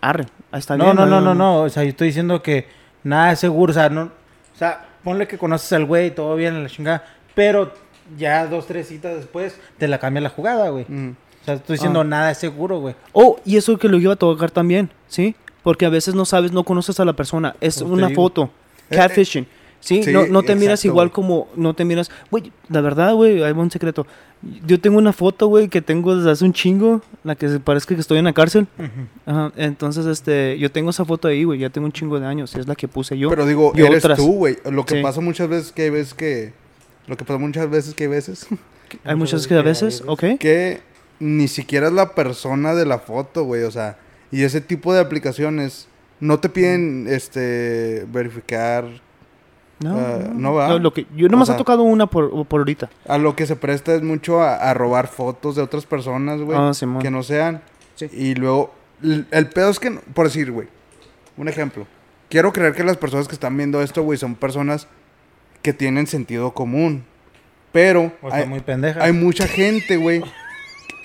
Arre, 0.00 0.26
ahí 0.52 0.58
está 0.60 0.76
No, 0.76 0.84
bien. 0.84 0.96
no, 0.96 1.06
no, 1.06 1.20
no, 1.20 1.34
no. 1.34 1.62
O 1.62 1.68
sea, 1.68 1.82
yo 1.84 1.90
estoy 1.90 2.08
diciendo 2.08 2.42
que 2.42 2.66
nada 3.02 3.32
es 3.32 3.38
seguro. 3.38 3.70
O 3.70 3.74
sea, 3.74 3.88
no, 3.90 4.02
o 4.04 4.58
sea, 4.58 4.86
ponle 5.04 5.26
que 5.28 5.38
conoces 5.38 5.72
al 5.72 5.84
güey, 5.84 6.14
todo 6.14 6.34
bien 6.36 6.54
en 6.54 6.62
la 6.62 6.68
chingada. 6.68 7.04
Pero 7.34 7.72
ya 8.18 8.46
dos, 8.46 8.66
tres 8.66 8.88
citas 8.88 9.14
después 9.16 9.56
te 9.78 9.88
la 9.88 9.98
cambia 9.98 10.20
la 10.20 10.30
jugada, 10.30 10.68
güey. 10.70 10.84
Mm. 10.88 11.10
O 11.42 11.44
sea, 11.44 11.54
estoy 11.54 11.74
diciendo 11.76 12.00
Ah. 12.00 12.04
nada 12.04 12.30
es 12.32 12.38
seguro, 12.38 12.80
güey. 12.80 12.94
Oh, 13.12 13.38
y 13.44 13.56
eso 13.56 13.78
que 13.78 13.88
lo 13.88 13.96
iba 13.98 14.12
a 14.12 14.16
tocar 14.16 14.50
también, 14.50 14.90
¿sí? 15.08 15.34
Porque 15.62 15.84
a 15.86 15.90
veces 15.90 16.14
no 16.14 16.24
sabes, 16.24 16.52
no 16.52 16.64
conoces 16.64 16.98
a 17.00 17.04
la 17.04 17.12
persona. 17.14 17.54
Es 17.60 17.78
Pues 17.82 17.90
una 17.90 18.08
foto. 18.10 18.50
Eh, 18.90 18.96
Catfishing. 18.96 19.46
¿Sí? 19.80 20.02
sí, 20.02 20.12
no, 20.12 20.26
no 20.26 20.42
te 20.42 20.54
miras 20.56 20.84
igual 20.84 21.10
como... 21.10 21.48
No 21.56 21.72
te 21.72 21.86
miras... 21.86 22.10
Güey, 22.30 22.52
la 22.68 22.82
verdad, 22.82 23.14
güey, 23.14 23.42
hay 23.42 23.52
un 23.52 23.70
secreto. 23.70 24.06
Yo 24.66 24.78
tengo 24.78 24.98
una 24.98 25.14
foto, 25.14 25.46
güey, 25.46 25.68
que 25.68 25.80
tengo 25.80 26.14
desde 26.14 26.30
hace 26.30 26.44
un 26.44 26.52
chingo. 26.52 27.00
La 27.24 27.34
que 27.34 27.48
se 27.48 27.60
parezca 27.60 27.94
que 27.94 28.00
estoy 28.02 28.18
en 28.18 28.26
la 28.26 28.34
cárcel. 28.34 28.66
Ajá. 29.24 29.52
Entonces, 29.56 30.04
este... 30.04 30.58
Yo 30.58 30.70
tengo 30.70 30.90
esa 30.90 31.06
foto 31.06 31.28
ahí, 31.28 31.44
güey. 31.44 31.60
Ya 31.60 31.70
tengo 31.70 31.86
un 31.86 31.92
chingo 31.92 32.20
de 32.20 32.26
años. 32.26 32.54
Es 32.56 32.68
la 32.68 32.74
que 32.74 32.88
puse 32.88 33.16
yo. 33.16 33.30
Pero 33.30 33.46
digo, 33.46 33.72
y 33.74 33.80
eres 33.80 34.04
otras. 34.04 34.18
tú, 34.18 34.32
güey. 34.34 34.58
Lo 34.70 34.84
que 34.84 34.96
Sí. 34.96 35.02
pasa 35.02 35.22
muchas 35.22 35.48
veces 35.48 35.72
que 35.72 35.82
hay 35.84 35.90
veces 35.90 36.12
que. 36.12 36.52
Lo 37.06 37.16
que 37.16 37.24
pasa 37.24 37.38
muchas 37.38 37.70
veces 37.70 37.94
que 37.94 38.04
hay 38.04 38.10
veces. 38.10 38.46
hay 39.04 39.14
muchas 39.16 39.46
que 39.46 39.54
a 39.54 39.62
veces... 39.62 40.02
Ok. 40.06 40.24
que 40.38 40.82
ni 41.20 41.48
siquiera 41.48 41.86
es 41.88 41.92
la 41.94 42.14
persona 42.14 42.74
de 42.74 42.84
la 42.84 42.98
foto, 42.98 43.44
güey. 43.44 43.62
O 43.62 43.70
sea, 43.70 43.98
y 44.30 44.42
ese 44.42 44.60
tipo 44.60 44.92
de 44.92 45.00
aplicaciones 45.00 45.86
no 46.20 46.38
te 46.40 46.48
piden 46.48 47.06
este 47.08 48.06
verificar 48.12 48.84
No, 49.82 49.96
Ah, 49.98 50.18
no, 50.28 50.34
no 50.34 50.54
va. 50.54 50.68
No, 50.68 50.78
lo 50.78 50.92
que, 50.92 51.06
yo 51.16 51.28
nomás 51.28 51.48
O 51.48 51.52
sea- 51.52 51.54
he 51.54 51.58
tocado 51.58 51.82
una 51.82 52.06
por, 52.06 52.46
por 52.46 52.60
ahorita. 52.60 52.90
a 53.08 53.16
lo 53.16 53.34
que 53.34 53.46
se 53.46 53.56
presta 53.56 53.94
es 53.94 54.02
mucho 54.02 54.42
a, 54.42 54.56
a 54.56 54.74
robar 54.74 55.06
fotos 55.08 55.56
de 55.56 55.62
otras 55.62 55.86
personas, 55.86 56.40
güey. 56.42 56.58
Ah, 56.60 56.74
Simón. 56.74 57.00
que 57.00 57.10
no 57.10 57.22
sean. 57.22 57.62
Sí. 57.94 58.06
Y 58.12 58.34
luego, 58.34 58.74
el 59.02 59.48
pedo 59.48 59.70
es 59.70 59.80
que, 59.80 59.88
no- 59.90 60.00
por 60.12 60.26
decir, 60.26 60.52
güey, 60.52 60.68
un 61.38 61.48
ejemplo. 61.48 61.86
Quiero 62.28 62.52
creer 62.52 62.74
que 62.74 62.84
las 62.84 62.98
personas 62.98 63.26
que 63.26 63.34
están 63.34 63.56
viendo 63.56 63.80
esto, 63.82 64.02
güey, 64.02 64.18
son 64.18 64.34
personas 64.34 64.86
que 65.62 65.72
tienen 65.72 66.06
sentido 66.06 66.52
común. 66.52 67.04
Pero 67.72 68.12
O 68.20 68.28
sea, 68.30 68.40
hay, 68.40 68.46
muy 68.46 68.60
pendeja. 68.60 69.02
hay 69.02 69.12
mucha 69.12 69.46
gente, 69.46 69.96
güey. 69.96 70.22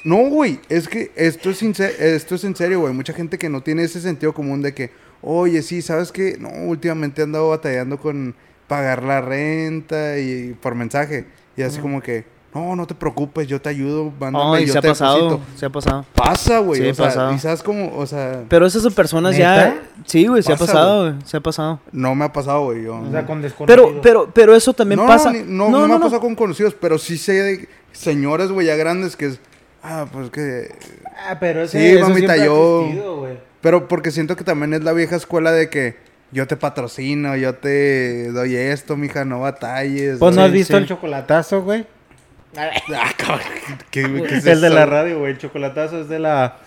No, 0.04 0.18
güey, 0.30 0.60
es 0.70 0.88
que 0.88 1.12
esto 1.16 1.50
es, 1.50 1.62
esto 1.64 2.36
es 2.36 2.44
en 2.44 2.56
serio, 2.56 2.82
güey. 2.82 2.94
Mucha 2.94 3.14
gente 3.14 3.38
que 3.38 3.50
no 3.50 3.62
tiene 3.62 3.84
ese 3.84 4.02
sentido 4.02 4.34
común 4.34 4.62
de 4.62 4.74
que, 4.74 4.92
oye, 5.22 5.62
sí, 5.62 5.82
¿sabes 5.82 6.12
qué? 6.12 6.38
No, 6.40 6.50
últimamente 6.68 7.22
he 7.22 7.24
andado 7.24 7.50
batallando 7.50 7.98
con 8.00 8.36
pagar 8.68 9.04
la 9.04 9.22
renta 9.22 10.18
y 10.18 10.56
por 10.62 10.76
mensaje. 10.76 11.26
Y 11.58 11.62
así 11.62 11.80
como 11.80 12.02
que, 12.02 12.26
no, 12.54 12.76
no 12.76 12.88
te 12.88 12.96
preocupes, 12.96 13.48
yo 13.48 13.62
te 13.62 13.70
ayudo, 13.70 14.12
mándame, 14.20 14.58
Ay, 14.58 14.66
yo 14.66 14.72
se 14.74 14.78
ha 14.80 14.82
te 14.82 14.88
pasado, 14.90 15.30
deposito". 15.32 15.58
se 15.60 15.66
ha 15.66 15.70
pasado. 15.70 16.06
Pasa, 16.16 16.60
güey, 16.60 16.82
Sí, 16.82 16.88
o 16.88 16.94
sea, 16.94 17.06
pasado. 17.06 17.34
y 17.34 17.40
sabes 17.40 17.62
cómo, 17.64 17.92
o 17.98 18.06
sea, 18.06 18.44
Pero 18.48 18.66
esas 18.66 18.82
son 18.82 18.94
personas 18.94 19.36
ya... 19.38 19.82
Sí, 20.06 20.26
güey, 20.28 20.42
se 20.42 20.54
ha 20.54 20.56
Pasa, 20.58 20.72
pasado, 20.74 21.02
güey, 21.12 21.16
se 21.26 21.38
ha 21.38 21.42
pasado. 21.42 21.80
no 21.92 22.16
me 22.16 22.26
ha 22.26 22.32
pasado, 22.34 22.64
güey, 22.66 22.84
yo. 22.84 22.98
O 23.00 23.12
sea, 23.12 23.26
con 23.26 23.42
desconocidos. 23.42 23.90
Pero, 23.92 24.02
pero, 24.02 24.30
pero 24.34 24.56
eso 24.56 24.74
también 24.74 25.00
no, 25.00 25.06
pasa... 25.08 25.32
ni- 25.34 25.44
no, 25.44 25.70
no, 25.70 25.88
me 25.88 25.96
ha 25.96 26.00
pasado 26.00 26.22
con 26.22 26.34
conocidos, 26.36 26.76
pero 26.80 26.98
sí 26.98 27.18
sé 27.18 27.34
de 27.34 27.70
señores, 27.92 28.50
güey, 28.52 28.68
ya 28.68 28.76
grandes 28.76 29.16
que 29.18 29.26
es, 29.28 29.40
ah, 29.84 30.06
pues 30.12 30.30
que 30.30 30.74
Ah, 31.28 31.38
pero 31.40 31.62
ese, 31.64 31.78
Sí, 31.80 31.86
eso 31.98 32.08
mamita, 32.10 32.34
siempre 32.34 32.42
ha 32.42 32.46
yo- 32.46 32.82
existido, 32.82 33.18
güey. 33.18 33.38
Pero 33.66 33.88
porque 33.88 34.12
siento 34.12 34.36
que 34.36 34.44
también 34.44 34.76
es 34.76 34.84
la 34.84 34.94
vieja 34.94 35.16
escuela 35.16 35.52
de 35.52 35.72
que 35.72 35.96
yo 36.32 36.46
te 36.46 36.56
patrocino, 36.56 37.36
yo 37.36 37.56
te 37.56 38.32
doy 38.32 38.56
esto, 38.56 38.96
mija, 38.96 39.26
no 39.26 39.40
batalles. 39.40 40.20
Pues 40.20 40.36
no 40.36 40.44
has 40.44 40.52
visto 40.52 40.78
sí. 40.78 40.84
el 40.84 40.88
chocolatazo, 40.88 41.64
güey. 41.64 41.88
Ah, 42.56 43.12
cabrón, 43.18 43.40
¿qué, 43.90 44.04
qué 44.30 44.36
es 44.36 44.46
el 44.46 44.62
de 44.62 44.70
la 44.70 44.86
radio, 44.86 45.18
güey. 45.18 45.32
El 45.32 45.40
chocolatazo 45.40 46.02
es 46.02 46.10
de 46.10 46.20
la. 46.20 46.58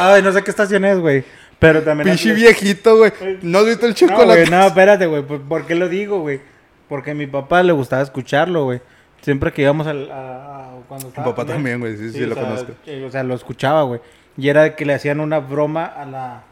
Ay, 0.00 0.22
no 0.22 0.30
sé 0.32 0.44
qué 0.44 0.50
estación 0.52 0.84
es, 0.84 1.00
güey. 1.00 1.24
Pero 1.58 1.82
también. 1.82 2.08
Has- 2.08 2.22
viejito, 2.22 2.98
güey. 2.98 3.12
¿No 3.42 3.58
has 3.58 3.66
visto 3.66 3.86
el 3.86 3.96
No, 4.08 4.24
güey, 4.24 4.48
no, 4.48 4.64
espérate, 4.64 5.06
güey. 5.06 5.24
¿Por, 5.24 5.66
qué 5.66 5.74
lo 5.74 5.88
digo, 5.88 6.20
güey? 6.20 6.40
Porque 6.88 7.10
a 7.10 7.14
mi 7.14 7.26
papá 7.26 7.64
le 7.64 7.72
gustaba 7.72 8.00
escucharlo, 8.00 8.62
güey. 8.62 8.80
Siempre 9.22 9.52
que 9.52 9.62
íbamos 9.62 9.88
al, 9.88 10.08
a, 10.08 10.68
a- 10.68 10.70
cuando 10.86 11.08
estaba 11.08 11.26
papá 11.26 11.42
con 11.42 11.48
él. 11.48 11.54
también, 11.56 11.80
güey, 11.80 11.96
sí, 11.96 12.12
sí, 12.12 12.20
lo 12.20 12.32
o 12.32 12.34
sea, 12.34 12.44
conozco. 12.44 12.72
eh, 12.86 13.04
O 13.04 13.10
sea, 13.10 13.24
lo 13.24 13.34
escuchaba, 13.34 13.82
güey. 13.82 14.00
Y 14.38 14.48
era 14.48 14.76
que 14.76 14.86
le 14.86 14.94
hacían 14.94 15.20
una 15.20 15.40
broma 15.40 15.84
a 15.84 16.06
la... 16.06 16.44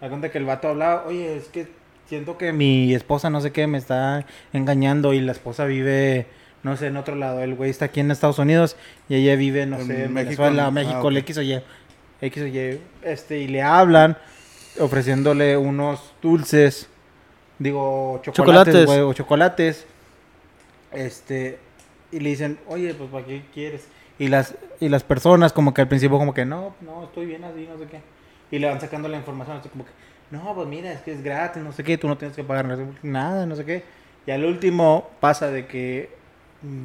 A 0.00 0.08
cuenta 0.08 0.30
que 0.30 0.38
el 0.38 0.44
vato 0.44 0.68
hablaba, 0.68 1.04
oye, 1.06 1.36
es 1.36 1.44
que 1.48 1.68
siento 2.08 2.36
que 2.38 2.52
mi 2.52 2.92
esposa 2.94 3.30
no 3.30 3.40
sé 3.40 3.52
qué 3.52 3.66
me 3.66 3.78
está 3.78 4.26
engañando 4.52 5.12
y 5.12 5.20
la 5.20 5.32
esposa 5.32 5.64
vive, 5.66 6.26
no 6.62 6.76
sé, 6.76 6.88
en 6.88 6.96
otro 6.96 7.14
lado. 7.14 7.40
El 7.42 7.54
güey 7.54 7.70
está 7.70 7.84
aquí 7.86 8.00
en 8.00 8.10
Estados 8.10 8.38
Unidos 8.38 8.76
y 9.08 9.14
ella 9.16 9.36
vive, 9.36 9.66
no 9.66 9.78
En 9.78 9.86
sé, 9.86 10.04
en 10.04 10.12
México, 10.12 10.42
Venezuela, 10.42 10.64
¿no? 10.64 10.72
México, 10.72 11.08
Ah, 11.08 11.10
le. 11.10 11.20
X 11.20 11.38
o 11.38 11.42
Y. 11.42 11.62
X 12.20 12.42
o 12.42 12.46
Y. 12.46 12.80
Este, 13.02 13.38
y 13.38 13.48
le 13.48 13.62
hablan 13.62 14.16
ofreciéndole 14.80 15.56
unos 15.56 16.12
dulces, 16.22 16.88
digo, 17.58 18.20
chocolates, 18.22 18.74
Chocolates. 18.74 18.86
güey, 18.86 19.00
o 19.00 19.12
chocolates. 19.14 19.86
Este, 20.92 21.58
y 22.12 22.20
le 22.20 22.30
dicen, 22.30 22.58
oye, 22.68 22.94
pues 22.94 23.10
¿para 23.10 23.24
qué 23.26 23.42
quieres? 23.52 23.88
Y 24.18 24.28
las, 24.28 24.54
y 24.80 24.88
las 24.88 25.02
personas 25.02 25.52
como 25.52 25.74
que 25.74 25.82
al 25.82 25.88
principio 25.88 26.18
como 26.18 26.32
que, 26.34 26.44
no, 26.44 26.74
no, 26.80 27.04
estoy 27.04 27.26
bien 27.26 27.44
así, 27.44 27.68
no 27.70 27.78
sé 27.78 27.86
qué. 27.90 28.00
Y 28.50 28.58
le 28.58 28.68
van 28.68 28.80
sacando 28.80 29.08
la 29.08 29.16
información, 29.16 29.56
así 29.58 29.68
como 29.68 29.84
que, 29.84 29.90
no, 30.30 30.54
pues 30.54 30.66
mira, 30.68 30.92
es 30.92 31.00
que 31.00 31.12
es 31.12 31.22
gratis, 31.22 31.62
no 31.62 31.72
sé 31.72 31.84
qué, 31.84 31.98
tú 31.98 32.08
no 32.08 32.16
tienes 32.16 32.36
que 32.36 32.44
pagar 32.44 32.66
nada, 33.02 33.46
no 33.46 33.56
sé 33.56 33.64
qué. 33.64 33.84
Y 34.26 34.30
al 34.30 34.44
último 34.44 35.10
pasa 35.20 35.48
de 35.50 35.66
que 35.66 36.10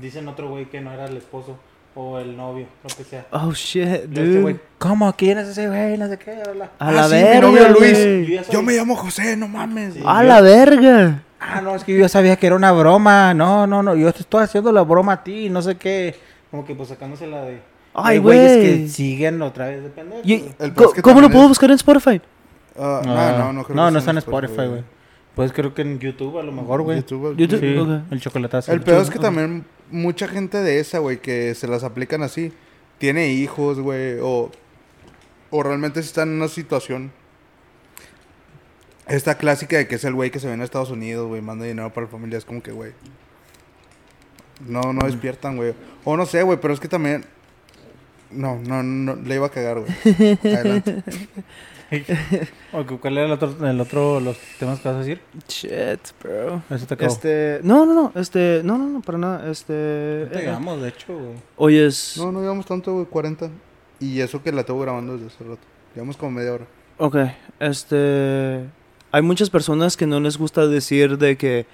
dicen 0.02 0.28
otro 0.28 0.50
güey 0.50 0.66
que 0.66 0.82
no 0.82 0.92
era 0.92 1.06
el 1.06 1.18
esposo 1.18 1.58
o 1.96 2.20
el 2.20 2.36
novio, 2.38 2.68
lo 2.84 2.96
que 2.96 3.04
sea. 3.04 3.26
Oh, 3.32 3.52
shit, 3.52 3.84
este 3.84 4.08
dude. 4.08 4.42
güey, 4.42 4.60
¿cómo? 4.78 5.12
¿Quién 5.14 5.38
es 5.40 5.48
ese 5.48 5.68
güey? 5.68 5.98
No 5.98 6.08
sé 6.08 6.18
qué, 6.18 6.42
bla. 6.54 6.66
A 6.80 6.88
Ah, 6.90 6.92
la 6.92 7.08
sí, 7.08 7.16
mi 7.16 7.22
verga, 7.24 7.42
novio 7.42 7.70
Luis. 7.70 7.98
Yo 8.28 8.36
ya 8.36 8.42
Yo 8.44 8.52
soy- 8.52 8.64
me 8.66 8.74
llamo 8.74 8.96
José, 8.96 9.36
no 9.38 9.48
mames. 9.48 9.96
Sí. 9.96 10.04
A 10.06 10.24
la 10.24 10.42
verga. 10.42 11.24
Ah, 11.40 11.60
no, 11.62 11.76
es 11.76 11.84
que 11.84 11.94
yo 11.94 12.00
ya 12.02 12.10
sabía 12.10 12.36
que 12.36 12.46
era 12.48 12.56
una 12.56 12.72
broma. 12.72 13.34
No, 13.34 13.66
no, 13.66 13.82
no, 13.82 13.96
yo 13.96 14.12
te 14.14 14.20
estoy 14.20 14.44
haciendo 14.44 14.72
la 14.72 14.84
broma 14.84 15.14
a 15.14 15.24
ti, 15.24 15.50
no 15.50 15.62
sé 15.62 15.76
qué. 15.78 16.16
Como 16.52 16.66
que 16.66 16.76
pues 16.76 16.90
sacándosela 16.90 17.42
de... 17.44 17.62
Ay, 17.94 18.20
güey. 18.20 18.38
que 18.38 18.88
siguen 18.88 19.42
otra 19.42 19.68
vez 19.68 19.84
de. 19.84 20.52
El 20.60 20.74
que 20.74 21.02
¿Cómo 21.02 21.20
lo 21.22 21.30
puedo 21.30 21.44
es- 21.44 21.50
buscar 21.50 21.70
en 21.72 21.76
Spotify? 21.76 22.22
Ah, 22.78 23.02
Ah, 23.06 23.36
no, 23.38 23.46
no, 23.48 23.54
no 23.54 23.64
creo 23.64 23.76
no, 23.76 23.86
que 23.88 23.92
no 23.92 24.00
está 24.00 24.12
en 24.12 24.18
Spotify, 24.20 24.68
güey. 24.68 24.84
Pues 25.36 25.52
creo 25.54 25.74
que 25.74 25.82
en 25.82 26.00
YouTube 26.00 26.38
a 26.40 26.44
lo 26.44 26.52
mejor, 26.52 26.82
güey. 26.84 26.98
YouTube, 27.00 27.36
YouTube. 27.38 27.60
Sí, 27.60 28.04
el 28.12 28.22
chocolatazo. 28.22 28.72
El 28.72 28.82
peor 28.82 29.02
es 29.02 29.10
que 29.10 29.20
también 29.20 29.66
mucha 29.90 30.28
gente 30.28 30.58
de 30.58 30.80
esa, 30.80 31.00
güey, 31.00 31.20
que 31.22 31.54
se 31.56 31.68
las 31.68 31.84
aplican 31.84 32.22
así, 32.24 32.54
tiene 32.98 33.30
hijos, 33.30 33.80
güey, 33.80 34.20
o, 34.22 34.52
o 35.50 35.64
realmente 35.64 36.00
está 36.00 36.24
en 36.24 36.30
una 36.30 36.48
situación. 36.48 37.12
Esta 39.08 39.36
clásica 39.36 39.78
de 39.78 39.88
que 39.88 39.96
es 39.96 40.04
el 40.06 40.14
güey 40.14 40.32
que 40.32 40.40
se 40.40 40.48
viene 40.48 40.62
a 40.64 40.66
Estados 40.66 40.92
Unidos, 40.92 41.28
güey, 41.28 41.42
manda 41.42 41.66
dinero 41.66 41.92
para 41.94 42.06
la 42.06 42.12
familia, 42.12 42.38
es 42.38 42.46
como 42.46 42.62
que, 42.64 42.72
güey. 42.72 42.92
No, 44.68 44.94
no 44.94 45.06
despiertan, 45.06 45.58
güey. 45.58 45.74
O 46.04 46.18
no 46.18 46.26
sé, 46.26 46.44
güey, 46.44 46.60
pero 46.60 46.74
es 46.74 46.80
que 46.80 46.88
también. 46.88 47.26
No, 48.32 48.60
no, 48.60 48.82
no, 48.82 49.16
le 49.16 49.36
iba 49.36 49.48
a 49.48 49.50
cagar, 49.50 49.80
güey. 49.80 50.38
Adelante. 50.44 51.04
Ok, 52.72 53.00
¿Cuál 53.02 53.18
era 53.18 53.26
el 53.26 53.34
otro, 53.34 53.70
el 53.70 53.82
otro, 53.82 54.20
los 54.22 54.38
temas 54.58 54.80
que 54.80 54.88
vas 54.88 54.96
a 54.96 55.00
decir? 55.00 55.22
Shit, 55.48 56.00
bro. 56.24 56.64
Eso 56.70 56.86
te 56.86 56.94
acabo. 56.94 57.12
Este, 57.12 57.60
no, 57.64 57.86
no, 57.86 57.94
no, 57.94 58.12
este, 58.16 58.62
no, 58.64 58.78
no, 58.78 58.88
no, 58.88 59.02
para 59.02 59.18
nada, 59.18 59.52
este... 59.52 60.22
Ahorita 60.22 60.40
eh, 60.40 60.44
llegamos, 60.44 60.82
de 60.82 60.88
hecho, 60.88 61.14
güey. 61.14 61.36
Oye, 61.58 61.86
es... 61.88 62.16
No, 62.18 62.32
no 62.32 62.40
llevamos 62.40 62.66
tanto, 62.66 62.94
güey, 62.94 63.06
40. 63.06 63.50
Y 64.00 64.22
eso 64.22 64.42
que 64.42 64.54
la 64.54 64.64
tengo 64.64 64.80
grabando 64.80 65.18
desde 65.18 65.28
hace 65.28 65.44
rato. 65.44 65.62
Llevamos 65.94 66.16
como 66.16 66.32
media 66.32 66.54
hora. 66.54 66.66
Ok, 66.98 67.18
este... 67.60 68.66
Hay 69.12 69.22
muchas 69.22 69.50
personas 69.50 69.98
que 69.98 70.08
no 70.08 70.22
les 70.22 70.38
gusta 70.38 70.68
decir 70.68 71.18
de 71.18 71.36
que, 71.36 71.66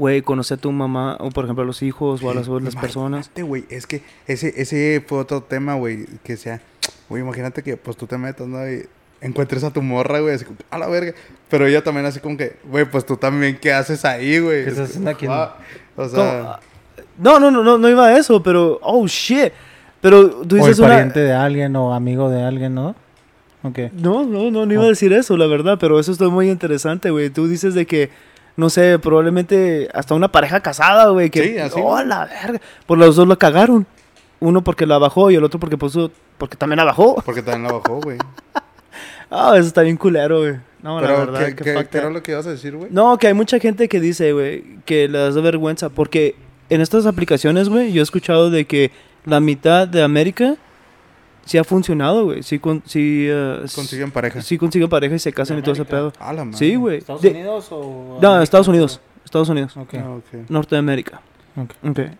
güey, 0.00 0.22
conoce 0.22 0.54
a 0.54 0.56
tu 0.56 0.72
mamá, 0.72 1.16
o 1.20 1.28
por 1.30 1.44
ejemplo 1.44 1.62
a 1.62 1.66
los 1.66 1.82
hijos, 1.82 2.22
o 2.22 2.30
a 2.30 2.34
las, 2.34 2.48
o 2.48 2.58
las 2.58 2.74
personas. 2.74 3.30
Güey, 3.36 3.66
es 3.68 3.86
que 3.86 4.02
ese, 4.26 4.54
ese 4.56 5.04
fue 5.06 5.18
otro 5.18 5.42
tema, 5.42 5.74
güey, 5.74 6.06
que 6.24 6.36
sea, 6.38 6.60
güey, 7.08 7.22
imagínate 7.22 7.62
que 7.62 7.76
pues 7.76 7.96
tú 7.98 8.06
te 8.06 8.16
metas, 8.16 8.46
¿no? 8.48 8.58
Y 8.68 8.86
encuentres 9.20 9.62
a 9.62 9.70
tu 9.70 9.82
morra, 9.82 10.20
güey, 10.20 10.34
así 10.34 10.46
como, 10.46 10.56
a 10.70 10.78
la 10.78 10.86
verga. 10.88 11.12
Pero 11.50 11.66
ella 11.66 11.84
también 11.84 12.06
así 12.06 12.18
como 12.18 12.38
que, 12.38 12.56
güey, 12.64 12.86
pues 12.86 13.04
tú 13.04 13.18
también, 13.18 13.58
¿qué 13.60 13.72
haces 13.74 14.04
ahí, 14.06 14.38
güey? 14.38 14.64
¿Qué 14.64 14.70
estás 14.70 14.88
haciendo 14.88 15.10
aquí, 15.10 15.26
Ah, 15.28 15.56
O 15.96 16.02
¿Cómo? 16.02 16.08
sea, 16.08 16.60
No, 17.18 17.38
no, 17.38 17.50
no, 17.50 17.62
no, 17.62 17.76
no 17.76 17.88
iba 17.90 18.06
a 18.06 18.16
eso, 18.18 18.42
pero, 18.42 18.78
oh, 18.82 19.06
shit. 19.06 19.52
Pero 20.00 20.30
tú 20.30 20.54
O 20.56 20.58
el 20.58 20.62
dices 20.64 20.78
una... 20.78 20.88
pariente 20.88 21.20
de 21.20 21.34
alguien 21.34 21.76
o 21.76 21.92
amigo 21.92 22.30
de 22.30 22.42
alguien, 22.42 22.74
¿no? 22.74 22.94
Ok. 23.62 23.78
No, 23.92 24.24
no, 24.24 24.50
no, 24.50 24.64
no 24.64 24.72
iba 24.72 24.82
Oh. 24.82 24.86
a 24.86 24.88
decir 24.88 25.12
eso, 25.12 25.36
la 25.36 25.46
verdad, 25.46 25.76
pero 25.78 26.00
eso 26.00 26.10
está 26.10 26.30
muy 26.30 26.48
interesante, 26.48 27.10
güey. 27.10 27.28
Tú 27.28 27.46
dices 27.46 27.74
de 27.74 27.84
que, 27.84 28.08
no 28.56 28.70
sé, 28.70 28.98
probablemente 28.98 29.88
hasta 29.94 30.14
una 30.14 30.28
pareja 30.30 30.60
casada, 30.60 31.08
güey, 31.10 31.30
que, 31.30 31.42
Sí, 31.44 31.58
así, 31.58 31.80
oh, 31.82 32.02
la 32.02 32.26
verga. 32.26 32.60
Por 32.86 32.98
los 32.98 33.16
dos 33.16 33.26
la 33.28 33.36
cagaron. 33.36 33.86
Uno 34.40 34.62
porque 34.64 34.86
la 34.86 34.98
bajó 34.98 35.30
y 35.30 35.34
el 35.34 35.44
otro 35.44 35.60
porque 35.60 35.76
puso, 35.76 36.10
porque 36.38 36.56
también 36.56 36.78
la 36.78 36.84
bajó. 36.84 37.16
porque 37.24 37.42
también 37.42 37.64
la 37.64 37.72
bajó, 37.78 38.00
güey. 38.00 38.18
Ah, 39.32 39.52
eso 39.54 39.68
está 39.68 39.82
bien 39.82 39.96
culero, 39.96 40.40
güey. 40.40 40.56
No, 40.82 41.00
la 41.00 41.06
verdad, 41.12 41.46
¿qué, 41.46 41.54
que 41.54 41.86
qué- 41.88 41.98
era 41.98 42.10
lo 42.10 42.20
que 42.20 42.32
ibas 42.32 42.46
a 42.48 42.50
decir, 42.50 42.74
güey? 42.74 42.90
No, 42.90 43.16
que 43.16 43.28
hay 43.28 43.34
mucha 43.34 43.60
gente 43.60 43.88
que 43.88 44.00
dice, 44.00 44.32
güey, 44.32 44.64
que 44.84 45.06
les 45.08 45.36
da 45.36 45.40
vergüenza. 45.40 45.88
Porque 45.88 46.34
en 46.68 46.80
estas 46.80 47.06
aplicaciones, 47.06 47.68
güey, 47.68 47.92
yo 47.92 48.00
he 48.00 48.02
escuchado 48.02 48.50
de 48.50 48.64
que 48.64 48.90
la 49.24 49.38
mitad 49.38 49.86
de 49.86 50.02
América 50.02 50.56
sí 51.50 51.58
ha 51.58 51.64
funcionado, 51.64 52.26
güey. 52.26 52.44
Sí, 52.44 52.60
con, 52.60 52.80
sí, 52.86 53.26
eh, 53.28 53.64
Consiguen 53.74 54.12
pareja. 54.12 54.40
Sí 54.40 54.56
consiguen 54.56 54.88
pareja 54.88 55.16
y 55.16 55.18
se 55.18 55.32
casan 55.32 55.58
y 55.58 55.62
todo 55.62 55.72
ese 55.72 55.84
pedo. 55.84 56.12
A 56.20 56.32
la 56.32 56.44
madre. 56.44 56.56
Sí, 56.56 56.76
güey. 56.76 56.98
¿Estados 56.98 57.22
De- 57.22 57.30
Unidos 57.30 57.66
o...? 57.72 58.18
No, 58.22 58.28
América? 58.28 58.42
Estados 58.44 58.68
Unidos. 58.68 59.00
Estados 59.24 59.48
Unidos. 59.48 59.76
Ok. 59.76 59.94
Ah. 59.94 60.16
Norteamérica. 60.48 61.20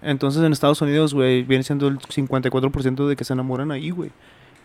Entonces 0.03 0.43
en 0.43 0.53
Estados 0.53 0.83
Unidos, 0.83 1.14
güey, 1.14 1.45
viene 1.45 1.62
siendo 1.62 1.87
el 1.87 2.01
54% 2.01 3.07
de 3.07 3.14
que 3.14 3.22
se 3.22 3.33
enamoran 3.33 3.70
ahí, 3.70 3.91
güey. 3.91 4.11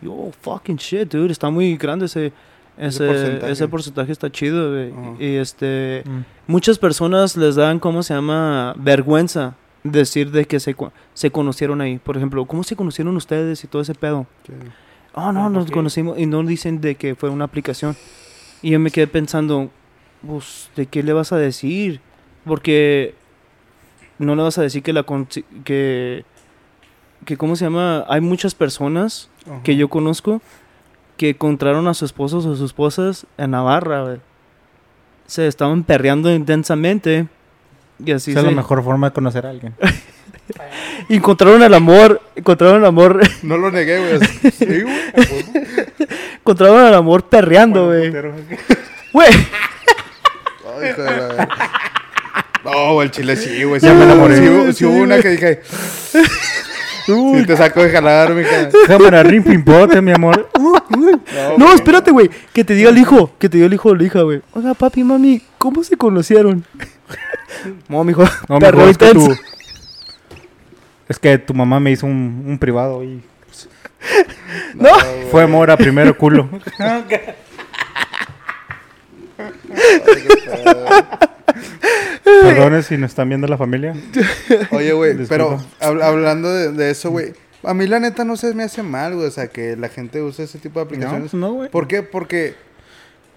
Yo, 0.01 0.31
fucking 0.41 0.77
shit, 0.77 1.13
dude. 1.13 1.31
Está 1.31 1.51
muy 1.51 1.77
grande 1.77 2.07
ese, 2.07 2.33
ese, 2.75 3.05
porcentaje. 3.05 3.51
ese 3.51 3.67
porcentaje. 3.67 4.11
está 4.11 4.31
chido, 4.31 4.71
güey. 4.71 4.93
Y 5.19 5.35
este... 5.35 6.01
Mm. 6.05 6.51
Muchas 6.51 6.79
personas 6.79 7.37
les 7.37 7.53
dan, 7.53 7.77
¿cómo 7.77 8.01
se 8.01 8.15
llama? 8.15 8.73
Vergüenza 8.77 9.53
decir 9.91 10.31
de 10.31 10.45
que 10.45 10.59
se, 10.59 10.75
se 11.13 11.31
conocieron 11.31 11.79
ahí. 11.81 11.99
Por 11.99 12.17
ejemplo, 12.17 12.45
¿cómo 12.45 12.63
se 12.63 12.75
conocieron 12.75 13.15
ustedes 13.15 13.63
y 13.63 13.67
todo 13.67 13.81
ese 13.81 13.95
pedo? 13.95 14.25
Sí. 14.45 14.53
Oh, 15.13 15.31
no, 15.31 15.43
¿Por 15.43 15.51
nos 15.51 15.65
qué? 15.67 15.71
conocimos 15.71 16.19
y 16.19 16.25
no 16.25 16.43
dicen 16.43 16.81
de 16.81 16.95
que 16.95 17.15
fue 17.15 17.29
una 17.29 17.45
aplicación. 17.45 17.95
Y 18.61 18.71
yo 18.71 18.79
me 18.79 18.91
quedé 18.91 19.07
pensando, 19.07 19.69
pues, 20.25 20.69
¿de 20.75 20.87
qué 20.87 21.03
le 21.03 21.13
vas 21.13 21.31
a 21.31 21.37
decir? 21.37 22.01
Porque 22.45 23.15
no 24.17 24.35
le 24.35 24.43
vas 24.43 24.57
a 24.57 24.61
decir 24.61 24.83
que 24.83 24.93
la 24.93 25.05
que 25.63 26.25
que 27.25 27.37
cómo 27.37 27.55
se 27.55 27.65
llama, 27.65 28.05
hay 28.07 28.21
muchas 28.21 28.53
personas 28.53 29.29
Ajá. 29.47 29.63
que 29.63 29.75
yo 29.75 29.89
conozco 29.89 30.41
que 31.17 31.29
encontraron 31.29 31.87
a 31.87 31.93
sus 31.93 32.07
esposos 32.07 32.45
o 32.45 32.55
sus 32.55 32.65
esposas 32.67 33.25
en 33.37 33.51
Navarra. 33.51 34.17
Se 35.25 35.47
estaban 35.47 35.83
perreando 35.83 36.31
intensamente 36.33 37.27
y 38.03 38.11
así 38.11 38.31
Esa 38.31 38.39
es 38.41 38.45
la 38.45 38.51
mejor 38.51 38.83
forma 38.83 39.09
de 39.09 39.13
conocer 39.13 39.45
a 39.45 39.49
alguien. 39.51 39.73
encontraron 41.09 41.61
el 41.63 41.73
amor, 41.73 42.21
encontraron 42.35 42.77
el 42.77 42.85
amor, 42.85 43.19
No 43.43 43.57
lo 43.57 43.71
negué, 43.71 43.99
güey. 43.99 44.19
Sí, 44.51 44.81
güey. 44.81 44.95
encontraron 46.37 46.87
el 46.87 46.93
amor 46.93 47.23
perreando, 47.23 47.87
güey. 47.87 48.11
Güey. 49.11 49.29
Verga. 50.79 51.47
No, 52.63 53.01
el 53.01 53.11
chile 53.11 53.35
sí, 53.35 53.63
güey. 53.63 53.79
Sí, 53.79 53.85
Ya 53.87 53.93
me 53.93 54.03
enamoré. 54.05 54.37
Sí, 54.37 54.43
hubo- 54.47 54.71
sí 54.73 54.85
hubo 54.85 54.97
una 54.97 55.19
que 55.21 55.29
dije. 55.29 55.61
Sí, 57.05 57.43
te 57.45 57.55
saco 57.55 57.83
de 57.83 57.91
jalar, 57.91 58.33
mija. 58.33 58.67
Cámara, 58.87 59.21
rim, 59.21 59.43
pimpote, 59.43 60.01
mi 60.01 60.11
amor. 60.11 60.49
No, 61.57 61.73
espérate, 61.73 62.09
güey. 62.11 62.29
Que 62.51 62.63
te 62.63 62.73
diga 62.73 62.89
el 62.89 62.97
hijo. 62.97 63.31
Que 63.37 63.47
te 63.47 63.57
diga 63.57 63.67
el 63.67 63.73
hijo 63.75 63.89
o 63.89 63.95
la 63.95 64.03
hija, 64.03 64.21
güey. 64.23 64.41
Oiga, 64.53 64.73
papi, 64.73 65.03
mami, 65.03 65.41
¿cómo 65.59 65.83
se 65.83 65.95
conocieron? 65.97 66.65
No, 67.89 68.03
mijo. 68.03 68.23
No, 68.49 68.59
mejor 68.59 68.89
es 68.89 68.97
que 68.97 69.11
tú. 69.11 69.35
Es 71.09 71.19
que 71.19 71.37
tu 71.37 71.53
mamá 71.53 71.79
me 71.79 71.91
hizo 71.91 72.05
un, 72.05 72.43
un 72.47 72.57
privado 72.59 73.03
y 73.03 73.21
No. 74.75 74.89
güey. 74.89 75.29
fue 75.31 75.47
mora 75.47 75.75
primero 75.77 76.17
culo. 76.17 76.49
Perdone 82.23 82.83
si 82.83 82.97
nos 82.97 83.11
están 83.11 83.29
viendo 83.29 83.47
la 83.47 83.57
familia. 83.57 83.93
Oye, 84.71 84.93
güey, 84.93 85.15
pero 85.27 85.57
hab- 85.79 86.03
hablando 86.03 86.51
de, 86.53 86.71
de 86.71 86.91
eso, 86.91 87.11
güey. 87.11 87.33
A 87.63 87.73
mí 87.73 87.87
la 87.87 87.99
neta 87.99 88.23
no 88.25 88.37
se 88.37 88.53
me 88.53 88.63
hace 88.63 88.83
mal, 88.83 89.15
güey. 89.15 89.27
O 89.27 89.31
sea, 89.31 89.47
que 89.47 89.75
la 89.75 89.89
gente 89.89 90.21
use 90.21 90.43
ese 90.43 90.59
tipo 90.59 90.79
de 90.79 90.85
No, 90.85 90.87
aplicaciones. 90.89 91.31
pues 91.31 91.39
no, 91.39 91.53
güey. 91.53 91.69
¿Por 91.69 91.87
qué? 91.87 92.03
Porque 92.03 92.55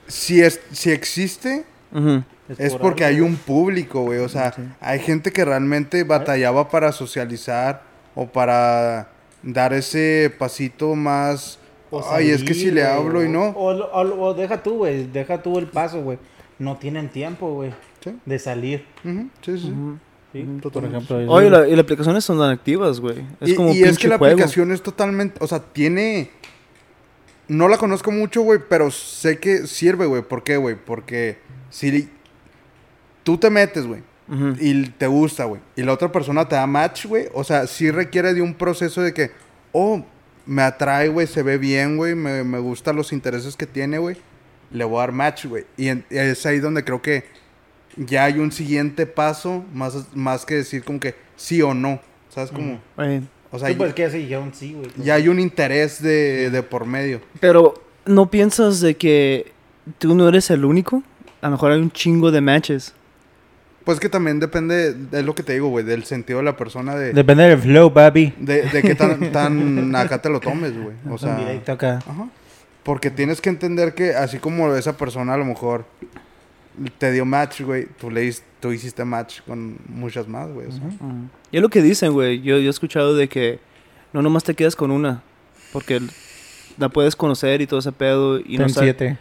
si, 0.07 0.43
es, 0.43 0.61
si 0.73 0.91
existe, 0.91 1.65
Ujú. 1.93 2.23
Es 2.57 2.75
porque 2.75 3.05
hay 3.05 3.21
un 3.21 3.37
público, 3.37 4.03
güey. 4.03 4.21
O 4.21 4.29
sea, 4.29 4.55
hay 4.81 4.99
gente 5.01 5.33
que 5.33 5.45
realmente 5.45 6.05
batallaba 6.05 6.69
para 6.69 6.93
socializar 6.93 7.83
o 8.15 8.27
para 8.27 9.09
dar 9.43 9.73
ese 9.73 10.33
pasito 10.39 10.95
más... 10.95 11.59
O 11.91 12.05
Ay, 12.11 12.31
es 12.31 12.43
que 12.43 12.53
si 12.53 12.71
le 12.71 12.85
hablo 12.87 13.25
y 13.25 13.29
no. 13.31 13.47
O, 13.51 13.71
o- 13.73 14.23
o 14.29 14.35
deja 14.35 14.63
tú, 14.63 14.77
güey. 14.79 15.05
Deja 15.11 15.43
tú 15.43 15.59
el 15.59 15.67
paso, 15.69 16.03
güey. 16.03 16.19
No 16.59 16.77
tienen 16.77 17.09
tiempo, 17.09 17.55
güey. 17.55 17.73
Sí. 18.05 18.15
De 18.27 18.39
salir. 18.39 18.85
Sí, 19.03 19.59
sí. 19.59 19.59
¿sí? 20.33 20.43
Ujú, 20.43 20.61
Por 20.61 20.73
totalmente. 20.73 20.97
ejemplo. 21.15 21.33
Oye, 21.33 21.49
la- 21.49 21.67
y 21.67 21.71
las 21.71 21.81
aplicaciones 21.85 22.25
son 22.25 22.39
tan 22.39 22.51
activas, 22.51 23.01
güey. 23.01 23.25
Es 23.41 23.51
y 23.51 23.55
como 23.55 23.73
y 23.73 23.83
es 23.85 23.97
que 23.97 24.07
la 24.09 24.19
juego. 24.19 24.35
aplicación 24.35 24.71
es 24.73 24.83
totalmente, 24.83 25.39
o 25.43 25.47
sea, 25.47 25.61
tiene... 25.61 26.31
No 27.49 27.69
la 27.69 27.79
conozco 27.79 28.11
mucho, 28.13 28.43
güey, 28.43 28.61
pero 28.69 28.91
sé 28.91 29.39
que 29.39 29.67
sirve, 29.67 30.05
güey. 30.05 30.21
¿Por 30.23 30.43
qué, 30.43 30.59
güey? 30.59 30.77
Porque 30.77 31.39
si 31.71 32.11
tú 33.29 33.37
te 33.37 33.51
metes, 33.51 33.87
güey, 33.87 34.01
y 34.59 34.87
te 34.89 35.07
gusta, 35.07 35.45
güey, 35.45 35.61
y 35.77 35.83
la 35.83 35.93
otra 35.93 36.11
persona 36.11 36.49
te 36.49 36.55
da 36.57 36.67
match, 36.67 37.05
güey, 37.05 37.27
o 37.35 37.45
sea, 37.45 37.67
sí 37.67 37.91
requiere 37.91 38.33
de 38.33 38.41
un 38.41 38.55
proceso 38.55 39.03
de 39.03 39.13
que, 39.13 39.33
oh, 39.73 40.03
me 40.47 40.63
atrae, 40.63 41.09
güey, 41.09 41.27
se 41.27 41.43
ve 41.43 41.59
bien, 41.59 41.99
güey, 41.99 42.15
me, 42.15 42.43
me 42.43 42.59
gustan 42.59 42.97
los 42.97 43.13
intereses 43.13 43.55
que 43.55 43.67
tiene, 43.67 43.99
güey, 43.99 44.17
le 44.71 44.83
voy 44.85 44.97
a 44.97 45.01
dar 45.01 45.13
match, 45.13 45.45
güey. 45.45 45.67
Y 45.77 45.89
en- 45.89 46.07
es 46.09 46.47
ahí 46.47 46.59
donde 46.59 46.85
creo 46.85 47.03
que 47.03 47.25
ya 47.99 48.25
hay 48.25 48.39
un 48.39 48.51
siguiente 48.51 49.05
paso, 49.05 49.63
más, 49.75 50.07
más 50.15 50.47
que 50.47 50.55
decir 50.55 50.85
como 50.85 50.99
que 51.01 51.15
sí 51.37 51.61
o 51.61 51.75
no, 51.75 52.01
¿sabes? 52.31 52.51
Como, 52.51 52.81
Eh, 52.99 53.21
o 53.51 53.59
sea, 53.59 53.69
Sí, 53.69 53.75
pues 53.75 53.95
ya 53.95 54.09
se 54.11 54.17
dijeron 54.19 54.53
sí, 54.55 54.73
güey. 54.73 54.89
ya 54.97 55.17
hay 55.17 55.29
un 55.29 55.39
interés 55.39 56.01
de, 56.03 56.49
de 56.49 56.63
por 56.63 56.87
medio. 56.87 57.21
Pero, 57.41 57.75
¿no 58.07 58.31
piensas 58.31 58.81
de 58.81 58.97
que 58.97 59.53
tú 59.99 60.15
no 60.15 60.27
eres 60.29 60.51
el 60.51 60.65
único? 60.65 61.03
A 61.43 61.47
lo 61.49 61.53
mejor 61.53 61.73
hay 61.73 61.81
un 61.81 61.91
chingo 61.91 62.31
de 62.31 62.41
matches. 62.41 62.95
Pues 63.89 64.01
que 64.01 64.11
también 64.11 64.39
depende, 64.39 64.95
es 65.13 65.25
lo 65.25 65.35
que 65.35 65.43
te 65.43 65.55
digo, 65.55 65.69
güey, 65.69 65.83
del 65.83 66.05
sentido 66.05 66.41
de 66.41 66.45
la 66.45 66.59
persona 66.59 66.95
de, 66.95 67.15
Depende 67.15 67.45
del 67.45 67.57
flow, 67.59 67.91
papi. 67.91 68.35
de, 68.37 68.65
de 68.65 68.83
qué 68.83 68.95
tan, 68.95 69.33
tan 69.33 69.97
acá 69.97 70.21
te 70.21 70.29
lo 70.29 70.41
tomes, 70.41 70.79
güey. 70.79 70.95
O 71.09 71.17
sea, 71.17 71.37
directo 71.37 71.73
acá. 71.73 71.95
ajá. 72.07 72.29
Porque 72.83 73.11
tienes 73.11 73.41
que 73.41 73.49
entender 73.49 73.95
que 73.95 74.15
así 74.15 74.37
como 74.41 74.75
esa 74.75 74.99
persona 74.99 75.33
a 75.33 75.37
lo 75.39 75.47
mejor 75.47 75.87
te 76.99 77.13
dio 77.13 77.25
match, 77.25 77.63
güey, 77.63 77.87
tú, 77.99 78.11
le, 78.11 78.31
tú 78.61 78.73
hiciste 78.73 79.07
match 79.07 79.41
con 79.47 79.79
muchas 79.89 80.29
más, 80.29 80.51
güey. 80.51 80.67
o 80.67 80.73
sea. 80.73 80.83
Y 81.51 81.57
es 81.57 81.63
lo 81.63 81.71
que 81.71 81.81
dicen, 81.81 82.13
güey. 82.13 82.43
Yo, 82.43 82.59
yo 82.59 82.67
he 82.67 82.69
escuchado 82.69 83.17
de 83.17 83.27
que 83.31 83.59
no 84.13 84.21
nomás 84.21 84.45
te 84.45 84.53
quedas 84.53 84.77
con 84.77 84.91
una. 84.91 85.23
Porque 85.73 86.03
la 86.77 86.91
puedes 86.91 87.17
conocer 87.17 87.63
y 87.63 87.67
todo 87.67 87.81
ese 87.81 87.93
pedo. 87.93 88.39
Y 88.39 88.59
Ten 88.59 88.69
siete. 88.69 89.17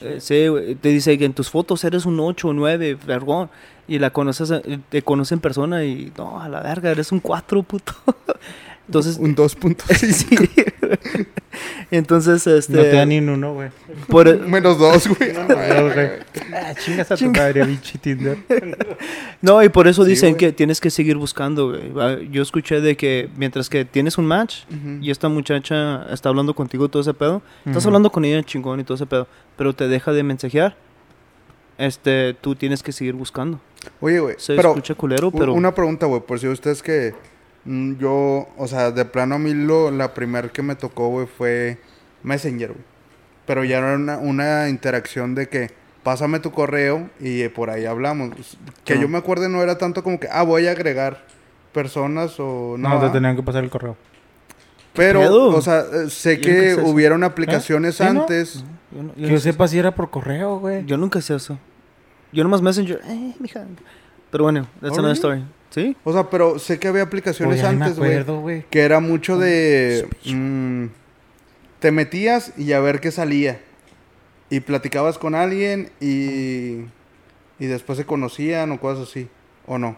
Eh, 0.00 0.18
sí, 0.20 0.46
te 0.80 0.88
dice 0.88 1.18
que 1.18 1.24
en 1.24 1.32
tus 1.32 1.50
fotos 1.50 1.84
eres 1.84 2.06
un 2.06 2.18
8 2.20 2.48
o 2.48 2.52
9, 2.52 2.98
vergón. 3.06 3.50
Y 3.88 3.98
la 3.98 4.10
conoces, 4.10 4.50
eh, 4.50 4.78
te 4.88 5.02
conoce 5.02 5.34
en 5.34 5.40
persona 5.40 5.84
y 5.84 6.12
no, 6.16 6.40
a 6.40 6.48
la 6.48 6.60
verga, 6.60 6.90
eres 6.90 7.12
un 7.12 7.20
4, 7.20 7.62
puto. 7.62 7.92
Entonces, 8.86 9.18
Un 9.18 9.36
2.6. 9.36 10.12
sí. 10.12 10.36
Entonces, 11.92 12.46
este. 12.46 12.72
No 12.72 12.82
te 12.82 12.92
da 12.92 13.06
ni 13.06 13.18
un 13.18 13.28
uno, 13.28 13.54
güey. 13.54 13.68
por 14.08 14.38
Menos 14.46 14.78
2, 14.78 15.08
güey. 15.08 15.30
Ah, 16.52 16.74
chingas 16.74 17.10
a 17.10 17.16
tu 17.16 17.30
madre, 17.30 17.64
bichi 17.64 17.98
Tinder. 17.98 18.38
no, 19.42 19.62
y 19.62 19.68
por 19.68 19.86
eso 19.88 20.04
Sí, 20.04 20.10
dicen 20.10 20.30
güey. 20.30 20.38
que 20.38 20.52
tienes 20.52 20.80
que 20.80 20.90
seguir 20.90 21.16
buscando, 21.16 21.68
güey. 21.70 21.92
Ah, 21.98 22.16
Yo 22.30 22.42
escuché 22.42 22.80
de 22.80 22.96
que 22.96 23.28
mientras 23.36 23.68
que 23.68 23.84
tienes 23.84 24.18
un 24.18 24.26
match 24.26 24.64
y 25.00 25.10
esta 25.10 25.28
muchacha 25.28 26.06
está 26.12 26.28
hablando 26.28 26.54
contigo 26.54 26.86
y 26.86 26.88
todo 26.88 27.02
ese 27.02 27.14
pedo, 27.14 27.42
estás 27.66 27.86
hablando 27.86 28.10
con 28.10 28.24
ella 28.24 28.42
chingón 28.42 28.80
y 28.80 28.84
todo 28.84 28.94
ese 28.96 29.06
pedo, 29.06 29.26
pero 29.56 29.72
te 29.72 29.86
deja 29.88 30.12
de 30.12 30.22
mensajear, 30.22 30.76
este, 31.78 32.34
tú 32.34 32.54
tienes 32.54 32.82
que 32.82 32.92
seguir 32.92 33.14
buscando. 33.14 33.60
Oye, 34.00 34.20
güey, 34.20 34.34
Se 34.38 34.54
pero 34.56 34.70
escucha 34.70 34.94
culero, 34.94 35.30
pero... 35.30 35.54
una 35.54 35.74
pregunta, 35.74 36.06
güey, 36.06 36.20
por 36.20 36.38
si 36.38 36.46
ustedes 36.48 36.82
que 36.82 37.14
yo, 37.98 38.48
o 38.56 38.66
sea, 38.66 38.90
de 38.90 39.04
plano 39.04 39.36
a 39.36 39.38
mí 39.38 39.54
lo, 39.54 39.90
la 39.90 40.14
primera 40.14 40.48
que 40.48 40.62
me 40.62 40.74
tocó, 40.76 41.08
güey, 41.08 41.26
fue 41.26 41.78
Messenger, 42.22 42.68
güey. 42.72 42.84
Pero 43.46 43.64
ya 43.64 43.78
era 43.78 43.94
una, 43.94 44.18
una 44.18 44.68
interacción 44.68 45.34
de 45.34 45.48
que 45.48 45.70
pásame 46.02 46.40
tu 46.40 46.50
correo 46.52 47.10
y 47.20 47.42
eh, 47.42 47.50
por 47.50 47.70
ahí 47.70 47.84
hablamos. 47.84 48.30
Que 48.84 48.94
Ah. 48.94 48.96
yo 49.00 49.08
me 49.08 49.18
acuerdo 49.18 49.48
no 49.48 49.62
era 49.62 49.76
tanto 49.78 50.02
como 50.02 50.18
que, 50.20 50.28
ah, 50.30 50.42
voy 50.42 50.66
a 50.66 50.70
agregar 50.72 51.24
personas 51.72 52.38
o 52.38 52.76
no. 52.78 52.88
No, 52.88 53.00
te 53.00 53.10
tenían 53.10 53.36
que 53.36 53.42
pasar 53.42 53.64
el 53.64 53.70
correo. 53.70 53.96
Pero, 54.92 55.48
o 55.48 55.60
sea, 55.62 55.80
eh, 55.80 56.10
sé 56.10 56.40
que 56.40 56.74
hubieron 56.74 57.22
aplicaciones 57.22 57.96
¿Sí, 57.96 58.04
no? 58.04 58.22
antes. 58.22 58.64
Yo, 58.90 59.02
no- 59.02 59.08
yo 59.10 59.14
Que 59.14 59.20
no 59.22 59.28
yo 59.28 59.36
sé- 59.38 59.52
sepa 59.52 59.68
si 59.68 59.78
era 59.78 59.94
por 59.94 60.10
correo, 60.10 60.58
güey. 60.58 60.84
yo 60.84 60.96
nunca 60.96 61.20
hice 61.20 61.36
eso. 61.36 61.58
Yo 62.32 62.42
nomás 62.42 62.60
Messenger, 62.62 63.00
eh, 63.06 63.34
mija. 63.38 63.64
Pero 64.30 64.44
bueno, 64.44 64.66
that's 64.80 64.98
another 64.98 65.14
story. 65.16 65.44
¿Sí? 65.70 65.96
O 66.04 66.12
sea, 66.12 66.28
pero 66.30 66.58
sé 66.58 66.78
que 66.78 66.88
había 66.88 67.02
Oye, 67.02 67.08
aplicaciones 67.08 67.62
me 67.62 67.68
antes, 67.68 67.98
güey. 67.98 68.64
Que 68.70 68.80
era 68.80 69.00
mucho 69.00 69.38
de... 69.38 70.08
mm, 70.26 70.86
te 71.78 71.92
metías 71.92 72.52
y 72.58 72.72
a 72.72 72.80
ver 72.80 73.00
qué 73.00 73.10
salía. 73.10 73.60
Y 74.50 74.60
platicabas 74.60 75.18
con 75.18 75.34
alguien 75.34 75.90
y... 76.00 76.84
Y 77.60 77.66
después 77.66 77.98
se 77.98 78.06
conocían 78.06 78.72
o 78.72 78.80
cosas 78.80 79.08
así. 79.08 79.28
¿O 79.66 79.78
no? 79.78 79.96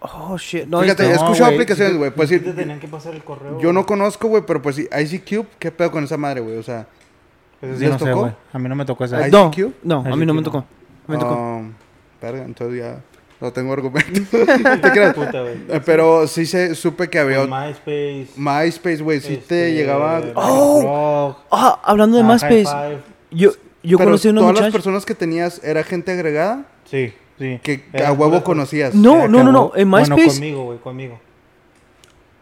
Oh, 0.00 0.38
shit. 0.38 0.66
No, 0.66 0.80
Fíjate, 0.80 1.02
este- 1.02 1.12
he 1.12 1.16
escuchado 1.16 1.44
güey, 1.46 1.54
aplicaciones, 1.56 1.96
güey, 1.98 2.10
pues 2.12 2.28
sí 2.30 2.38
te 2.38 2.52
tenían 2.52 2.80
que 2.80 2.88
pasar 2.88 3.12
el 3.14 3.22
correo. 3.22 3.60
Yo 3.60 3.72
no 3.72 3.80
güey. 3.80 3.86
conozco, 3.86 4.28
güey, 4.28 4.44
pero 4.46 4.62
pues 4.62 4.76
sí. 4.76 4.88
ICQ, 4.90 5.46
¿qué 5.58 5.70
pedo 5.72 5.90
con 5.90 6.04
esa 6.04 6.16
madre, 6.16 6.40
güey? 6.40 6.56
O 6.56 6.62
sea... 6.62 6.86
Sí 7.60 7.66
¿Les 7.66 7.80
no 7.90 7.98
sé, 7.98 8.04
tocó? 8.06 8.20
güey. 8.20 8.32
A 8.54 8.58
mí 8.58 8.68
no 8.70 8.74
me 8.76 8.84
tocó 8.86 9.04
esa. 9.04 9.18
Ay, 9.18 9.30
no, 9.30 9.50
ICQ? 9.54 9.74
no, 9.82 9.98
a 10.00 10.16
mí 10.16 10.24
no 10.24 10.32
me 10.32 10.40
ICQ 10.40 10.44
tocó. 10.44 10.58
no. 11.06 11.14
Me 11.14 11.18
tocó. 11.18 11.34
um, 11.34 11.72
verga, 12.22 12.44
entonces 12.44 12.78
ya... 12.80 13.00
No 13.40 13.52
tengo 13.52 13.72
argumento. 13.72 14.20
¿Te 14.30 14.90
creas? 14.90 15.14
Puta, 15.14 15.40
güey. 15.40 15.54
Eh, 15.68 15.80
Pero 15.84 16.26
sí 16.26 16.44
se, 16.44 16.74
supe 16.74 17.08
que 17.08 17.18
había... 17.18 17.38
Con 17.38 17.50
MySpace. 17.50 18.28
MySpace, 18.36 19.02
güey, 19.02 19.20
sí 19.20 19.28
te 19.28 19.68
este, 19.68 19.74
llegaba... 19.74 20.20
Oh, 20.34 21.36
Ah, 21.50 21.80
hablando 21.82 22.18
de 22.18 22.22
Ah, 22.22 22.26
MySpace, 22.26 22.98
yo, 23.30 23.52
yo 23.82 23.96
Pero 23.96 24.10
conocí 24.10 24.28
a 24.28 24.32
una 24.32 24.40
todas 24.42 24.60
las 24.60 24.72
personas 24.72 25.06
que 25.06 25.14
tenías, 25.14 25.62
¿era 25.64 25.82
gente 25.84 26.12
agregada? 26.12 26.66
Sí, 26.84 27.14
sí. 27.38 27.58
Que 27.62 27.84
Era 27.94 28.08
a 28.08 28.12
huevo 28.12 28.44
conocías. 28.44 28.94
No, 28.94 29.26
no, 29.26 29.42
no, 29.42 29.52
no. 29.52 29.72
En 29.74 29.90
Bueno, 29.90 30.16
MySpace. 30.16 30.38
conmigo, 30.38 30.64
güey, 30.64 30.78
conmigo. 30.78 31.18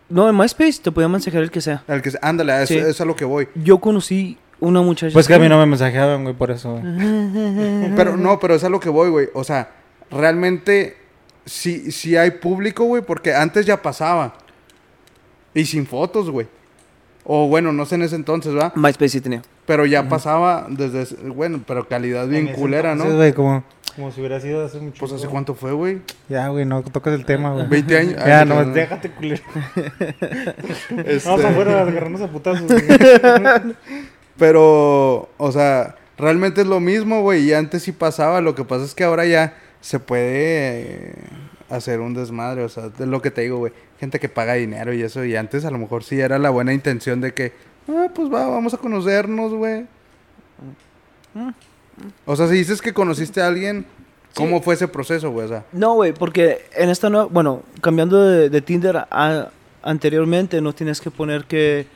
No, 0.08 0.28
en 0.28 0.36
MySpace 0.36 0.80
te 0.82 0.90
podía 0.90 1.08
mensajear 1.08 1.42
el 1.44 1.50
que 1.50 1.60
sea. 1.60 1.84
El 1.86 2.02
que, 2.02 2.10
ándale, 2.22 2.52
a 2.52 2.62
eso, 2.62 2.72
Sí. 2.74 2.80
es 2.80 3.00
a 3.00 3.04
lo 3.04 3.14
que 3.14 3.24
voy. 3.24 3.46
Yo 3.54 3.78
conocí 3.78 4.38
una 4.58 4.80
muchacha. 4.80 5.12
Pues 5.12 5.28
que 5.28 5.34
a 5.34 5.38
mí 5.38 5.48
no 5.48 5.58
me 5.58 5.66
mensajeaban, 5.66 6.24
güey, 6.24 6.34
por 6.34 6.50
eso, 6.50 6.72
güey. 6.72 6.82
Pero 7.94 8.16
no, 8.16 8.40
pero 8.40 8.54
es 8.56 8.64
a 8.64 8.68
lo 8.68 8.80
que 8.80 8.88
voy, 8.88 9.10
güey. 9.10 9.28
O 9.34 9.44
sea, 9.44 9.70
realmente 10.10 10.96
sí, 11.44 11.90
sí 11.92 12.16
hay 12.16 12.32
público, 12.32 12.84
güey, 12.84 13.02
porque 13.02 13.34
antes 13.34 13.66
ya 13.66 13.80
pasaba. 13.82 14.34
Y 15.54 15.64
sin 15.66 15.86
fotos, 15.86 16.30
güey. 16.30 16.46
O 17.24 17.46
bueno, 17.48 17.72
no 17.72 17.84
sé 17.84 17.96
en 17.96 18.02
ese 18.02 18.16
entonces, 18.16 18.54
¿va? 18.56 18.72
MySpace 18.74 19.08
sí 19.10 19.20
tenía. 19.20 19.42
Pero 19.66 19.84
ya 19.84 20.08
pasaba 20.08 20.66
desde... 20.70 21.02
ese- 21.02 21.16
Bueno, 21.16 21.60
pero 21.66 21.86
calidad 21.86 22.26
bien 22.26 22.42
En 22.44 22.48
ese 22.52 22.58
culera, 22.60 22.92
entonces, 22.92 23.12
¿no? 23.14 23.18
güey, 23.18 23.32
como, 23.34 23.64
como 23.96 24.10
si 24.12 24.20
hubiera 24.20 24.40
sido 24.40 24.64
hace 24.64 24.78
mucho. 24.80 24.96
Pues 25.00 25.12
hace 25.12 25.26
cuánto 25.26 25.54
fue, 25.54 25.72
güey. 25.72 26.00
Ya, 26.30 26.48
güey, 26.48 26.64
no 26.64 26.82
tocas 26.82 27.12
el 27.12 27.26
tema, 27.26 27.52
güey. 27.52 27.66
20 27.68 27.98
años. 27.98 28.14
Ya, 28.26 28.40
Ay, 28.40 28.46
no, 28.48 28.64
no. 28.64 28.72
déjate, 28.72 29.10
culero. 29.10 29.42
Este, 31.04 31.28
Vamos 31.28 31.44
afuera 31.44 31.78
a 31.80 31.82
agarrarnos 31.82 32.20
a 32.22 32.28
putazos. 32.28 32.66
güey. 32.66 32.82
Pero, 34.38 35.28
o 35.36 35.52
sea, 35.52 35.96
realmente 36.16 36.60
es 36.62 36.66
lo 36.66 36.80
mismo, 36.80 37.22
güey. 37.22 37.44
Y 37.44 37.52
antes 37.52 37.82
sí 37.82 37.92
pasaba. 37.92 38.40
Lo 38.40 38.54
que 38.54 38.64
pasa 38.64 38.84
es 38.84 38.94
que 38.94 39.04
ahora 39.04 39.26
ya 39.26 39.54
se 39.80 40.00
puede 40.00 41.10
eh, 41.10 41.14
hacer 41.70 42.00
un 42.00 42.14
desmadre. 42.14 42.62
O 42.64 42.68
sea, 42.68 42.86
es 42.86 43.06
lo 43.06 43.22
que 43.22 43.30
te 43.30 43.42
digo, 43.42 43.58
güey. 43.58 43.72
Gente 44.00 44.18
que 44.20 44.28
paga 44.28 44.54
dinero 44.54 44.92
y 44.94 45.02
eso. 45.02 45.24
Y 45.24 45.34
antes 45.36 45.64
a 45.64 45.70
lo 45.70 45.78
mejor 45.78 46.04
sí 46.04 46.20
era 46.20 46.38
la 46.38 46.50
buena 46.50 46.72
intención 46.72 47.20
de 47.20 47.34
que, 47.34 47.52
ah, 47.88 48.06
pues 48.14 48.32
va, 48.32 48.46
vamos 48.48 48.74
a 48.74 48.78
conocernos, 48.78 49.52
güey. 49.52 49.86
O 52.26 52.36
sea, 52.36 52.46
si 52.48 52.54
dices 52.54 52.80
que 52.80 52.92
conociste 52.92 53.40
a 53.42 53.48
alguien, 53.48 53.84
¿cómo 54.34 54.62
fue 54.62 54.74
ese 54.74 54.88
proceso, 54.88 55.30
güey? 55.30 55.46
O 55.46 55.48
sea, 55.48 55.64
No, 55.72 55.94
güey, 55.94 56.12
porque 56.12 56.66
en 56.76 56.90
esta 56.90 57.10
nueva. 57.10 57.26
Bueno, 57.26 57.62
cambiando 57.80 58.24
de, 58.24 58.48
de 58.50 58.60
Tinder 58.60 58.96
a- 59.10 59.50
anteriormente, 59.82 60.60
no 60.60 60.72
tienes 60.72 61.00
que 61.00 61.10
poner 61.10 61.44
que. 61.44 61.86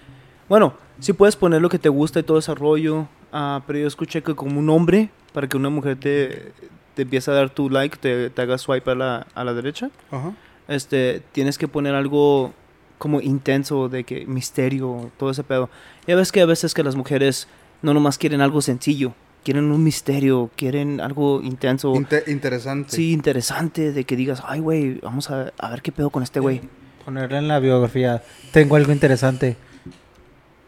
Bueno, 0.49 0.75
sí 1.01 1.13
puedes 1.13 1.37
poner 1.37 1.63
lo 1.63 1.69
que 1.69 1.79
te 1.79 1.89
gusta 1.89 2.21
y 2.21 2.23
todo 2.25 2.39
ese 2.39 2.55
rollo. 2.55 3.07
ah, 3.33 3.63
pero 3.67 3.79
yo 3.79 3.87
escuché 3.87 4.23
que 4.23 4.35
como 4.35 4.59
un 4.59 4.69
hombre, 4.71 5.09
para 5.33 5.49
que 5.49 5.57
una 5.57 5.71
mujer 5.71 5.99
te, 5.99 6.53
te 6.95 7.03
empiece 7.03 7.31
a 7.31 7.35
dar 7.35 7.51
tu 7.51 7.71
like, 7.71 7.97
te, 7.97 8.31
te 8.31 8.43
haga 8.43 8.59
swipe 8.59 8.91
a 8.91 8.95
la, 8.95 9.27
a 9.35 9.45
la 9.45 9.55
derecha. 9.55 9.91
ajá. 10.11 10.33
este, 10.69 11.23
tienes 11.33 11.59
que 11.59 11.69
poner 11.69 11.95
algo 11.95 12.53
como 12.99 13.21
intenso, 13.21 13.89
de 13.89 14.05
que 14.05 14.27
misterio, 14.27 15.11
todo 15.19 15.31
ese 15.31 15.43
pedo. 15.43 15.69
Ya 16.07 16.15
ves 16.17 16.31
que 16.33 16.41
a 16.41 16.47
veces 16.47 16.73
que 16.75 16.83
las 16.85 16.95
mujeres 16.95 17.49
no 17.83 17.93
nomás 17.95 18.17
quieren 18.17 18.41
algo 18.41 18.63
sencillo, 18.63 19.13
quieren 19.45 19.73
un 19.73 19.83
misterio, 19.83 20.51
quieren 20.57 21.01
algo 21.01 21.41
intenso. 21.43 21.95
Inte- 21.95 22.23
interesante. 22.31 22.95
Sí, 22.95 23.11
interesante, 23.13 23.91
de 23.93 24.05
que 24.05 24.15
digas, 24.15 24.41
ay, 24.47 24.61
güey, 24.61 25.01
vamos 25.03 25.31
a, 25.31 25.53
a 25.59 25.71
ver 25.71 25.83
qué 25.83 25.91
pedo 25.91 26.11
con 26.11 26.23
este 26.23 26.39
güey. 26.39 26.61
Ponerle 27.05 27.39
en 27.39 27.49
la 27.49 27.59
biografía. 27.59 28.23
Tengo 28.53 28.77
algo 28.77 28.93
interesante. 28.93 29.57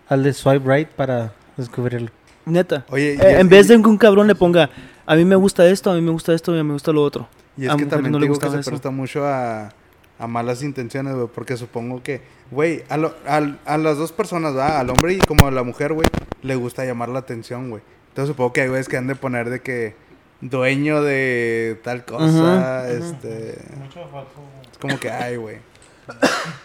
Al 0.08 0.24
de 0.24 0.32
swipe 0.32 0.68
right 0.76 0.88
para 0.88 1.32
descubrirlo. 1.56 2.10
Neta. 2.46 2.84
Oye, 2.90 3.14
Eh, 3.14 3.38
en 3.40 3.48
vez 3.48 3.68
de 3.68 3.80
que 3.80 3.88
un 3.88 3.96
cabrón 3.96 4.26
le 4.26 4.34
ponga, 4.34 4.68
a 5.06 5.14
mí 5.16 5.24
me 5.24 5.36
gusta 5.36 5.66
esto, 5.68 5.90
a 5.90 5.94
mí 5.94 6.00
me 6.00 6.10
gusta 6.10 6.32
esto 6.34 6.52
a 6.52 6.54
mí 6.54 6.62
me 6.62 6.72
gusta 6.72 6.92
lo 6.92 7.02
otro. 7.02 7.28
Y 7.56 7.66
es 7.66 7.70
A 7.72 7.76
que 7.76 7.86
también 7.86 8.12
no 8.12 8.18
digo 8.18 8.38
que 8.38 8.48
se 8.50 8.58
eso. 8.60 8.70
presta 8.70 8.90
mucho 8.90 9.24
a, 9.26 9.70
a 10.18 10.26
malas 10.26 10.62
intenciones, 10.62 11.14
güey. 11.14 11.28
Porque 11.32 11.56
supongo 11.56 12.02
que, 12.02 12.22
güey, 12.50 12.82
a, 12.88 12.96
lo- 12.96 13.14
al- 13.26 13.60
a 13.64 13.78
las 13.78 13.96
dos 13.96 14.12
personas, 14.12 14.54
¿verdad? 14.54 14.78
Al 14.80 14.90
hombre 14.90 15.14
y 15.14 15.18
como 15.18 15.46
a 15.46 15.50
la 15.50 15.62
mujer, 15.62 15.92
güey, 15.92 16.06
le 16.42 16.56
gusta 16.56 16.84
llamar 16.84 17.08
la 17.10 17.20
atención, 17.20 17.70
güey. 17.70 17.82
Entonces 18.08 18.28
supongo 18.32 18.52
que 18.52 18.62
hay 18.62 18.68
güeyes 18.68 18.88
que 18.88 18.96
han 18.96 19.06
de 19.06 19.14
poner 19.16 19.50
de 19.50 19.60
que 19.60 19.94
dueño 20.40 21.02
de 21.02 21.80
tal 21.84 22.04
cosa, 22.04 22.24
Ujú, 22.24 22.38
ujú. 22.38 23.04
este... 23.14 23.50
Es 23.52 24.78
como 24.80 24.98
que, 24.98 25.10
ay, 25.10 25.36
güey. 25.36 25.58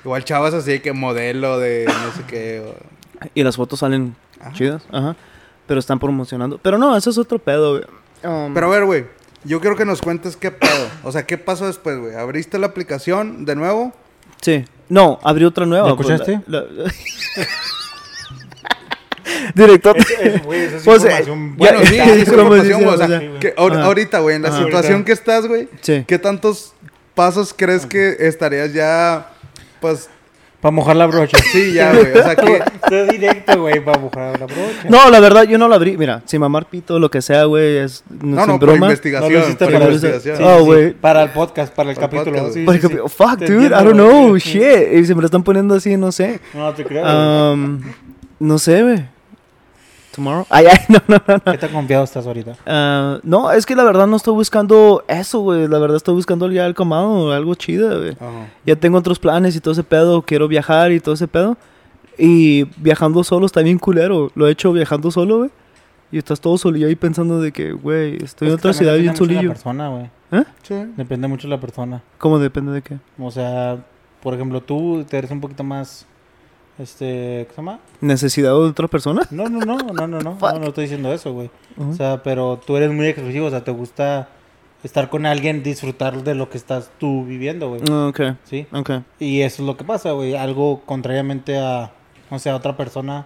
Igual 0.04 0.24
chavas 0.26 0.54
así 0.54 0.80
que 0.80 0.92
modelo 0.94 1.60
de 1.60 1.86
no 1.88 2.12
sé 2.14 2.24
qué. 2.28 2.62
o- 2.66 3.30
Y 3.34 3.44
las 3.44 3.56
fotos 3.56 3.80
salen 3.80 4.16
Ajá. 4.40 4.52
chidas, 4.54 4.84
ajá. 4.92 5.16
Pero 5.68 5.80
están 5.80 6.00
promocionando. 6.00 6.58
Pero 6.58 6.78
no, 6.78 6.96
eso 6.98 7.10
es 7.10 7.18
otro 7.18 7.40
pedo, 7.40 7.72
güey. 7.78 7.84
Um, 8.24 8.53
Pero 8.53 8.67
a 8.67 8.70
ver, 8.70 8.86
güey. 8.86 9.05
Yo 9.45 9.61
quiero 9.61 9.76
que 9.78 9.86
nos 9.86 10.01
cuentes 10.01 10.36
qué 10.36 10.51
pedo. 10.51 10.89
O 11.03 11.11
sea, 11.11 11.26
¿qué 11.26 11.38
pasó 11.38 11.65
después, 11.67 11.97
güey? 11.97 12.15
¿Abriste 12.15 12.59
la 12.59 12.67
aplicación 12.67 13.45
de 13.45 13.55
nuevo? 13.55 13.93
Sí. 14.41 14.65
No, 14.89 15.20
abrí 15.24 15.45
otra 15.45 15.65
nueva. 15.65 15.88
¿La 15.89 15.95
pues, 15.95 16.09
escuchaste? 16.09 16.41
la- 16.47 16.61
la- 16.63 16.91
Director. 19.55 19.95
Pues, 20.43 21.05
eh, 21.05 21.24
Bueno, 21.55 21.82
Ya, 21.84 21.88
sí, 21.88 21.97
es 21.99 22.20
información, 22.28 22.84
güey. 22.84 22.95
O 22.95 22.97
sea, 22.97 23.05
o 23.05 23.09
sea, 23.09 23.39
que 23.39 23.55
ahor- 23.55 23.74
ajá. 23.74 23.84
ahorita, 23.86 24.20
güey, 24.20 24.36
en 24.36 24.41
la 24.41 24.49
Ajá. 24.49 24.57
situación 24.65 24.93
Ahorita. 24.93 25.05
que 25.05 25.11
estás, 25.13 25.47
güey, 25.47 25.70
Sí. 25.82 26.03
¿qué 26.07 26.20
tantos 26.20 26.74
pasos 27.15 27.53
crees 27.55 27.86
que 27.86 28.15
estarías 28.20 28.74
ya, 28.74 29.30
pues, 29.82 30.09
Para 30.62 30.72
mojar 30.74 30.95
la 30.97 31.05
brocha. 31.07 31.38
sí, 31.51 31.72
ya, 31.74 31.93
güey? 31.93 32.12
O 32.12 32.24
sea, 32.24 32.36
que... 32.36 32.55
Estoy 32.84 33.18
directo, 33.18 33.62
güey, 33.62 33.84
para 33.84 33.97
mojar 33.99 34.39
la 34.39 34.45
brocha. 34.45 34.89
No, 34.89 35.10
la 35.10 35.20
verdad, 35.20 35.43
yo 35.43 35.57
no 35.57 35.68
la 35.70 35.76
abrí. 35.76 35.95
Mira, 35.97 36.22
sin 36.26 36.41
mamar 36.41 36.66
pito, 36.66 36.99
lo 36.99 37.10
que 37.10 37.22
sea, 37.22 37.45
güey, 37.45 37.78
es 37.78 38.03
no, 38.10 38.36
No, 38.36 38.41
sin 38.43 38.53
no, 38.53 38.60
por 38.60 38.76
investigación. 38.76 39.32
No 39.34 39.39
lo 39.39 39.45
hiciste 39.45 39.66
por 39.66 39.74
para- 39.74 39.86
investigación. 39.86 40.38
Sí, 40.38 40.43
Oh, 40.45 40.66
güey. 40.66 40.91
Para 40.93 41.24
el 41.24 41.30
podcast, 41.30 41.74
para 41.74 41.91
el 41.91 41.95
Para 41.95 42.07
el 42.07 42.12
capítulo. 42.12 42.38
podcast. 42.47 42.53
sí, 42.55 42.88
sí, 42.88 42.88
sí. 42.93 42.97
fuck, 43.07 43.39
dude, 43.39 43.68
I 43.68 43.70
don't 43.70 43.93
know, 43.93 44.36
shit. 44.38 44.93
Y 44.93 45.05
se 45.05 45.16
me 45.16 45.22
lo 45.22 45.26
están 45.28 45.43
poniendo 45.43 45.76
así, 45.76 45.95
no 45.95 46.12
sé. 46.12 46.39
No, 46.53 46.74
te 46.74 46.84
creo. 46.84 47.05
Um, 47.53 47.82
no 48.39 48.57
sé, 48.60 48.84
güey. 48.84 49.05
Tomorrow. 50.16 50.45
Ay, 50.49 50.66
ay, 50.66 50.78
no, 50.89 50.99
no, 51.07 51.22
no. 51.28 51.51
¿Qué 51.51 51.57
tan 51.57 51.72
confiado 51.72 52.03
estás 52.03 52.26
ahorita? 52.26 52.55
Ah, 52.66 53.20
no, 53.24 53.51
es 53.51 53.66
que 53.66 53.76
la 53.76 53.84
verdad 53.84 54.07
no 54.07 54.16
estoy 54.18 54.34
buscando 54.34 55.03
eso, 55.07 55.39
güey. 55.39 55.68
La 55.68 55.78
verdad 55.80 55.97
estoy 55.97 56.16
buscando 56.16 56.49
ya 56.51 56.66
el 56.66 56.74
comado, 56.76 57.32
algo 57.32 57.55
chido, 57.55 57.97
güey. 57.99 58.12
Ajá. 58.14 58.47
Ya 58.66 58.76
tengo 58.76 58.97
otros 58.97 59.20
planes 59.20 59.55
y 59.55 59.60
todo 59.60 59.74
ese 59.74 59.84
pedo. 59.84 60.22
Quiero 60.22 60.47
viajar 60.47 60.91
y 60.91 60.99
todo 60.99 61.14
ese 61.16 61.28
pedo. 61.28 61.57
Y 62.18 62.66
viajando 62.78 63.24
solo 63.24 63.45
está 63.45 63.62
bien 63.62 63.78
culero. 63.80 64.32
Lo 64.36 64.47
he 64.47 64.51
hecho 64.51 64.72
viajando 64.74 65.12
solo, 65.12 65.38
güey. 65.39 65.49
Y 66.12 66.18
estás 66.18 66.41
todo 66.41 66.57
solillo 66.57 66.88
ahí 66.88 66.95
pensando 66.95 67.39
de 67.39 67.51
que, 67.51 67.72
güey, 67.72 68.16
estoy 68.24 68.47
en 68.47 68.55
Es 68.55 68.62
que 68.62 68.68
otra 68.68 68.74
ciudad 68.74 68.93
bien 68.95 69.14
depende 69.14 69.20
mucho 69.20 69.24
de 69.26 69.34
solillo. 69.36 69.47
la 69.49 69.53
persona, 69.53 69.89
güey. 69.89 70.10
¿Eh? 70.32 70.43
Sí. 70.64 70.76
Depende 70.97 71.28
mucho 71.28 71.47
de 71.47 71.53
la 71.55 71.62
persona. 71.62 72.01
¿Cómo 72.18 72.39
depende 72.39 72.72
de 72.72 72.82
qué? 72.82 72.97
O 73.20 73.30
sea, 73.30 73.78
por 74.22 74.34
ejemplo, 74.34 74.60
tú 74.62 75.05
te 75.07 75.18
eres 75.20 75.30
un 75.30 75.39
poquito 75.39 75.64
más. 75.64 76.07
Este. 76.80 77.46
¿Qué 77.48 77.52
se 77.52 77.58
llama? 77.58 77.80
¿Necesidad 78.02 78.50
de 78.52 78.56
otra 78.58 78.88
persona? 78.88 79.22
No, 79.32 79.50
no, 79.50 79.60
no, 79.60 79.78
no, 79.78 80.08
no, 80.08 80.20
no. 80.22 80.38
No, 80.40 80.60
no 80.60 80.68
estoy 80.68 80.86
diciendo 80.86 81.12
eso, 81.14 81.34
güey. 81.34 81.50
O 81.78 81.94
sea, 81.94 82.24
pero 82.24 82.60
tú 82.66 82.78
eres 82.78 82.92
muy 82.92 83.08
exclusivo. 83.08 83.48
O 83.48 83.50
sea, 83.50 83.64
te 83.64 83.72
gusta 83.72 84.30
estar 84.84 85.10
con 85.10 85.26
alguien, 85.26 85.62
disfrutar 85.62 86.24
de 86.24 86.36
lo 86.36 86.50
que 86.50 86.58
estás 86.58 86.90
tú 86.98 87.26
viviendo, 87.26 87.70
güey. 87.70 87.82
Ah, 87.92 88.08
Ok, 88.08 88.22
¿Sí? 88.46 88.66
ok. 88.72 88.92
Y 89.20 89.42
eso 89.42 89.62
es 89.62 89.68
lo 89.68 89.76
que 89.76 89.84
pasa, 89.84 90.12
güey. 90.14 90.36
Algo 90.36 90.82
contrariamente 90.86 91.58
a, 91.60 91.92
o 92.30 92.40
sea, 92.40 92.54
a 92.54 92.56
otra 92.56 92.78
persona 92.78 93.26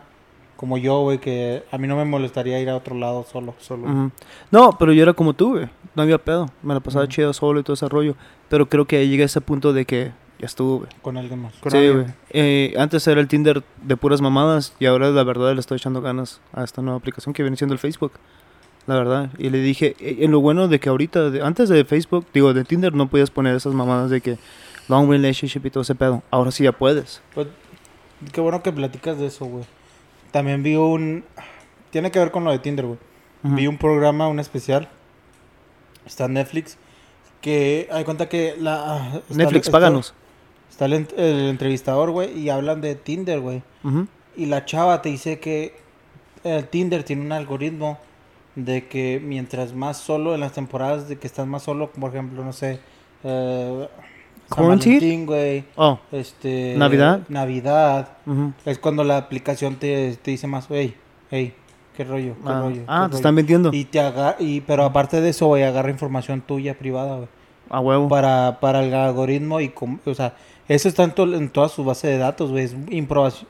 como 0.58 0.78
yo, 0.78 1.02
güey, 1.02 1.20
que 1.20 1.64
a 1.72 1.78
mí 1.78 1.88
no 1.88 1.96
me 1.98 2.06
molestaría 2.06 2.60
ir 2.60 2.70
a 2.70 2.76
otro 2.76 2.96
lado 2.96 3.26
solo. 3.32 3.54
Solo. 3.60 4.12
No, 4.50 4.72
pero 4.80 4.94
yo 4.94 5.04
era 5.04 5.14
como 5.14 5.34
tú, 5.34 5.52
güey. 5.52 5.68
No 5.94 6.02
había 6.02 6.18
pedo. 6.18 6.48
Me 6.64 6.74
la 6.74 6.80
pasaba 6.80 7.04
Ujú. 7.06 7.12
chido 7.14 7.34
solo 7.34 7.60
y 7.60 7.64
todo 7.64 7.76
ese 7.76 7.88
rollo. 7.88 8.16
Pero 8.50 8.68
creo 8.68 8.86
que 8.86 9.08
llegué 9.08 9.24
a 9.24 9.26
ese 9.28 9.42
punto 9.42 9.74
de 9.74 9.86
que 9.86 10.12
ya 10.44 10.48
estuvo, 10.48 10.80
güey. 10.80 10.90
Con 11.02 11.18
alguien 11.18 11.42
más. 11.42 11.54
Con 11.56 11.72
Sí, 11.72 11.78
alguien. 11.78 11.94
güey. 12.04 12.14
Eh, 12.32 12.74
antes 12.78 13.08
era 13.08 13.20
el 13.22 13.28
Tinder 13.28 13.64
de 13.82 13.98
puras 13.98 14.22
mamadas 14.22 14.74
y 14.80 14.86
ahora 14.86 15.10
la 15.10 15.24
verdad 15.24 15.54
le 15.54 15.60
estoy 15.60 15.78
echando 15.78 16.02
ganas 16.02 16.42
a 16.54 16.64
esta 16.64 16.82
nueva 16.82 16.98
aplicación 16.98 17.34
que 17.34 17.44
viene 17.44 17.58
siendo 17.58 17.74
el 17.74 17.80
Facebook. 17.80 18.14
La 18.86 18.96
verdad. 18.96 19.30
Y 19.38 19.50
le 19.50 19.60
dije, 19.60 19.96
eh, 20.00 20.18
en 20.20 20.32
lo 20.32 20.42
bueno 20.42 20.68
de 20.68 20.80
que 20.80 20.90
ahorita, 20.90 21.30
de- 21.30 21.42
antes 21.42 21.70
de 21.70 21.86
Facebook, 21.86 22.26
digo, 22.34 22.54
de 22.54 22.64
Tinder 22.66 22.94
no 22.94 23.08
podías 23.10 23.30
poner 23.32 23.56
esas 23.56 23.74
mamadas 23.74 24.10
de 24.10 24.20
que 24.22 24.38
long 24.90 25.10
relationship 25.10 25.62
y 25.66 25.70
todo 25.70 25.84
ese 25.84 25.96
pedo. 25.96 26.22
Ahora 26.32 26.52
sí 26.52 26.66
ya 26.66 26.74
puedes. 26.74 27.22
Pues, 27.34 27.48
qué 28.34 28.42
bueno 28.42 28.62
que 28.62 28.72
platicas 28.74 29.18
de 29.18 29.28
eso, 29.28 29.46
güey. 29.46 29.64
También 30.32 30.62
vi 30.64 30.76
un... 30.76 31.24
Tiene 31.92 32.12
que 32.12 32.20
ver 32.20 32.32
con 32.32 32.44
lo 32.44 32.52
de 32.52 32.60
Tinder, 32.60 32.86
güey. 32.86 33.00
Vi 33.44 33.68
un 33.68 33.78
programa, 33.78 34.28
un 34.28 34.40
especial. 34.40 34.90
Está 36.06 36.26
en 36.26 36.34
Netflix. 36.34 36.78
Que 37.42 37.88
hay 37.92 38.04
cuenta 38.06 38.28
que 38.30 38.56
la... 38.60 38.84
ah, 38.86 39.08
está- 39.18 39.36
Netflix, 39.36 39.68
está- 39.68 39.72
páganos. 39.72 40.14
Está 40.74 40.86
el, 40.86 40.94
ent- 40.94 41.14
el 41.18 41.50
entrevistador, 41.50 42.10
güey, 42.10 42.36
y 42.36 42.50
hablan 42.50 42.82
de 42.82 42.96
Tinder, 42.96 43.40
güey. 43.40 43.62
Y 44.36 44.48
la 44.48 44.66
chava 44.66 45.04
te 45.04 45.10
dice 45.10 45.40
que 45.40 45.76
el 46.44 46.68
Tinder 46.68 47.04
tiene 47.04 47.22
un 47.24 47.32
algoritmo 47.32 48.00
de 48.56 48.88
que 48.88 49.22
mientras 49.24 49.74
más 49.76 49.98
solo 49.98 50.34
en 50.34 50.40
las 50.40 50.54
temporadas 50.54 51.08
de 51.08 51.18
que 51.20 51.28
estás 51.28 51.46
más 51.46 51.62
solo, 51.62 51.92
por 51.92 52.10
ejemplo, 52.10 52.44
no 52.44 52.54
sé, 52.54 52.80
eh, 53.24 53.88
Quarantine? 54.50 55.26
Güey, 55.26 55.64
Oh. 55.76 56.00
este, 56.12 56.74
Navidad. 56.78 57.22
Navidad, 57.30 58.10
es 58.66 58.80
cuando 58.80 59.04
la 59.04 59.18
aplicación 59.18 59.76
te, 59.76 60.16
te 60.22 60.32
dice 60.32 60.48
más, 60.48 60.66
hey, 60.70 60.96
hey, 61.32 61.54
qué 61.96 62.04
rollo, 62.04 62.34
qué 62.34 62.40
Ah, 62.50 62.60
rollo. 62.62 62.76
qué 62.78 62.84
ah, 62.88 63.02
te 63.02 63.06
rollo". 63.08 63.16
están 63.18 63.36
vendiendo. 63.36 63.70
Y 63.74 63.86
te 63.86 64.00
agarra, 64.00 64.36
y, 64.40 64.62
pero 64.62 64.86
aparte 64.86 65.22
de 65.22 65.30
eso, 65.30 65.46
güey, 65.48 65.62
agarra 65.64 65.92
información 65.92 66.42
tuya 66.42 66.78
privada, 66.78 67.16
güey, 67.18 67.28
A 67.70 67.80
huevo. 67.80 68.08
para, 68.10 68.58
para 68.60 68.84
el 68.84 68.94
algoritmo 68.94 69.62
y, 69.62 69.72
o 70.06 70.14
sea, 70.16 70.34
eso 70.68 70.88
está 70.88 71.04
en, 71.04 71.12
to- 71.12 71.34
en 71.36 71.50
toda 71.50 71.70
su 71.70 71.84
base 71.84 72.08
de 72.08 72.18
datos, 72.18 72.52
güey, 72.52 72.64
es, 72.66 72.76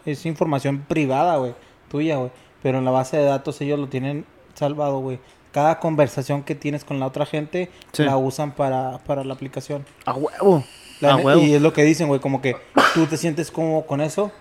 es 0.05 0.26
información 0.26 0.80
privada, 0.88 1.38
güey, 1.38 1.53
tuya, 1.89 2.18
güey, 2.18 2.32
pero 2.61 2.78
en 2.80 2.86
la 2.86 2.91
base 2.91 3.18
de 3.18 3.26
datos 3.26 3.59
ellos 3.61 3.80
lo 3.80 3.88
tienen 3.88 4.26
salvado, 4.53 4.99
güey. 4.99 5.20
Cada 5.51 5.80
conversación 5.80 6.41
que 6.43 6.55
tienes 6.55 6.84
con 6.84 6.99
la 6.99 7.05
otra 7.05 7.26
gente 7.28 7.70
Sí. 7.91 8.03
la 8.03 8.18
usan 8.18 8.53
para, 8.53 8.97
para 9.05 9.24
la 9.24 9.34
aplicación. 9.36 9.86
A 10.05 10.14
huevo. 10.14 10.64
La 10.99 11.14
A 11.14 11.16
huevo. 11.18 11.41
y 11.41 11.53
es 11.53 11.61
lo 11.61 11.74
que 11.74 11.84
dicen, 11.84 12.07
güey, 12.07 12.20
como 12.20 12.41
que 12.41 12.55
tú 12.95 13.05
te 13.05 13.18
sientes 13.18 13.51
como 13.51 13.86
con 13.86 14.01
eso 14.01 14.32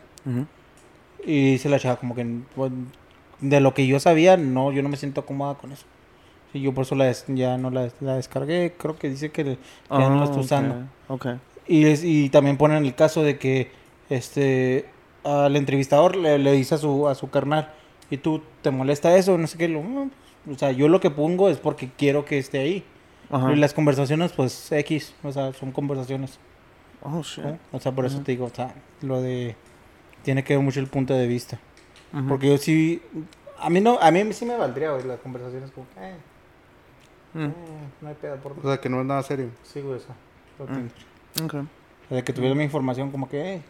y 1.24 1.52
dice 1.52 1.68
la 1.68 1.78
chava 1.78 1.96
como 1.96 2.14
que 2.14 2.26
de 3.40 3.60
lo 3.60 3.74
que 3.74 3.86
yo 3.86 4.00
sabía, 4.00 4.36
no, 4.36 4.72
yo 4.72 4.82
no 4.82 4.88
me 4.88 4.96
siento 4.96 5.26
cómoda 5.26 5.54
con 5.54 5.72
eso. 5.72 5.84
Y 6.54 6.60
yo 6.62 6.72
por 6.74 6.84
eso 6.84 6.94
la 6.94 7.04
des- 7.06 7.24
ya 7.28 7.56
no 7.58 7.70
la, 7.70 7.88
la 8.00 8.16
descargué, 8.16 8.74
creo 8.78 8.96
que 8.98 9.08
dice 9.10 9.30
que, 9.30 9.44
que 9.44 9.58
ya 9.90 10.08
no 10.08 10.16
la 10.16 10.22
Ah, 10.22 10.24
está 10.24 10.38
usando. 10.40 10.74
ok. 11.08 11.26
Y, 11.66 11.86
es- 11.86 12.04
y 12.04 12.28
también 12.30 12.56
ponen 12.56 12.84
el 12.84 12.94
caso 12.94 13.22
de 13.22 13.38
que 13.38 13.70
este 14.10 14.86
al 15.24 15.54
entrevistador 15.56 16.16
le, 16.16 16.38
le 16.38 16.52
dice 16.52 16.74
a 16.74 16.78
su, 16.78 17.06
a 17.08 17.14
su 17.14 17.30
carnal, 17.30 17.72
¿y 18.10 18.16
tú 18.16 18.42
te 18.60 18.70
molesta 18.72 19.16
eso? 19.16 19.38
No 19.38 19.46
sé 19.46 19.56
qué. 19.56 19.68
Lo, 19.68 19.82
"No, 19.82 20.10
pues, 20.44 20.56
o 20.56 20.58
sea, 20.58 20.72
yo 20.72 20.88
lo 20.88 20.98
que 21.00 21.10
pongo 21.10 21.48
es 21.48 21.58
porque 21.58 21.90
quiero 21.96 22.24
que 22.24 22.38
esté 22.38 22.58
ahí. 22.58 22.84
Ajá. 23.30 23.52
Y 23.52 23.56
las 23.56 23.72
conversaciones, 23.72 24.32
pues 24.32 24.70
X, 24.72 25.14
o 25.22 25.30
sea, 25.32 25.52
son 25.52 25.70
conversaciones. 25.72 26.38
Oh, 27.02 27.22
shit. 27.22 27.44
¿no? 27.44 27.58
O 27.70 27.80
sea, 27.80 27.92
por 27.92 28.04
eso 28.04 28.20
te 28.20 28.32
digo, 28.32 28.46
o 28.46 28.50
sea, 28.50 28.74
lo 29.00 29.20
de... 29.22 29.56
Tiene 30.22 30.44
que 30.44 30.54
ver 30.56 30.62
mucho 30.64 30.80
el 30.80 30.86
punto 30.88 31.14
de 31.14 31.26
vista. 31.26 31.58
Porque 32.28 32.48
yo 32.48 32.58
sí... 32.58 33.00
A 33.58 33.70
mí 33.70 33.80
no, 33.80 33.98
a 34.00 34.10
mí 34.10 34.32
sí 34.32 34.44
me 34.44 34.56
valdría, 34.56 34.90
güey, 34.90 35.04
las 35.06 35.20
conversaciones 35.20 35.70
como, 35.70 35.86
eh, 35.98 36.16
Mm. 37.34 37.44
eh, 37.46 37.52
no 38.02 38.08
hay 38.08 38.14
pedo 38.16 38.36
por 38.36 38.52
O 38.58 38.62
sea, 38.62 38.78
que 38.78 38.88
no 38.90 39.00
es 39.00 39.06
nada 39.06 39.22
serio. 39.22 39.48
Sí, 39.62 39.80
güey, 39.80 39.96
eso. 39.96 40.08
lo 40.58 40.66
Mm. 40.66 40.88
Ok. 41.44 41.54
O 42.10 42.14
sea, 42.14 42.22
que 42.24 42.32
tuviera 42.32 42.54
mi 42.54 42.64
información 42.64 43.10
como 43.10 43.28
que, 43.28 43.54
eh, 43.54 43.62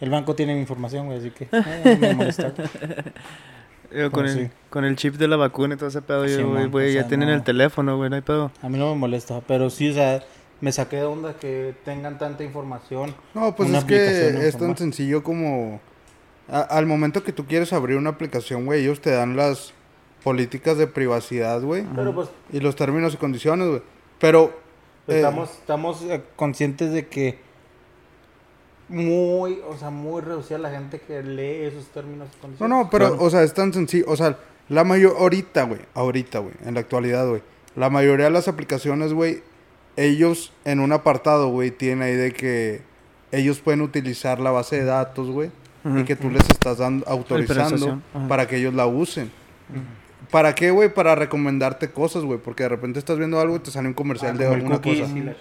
el 0.00 0.10
banco 0.10 0.34
tiene 0.34 0.54
mi 0.54 0.60
información, 0.60 1.06
güey, 1.06 1.18
así 1.18 1.30
que 1.30 1.44
eh, 1.52 1.98
no 2.00 2.08
me 2.08 2.14
molesta. 2.14 2.52
Yo 3.92 4.10
con, 4.10 4.26
el, 4.26 4.34
sí. 4.34 4.50
con 4.68 4.84
el 4.84 4.96
chip 4.96 5.14
de 5.14 5.28
la 5.28 5.36
vacuna 5.36 5.74
y 5.74 5.78
todo 5.78 5.88
ese 5.88 6.02
pedo, 6.02 6.26
Sí, 6.26 6.34
güey, 6.42 6.46
man, 6.62 6.70
güey, 6.70 6.90
o 6.90 6.94
ya 6.94 7.00
sea, 7.02 7.08
tienen 7.08 7.28
no. 7.28 7.34
el 7.34 7.42
teléfono, 7.44 7.96
güey, 7.96 8.10
no 8.10 8.16
hay 8.16 8.22
pedo. 8.22 8.50
A 8.62 8.68
mí 8.68 8.78
no 8.78 8.92
me 8.92 8.98
molesta, 9.00 9.40
pero 9.46 9.70
sí, 9.70 9.90
o 9.90 9.94
sea, 9.94 10.22
me 10.60 10.72
saqué 10.72 10.96
de 10.96 11.04
onda 11.04 11.34
que 11.34 11.74
tengan 11.84 12.18
tanta 12.18 12.42
información. 12.44 13.14
No, 13.32 13.54
pues 13.54 13.70
es 13.70 13.84
que 13.84 14.48
es 14.48 14.58
tan 14.58 14.76
sencillo 14.76 15.22
como... 15.22 15.80
a- 16.48 16.60
al 16.62 16.86
momento 16.86 17.22
que 17.22 17.32
tú 17.32 17.46
quieres 17.46 17.72
abrir 17.72 17.96
una 17.96 18.10
aplicación, 18.10 18.66
güey, 18.66 18.82
ellos 18.82 19.00
te 19.00 19.10
dan 19.10 19.36
las 19.36 19.72
políticas 20.24 20.76
de 20.78 20.88
privacidad, 20.88 21.60
güey. 21.62 21.84
Pero 21.94 22.12
pues, 22.14 22.28
Y 22.52 22.58
los 22.60 22.74
términos 22.74 23.14
y 23.14 23.16
condiciones, 23.18 23.68
güey. 23.68 23.82
Pero 24.18 24.58
Eh. 25.08 25.16
Estamos, 25.16 25.50
estamos 25.50 26.02
eh, 26.02 26.22
conscientes 26.36 26.92
de 26.92 27.06
que 27.06 27.38
muy, 28.88 29.60
o 29.68 29.76
sea, 29.76 29.90
muy 29.90 30.20
reducida 30.22 30.58
la 30.58 30.70
gente 30.70 31.00
que 31.00 31.22
lee 31.22 31.64
esos 31.66 31.86
términos 31.88 32.28
y 32.32 32.36
No, 32.36 32.40
condiciones. 32.40 32.76
no, 32.78 32.90
pero, 32.90 33.08
Claro. 33.10 33.22
o 33.24 33.30
sea, 33.30 33.42
es 33.42 33.52
tan 33.54 33.72
sencillo. 33.72 34.04
O 34.08 34.16
sea, 34.16 34.38
la 34.68 34.84
mayor. 34.84 35.14
Ahorita, 35.18 35.64
güey. 35.64 35.80
Ahorita, 35.94 36.38
güey. 36.40 36.54
En 36.64 36.74
la 36.74 36.80
actualidad, 36.80 37.28
güey. 37.28 37.42
La 37.74 37.90
mayoría 37.90 38.26
de 38.26 38.30
las 38.30 38.48
aplicaciones, 38.48 39.12
güey. 39.12 39.42
Ellos 39.96 40.52
en 40.64 40.80
un 40.80 40.92
apartado, 40.92 41.48
güey, 41.48 41.70
tienen 41.70 42.02
ahí 42.02 42.14
de 42.14 42.32
que 42.32 42.82
ellos 43.32 43.60
pueden 43.60 43.80
utilizar 43.80 44.40
la 44.40 44.50
base 44.50 44.76
de 44.76 44.84
datos, 44.84 45.30
güey. 45.30 45.50
Y 45.84 46.02
que 46.04 46.16
tú 46.16 46.30
les 46.30 46.42
estás 46.50 46.78
dando, 46.78 47.06
autorizando 47.08 48.00
para 48.28 48.48
que 48.48 48.56
ellos 48.56 48.74
la 48.74 48.86
usen. 48.88 49.30
¿Para 50.30 50.54
qué, 50.54 50.70
güey? 50.70 50.92
Para 50.92 51.14
recomendarte 51.14 51.90
cosas, 51.90 52.24
güey. 52.24 52.38
Porque 52.38 52.64
de 52.64 52.68
repente 52.70 52.98
estás 52.98 53.18
viendo 53.18 53.38
algo 53.40 53.56
y 53.56 53.58
te 53.60 53.70
sale 53.70 53.88
un 53.88 53.94
comercial 53.94 54.34
Ah, 54.34 54.38
de 54.38 54.46
alguna 54.46 54.76
cookies 54.76 55.00
cosa. 55.00 55.14
la. 55.14 55.34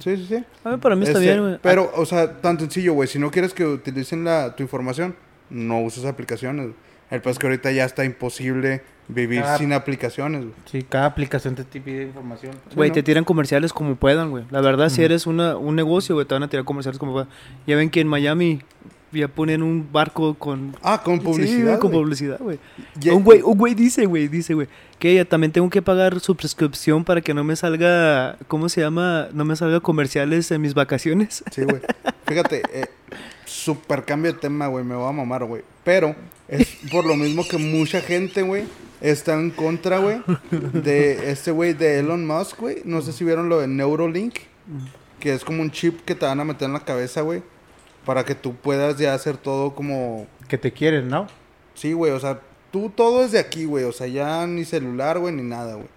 Sí, 0.00 0.16
sí, 0.16 0.26
sí. 0.28 0.44
A 0.64 0.70
ver, 0.70 0.78
para 0.80 0.96
mí 0.96 1.04
está 1.04 1.18
Este, 1.18 1.30
bien, 1.32 1.42
güey. 1.42 1.58
Pero, 1.62 1.90
o 1.96 2.04
sea, 2.06 2.40
tan 2.40 2.58
sencillo, 2.58 2.92
güey. 2.94 3.08
Si 3.08 3.18
no 3.18 3.30
quieres 3.30 3.54
que 3.54 3.64
utilicen 3.66 4.24
la, 4.24 4.54
tu 4.54 4.62
información, 4.62 5.14
no 5.50 5.80
uses 5.80 6.04
aplicaciones. 6.04 6.70
El 7.10 7.20
peor 7.20 7.32
es 7.32 7.38
que 7.38 7.46
ahorita 7.46 7.70
ya 7.72 7.84
está 7.84 8.04
imposible 8.04 8.82
vivir 9.08 9.44
sin 9.58 9.72
aplicaciones, 9.72 10.42
güey. 10.42 10.54
Sí, 10.64 10.82
cada 10.88 11.06
aplicación 11.06 11.54
te 11.54 11.64
pide 11.64 12.04
información. 12.04 12.54
Güey, 12.74 12.88
¿no? 12.90 12.94
te 12.94 13.02
tiran 13.02 13.24
comerciales 13.24 13.72
como 13.72 13.96
puedan, 13.96 14.30
güey. 14.30 14.44
La 14.50 14.60
verdad, 14.62 14.88
si 14.88 15.02
eres 15.04 15.26
una, 15.26 15.56
un 15.56 15.76
negocio, 15.76 16.14
güey, 16.14 16.26
te 16.26 16.34
van 16.34 16.42
a 16.42 16.48
tirar 16.48 16.64
comerciales 16.64 16.98
como 16.98 17.12
puedan. 17.12 17.28
Ya 17.66 17.76
ven 17.76 17.90
que 17.90 18.00
en 18.00 18.08
Miami 18.08 18.62
ya 19.12 19.28
ponen 19.28 19.62
un 19.62 19.88
barco 19.92 20.34
con... 20.34 20.74
Ah, 20.82 21.02
con 21.02 21.18
Sí, 21.18 21.24
publicidad. 21.24 21.66
güey, 21.66 21.78
con 21.78 21.90
publicidad, 21.90 22.38
güey. 22.40 22.58
Ya- 22.98 23.14
Un 23.14 23.22
güey, 23.24 23.42
un 23.42 23.56
güey 23.58 23.74
dice, 23.74 24.06
güey, 24.06 24.28
dice, 24.28 24.54
güey, 24.54 24.68
que 24.98 25.14
ya 25.14 25.24
también 25.24 25.52
tengo 25.52 25.68
que 25.70 25.82
pagar 25.82 26.18
su 26.20 26.34
prescripción 26.36 27.04
para 27.04 27.20
que 27.20 27.34
no 27.34 27.44
me 27.44 27.54
salga, 27.56 28.36
¿cómo 28.48 28.68
se 28.68 28.80
llama? 28.80 29.28
No 29.32 29.44
me 29.44 29.56
salga 29.56 29.80
comerciales 29.80 30.50
en 30.50 30.60
mis 30.60 30.74
vacaciones. 30.74 31.42
Sí, 31.50 31.62
güey. 31.64 31.80
Fíjate, 32.26 32.62
eh, 32.72 32.86
super 33.44 34.04
cambio 34.04 34.32
de 34.32 34.38
tema, 34.38 34.66
güey. 34.68 34.84
Me 34.84 34.94
va 34.94 35.08
a 35.08 35.12
mamar, 35.12 35.44
güey. 35.44 35.62
Pero 35.84 36.14
es 36.48 36.76
por 36.90 37.04
lo 37.04 37.16
mismo 37.16 37.46
que 37.46 37.58
mucha 37.58 38.00
gente, 38.00 38.42
güey, 38.42 38.64
está 39.00 39.34
en 39.34 39.50
contra, 39.50 39.98
güey, 39.98 40.18
de 40.50 41.30
este 41.30 41.50
güey 41.50 41.72
de 41.74 41.98
Elon 41.98 42.26
Musk, 42.26 42.58
güey. 42.60 42.82
No 42.84 43.02
sé 43.02 43.12
si 43.12 43.24
vieron 43.24 43.48
lo 43.48 43.58
de 43.60 43.66
Neurolink, 43.66 44.36
que 45.18 45.34
es 45.34 45.44
como 45.44 45.60
un 45.62 45.70
chip 45.72 46.00
que 46.04 46.14
te 46.14 46.24
van 46.24 46.38
a 46.40 46.44
meter 46.44 46.66
en 46.66 46.72
la 46.74 46.84
cabeza, 46.84 47.22
güey, 47.22 47.42
para 48.04 48.24
que 48.24 48.34
tú 48.34 48.54
puedas 48.54 48.98
ya 48.98 49.14
hacer 49.14 49.36
todo 49.36 49.74
como 49.74 50.26
Que 50.48 50.58
te 50.58 50.72
quieren, 50.72 51.08
¿no? 51.08 51.26
Sí, 51.74 51.92
güey, 51.92 52.12
o 52.12 52.20
sea, 52.20 52.40
tú 52.70 52.90
todo 52.94 53.24
es 53.24 53.32
de 53.32 53.38
aquí, 53.38 53.64
güey, 53.64 53.84
o 53.84 53.92
sea, 53.92 54.06
ya 54.06 54.46
ni 54.46 54.64
celular, 54.64 55.18
güey, 55.18 55.34
ni 55.34 55.42
nada, 55.42 55.74
güey. 55.74 55.88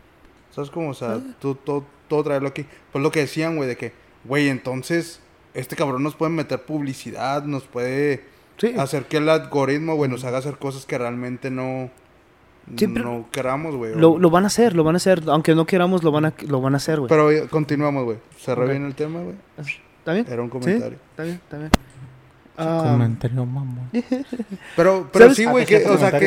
¿Sabes 0.51 0.69
cómo? 0.69 0.89
O 0.89 0.93
sea, 0.93 1.19
tú 1.39 1.55
todo, 1.55 1.83
todo 2.07 2.23
traerlo 2.23 2.47
aquí. 2.47 2.65
Pues 2.91 3.03
lo 3.03 3.11
que 3.11 3.19
decían, 3.21 3.55
güey, 3.57 3.67
de 3.67 3.75
que, 3.75 3.91
güey, 4.23 4.47
entonces, 4.49 5.19
este 5.53 5.75
cabrón 5.75 6.03
nos 6.03 6.15
puede 6.15 6.31
meter 6.31 6.61
publicidad, 6.63 7.43
nos 7.43 7.63
puede 7.63 8.23
Sí. 8.57 8.73
hacer 8.77 9.03
que 9.05 9.17
el 9.17 9.27
algoritmo, 9.27 9.95
güey, 9.95 10.09
nos 10.09 10.23
haga 10.23 10.37
hacer 10.37 10.57
cosas 10.57 10.85
que 10.85 10.97
realmente 10.97 11.49
no, 11.51 11.89
Sí, 12.77 12.87
no 12.87 13.27
queramos, 13.31 13.75
güey. 13.75 13.93
Lo, 13.93 14.17
lo 14.17 14.29
van 14.31 14.45
a 14.45 14.47
hacer, 14.47 14.75
lo 14.75 14.83
van 14.83 14.95
a 14.95 14.97
hacer. 14.97 15.21
Aunque 15.27 15.53
no 15.53 15.65
queramos, 15.67 16.03
lo 16.03 16.11
van 16.11 16.25
a, 16.25 16.33
lo 16.47 16.61
van 16.61 16.73
a 16.73 16.77
hacer, 16.77 16.99
güey. 16.99 17.09
Pero 17.09 17.29
continuamos, 17.49 18.05
güey. 18.05 18.17
Cerré 18.39 18.63
Ok. 18.63 18.69
bien 18.71 18.85
el 18.85 18.95
tema, 18.95 19.19
güey. 19.21 19.35
¿Está 19.99 20.13
bien? 20.13 20.25
Era 20.27 20.41
un 20.41 20.47
Sí, 20.47 20.51
comentario. 20.53 20.97
está 21.11 21.23
bien, 21.23 21.35
está 21.35 21.57
bien. 21.59 21.69
Ah, 22.57 22.89
Comentario, 22.91 23.45
mamón. 23.45 23.89
Pero, 24.75 25.09
pero 25.11 25.25
¿Sabes? 25.25 25.37
sí, 25.37 25.43
Ah, 25.45 25.51
güey, 25.51 25.65
que, 25.65 25.85
o 25.85 25.97
sea, 25.97 26.17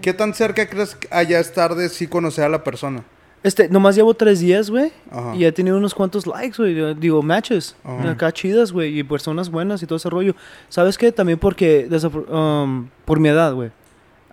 ¿qué 0.00 0.12
tan 0.14 0.34
cerca 0.34 0.68
crees 0.68 0.94
que 0.96 1.08
allá 1.10 1.38
estar 1.40 1.74
de 1.74 1.88
sí 1.88 2.06
conocer 2.06 2.44
a 2.44 2.48
la 2.48 2.64
persona? 2.64 3.04
Este, 3.42 3.68
nomás 3.68 3.94
llevo 3.94 4.12
tres 4.14 4.40
días, 4.40 4.70
güey. 4.70 4.90
Ajá. 5.10 5.36
Y 5.36 5.44
he 5.44 5.52
tenido 5.52 5.76
unos 5.78 5.94
cuantos 5.94 6.26
likes, 6.26 6.56
güey. 6.58 6.94
Digo, 6.96 7.22
matches. 7.22 7.76
Ajá. 7.84 8.10
Acá 8.10 8.32
chidas, 8.32 8.72
güey. 8.72 8.98
Y 8.98 9.04
personas 9.04 9.50
buenas 9.50 9.80
y 9.82 9.86
todo 9.86 9.98
ese 9.98 10.10
rollo. 10.10 10.34
¿Sabes 10.68 10.98
qué? 10.98 11.12
También 11.12 11.38
porque, 11.38 11.88
um, 12.28 12.88
por 13.04 13.20
mi 13.20 13.28
edad, 13.28 13.52
güey. 13.54 13.70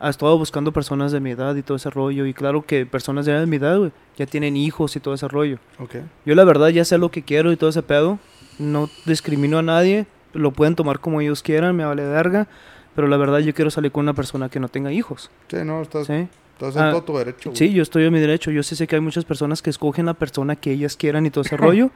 He 0.01 0.09
estado 0.09 0.35
buscando 0.37 0.71
personas 0.73 1.11
de 1.11 1.19
mi 1.19 1.29
edad 1.31 1.55
y 1.55 1.61
todo 1.61 1.77
ese 1.77 1.91
rollo. 1.91 2.25
Y 2.25 2.33
claro 2.33 2.63
que 2.65 2.87
personas 2.87 3.27
ya 3.27 3.39
de 3.39 3.45
mi 3.45 3.57
edad, 3.57 3.77
güey, 3.77 3.91
ya 4.17 4.25
tienen 4.25 4.57
hijos 4.57 4.95
y 4.95 4.99
todo 4.99 5.13
ese 5.13 5.27
rollo. 5.27 5.59
Ok. 5.79 5.95
Yo 6.25 6.33
la 6.33 6.43
verdad 6.43 6.69
ya 6.69 6.83
sé 6.83 6.97
lo 6.97 7.11
que 7.11 7.21
quiero 7.21 7.51
y 7.51 7.55
todo 7.57 7.69
ese 7.69 7.83
pedo. 7.83 8.17
No 8.57 8.89
discrimino 9.05 9.59
a 9.59 9.61
nadie. 9.61 10.07
Lo 10.33 10.51
pueden 10.51 10.75
tomar 10.75 10.99
como 10.99 11.21
ellos 11.21 11.41
quieran, 11.43 11.75
me 11.75 11.85
vale 11.85 12.03
verga. 12.05 12.47
Pero 12.95 13.07
la 13.07 13.17
verdad 13.17 13.39
yo 13.39 13.53
quiero 13.53 13.71
salir 13.71 13.91
con 13.91 14.03
una 14.03 14.13
persona 14.13 14.49
que 14.49 14.59
no 14.59 14.67
tenga 14.67 14.91
hijos. 14.91 15.31
Sí, 15.47 15.57
no, 15.65 15.81
estás, 15.81 16.05
¿Sí? 16.07 16.27
estás 16.53 16.75
en 16.75 16.81
Ah, 16.83 16.91
todo 16.91 17.03
tu 17.03 17.17
derecho, 17.17 17.49
güey. 17.49 17.57
Sí, 17.57 17.73
yo 17.73 17.81
estoy 17.81 18.05
en 18.05 18.13
mi 18.13 18.19
derecho. 18.19 18.51
Yo 18.51 18.61
sí 18.61 18.75
sé 18.75 18.85
que 18.85 18.95
hay 18.95 19.01
muchas 19.01 19.25
personas 19.25 19.61
que 19.63 19.71
escogen 19.71 20.05
la 20.05 20.13
persona 20.13 20.55
que 20.55 20.71
ellas 20.71 20.95
quieran 20.95 21.25
y 21.25 21.31
todo 21.31 21.43
ese 21.43 21.57
rollo. 21.57 21.89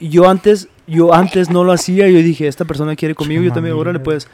Y 0.00 0.08
yo 0.08 0.28
antes, 0.28 0.68
yo 0.88 1.14
antes 1.14 1.48
no 1.50 1.62
lo 1.62 1.70
hacía. 1.72 2.08
Yo 2.08 2.18
dije, 2.18 2.48
esta 2.48 2.64
persona 2.64 2.96
quiere 2.96 3.14
conmigo. 3.14 3.42
Yo 3.44 3.52
también, 3.52 3.76
órale, 3.76 4.00
pues, 4.00 4.26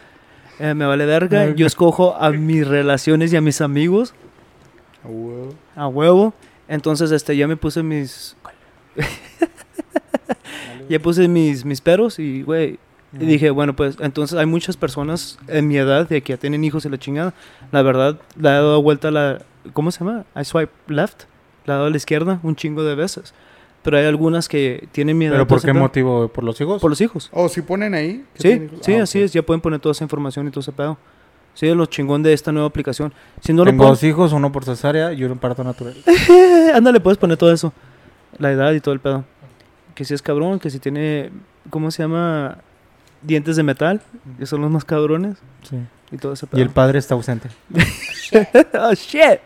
eh, 0.58 0.72
me 0.72 0.86
vale 0.86 1.04
verga. 1.04 1.50
Yo 1.54 1.66
escojo 1.66 2.16
a 2.16 2.30
mis 2.30 2.66
relaciones 2.66 3.30
y 3.32 3.36
a 3.36 3.40
mis 3.42 3.60
amigos 3.60 4.14
A 5.04 5.08
huevo. 5.08 5.54
a 5.76 5.88
huevo. 5.88 6.34
Entonces, 6.68 7.10
este, 7.10 7.36
ya 7.36 7.46
me 7.46 7.56
puse 7.58 7.82
mis... 7.82 8.34
ya 10.88 10.98
puse 11.00 11.28
mis, 11.28 11.64
mis 11.64 11.80
peros 11.80 12.18
y, 12.18 12.42
güey, 12.42 12.78
y 13.14 13.26
dije, 13.26 13.50
bueno, 13.50 13.74
pues, 13.76 13.96
entonces 14.00 14.38
hay 14.38 14.46
muchas 14.46 14.76
personas 14.76 15.38
en 15.48 15.68
mi 15.68 15.76
edad 15.76 16.08
de 16.08 16.22
que 16.22 16.32
ya 16.32 16.36
tienen 16.38 16.64
hijos 16.64 16.84
y 16.84 16.88
la 16.88 16.98
chingada. 16.98 17.34
La 17.70 17.82
verdad, 17.82 18.18
le 18.36 18.48
he 18.48 18.52
dado 18.52 18.80
vuelta 18.82 19.08
a 19.08 19.10
la... 19.10 19.42
¿Cómo 19.72 19.90
se 19.90 20.00
llama? 20.04 20.24
I 20.34 20.44
swipe 20.44 20.72
left. 20.88 21.24
Le 21.66 21.72
he 21.72 21.76
dado 21.76 21.86
a 21.86 21.90
la 21.90 21.96
izquierda 21.96 22.40
un 22.42 22.56
chingo 22.56 22.82
de 22.84 22.94
veces. 22.94 23.34
Pero 23.82 23.98
hay 23.98 24.04
algunas 24.06 24.48
que 24.48 24.88
tienen 24.92 25.18
mi 25.18 25.26
edad. 25.26 25.34
¿Pero 25.34 25.46
por 25.46 25.60
qué 25.60 25.72
pedo. 25.72 25.80
motivo? 25.80 26.28
¿Por 26.28 26.44
los 26.44 26.60
hijos? 26.60 26.80
Por 26.80 26.90
los 26.90 27.00
hijos. 27.00 27.28
Oh, 27.32 27.48
si 27.48 27.62
ponen 27.62 27.94
ahí. 27.94 28.24
Sí, 28.34 28.68
sí, 28.80 28.94
Ah, 28.94 29.02
así 29.02 29.18
ok. 29.18 29.24
es. 29.24 29.32
Ya 29.32 29.42
pueden 29.42 29.60
poner 29.60 29.78
toda 29.80 29.92
esa 29.92 30.04
información 30.04 30.46
y 30.48 30.50
todo 30.50 30.60
ese 30.60 30.72
pedo. 30.72 30.96
Sí, 31.54 31.66
es 31.66 31.76
lo 31.76 31.84
chingón 31.86 32.22
de 32.22 32.32
esta 32.32 32.50
nueva 32.52 32.68
aplicación. 32.68 33.12
Si 33.40 33.52
no 33.52 33.64
lo 33.64 33.70
Tengo 33.70 33.84
pones... 33.84 34.00
dos 34.00 34.08
hijos, 34.08 34.32
uno 34.32 34.50
por 34.52 34.64
cesárea 34.64 35.12
y 35.12 35.22
uno 35.24 35.34
en 35.34 35.38
parto 35.38 35.62
natural. 35.64 35.94
Ándale, 36.74 37.00
puedes 37.00 37.18
poner 37.18 37.36
todo 37.36 37.52
eso. 37.52 37.72
La 38.38 38.50
edad 38.52 38.72
y 38.72 38.80
todo 38.80 38.94
el 38.94 39.00
pedo. 39.00 39.24
Que 39.94 40.04
si 40.06 40.14
es 40.14 40.22
cabrón, 40.22 40.58
que 40.60 40.70
si 40.70 40.78
tiene, 40.78 41.30
¿cómo 41.68 41.90
se 41.90 42.02
llama? 42.04 42.58
Dientes 43.22 43.56
de 43.56 43.62
metal, 43.62 44.00
que 44.38 44.46
son 44.46 44.60
los 44.60 44.70
más 44.70 44.84
cabrones. 44.84 45.38
Sí. 45.62 45.76
Y 46.10 46.16
todo 46.16 46.32
ese 46.32 46.46
pedo. 46.46 46.58
Y 46.58 46.62
el 46.62 46.70
padre 46.70 46.98
está 46.98 47.14
ausente. 47.14 47.48
oh, 48.78 48.92
shit. 48.94 49.40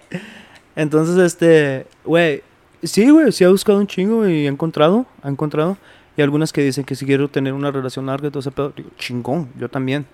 Entonces, 0.74 1.16
este, 1.18 1.87
güey, 2.05 2.43
sí, 2.83 3.11
güey, 3.11 3.33
sí 3.33 3.45
ha 3.45 3.49
buscado 3.49 3.79
un 3.79 3.87
chingo 3.87 4.27
y 4.27 4.47
ha 4.47 4.51
encontrado, 4.51 5.07
ha 5.22 5.29
encontrado. 5.29 5.77
Y 6.16 6.22
algunas 6.22 6.53
que 6.53 6.62
dicen 6.62 6.85
que 6.85 6.95
si 6.95 7.05
quiero 7.05 7.29
tener 7.29 7.53
una 7.53 7.70
relación 7.70 8.07
larga 8.07 8.29
y 8.29 8.31
todo 8.31 8.41
ese 8.41 8.51
pedo. 8.51 8.72
Digo, 8.74 8.91
chingón, 8.99 9.51
yo 9.59 9.68
también. 9.68 10.07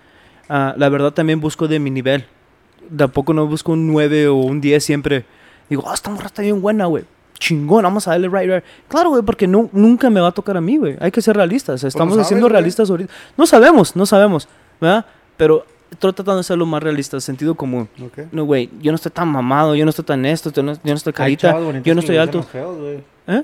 Ah, 0.48 0.74
la 0.76 0.88
verdad 0.88 1.12
también 1.12 1.40
busco 1.40 1.68
de 1.68 1.78
mi 1.78 1.90
nivel. 1.90 2.26
Tampoco 2.96 3.32
no 3.32 3.46
busco 3.46 3.72
un 3.72 3.86
9 3.86 4.28
o 4.28 4.34
un 4.34 4.60
10 4.60 4.84
siempre. 4.84 5.24
Digo, 5.70 5.84
ah, 5.86 5.94
esta 5.94 6.10
morra 6.10 6.26
está 6.26 6.42
bien 6.42 6.60
buena, 6.60 6.86
güey. 6.86 7.04
Chingón, 7.42 7.82
vamos 7.82 8.06
a 8.06 8.12
darle 8.12 8.28
right, 8.28 8.48
right. 8.48 8.64
Claro, 8.86 9.10
güey, 9.10 9.22
porque 9.22 9.48
nu- 9.48 9.68
nunca 9.72 10.08
me 10.10 10.20
va 10.20 10.28
a 10.28 10.32
tocar 10.32 10.56
a 10.56 10.60
mí, 10.60 10.76
güey. 10.76 10.96
Hay 11.00 11.10
que 11.10 11.20
ser 11.20 11.34
realistas. 11.36 11.82
Estamos 11.82 12.14
sabes, 12.14 12.28
siendo 12.28 12.48
realistas 12.48 12.88
ahorita. 12.88 13.12
No 13.36 13.46
sabemos, 13.46 13.96
no 13.96 14.06
sabemos, 14.06 14.48
¿verdad? 14.80 15.04
Pero 15.36 15.66
estoy 15.90 16.12
tratando 16.12 16.36
de 16.38 16.44
ser 16.44 16.56
lo 16.56 16.66
más 16.66 16.80
realista, 16.80 17.20
sentido 17.20 17.56
común. 17.56 17.88
Ok. 18.00 18.26
No, 18.30 18.44
güey, 18.44 18.70
yo 18.80 18.92
no 18.92 18.94
estoy 18.96 19.10
tan 19.10 19.26
mamado, 19.26 19.74
yo 19.74 19.84
no 19.84 19.90
estoy 19.90 20.04
tan 20.04 20.24
esto, 20.24 20.52
yo 20.52 20.62
no, 20.62 20.72
yo 20.74 20.78
no 20.84 20.94
estoy 20.94 21.12
carita, 21.12 21.58
yo 21.82 21.94
no 21.94 22.00
estoy 22.00 22.16
alto. 22.16 22.46
¿Eh? 23.26 23.42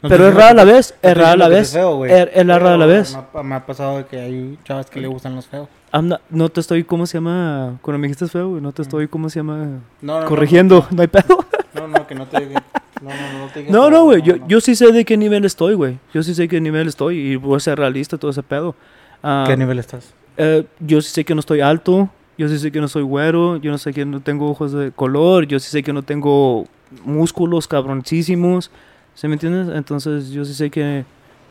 Pero 0.00 0.28
es 0.28 0.34
rara 0.34 0.50
a 0.50 0.54
la 0.54 0.64
vez, 0.64 0.94
es 1.02 1.14
rara 1.16 1.32
a 1.32 1.36
la 1.36 1.48
vez. 1.48 1.74
Es- 1.74 2.28
es 2.32 2.46
rara 2.46 2.74
a 2.74 2.76
la 2.78 2.86
vez. 2.86 3.18
Me 3.44 3.54
ha, 3.56 3.66
pasado 3.66 3.98
de 3.98 4.06
que 4.06 4.18
hay 4.18 4.58
chavas 4.64 4.86
que 4.88 5.00
le 5.00 5.08
gustan 5.08 5.34
los 5.36 5.46
feos. 5.46 5.68
I'm 5.92 6.08
not- 6.08 6.20
no 6.30 6.48
te 6.48 6.60
estoy, 6.60 6.82
¿cómo 6.84 7.04
se 7.06 7.18
llama? 7.18 7.78
Cuando 7.82 7.98
me 7.98 8.06
dijiste 8.06 8.26
feo, 8.28 8.48
güey, 8.50 8.62
no 8.62 8.72
te 8.72 8.80
estoy, 8.82 9.06
¿cómo 9.08 9.28
se 9.28 9.40
llama? 9.40 9.56
No, 10.00 10.14
no, 10.14 10.20
no, 10.20 10.26
Corrigiendo, 10.26 10.86
no 10.90 11.02
hay 11.02 11.08
pedo. 11.08 11.44
No, 11.74 11.88
no, 11.88 12.06
que 12.06 12.14
no 12.14 12.26
te 12.26 12.46
diga. 12.46 12.62
No, 13.00 13.10
no, 13.10 13.38
no 13.46 13.52
te 13.52 13.62
No, 13.64 13.90
no, 13.90 14.04
güey, 14.04 14.22
yo, 14.22 14.34
yo 14.46 14.60
sí 14.60 14.74
sé 14.74 14.90
de 14.92 15.04
qué 15.04 15.16
nivel 15.16 15.44
estoy, 15.44 15.74
güey. 15.74 15.98
Yo 16.12 16.22
sí 16.22 16.34
sé 16.34 16.48
qué 16.48 16.60
nivel 16.60 16.88
estoy 16.88 17.18
y 17.18 17.36
voy 17.36 17.56
a 17.56 17.60
ser 17.60 17.78
realista, 17.78 18.18
todo 18.18 18.30
ese 18.30 18.42
pedo. 18.42 18.74
Ah, 19.22 19.44
¿Qué 19.46 19.56
nivel 19.56 19.78
estás? 19.78 20.14
eh, 20.36 20.64
yo 20.80 21.00
sí 21.02 21.10
sé 21.10 21.24
que 21.24 21.34
no 21.34 21.40
estoy 21.40 21.60
alto, 21.60 22.08
yo 22.36 22.48
sí 22.48 22.58
sé 22.58 22.70
que 22.70 22.80
no 22.80 22.86
soy 22.88 23.02
güero, 23.02 23.56
yo 23.56 23.70
no 23.72 23.78
sé 23.78 23.92
que 23.92 24.04
no 24.04 24.20
tengo 24.20 24.48
ojos 24.50 24.72
de 24.72 24.92
color, 24.92 25.46
yo 25.46 25.58
sí 25.58 25.68
sé 25.70 25.82
que 25.82 25.92
no 25.92 26.02
tengo 26.02 26.66
músculos 27.04 27.66
cabroncísimos, 27.68 28.70
¿se 29.14 29.26
me 29.28 29.34
entiendes? 29.34 29.74
Entonces 29.76 30.30
yo 30.30 30.44
sí 30.44 30.54
sé 30.54 30.70
que 30.70 31.04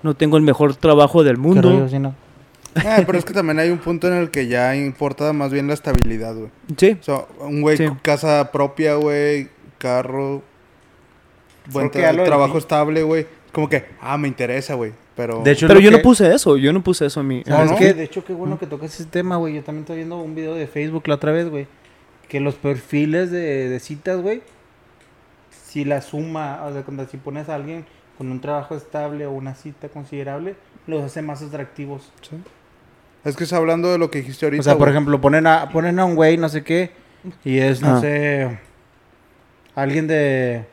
no 0.03 0.13
tengo 0.15 0.37
el 0.37 0.43
mejor 0.43 0.75
trabajo 0.75 1.23
del 1.23 1.35
¿Qué 1.35 1.41
mundo. 1.41 1.69
rollo, 1.69 1.89
sí, 1.89 1.99
no? 1.99 2.15
Ah, 2.75 3.01
pero 3.05 3.17
es 3.17 3.25
que 3.25 3.33
también 3.33 3.59
hay 3.59 3.69
un 3.71 3.79
punto 3.79 4.07
en 4.07 4.13
el 4.13 4.29
que 4.29 4.47
ya 4.47 4.75
importa 4.75 5.33
más 5.33 5.51
bien 5.51 5.67
la 5.67 5.73
estabilidad, 5.73 6.35
güey. 6.35 6.49
Sí, 6.77 6.97
O 7.01 7.03
sea, 7.03 7.25
un 7.41 7.61
güey 7.61 7.75
Sí. 7.77 7.85
con 7.87 7.97
casa 7.97 8.49
propia, 8.51 8.95
güey, 8.95 9.49
carro, 9.79 10.43
buen 11.71 11.89
tra- 11.91 12.23
trabajo 12.25 12.57
estable, 12.57 13.03
güey. 13.03 13.25
Como 13.51 13.69
que, 13.69 13.85
ah, 14.01 14.17
me 14.17 14.27
interesa, 14.27 14.73
güey. 14.75 14.91
Pero. 15.15 15.41
De 15.43 15.51
hecho, 15.51 15.65
es 15.65 15.69
pero 15.69 15.79
yo 15.79 15.89
no 15.91 15.99
puse 16.01 16.31
eso, 16.33 16.57
yo 16.57 16.71
no 16.73 16.83
puse 16.83 17.05
eso 17.07 17.21
en 17.21 17.27
mi... 17.27 17.43
No, 17.47 17.63
es 17.63 17.71
no. 17.71 17.77
que, 17.77 17.93
de 17.93 18.03
hecho, 18.03 18.23
qué 18.23 18.33
bueno 18.33 18.59
que 18.59 18.67
tocas 18.67 18.93
ese 18.93 19.05
tema, 19.05 19.37
güey. 19.37 19.55
Yo 19.55 19.63
también 19.63 19.81
estoy 19.83 19.95
viendo 19.97 20.17
un 20.17 20.35
video 20.35 20.53
de 20.53 20.67
Facebook 20.67 21.07
la 21.07 21.15
otra 21.15 21.31
vez, 21.31 21.49
güey. 21.49 21.65
Que 22.29 22.39
los 22.39 22.55
perfiles 22.55 23.31
de, 23.31 23.69
de 23.69 23.79
citas, 23.79 24.21
güey, 24.21 24.41
si 25.65 25.85
la 25.85 26.01
suma, 26.01 26.61
o 26.65 26.71
sea, 26.73 26.83
cuando 26.83 27.05
si 27.07 27.17
pones 27.17 27.49
a 27.49 27.55
alguien 27.55 27.85
con 28.17 28.29
un 28.31 28.41
trabajo 28.41 28.75
estable 28.75 29.25
o 29.25 29.31
una 29.31 29.55
cita 29.55 29.89
considerable, 29.89 30.55
los 30.87 31.03
hace 31.03 31.21
más 31.21 31.41
atractivos. 31.41 32.11
Es 33.23 33.35
que 33.35 33.43
está 33.45 33.57
hablando 33.57 33.91
de 33.91 33.97
lo 33.97 34.11
que 34.11 34.19
dijiste 34.19 34.45
ahorita. 34.45 34.61
O 34.61 34.63
sea, 34.63 34.77
por 34.77 34.89
ejemplo, 34.89 35.19
ponen 35.21 35.47
a, 35.47 35.69
ponen 35.69 35.99
a 35.99 36.05
un 36.05 36.15
güey, 36.15 36.37
no 36.37 36.49
sé 36.49 36.63
qué, 36.63 36.91
y 37.43 37.57
es, 37.59 37.81
no 37.81 37.95
Ah. 37.97 38.01
sé, 38.01 38.59
alguien 39.75 40.07
de... 40.07 40.65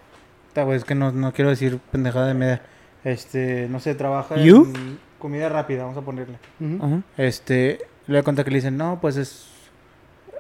güey, 0.63 0.79
es 0.79 0.85
que 0.85 0.95
no, 0.95 1.13
no 1.13 1.33
quiero 1.33 1.51
decir 1.51 1.79
pendejada 1.91 2.29
de 2.29 2.35
media. 2.35 2.63
Este, 3.05 3.69
no 3.69 3.81
sé, 3.81 3.95
trabaja 3.95 4.37
¿You? 4.37 4.73
en 4.75 4.99
comida 5.19 5.49
rápida, 5.49 5.83
vamos 5.83 5.99
a 5.99 6.03
ponerle. 6.03 6.39
Ujú. 6.61 6.85
Ajá. 6.85 7.03
Este, 7.17 7.81
le 8.07 8.15
doy 8.15 8.23
cuenta 8.23 8.45
que 8.45 8.51
le 8.51 8.57
dicen, 8.57 8.77
no, 8.77 8.99
pues 9.01 9.17
es... 9.17 9.49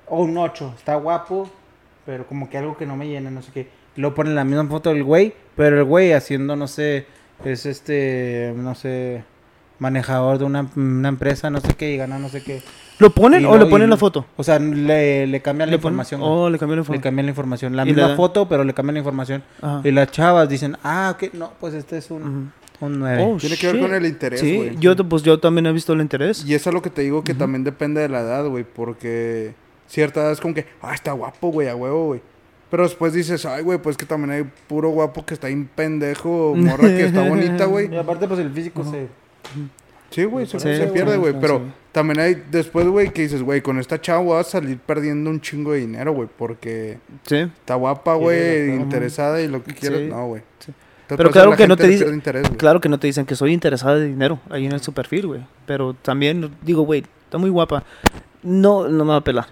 O 0.06 0.22
un 0.22 0.36
8, 0.36 0.74
está 0.76 0.94
guapo, 0.96 1.50
pero 2.06 2.26
como 2.26 2.48
que 2.48 2.58
algo 2.58 2.76
que 2.76 2.86
no 2.86 2.96
me 2.96 3.08
llena, 3.08 3.30
no 3.30 3.42
sé 3.42 3.52
qué. 3.52 3.68
Luego 3.96 4.14
ponen 4.14 4.34
la 4.34 4.44
misma 4.44 4.66
foto 4.66 4.90
del 4.90 5.04
güey, 5.04 5.34
pero 5.56 5.78
el 5.78 5.84
güey 5.84 6.12
haciendo, 6.12 6.56
no 6.56 6.66
sé, 6.66 7.06
es 7.44 7.64
este, 7.66 8.52
no 8.56 8.74
sé, 8.74 9.24
manejador 9.78 10.38
de 10.38 10.44
una, 10.44 10.68
una 10.76 11.08
empresa, 11.08 11.50
no 11.50 11.60
sé 11.60 11.74
qué, 11.74 11.92
y 11.92 11.96
gana 11.96 12.18
no 12.18 12.28
sé 12.28 12.42
qué. 12.42 12.62
¿Lo 12.98 13.10
ponen 13.10 13.42
Y 13.42 13.44
o 13.46 13.50
le 13.52 13.56
luego- 13.56 13.70
ponen 13.70 13.88
y- 13.88 13.90
la 13.90 13.96
foto? 13.96 14.26
O 14.36 14.44
sea, 14.44 14.58
le, 14.58 15.26
le 15.26 15.40
cambian 15.42 15.68
la 15.68 15.72
¿Le 15.72 15.76
información. 15.76 16.20
Oh, 16.22 16.48
le 16.48 16.58
cambió 16.58 16.76
la 16.76 16.80
Le 16.80 16.82
información. 16.82 17.02
cambian 17.02 17.26
la 17.26 17.30
información. 17.30 17.76
La 17.76 17.84
misma 17.84 18.08
le- 18.08 18.16
foto, 18.16 18.48
pero 18.48 18.62
le 18.64 18.72
cambian 18.74 18.94
la 18.94 18.98
información. 19.00 19.42
Ajá. 19.60 19.80
Y 19.84 19.90
las 19.90 20.10
chavas 20.12 20.48
dicen, 20.48 20.76
ah, 20.84 21.14
ok, 21.16 21.32
no, 21.34 21.52
pues 21.58 21.74
este 21.74 21.98
es 21.98 22.10
un, 22.10 22.22
Ujú. 22.80 22.86
un 22.86 22.98
9. 23.00 23.22
Oh, 23.26 23.36
Tiene 23.38 23.56
que 23.56 23.66
ver 23.72 23.80
con 23.80 23.94
el 23.94 24.06
interés, 24.06 24.40
Sí, 24.40 24.56
güey. 24.56 24.76
yo, 24.78 24.94
pues 24.96 25.22
yo 25.22 25.40
también 25.40 25.66
he 25.66 25.72
visto 25.72 25.92
el 25.92 26.00
interés. 26.00 26.44
Y 26.46 26.54
eso 26.54 26.70
es 26.70 26.74
lo 26.74 26.82
que 26.82 26.90
te 26.90 27.02
digo 27.02 27.24
que 27.24 27.34
también 27.34 27.64
depende 27.64 28.00
de 28.00 28.08
la 28.08 28.20
edad, 28.20 28.46
güey. 28.46 28.64
Porque 28.64 29.54
cierta 29.88 30.20
edad 30.22 30.32
es 30.32 30.40
como 30.40 30.54
que, 30.54 30.66
ah, 30.80 30.94
está 30.94 31.12
guapo, 31.12 31.48
güey, 31.48 31.68
a 31.68 31.74
huevo, 31.76 32.06
güey. 32.06 32.20
Pero 32.70 32.84
después 32.84 33.12
dices, 33.12 33.44
ay, 33.46 33.62
güey, 33.62 33.78
pues 33.78 33.96
que 33.96 34.04
también 34.06 34.30
hay 34.30 34.50
puro 34.66 34.88
guapo 34.90 35.24
que 35.24 35.34
está 35.34 35.46
bien 35.48 35.68
pendejo, 35.74 36.50
o 36.52 36.54
morra 36.56 36.88
que 36.88 37.04
está 37.06 37.28
bonita, 37.28 37.66
güey. 37.66 37.88
Y 37.92 37.96
aparte, 37.96 38.26
pues 38.28 38.40
el 38.40 38.50
físico 38.50 38.84
se... 38.84 39.06
Sí, 40.10 40.24
güey, 40.24 40.46
se, 40.46 40.58
Sí, 40.58 40.76
se 40.76 40.86
pierde, 40.88 41.12
sí, 41.14 41.18
güey. 41.18 41.32
sí, 41.32 41.38
Pero 41.40 41.58
sí. 41.58 41.64
También 41.94 42.20
hay 42.20 42.42
después, 42.50 42.86
güey, 42.88 43.10
que 43.12 43.22
dices, 43.22 43.42
güey, 43.42 43.62
con 43.62 43.78
esta 43.78 43.98
chava 44.00 44.18
voy 44.20 44.38
a 44.38 44.44
salir 44.44 44.78
perdiendo 44.78 45.30
un 45.30 45.40
chingo 45.40 45.72
de 45.72 45.78
dinero, 45.78 46.12
güey. 46.12 46.28
Porque 46.36 46.98
Sí. 47.22 47.36
está 47.36 47.76
guapa, 47.76 48.14
güey, 48.14 48.74
interesada 48.74 49.40
y 49.40 49.48
lo 49.48 49.62
que 49.64 49.72
quieras. 49.74 50.00
Sí. 50.00 50.06
No, 50.08 50.26
güey. 50.26 50.42
Pero 51.06 51.30
claro 51.30 51.50
la 51.50 51.56
que 51.56 51.68
no 51.68 51.76
te 51.76 51.84
le 51.84 51.88
dice- 51.90 52.04
pierde 52.04 52.16
interés, 52.16 52.42
güey. 52.48 52.56
Claro 52.56 52.80
que 52.80 52.88
no 52.88 52.98
te 52.98 53.06
dicen 53.06 53.24
que 53.26 53.36
soy 53.36 53.52
interesada 53.52 53.96
de 53.96 54.06
dinero 54.06 54.40
ahí 54.50 54.66
en 54.66 54.72
el 54.72 54.80
su 54.80 54.92
perfil, 54.92 55.26
güey. 55.28 55.46
Pero 55.66 55.94
también 55.94 56.50
digo, 56.62 56.82
güey, 56.82 57.04
está 57.24 57.38
muy 57.38 57.50
guapa. 57.50 57.84
No, 58.42 58.88
no 58.88 59.04
me 59.04 59.10
va 59.10 59.16
a 59.16 59.24
pelar. 59.24 59.46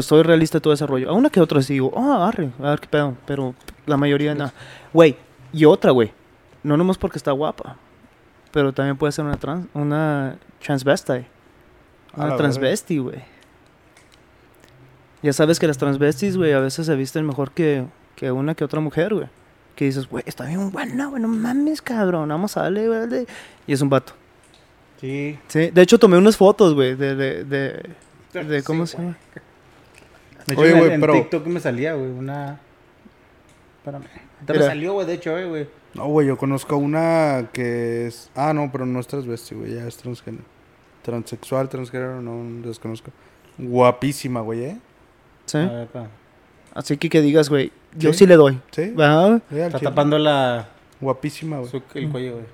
Soy 0.00 0.22
realista 0.22 0.58
de 0.58 0.62
todo 0.62 0.72
ese 0.72 0.86
rollo. 0.86 1.10
A 1.10 1.12
una 1.12 1.28
que 1.28 1.40
otra 1.40 1.60
sí 1.60 1.74
digo, 1.74 1.92
ah, 1.96 2.26
arre, 2.28 2.50
a 2.60 2.70
ver 2.70 2.80
qué 2.80 2.88
pedo. 2.88 3.14
Pero 3.26 3.54
la 3.84 3.96
mayoría 3.98 4.34
no. 4.34 4.50
Güey, 4.92 5.16
y 5.52 5.64
otra, 5.66 5.90
güey. 5.90 6.12
No 6.62 6.76
nomás 6.76 6.96
porque 6.98 7.18
está 7.18 7.32
guapa. 7.32 7.76
Pero 8.52 8.72
también 8.72 8.96
puede 8.96 9.12
ser 9.12 9.24
una 9.26 9.36
trans, 9.36 9.66
una 9.74 10.38
transvestite. 10.64 11.26
Una 12.16 12.36
transvesti, 12.36 12.98
güey. 12.98 13.22
Ya 15.22 15.32
sabes 15.32 15.58
que 15.58 15.66
las 15.66 15.78
transvestis, 15.78 16.36
güey, 16.36 16.52
a 16.52 16.60
veces 16.60 16.86
se 16.86 16.94
visten 16.94 17.26
mejor 17.26 17.50
que, 17.52 17.84
que 18.14 18.30
una 18.30 18.54
que 18.54 18.64
otra 18.64 18.80
mujer, 18.80 19.14
güey. 19.14 19.28
Que 19.74 19.86
dices, 19.86 20.08
güey, 20.08 20.22
está 20.26 20.44
bien 20.46 20.70
buena, 20.70 21.06
güey, 21.06 21.20
no 21.20 21.28
mames, 21.28 21.82
cabrón, 21.82 22.28
vamos 22.28 22.56
a 22.56 22.62
darle, 22.62 22.86
güey. 22.86 23.00
dale". 23.00 23.26
Y 23.66 23.72
es 23.72 23.80
un 23.80 23.88
vato. 23.90 24.12
Sí. 25.00 25.38
Sí, 25.48 25.70
de 25.70 25.82
hecho 25.82 25.98
tomé 25.98 26.16
unas 26.16 26.36
fotos, 26.36 26.74
güey, 26.74 26.94
de, 26.94 27.14
de, 27.14 27.44
de, 27.44 28.44
de 28.44 28.62
¿cómo 28.62 28.86
Sí, 28.86 28.92
se 28.96 29.02
llama? 29.02 29.16
De 30.46 30.52
hecho, 30.54 30.62
Oye, 30.62 30.70
en, 30.72 30.78
güey, 30.78 30.92
en 30.92 31.00
pero- 31.00 31.12
TikTok 31.14 31.46
me 31.46 31.60
salía, 31.60 31.94
güey, 31.94 32.10
una... 32.10 32.60
Espérame. 33.78 34.04
Te 34.46 34.52
me 34.54 34.60
salió, 34.60 34.92
güey, 34.94 35.06
de 35.06 35.14
hecho, 35.14 35.36
eh, 35.36 35.46
güey. 35.46 35.66
No, 35.94 36.06
güey, 36.06 36.26
yo 36.28 36.36
conozco 36.36 36.76
una 36.76 37.48
que 37.52 38.06
es... 38.06 38.30
Ah, 38.34 38.52
no, 38.52 38.70
pero 38.70 38.86
no 38.86 39.00
es 39.00 39.06
transvesti, 39.06 39.54
güey, 39.54 39.74
ya 39.74 39.86
es 39.86 39.96
transgénero. 39.96 40.44
Transexual, 41.06 41.68
transgénero, 41.68 42.20
no 42.20 42.66
desconozco. 42.66 43.12
Guapísima, 43.58 44.40
güey, 44.40 44.64
¿eh? 44.64 44.78
Sí. 45.44 45.58
A 45.58 45.66
ver, 45.66 45.82
espérame. 45.84 46.08
Así 46.74 46.96
que 46.96 47.08
que 47.08 47.20
digas, 47.20 47.48
güey, 47.48 47.70
yo 47.96 48.12
Sí. 48.12 48.18
sí 48.20 48.26
le 48.26 48.34
doy. 48.34 48.60
Sí, 48.72 48.90
¿Va? 48.90 49.36
Está 49.50 49.78
chile. 49.78 49.90
tapando 49.90 50.18
la... 50.18 50.68
Guapísima, 51.00 51.58
güey. 51.58 51.70
su- 51.70 51.82
el 51.94 52.08
cuello, 52.10 52.32
güey. 52.32 52.44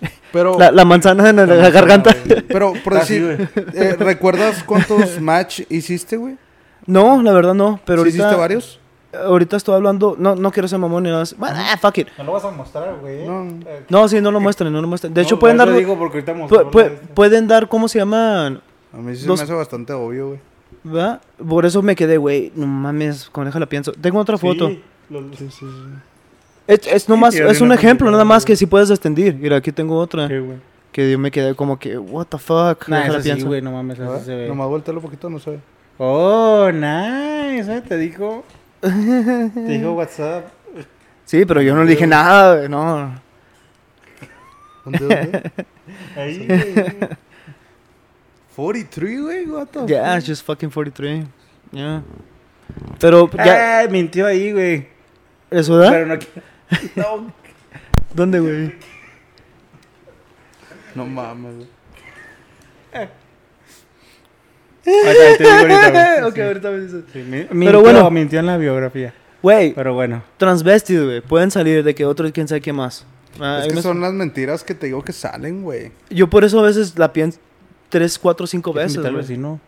Pero, 0.32 0.58
La, 0.58 0.70
la 0.70 0.84
manzana 0.84 1.30
en 1.30 1.36
la, 1.36 1.46
la 1.46 1.70
garganta. 1.70 2.14
pero 2.48 2.74
por 2.84 2.98
Ah, 2.98 3.04
sí, 3.06 3.18
decir, 3.18 3.48
eh, 3.74 3.96
¿recuerdas 3.98 4.62
cuántos 4.64 5.18
match 5.22 5.62
hiciste, 5.70 6.18
güey? 6.18 6.36
No, 6.84 7.22
la 7.22 7.32
verdad 7.32 7.54
no, 7.54 7.80
pero 7.86 8.02
¿Sí 8.02 8.08
ahorita... 8.10 8.24
hiciste 8.24 8.36
varios? 8.38 8.80
Ahorita 9.12 9.56
estoy 9.56 9.74
hablando, 9.74 10.16
no, 10.18 10.34
no 10.36 10.50
quiero 10.50 10.68
ser 10.68 10.78
mamón 10.78 11.02
ni 11.04 11.08
nada. 11.08 11.22
más. 11.22 11.34
Bueno, 11.36 11.56
ah, 11.58 11.76
fuck 11.80 11.96
it. 11.98 12.08
No 12.18 12.24
lo 12.24 12.32
vas 12.32 12.44
a 12.44 12.50
mostrar, 12.50 12.94
güey. 13.00 13.24
No. 13.26 13.44
Eh, 13.66 13.84
No, 13.88 14.06
sí, 14.06 14.20
no 14.20 14.30
lo 14.30 14.38
muestren, 14.38 14.70
no 14.72 14.82
lo 14.82 14.88
muestren. 14.88 15.14
De 15.14 15.22
no, 15.22 15.26
hecho, 15.26 15.38
pueden 15.38 15.56
dar... 15.56 15.68
eso 15.68 15.78
digo 15.78 15.96
porque 15.98 16.18
ahorita 16.18 16.34
pu- 16.34 16.70
pu- 16.70 16.84
la- 16.84 17.14
pueden 17.14 17.48
dar, 17.48 17.68
¿cómo 17.68 17.88
se 17.88 17.98
llaman? 17.98 18.60
A 18.92 18.96
mí 18.98 19.16
sí 19.16 19.24
Dos- 19.26 19.38
se 19.40 19.44
me 19.46 19.50
hace 19.50 19.54
bastante 19.58 19.92
obvio, 19.94 20.28
güey. 20.28 20.40
¿Va? 20.94 21.20
Por 21.46 21.64
eso 21.64 21.80
me 21.82 21.96
quedé, 21.96 22.18
güey, 22.18 22.52
no 22.54 22.66
mames, 22.66 23.30
con 23.30 23.46
déjala 23.46 23.64
pienso. 23.66 23.92
Tengo 23.92 24.18
otra 24.18 24.36
foto. 24.36 24.68
Sí, 24.68 24.82
lo- 25.08 25.22
Sí, 25.36 25.48
sí. 25.50 25.66
Es, 26.66 26.86
es 26.86 27.08
nomás, 27.08 27.32
Sí, 27.34 27.40
es 27.40 27.62
un 27.62 27.72
ejemplo, 27.72 28.10
nada 28.10 28.24
más 28.26 28.44
que 28.44 28.54
si 28.56 28.66
puedes 28.66 28.90
extender. 28.90 29.34
Mira, 29.34 29.56
aquí 29.56 29.72
tengo 29.72 29.96
otra. 29.96 30.28
¿Qué, 30.28 30.38
güey? 30.38 30.58
Que 30.92 31.10
yo 31.10 31.18
me 31.18 31.30
quedé 31.30 31.54
como 31.54 31.78
que, 31.78 31.96
what 31.96 32.26
the 32.26 32.36
fuck. 32.38 32.88
Nah, 32.88 33.10
sí, 33.20 33.22
pienso. 33.22 33.46
güey, 33.46 33.62
no 33.62 33.72
mames, 33.72 33.98
¿Ah? 34.00 34.20
Nomás 34.46 34.68
voltealo 34.68 35.00
un 35.00 35.04
poquito, 35.04 35.30
no 35.30 35.38
ve. 35.38 35.58
Oh, 35.96 36.70
nice, 36.70 37.74
¿eh? 37.74 37.82
Te 37.86 37.96
dijo... 37.96 38.44
Te 38.80 39.60
dijo 39.60 39.92
WhatsApp. 39.92 40.46
Sí, 41.24 41.44
pero 41.44 41.60
yo 41.62 41.74
no 41.74 41.84
le 41.84 41.90
dije 41.90 42.06
nada, 42.06 42.56
güey, 42.56 42.68
no. 42.68 43.20
¿Dónde, 44.84 44.98
dónde? 45.00 45.52
Ahí, 46.16 46.46
güey. 46.46 46.98
43, 48.56 49.20
güey, 49.22 49.46
what 49.46 49.66
the 49.68 49.86
Yeah, 49.86 50.06
fuck? 50.12 50.18
it's 50.18 50.26
just 50.26 50.44
fucking 50.46 50.70
43. 50.70 51.24
Yeah. 51.72 52.02
Pero, 52.98 53.30
ya, 53.36 53.78
Ay, 53.80 53.88
mintió 53.88 54.26
ahí, 54.26 54.52
güey. 54.52 54.88
¿eso 55.50 55.78
da? 55.78 55.90
Pero 55.90 56.06
no 56.06 56.14
No. 56.96 57.32
¿Dónde, 58.14 58.40
güey? 58.40 58.74
No 60.94 61.06
mames, 61.06 61.54
güey. 61.56 61.68
Ahí 64.86 65.36
te 65.38 65.44
digo 65.44 65.56
ahorita, 65.56 65.90
güey. 65.90 66.22
ok, 66.30 66.34
Sí. 66.34 66.40
ahorita 66.42 66.70
me 66.70 66.80
dices. 66.80 67.04
Sí, 67.12 67.18
mi- 67.50 67.66
Pero 67.66 67.80
bueno. 67.80 68.10
mintió 68.10 68.40
en 68.40 68.46
la 68.46 68.56
biografía. 68.56 69.14
Güey, 69.42 69.72
Pero 69.74 69.94
bueno. 69.94 70.22
transvestis, 70.36 71.02
güey. 71.02 71.20
Pueden 71.20 71.50
salir 71.50 71.84
de 71.84 71.94
que 71.94 72.04
otro, 72.04 72.30
quién 72.32 72.48
sabe 72.48 72.60
qué 72.60 72.72
más. 72.72 73.04
Ah, 73.40 73.62
Es 73.64 73.72
que 73.72 73.82
son 73.82 74.00
las 74.00 74.12
mentiras 74.12 74.64
que 74.64 74.74
te 74.74 74.86
digo 74.86 75.02
que 75.04 75.12
salen, 75.12 75.62
güey. 75.62 75.92
Yo 76.10 76.28
por 76.28 76.42
eso 76.44 76.58
a 76.58 76.62
veces 76.62 76.98
la 76.98 77.12
pienso 77.12 77.38
tres, 77.88 78.18
cuatro, 78.18 78.46
cinco 78.46 78.72
¿Quieres 78.72 78.86
veces, 78.92 78.96
invitar 78.96 79.10
al 79.10 79.14
güey. 79.14 79.28
vecino? 79.28 79.60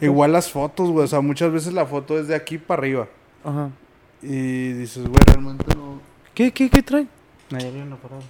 Igual 0.00 0.32
las 0.32 0.50
fotos, 0.50 0.90
güey. 0.90 1.04
O 1.04 1.08
sea, 1.08 1.20
muchas 1.20 1.52
veces 1.52 1.72
la 1.72 1.86
foto 1.86 2.18
es 2.18 2.26
de 2.28 2.34
aquí 2.34 2.58
para 2.58 2.80
arriba. 2.80 3.08
Ajá. 3.44 3.70
Y 4.22 4.72
dices, 4.72 5.02
güey, 5.04 5.20
realmente 5.26 5.64
no. 5.76 6.00
¿Qué, 6.34 6.50
qué, 6.52 6.68
qué 6.68 6.82
traen? 6.82 7.08
Parado. 7.50 8.22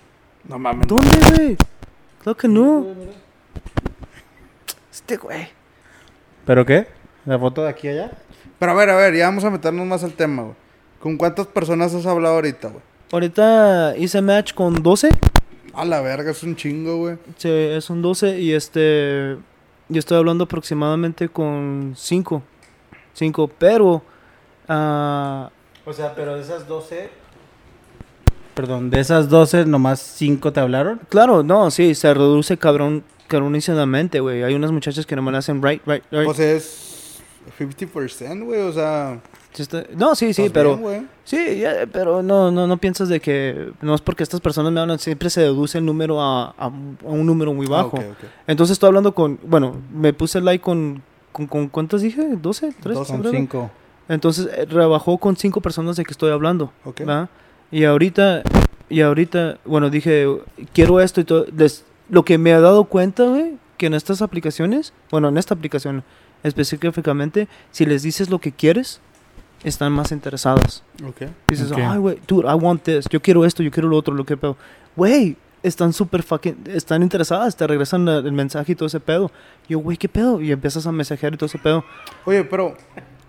No 0.48 0.58
mames. 0.58 0.86
no. 0.88 0.96
¿Dónde, 0.96 1.18
güey? 1.36 1.56
Claro 2.22 2.36
que 2.36 2.48
no. 2.48 2.86
Este, 4.92 5.16
güey. 5.16 5.48
¿Pero 6.44 6.66
qué? 6.66 6.86
¿La 7.24 7.38
foto 7.38 7.62
de 7.62 7.68
aquí 7.70 7.88
allá? 7.88 8.10
Pero 8.58 8.72
a 8.72 8.74
ver, 8.74 8.90
a 8.90 8.96
ver, 8.96 9.14
ya 9.14 9.26
vamos 9.26 9.44
a 9.44 9.50
meternos 9.50 9.86
más 9.86 10.02
al 10.04 10.12
tema, 10.12 10.42
güey. 10.42 10.54
¿Con 11.00 11.16
cuántas 11.16 11.46
personas 11.46 11.94
has 11.94 12.06
hablado 12.06 12.36
ahorita, 12.36 12.68
güey? 12.68 12.82
Ahorita 13.12 13.94
hice 13.96 14.22
match 14.22 14.54
con 14.54 14.82
12. 14.82 15.10
A 15.74 15.84
la 15.84 16.00
verga, 16.00 16.30
es 16.30 16.42
un 16.42 16.54
chingo, 16.56 16.96
güey. 16.98 17.16
Sí, 17.36 17.48
es 17.50 17.90
un 17.90 18.02
12 18.02 18.38
y 18.40 18.52
este... 18.52 19.36
Yo 19.88 19.98
estoy 19.98 20.16
hablando 20.16 20.44
aproximadamente 20.44 21.28
con 21.28 21.94
5. 21.96 22.42
5, 23.14 23.50
pero... 23.58 24.02
ah, 24.68 25.50
O 25.84 25.92
sea, 25.92 26.14
pero 26.14 26.36
de 26.36 26.42
esas 26.42 26.66
12... 26.66 27.10
Perdón, 28.54 28.90
de 28.90 29.00
esas 29.00 29.28
12, 29.30 29.64
nomás 29.64 30.00
5 30.00 30.52
te 30.52 30.60
hablaron. 30.60 31.00
claro, 31.08 31.42
no, 31.42 31.70
sí, 31.70 31.94
se 31.94 32.12
reduce 32.12 32.58
cabrón, 32.58 33.02
cabronísimamente, 33.32 34.20
güey. 34.20 34.42
Hay 34.42 34.54
unas 34.54 34.70
muchachas 34.72 35.06
que 35.06 35.16
nomás 35.16 35.34
hacen 35.34 35.62
right, 35.62 35.82
right, 35.86 36.04
right. 36.10 36.28
O 36.28 36.34
sea, 36.34 36.52
es 36.52 37.20
50%, 37.58 38.44
güey. 38.44 38.60
O 38.60 38.72
sea, 38.72 39.20
No, 39.96 40.14
sí, 40.14 40.32
sí, 40.32 40.48
pero... 40.52 40.76
bien. 40.76 41.08
Sí, 41.24 41.58
ya, 41.60 41.86
pero 41.92 42.22
no, 42.22 42.50
no, 42.50 42.66
no 42.66 42.76
piensas 42.78 43.08
de 43.08 43.20
que... 43.20 43.72
No 43.80 43.94
es 43.94 44.00
porque 44.00 44.22
estas 44.22 44.40
personas 44.40 44.72
me 44.72 44.80
hablan, 44.80 44.98
siempre 44.98 45.30
se 45.30 45.40
deduce 45.40 45.78
el 45.78 45.84
número 45.84 46.20
a, 46.20 46.50
a- 46.50 46.66
a 46.66 46.68
un 47.08 47.26
número 47.26 47.52
muy 47.52 47.66
bajo. 47.66 47.96
Ah, 47.96 48.00
ok, 48.00 48.10
ok. 48.12 48.28
Entonces 48.46 48.72
estoy 48.74 48.88
hablando 48.88 49.14
con... 49.14 49.38
Bueno, 49.44 49.76
me 49.92 50.12
puse 50.12 50.40
like 50.40 50.62
con... 50.62 51.02
¿Con, 51.32 51.46
con 51.46 51.68
cuántas 51.68 52.02
dije? 52.02 52.22
¿12? 52.22 52.74
¿3? 52.82 52.92
Doce. 52.92 53.10
Son 53.12 53.24
5. 53.30 53.70
Entonces 54.08 54.48
eh, 54.54 54.66
rebajó 54.66 55.16
con 55.16 55.36
cinco 55.36 55.62
personas 55.62 55.96
de 55.96 56.04
que 56.04 56.10
estoy 56.12 56.30
hablando. 56.30 56.72
Ok. 56.84 57.02
¿va? 57.08 57.28
Y 57.70 57.84
ahorita, 57.84 58.42
y 58.90 59.00
ahorita, 59.00 59.56
bueno, 59.64 59.88
dije, 59.88 60.26
quiero 60.74 61.00
esto 61.00 61.22
y 61.22 61.24
todo. 61.24 61.46
les- 61.56 61.84
lo 62.08 62.24
que 62.24 62.38
me 62.38 62.50
he 62.50 62.60
dado 62.60 62.84
cuenta, 62.84 63.24
güey, 63.24 63.56
que 63.76 63.86
en 63.86 63.94
estas 63.94 64.22
aplicaciones, 64.22 64.92
bueno, 65.10 65.28
en 65.28 65.38
esta 65.38 65.54
aplicación 65.54 66.04
específicamente, 66.42 67.48
si 67.70 67.86
les 67.86 68.02
dices 68.02 68.30
lo 68.30 68.40
que 68.40 68.52
quieres, 68.52 69.00
están 69.64 69.92
más 69.92 70.12
interesadas. 70.12 70.82
Ok. 71.06 71.22
Dices, 71.48 71.70
ay, 71.72 71.98
güey, 71.98 72.18
dude, 72.26 72.48
I 72.48 72.54
want 72.54 72.82
this. 72.82 73.06
Yo 73.10 73.20
quiero 73.20 73.44
esto, 73.44 73.62
yo 73.62 73.70
quiero 73.70 73.88
lo 73.88 73.96
otro, 73.96 74.14
lo 74.14 74.24
que 74.24 74.36
pedo. 74.36 74.56
Güey, 74.96 75.36
están 75.62 75.92
súper 75.92 76.22
fucking, 76.22 76.64
están 76.66 77.02
interesadas, 77.02 77.56
te 77.56 77.66
regresan 77.66 78.06
el 78.08 78.32
mensaje 78.32 78.72
y 78.72 78.74
todo 78.74 78.86
ese 78.86 79.00
pedo. 79.00 79.30
Yo, 79.68 79.78
güey, 79.78 79.96
¿qué 79.96 80.08
pedo? 80.08 80.40
Y 80.40 80.50
empiezas 80.52 80.86
a 80.86 80.92
mensajear 80.92 81.34
y 81.34 81.36
todo 81.36 81.46
ese 81.46 81.58
pedo. 81.58 81.84
Oye, 82.24 82.44
pero, 82.44 82.76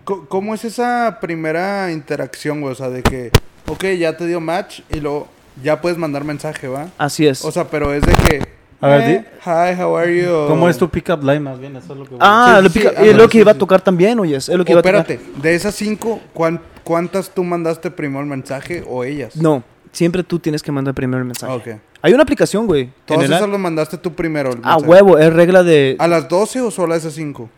¿cómo 0.04 0.54
es 0.56 0.66
esa 0.66 1.20
primera 1.22 1.92
interacción, 1.92 2.62
güey? 2.62 2.74
O 2.74 2.76
sea, 2.76 2.90
de 2.90 3.04
que, 3.04 3.32
ok, 3.68 3.86
ya 4.00 4.18
te 4.18 4.26
dio 4.26 4.42
match 4.42 4.82
y 4.90 5.00
luego 5.00 5.28
ya 5.62 5.82
puedes 5.82 5.98
mandar 5.98 6.24
mensaje, 6.24 6.68
¿va? 6.68 6.90
Así 6.98 7.28
es. 7.28 7.46
O 7.46 7.52
sea, 7.52 7.70
pero 7.70 7.94
es 7.94 8.02
de 8.02 8.14
que, 8.14 8.54
A 8.84 8.88
ver, 8.90 9.02
eh, 9.10 9.26
hi, 9.46 9.82
how 9.82 9.96
are 9.98 10.16
you? 10.22 10.48
¿Cómo 10.48 10.68
es 10.68 10.78
tu 10.78 10.90
pick-up 10.90 11.24
line 11.24 11.40
más 11.40 11.60
bien? 11.60 11.76
Eso 11.76 11.94
es 11.94 12.00
lo 12.00 12.06
que 12.06 12.12
voy 12.12 12.20
ah, 12.22 12.58
sí, 12.58 12.64
lo 12.64 12.70
sí, 12.70 12.80
es 13.08 13.16
lo 13.16 13.26
que 13.28 13.32
sí, 13.34 13.38
iba 13.40 13.52
a 13.52 13.54
sí. 13.54 13.60
tocar 13.60 13.82
también, 13.82 14.20
oye, 14.20 14.36
es 14.36 14.50
lo 14.50 14.66
que 14.66 14.72
iba 14.74 14.80
a 14.82 14.84
tocar. 14.84 15.00
espérate, 15.02 15.24
de 15.42 15.56
esas 15.56 15.74
cinco, 15.76 16.20
¿cuán- 16.34 16.60
¿cuántas 16.84 17.30
tú 17.30 17.44
mandaste 17.44 17.90
primero 17.92 18.20
el 18.22 18.28
mensaje 18.30 18.84
o 18.88 19.04
ellas? 19.04 19.36
No, 19.38 19.64
siempre 19.92 20.24
tú 20.24 20.40
tienes 20.40 20.62
que 20.62 20.72
mandar 20.72 20.94
primero 20.94 21.20
el 21.20 21.26
mensaje. 21.26 21.52
Ah, 21.52 21.56
ok. 21.56 21.68
Hay 22.02 22.14
una 22.14 22.24
aplicación, 22.24 22.68
güey. 22.68 22.90
Todas 23.06 23.24
esas 23.24 23.48
las 23.50 23.60
mandaste 23.60 23.98
tú 23.98 24.14
primero. 24.14 24.50
el 24.52 24.58
A 24.64 24.72
mensaje. 24.76 24.86
huevo, 24.86 25.18
es 25.18 25.32
regla 25.32 25.64
de... 25.64 25.96
¿A 26.00 26.08
las 26.10 26.28
12 26.28 26.60
o 26.60 26.70
solo 26.70 26.94
a 26.94 26.98
esas 26.98 27.14
cinco? 27.14 27.50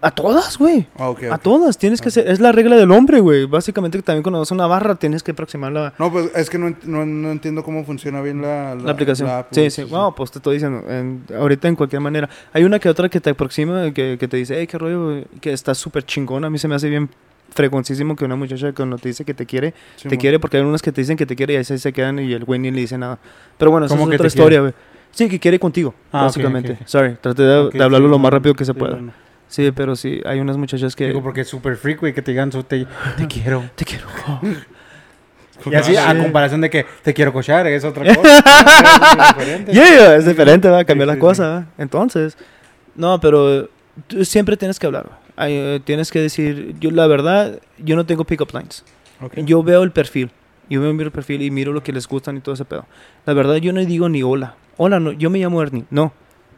A 0.00 0.12
todas, 0.12 0.58
güey. 0.58 0.86
Ah, 0.96 1.10
ok. 1.10 1.24
A 1.24 1.38
todas, 1.38 1.76
tienes 1.76 2.00
que 2.00 2.10
ser, 2.12 2.28
es 2.28 2.38
la 2.38 2.52
regla 2.52 2.76
del 2.76 2.90
hombre, 2.92 3.18
güey. 3.18 3.46
Básicamente 3.46 4.00
también 4.02 4.22
cuando 4.22 4.38
vas 4.38 4.50
a 4.52 4.54
una 4.54 4.66
barra 4.68 4.94
tienes 4.94 5.24
que 5.24 5.32
aproximarla 5.32 5.92
No, 5.98 6.12
pues 6.12 6.30
es 6.36 6.48
que 6.48 6.56
no, 6.56 6.68
ent- 6.68 6.84
no, 6.84 7.04
no 7.04 7.32
entiendo 7.32 7.64
cómo 7.64 7.84
funciona 7.84 8.20
bien 8.20 8.40
la, 8.40 8.76
la, 8.76 8.92
aplicación. 8.92 9.26
la 9.26 9.40
app, 9.40 9.48
sí, 9.52 9.70
sí, 9.70 9.82
Bueno, 9.82 10.14
pues 10.14 10.30
te 10.30 10.38
estoy 10.38 10.54
diciendo, 10.54 10.84
en- 10.88 11.24
ahorita 11.36 11.66
en 11.66 11.74
cualquier 11.74 12.00
manera. 12.00 12.28
Hay 12.52 12.62
una 12.62 12.78
que 12.78 12.88
otra 12.88 13.08
que 13.08 13.20
te 13.20 13.30
aproxima, 13.30 13.92
que, 13.92 14.16
que 14.20 14.28
te 14.28 14.36
dice, 14.36 14.56
hey, 14.58 14.68
qué 14.68 14.78
rollo, 14.78 15.04
güey", 15.04 15.24
que 15.40 15.52
está 15.52 15.74
súper 15.74 16.04
chingona. 16.04 16.46
A 16.46 16.50
mí 16.50 16.58
se 16.58 16.68
me 16.68 16.76
hace 16.76 16.88
bien 16.88 17.08
fregoncísimo 17.50 18.14
que 18.14 18.24
una 18.24 18.36
muchacha 18.36 18.72
cuando 18.72 18.98
te 18.98 19.08
dice 19.08 19.24
que 19.24 19.34
te 19.34 19.46
quiere, 19.46 19.74
Sí, 19.96 20.08
te 20.08 20.16
quiere, 20.18 20.38
porque 20.38 20.58
hay 20.58 20.62
unas 20.62 20.82
que 20.82 20.92
te 20.92 21.00
dicen 21.00 21.16
que 21.16 21.26
te 21.26 21.34
quiere 21.34 21.54
y 21.54 21.56
ahí 21.56 21.64
se 21.64 21.92
quedan 21.92 22.18
y 22.20 22.32
el 22.32 22.44
güey 22.44 22.60
ni 22.60 22.70
le 22.70 22.80
dice 22.82 22.96
nada. 22.98 23.18
Pero 23.56 23.70
bueno, 23.72 23.86
esa 23.86 23.94
es 23.94 23.98
¿Cómo 24.00 24.08
que 24.10 24.16
otra 24.16 24.28
historia, 24.28 24.60
güey. 24.60 24.74
Sí, 25.10 25.28
que 25.28 25.40
quiere 25.40 25.58
contigo, 25.58 25.94
Ah, 26.12 26.18
ok, 26.20 26.24
básicamente. 26.26 26.78
Sorry, 26.84 27.16
traté 27.20 27.42
de, 27.42 27.82
hablarlo 27.82 28.06
sí, 28.06 28.10
lo 28.12 28.18
más 28.20 28.32
rápido 28.32 28.54
que 28.54 28.64
se 28.64 28.72
sí, 28.74 28.78
pueda. 28.78 28.96
no, 28.96 29.02
no. 29.02 29.27
Sí, 29.48 29.72
pero 29.72 29.96
sí, 29.96 30.20
hay 30.26 30.40
unas 30.40 30.56
muchachas 30.58 30.94
que... 30.94 31.06
Digo, 31.08 31.22
porque 31.22 31.40
es 31.40 31.48
súper 31.48 31.76
freak, 31.76 32.00
güey, 32.00 32.12
que 32.14 32.20
te 32.22 32.30
digan, 32.32 32.50
te, 32.50 32.62
te 32.62 32.86
quiero. 33.28 33.64
Te 33.74 33.84
quiero. 33.84 34.06
Y 35.66 35.74
así, 35.74 35.96
Ah, 35.96 36.10
a 36.10 36.14
sí. 36.14 36.20
comparación 36.22 36.60
de 36.60 36.70
que 36.70 36.86
te 37.02 37.12
quiero 37.12 37.32
cochar, 37.32 37.66
es 37.66 37.84
otra 37.84 38.04
cosa. 38.14 38.38
es 38.38 39.36
diferente. 39.36 39.72
Yeah, 39.72 40.14
es 40.14 40.24
diferente, 40.24 40.68
va 40.68 40.78
a 40.78 40.84
cambiar 40.84 41.06
Sí, 41.06 41.10
la 41.10 41.14
sí, 41.14 41.20
cosa. 41.20 41.48
¿va? 41.48 41.66
Entonces, 41.78 42.36
no, 42.94 43.18
pero 43.20 43.68
tú 44.06 44.24
siempre 44.24 44.56
tienes 44.56 44.78
que 44.78 44.86
hablar. 44.86 45.06
¿va? 45.10 45.18
Ay, 45.34 45.54
eh, 45.54 45.80
tienes 45.84 46.12
que 46.12 46.20
decir, 46.20 46.76
yo 46.78 46.92
la 46.92 47.08
verdad, 47.08 47.58
yo 47.78 47.96
no 47.96 48.06
tengo 48.06 48.22
pick-up 48.24 48.50
lines. 48.52 48.84
Ok. 49.20 49.34
Yo 49.38 49.64
veo 49.64 49.82
el 49.82 49.90
perfil. 49.90 50.30
Yo 50.70 50.80
veo 50.80 50.90
el 50.92 51.10
perfil 51.10 51.42
y 51.42 51.50
miro 51.50 51.72
lo 51.72 51.82
que 51.82 51.92
les 51.92 52.06
gustan 52.06 52.36
y 52.36 52.40
todo 52.40 52.54
ese 52.54 52.64
pedo. 52.64 52.86
La 53.26 53.32
verdad, 53.32 53.56
yo 53.56 53.72
no 53.72 53.84
digo 53.84 54.08
ni 54.08 54.22
hola. 54.22 54.54
Hola, 54.76 55.00
no, 55.00 55.10
yo 55.10 55.28
me 55.28 55.40
llamo 55.40 55.60
Ernie. 55.60 55.84
No. 55.90 56.12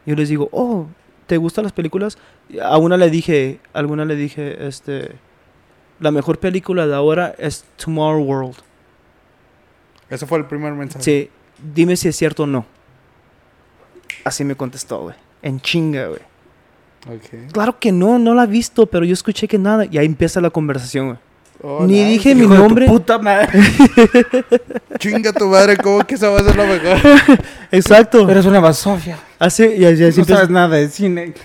Yo 0.05 0.14
les 0.14 0.28
digo, 0.28 0.51
oh, 0.53 0.86
¿te 1.30 1.36
gustan 1.36 1.62
las 1.62 1.72
películas? 1.72 2.18
A 2.60 2.76
una 2.78 2.96
le 2.96 3.08
dije, 3.08 3.60
a 3.72 3.78
alguna 3.78 4.04
le 4.04 4.16
dije, 4.16 4.66
este, 4.66 5.12
la 6.00 6.10
mejor 6.10 6.40
película 6.40 6.88
de 6.88 6.94
ahora 6.96 7.36
es 7.38 7.64
Tomorrow 7.76 8.20
World. 8.24 8.56
Ese 10.08 10.26
fue 10.26 10.38
el 10.38 10.46
primer 10.46 10.72
mensaje. 10.72 11.04
Sí, 11.04 11.30
dime 11.72 11.94
si 11.96 12.08
es 12.08 12.16
cierto 12.16 12.42
o 12.42 12.46
no. 12.48 12.66
Así 14.24 14.42
me 14.42 14.56
contestó, 14.56 15.02
güey. 15.02 15.14
En 15.40 15.60
chinga, 15.60 16.08
güey. 16.08 17.20
Claro 17.52 17.78
que 17.78 17.92
no, 17.92 18.18
no 18.18 18.34
la 18.34 18.42
he 18.42 18.48
visto, 18.48 18.86
pero 18.86 19.04
yo 19.04 19.12
escuché 19.12 19.46
que 19.46 19.56
nada. 19.56 19.84
Y 19.88 19.98
ahí 19.98 20.06
empieza 20.06 20.40
la 20.40 20.50
conversación, 20.50 21.06
güey. 21.06 21.18
Oh, 21.62 21.84
Ni 21.86 21.92
nice. 21.92 22.06
dije 22.08 22.34
mi 22.34 22.48
nombre. 22.48 22.86
puta 22.88 23.18
madre. 23.18 23.48
Chinga 24.98 25.32
tu 25.32 25.46
madre, 25.46 25.76
¿cómo 25.76 26.04
que 26.04 26.16
esa 26.16 26.28
va 26.28 26.40
a 26.40 26.42
ser 26.42 26.56
la 26.56 26.64
mejor? 26.64 26.98
Exacto. 27.70 28.28
Eres 28.28 28.46
una 28.46 28.58
basofia. 28.58 29.16
Así, 29.41 29.64
y 29.76 29.84
así, 29.84 30.05
así 30.05 30.20
no 30.20 30.26
sabes 30.26 30.51
nada 30.51 30.68
de 30.76 30.88
cine. 30.88 31.34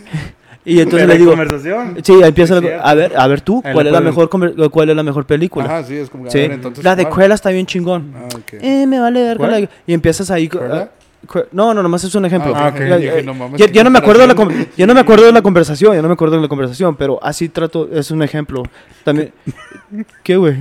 Y 0.68 0.80
entonces 0.82 1.08
le 1.08 1.20
digo, 1.20 1.30
conversación. 1.30 1.96
sí, 2.04 2.14
empieza 2.24 2.60
la- 2.60 2.82
a 2.82 2.96
ver, 2.96 3.14
a 3.16 3.28
ver 3.28 3.42
tú, 3.42 3.62
Ahí 3.64 3.72
¿cuál 3.72 3.86
es 3.86 3.94
la 3.94 4.02
mejor 4.02 4.30
cuál 4.72 4.90
es 4.90 4.96
la 4.96 5.04
mejor 5.04 5.28
película? 5.28 5.66
Ajá, 5.66 5.84
sí, 5.84 5.96
es 5.96 6.10
como 6.10 6.28
Sí. 6.32 6.40
ver, 6.40 6.54
entonces, 6.54 6.84
la 6.84 6.96
de. 6.96 7.08
Cruella 7.08 7.36
está 7.36 7.52
bien 7.52 7.68
chingón. 7.68 8.12
Ah, 8.16 8.26
ok. 8.36 8.54
Eh, 8.62 8.88
me 8.88 9.00
vale 9.00 9.22
ver 9.22 9.38
¿Cuál? 9.38 9.70
y 9.86 9.94
empiezas 9.94 10.32
ahí 10.32 10.48
¿Cruella? 10.48 10.90
ah, 11.36 11.40
no, 11.52 11.72
no, 11.76 11.84
nomás 11.84 12.04
es 12.04 12.16
un 12.16 12.26
ejemplo. 12.26 12.52
Ah, 12.56 12.70
ok. 12.74 12.80
Ya- 12.80 12.98
Dije, 12.98 13.20
eh, 13.20 13.22
no 13.22 13.36
mames, 13.36 13.62
ya, 13.72 13.84
no 13.84 13.92
me 13.92 14.00
acuerdo 14.00 14.22
de 14.22 14.28
la 14.34 14.66
ya 14.76 14.88
no 14.88 14.96
me 14.96 15.00
acuerdo 15.02 15.26
de 15.28 15.32
la 15.34 15.44
conversación, 15.44 15.94
ya 15.94 16.02
no 16.02 16.08
me 16.08 16.16
acuerdo 16.16 16.36
de 16.38 16.42
la 16.42 16.48
conversación, 16.48 16.96
pero 16.96 17.20
así 17.24 17.48
trato, 17.48 17.88
es 17.94 18.10
un 18.10 18.24
ejemplo. 18.24 18.64
También 19.04 19.34
¿Qué, 20.24 20.36
güey? 20.36 20.56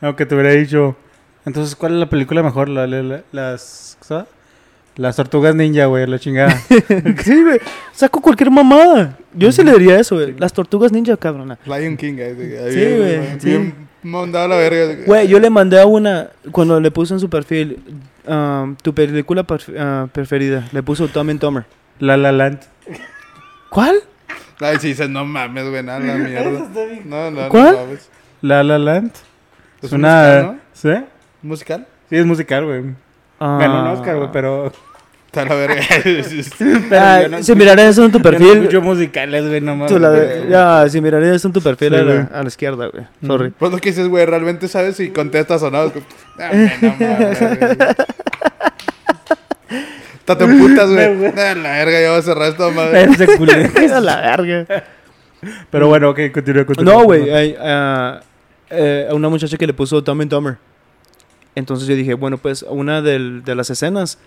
Aunque 0.00 0.24
te 0.24 0.36
hubiera 0.36 0.50
dicho. 0.52 0.94
Entonces, 1.44 1.74
¿cuál 1.74 1.94
es 1.94 1.98
la 1.98 2.08
película 2.08 2.44
mejor? 2.44 2.68
La, 2.68 2.86
la- 2.86 3.02
la- 3.02 3.22
las. 3.32 3.98
¿sabes? 4.02 4.26
Las 4.96 5.16
tortugas 5.16 5.54
ninja, 5.54 5.86
güey, 5.86 6.06
la 6.06 6.18
chingada. 6.18 6.50
sí, 6.68 7.42
güey. 7.42 7.60
Saco 7.92 8.20
cualquier 8.20 8.50
mamada. 8.50 9.16
Yo 9.34 9.50
sí 9.50 9.64
le 9.64 9.72
diría 9.72 9.98
eso, 9.98 10.16
güey. 10.16 10.34
Las 10.38 10.52
tortugas 10.52 10.92
ninja, 10.92 11.16
cabrona. 11.16 11.58
Lion 11.64 11.96
King, 11.96 12.14
ahí, 12.14 12.56
ahí, 12.56 12.72
Sí, 12.72 12.78
bien- 12.78 12.96
güey, 12.98 13.40
sí. 13.40 13.48
Bien 13.48 13.74
mandado 14.02 14.44
a 14.44 14.48
la 14.48 14.56
verga. 14.56 15.04
Güey, 15.06 15.28
yo 15.28 15.38
le 15.40 15.48
mandé 15.48 15.80
a 15.80 15.86
una, 15.86 16.28
cuando 16.50 16.78
le 16.80 16.90
puse 16.90 17.14
en 17.14 17.20
su 17.20 17.30
perfil, 17.30 17.78
um, 18.26 18.74
tu 18.76 18.92
película 18.92 19.46
perf- 19.46 19.74
ah, 19.78 20.08
preferida, 20.12 20.68
le 20.72 20.82
puso 20.82 21.08
Tom 21.08 21.30
and 21.30 21.40
Tomer. 21.40 21.64
La 21.98 22.16
La 22.16 22.32
Land. 22.32 22.58
¿Cuál? 23.70 23.96
Ay, 24.60 24.76
sí, 24.80 24.88
dices, 24.88 25.08
no 25.08 25.24
mames, 25.24 25.68
güey, 25.70 25.82
nada, 25.82 26.00
la 26.00 26.14
mierda. 26.16 26.68
No, 27.04 27.30
no, 27.30 27.48
¿Cuál? 27.48 27.74
no. 27.74 27.98
La 28.48 28.62
La 28.62 28.78
Land. 28.78 29.12
Es 29.80 29.84
Es 29.84 29.92
un 29.92 30.00
una. 30.00 30.18
musical, 30.18 30.46
¿no? 30.46 30.60
¿Sí? 30.74 30.88
¿Un 31.42 31.48
musical? 31.48 31.86
Sí, 32.10 32.16
es 32.16 32.26
musical, 32.26 32.64
güey. 32.66 32.82
Ah. 33.44 33.58
Ganó 33.60 33.82
un 33.82 33.88
Oscar, 33.88 34.16
güey, 34.16 34.28
pero. 34.32 34.72
Está 35.26 35.46
la 35.46 35.54
verga. 35.54 35.76
Ah, 36.92 37.22
yo 37.22 37.28
no 37.30 37.42
si 37.42 37.54
miraré 37.54 37.88
eso 37.88 38.04
en 38.04 38.12
tu 38.12 38.18
Yo 38.18 38.30
no 38.30 38.38
perfil, 38.38 38.80
musicales, 38.82 39.48
güey, 39.48 39.60
no 39.62 39.74
mames. 39.74 39.90
tú 39.90 39.98
la- 39.98 40.44
ya, 40.46 40.86
si 40.90 41.00
miraré 41.00 41.34
eso 41.34 41.48
en 41.48 41.54
tu 41.54 41.62
perfil 41.62 41.88
Sí, 41.88 41.94
a, 41.94 42.02
la, 42.02 42.12
güey. 42.14 42.26
a 42.34 42.42
la 42.42 42.48
izquierda, 42.48 42.86
güey. 42.88 43.04
Sorry. 43.26 43.50
Pues 43.58 43.72
lo 43.72 43.78
que 43.78 43.88
dices, 43.88 44.08
güey, 44.08 44.26
realmente 44.26 44.68
sabes 44.68 44.96
si 44.96 45.08
contestas 45.10 45.62
o 45.62 45.70
no. 45.70 45.84
Es 45.84 45.92
como, 45.92 46.04
"Ah, 46.38 46.50
güey, 46.52 46.70
no 46.82 46.94
mames, 46.98 47.40
güey". 47.40 47.78
Hasta 50.18 50.38
te 50.38 50.44
emputas, 50.44 50.90
güey. 50.90 51.26
Ah, 51.36 51.54
la 51.54 51.70
verga, 51.78 52.00
ya 52.00 52.10
voy 52.10 52.18
a 52.18 52.22
cerrar 52.22 52.48
esta 52.50 52.68
madre. 52.70 53.08
A 53.94 54.00
la 54.00 54.20
verga. 54.36 54.84
Pero 55.70 55.88
bueno, 55.88 56.10
ok, 56.10 56.20
continúa, 56.32 56.64
continúa. 56.66 56.94
No, 56.94 57.02
güey, 57.04 57.30
hay, 57.32 57.56
ah, 57.58 58.20
eh, 58.70 59.08
a 59.10 59.14
una 59.14 59.28
muchacha 59.28 59.56
que 59.56 59.66
le 59.66 59.72
puso 59.72 60.04
Tom 60.04 60.20
and 60.20 60.30
Tomer. 60.30 60.56
Entonces 61.54 61.86
yo 61.88 61.94
dije, 61.94 62.14
bueno, 62.14 62.38
pues 62.38 62.62
una 62.68 63.02
del- 63.02 63.42
de 63.44 63.54
las 63.54 63.68
escenas 63.70 64.18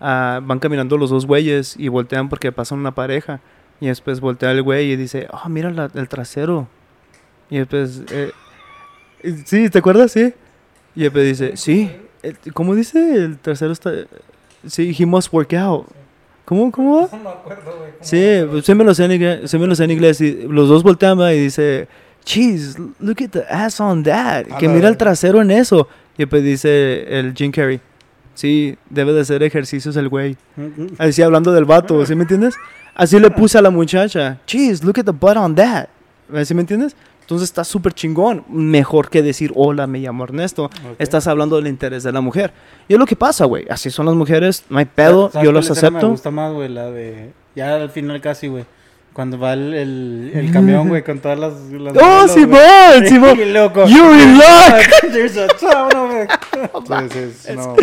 ah, 0.00 0.40
van 0.42 0.58
caminando 0.60 0.96
los 0.96 1.10
dos 1.10 1.26
güeyes 1.26 1.74
y 1.78 1.88
voltean 1.88 2.28
porque 2.28 2.52
pasan 2.52 2.78
una 2.78 2.94
pareja. 2.94 3.40
Y 3.80 3.86
después 3.88 4.20
voltea 4.20 4.50
el 4.52 4.62
güey 4.62 4.92
y 4.92 4.96
dice, 4.96 5.26
ah, 5.32 5.48
mira 5.48 5.70
la- 5.70 5.90
el 5.94 6.08
trasero. 6.08 6.68
Y 7.50 7.58
después, 7.58 8.02
eh, 8.10 8.30
sí, 9.44 9.68
¿te 9.68 9.78
acuerdas? 9.78 10.12
Sí. 10.12 10.32
Y 10.94 11.02
después 11.02 11.24
dice, 11.26 11.56
sí. 11.56 11.90
¿Cómo 12.54 12.74
dice? 12.74 13.14
El 13.14 13.38
trasero 13.38 13.72
está... 13.72 13.90
Sí, 14.66 14.94
he 14.98 15.06
must 15.06 15.32
work 15.32 15.54
out. 15.54 15.86
¿Cómo, 16.44 16.70
cómo 16.70 16.96
va? 17.02 17.08
No 17.16 17.22
me 17.24 17.30
acuerdo, 17.30 17.76
güey. 17.78 17.90
Sí, 18.00 18.40
pues, 18.50 18.64
sí 18.64 18.74
me 18.74 18.84
lo 18.84 18.92
sé 18.94 19.04
en 19.04 19.12
inglés, 19.12 19.50
sí 19.50 19.58
me 19.58 19.66
lo 19.66 19.74
sé 19.74 19.84
en 19.84 19.90
inglés 19.92 20.20
y 20.20 20.46
los 20.48 20.68
dos 20.68 20.82
voltean 20.82 21.18
y 21.20 21.38
dice, 21.38 21.88
"Jeez, 22.26 22.76
look 22.98 23.16
at 23.22 23.30
the 23.30 23.44
ass 23.48 23.80
on 23.80 24.02
that." 24.02 24.46
Que 24.58 24.68
mira 24.68 24.88
el 24.88 24.96
trasero 24.96 25.40
en 25.40 25.50
eso. 25.52 25.88
Y 26.18 26.26
pues 26.26 26.42
dice 26.42 27.18
el 27.18 27.34
Jim 27.34 27.50
Carrey, 27.52 27.80
"Sí, 28.34 28.76
debe 28.88 29.12
de 29.12 29.20
hacer 29.22 29.42
ejercicios 29.42 29.96
el 29.96 30.08
güey." 30.08 30.36
Así 30.98 31.22
hablando 31.22 31.52
del 31.52 31.64
vato, 31.64 32.04
¿sí 32.06 32.14
me 32.14 32.22
entiendes? 32.22 32.54
Así 32.94 33.18
le 33.18 33.30
puse 33.30 33.56
a 33.58 33.62
la 33.62 33.70
muchacha, 33.70 34.38
"Jeez, 34.46 34.82
look 34.84 34.98
at 34.98 35.04
the 35.04 35.12
butt 35.12 35.36
on 35.36 35.54
that." 35.54 35.86
¿Sí 36.44 36.54
me 36.54 36.60
entiendes? 36.60 36.94
Entonces 37.22 37.48
está 37.48 37.62
súper 37.62 37.92
chingón. 37.92 38.44
Mejor 38.48 39.08
que 39.08 39.22
decir, 39.22 39.52
hola, 39.54 39.86
me 39.86 40.00
llamo 40.00 40.24
Ernesto. 40.24 40.68
Estás 40.98 41.28
hablando 41.28 41.54
del 41.56 41.68
interés 41.68 42.02
de 42.02 42.10
la 42.10 42.20
mujer. 42.20 42.52
Y 42.88 42.94
es 42.94 42.98
lo 42.98 43.06
que 43.06 43.14
pasa, 43.14 43.44
güey. 43.44 43.66
Así 43.70 43.88
son 43.88 44.06
las 44.06 44.16
mujeres. 44.16 44.64
No 44.68 44.78
hay 44.78 44.84
pedo. 44.84 45.30
¿Sabes 45.30 45.44
Yo 45.46 45.52
los 45.52 45.66
Me 45.70 45.72
acepto. 45.72 46.08
gusta 46.10 46.32
más, 46.32 46.52
güey, 46.52 46.68
la 46.68 46.90
de. 46.90 47.30
Ya 47.54 47.76
al 47.76 47.90
final 47.90 48.20
casi, 48.20 48.48
güey. 48.48 48.64
Cuando 49.12 49.38
va 49.38 49.52
el, 49.54 49.74
el, 49.74 50.30
el 50.34 50.52
camión, 50.52 50.88
güey, 50.88 51.04
con 51.04 51.20
todas 51.20 51.38
las. 51.38 51.52
las 51.70 51.94
¡Oh, 52.00 52.26
Simón! 52.28 52.60
Simón. 53.06 53.38
¡You're 53.38 54.22
in 54.22 54.34
luck! 54.38 55.12
There's 55.12 55.36
a 55.36 55.46
town. 55.48 55.99
Sí, 57.08 57.08
sí, 57.10 57.32
sí, 57.38 57.52
no, 57.56 57.76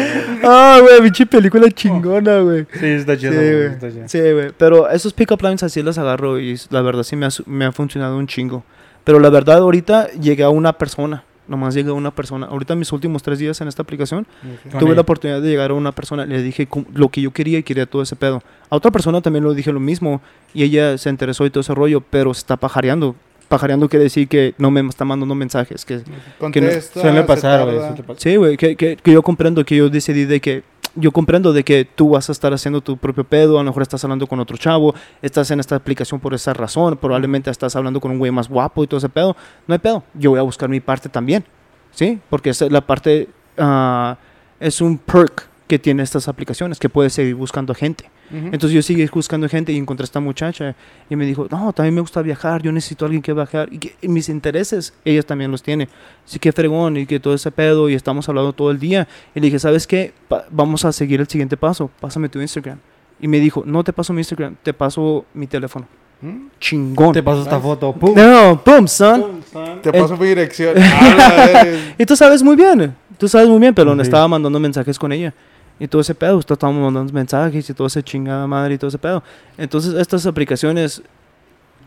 Ah, 0.44 0.80
güey, 0.82 1.02
pinche 1.04 1.26
película 1.26 1.70
chingona, 1.72 2.40
güey. 2.42 2.66
Sí, 2.80 2.86
está 2.86 3.14
Sí, 3.16 3.22
chido, 3.22 3.34
güey. 3.34 3.68
güey. 3.80 4.08
Sí, 4.08 4.20
güey. 4.20 4.52
Pero 4.58 4.90
esos 4.90 5.14
pick-up 5.14 5.42
lines 5.42 5.64
así 5.64 5.82
los 5.84 5.98
agarro 5.98 6.40
y 6.40 6.60
la 6.70 6.82
verdad 6.82 7.04
sí 7.04 7.16
me 7.16 7.26
ha, 7.26 7.30
me 7.46 7.66
ha 7.66 7.72
funcionado 7.72 8.18
un 8.18 8.28
chingo. 8.28 8.64
Pero 9.04 9.20
la 9.20 9.30
verdad 9.30 9.58
ahorita 9.60 10.10
llegué 10.12 10.44
a 10.44 10.50
una 10.50 10.74
persona. 10.74 11.24
Nomás 11.48 11.74
llegué 11.76 11.92
a 11.92 11.94
una 11.94 12.12
persona. 12.12 12.48
Ahorita 12.48 12.76
mis 12.76 12.92
últimos 12.92 13.24
tres 13.24 13.40
días 13.40 13.62
en 13.62 13.70
esta 13.70 13.82
aplicación 13.82 14.28
Con 14.70 14.80
tuve 14.82 14.96
la 14.96 15.02
oportunidad 15.02 15.42
de 15.42 15.48
llegar 15.48 15.72
a 15.72 15.76
una 15.76 15.94
persona. 15.94 16.26
Le 16.26 16.42
dije 16.44 16.68
lo 16.94 17.08
que 17.08 17.22
yo 17.22 17.32
quería 17.32 17.60
y 17.60 17.64
quería 17.64 17.86
todo 17.86 18.02
ese 18.02 18.18
pedo. 18.18 18.44
A 18.70 18.76
otra 18.76 18.92
persona 18.92 19.22
también 19.22 19.48
le 19.48 19.56
dije 19.56 19.72
lo 19.72 19.80
mismo 19.80 20.22
y 20.54 20.64
ella 20.64 20.98
se 20.98 21.10
interesó 21.10 21.46
y 21.46 21.50
todo 21.50 21.62
ese 21.62 21.74
rollo, 21.74 22.02
pero 22.02 22.34
se 22.34 22.40
está 22.40 22.58
pajareando. 22.58 23.16
Pajareando 23.48 23.88
quiere 23.90 24.04
decir 24.04 24.28
que 24.28 24.54
no 24.58 24.72
me 24.72 24.82
está 24.82 25.06
mandando 25.06 25.34
mensajes. 25.36 25.86
Que, 25.86 26.02
Contesta, 26.40 27.02
Suele 27.02 27.24
pasar, 27.24 27.66
güey. 27.66 27.78
sí, 28.18 28.36
güey, 28.36 28.58
que, 28.58 28.76
que- 28.76 28.98
que 28.98 29.12
yo 29.12 29.22
comprendo 29.22 29.64
que 29.66 29.76
yo 29.76 29.90
decidí 29.90 30.26
de 30.26 30.40
que... 30.42 30.64
Yo 31.00 31.12
comprendo 31.12 31.54
de 31.54 31.64
que 31.64 31.86
tú 31.86 32.10
vas 32.10 32.28
a 32.30 32.32
estar 32.32 32.52
haciendo 32.54 32.82
tu 32.82 32.98
propio 32.98 33.24
pedo, 33.24 33.60
a 33.60 33.64
lo 33.64 33.70
mejor 33.70 33.84
estás 33.84 34.04
hablando 34.04 34.26
con 34.26 34.40
otro 34.40 34.58
chavo, 34.58 34.96
estás 35.22 35.52
en 35.52 35.60
esta 35.60 35.76
aplicación 35.76 36.20
por 36.20 36.34
esa 36.34 36.54
razón, 36.56 36.98
probablemente 36.98 37.52
estás 37.52 37.76
hablando 37.76 38.00
con 38.00 38.10
un 38.10 38.18
güey 38.18 38.32
más 38.32 38.50
guapo 38.50 38.84
y 38.84 38.88
todo 38.88 38.98
ese 38.98 39.08
pedo. 39.10 39.36
No 39.68 39.74
hay 39.76 39.80
pedo, 39.80 40.04
yo 40.16 40.32
voy 40.32 40.40
a 40.40 40.42
buscar 40.42 40.70
mi 40.70 40.80
parte 40.80 41.08
también, 41.08 41.46
¿sí? 41.92 42.20
Porque 42.32 42.50
esa 42.50 42.66
es 42.66 42.72
la 42.72 42.82
parte, 42.82 43.30
ah, 43.60 44.18
es 44.60 44.82
un 44.82 44.98
perk 44.98 45.48
que 45.68 45.78
tiene 45.78 46.02
estas 46.02 46.28
aplicaciones, 46.28 46.80
que 46.80 46.90
puedes 46.90 47.14
seguir 47.14 47.36
buscando 47.36 47.76
gente. 47.76 48.10
Ujú. 48.30 48.46
Entonces 48.48 48.72
yo 48.72 48.82
seguí 48.82 49.06
buscando 49.14 49.48
gente 49.48 49.72
y 49.72 49.78
encontré 49.78 50.04
a 50.04 50.06
esta 50.06 50.20
muchacha 50.20 50.76
y 51.10 51.16
me 51.16 51.26
dijo, 51.26 51.48
no, 51.50 51.72
también 51.74 51.96
me 51.96 52.02
gusta 52.02 52.22
viajar, 52.22 52.62
yo 52.62 52.72
necesito 52.72 53.06
a 53.06 53.08
alguien 53.08 53.22
que 53.22 53.32
viajar 53.34 53.70
y, 53.72 53.78
que, 53.80 53.96
y 54.02 54.08
mis 54.08 54.28
intereses, 54.30 54.94
ella 55.06 55.24
también 55.24 55.50
los 55.52 55.64
tiene. 55.64 55.88
Así 56.26 56.38
que 56.40 56.52
fregón 56.52 56.98
y 56.98 57.06
que 57.06 57.20
todo 57.20 57.34
ese 57.34 57.52
pedo 57.52 57.90
y 57.90 57.94
estamos 57.94 58.28
hablando 58.30 58.54
todo 58.54 58.72
el 58.72 58.80
día. 58.80 59.08
Y 59.34 59.40
le 59.40 59.46
dije, 59.48 59.60
¿sabes 59.60 59.88
qué? 59.88 60.14
Pa- 60.28 60.46
vamos 60.52 60.84
a 60.86 60.92
seguir 60.92 61.20
el 61.22 61.28
siguiente 61.28 61.56
paso, 61.58 61.90
pásame 62.00 62.28
tu 62.30 62.42
Instagram. 62.42 62.80
Y 63.20 63.28
me 63.28 63.40
dijo, 63.40 63.64
no 63.66 63.84
te 63.84 63.94
paso 63.94 64.14
mi 64.14 64.20
Instagram, 64.20 64.56
te 64.62 64.74
paso 64.74 65.26
mi 65.34 65.48
teléfono. 65.48 65.88
¿Mm? 66.22 66.48
Chingón. 66.60 67.14
Te 67.14 67.22
paso 67.22 67.44
esta 67.44 67.60
foto. 67.60 67.94
¡Pum! 67.94 68.14
No, 68.16 68.60
boom, 68.66 68.88
son. 68.88 69.42
Te 69.84 69.90
Eh. 69.90 70.02
paso 70.02 70.18
mi 70.18 70.28
dirección. 70.28 70.76
Ah. 70.82 71.64
Y 71.98 72.06
tú 72.06 72.16
sabes 72.16 72.44
muy 72.44 72.56
bien, 72.56 72.96
tú 73.18 73.28
sabes 73.28 73.48
muy 73.48 73.60
bien, 73.60 73.74
pero 73.74 73.94
le 73.96 74.04
Sí. 74.04 74.08
estaba 74.10 74.28
mandando 74.28 74.60
mensajes 74.60 74.98
con 75.00 75.12
ella. 75.12 75.34
Y 75.80 75.88
todo 75.88 76.02
ese 76.02 76.16
pedo, 76.16 76.38
usted 76.38 76.54
estábamos 76.54 76.82
mandando 76.82 77.14
mensajes 77.14 77.70
y 77.70 77.74
todo 77.74 77.88
ese 77.88 78.02
chingada 78.02 78.48
madre 78.48 78.76
y 78.76 78.78
todo 78.78 78.88
ese 78.88 78.98
pedo. 78.98 79.24
Entonces, 79.58 79.94
estas 79.94 80.26
aplicaciones 80.26 81.02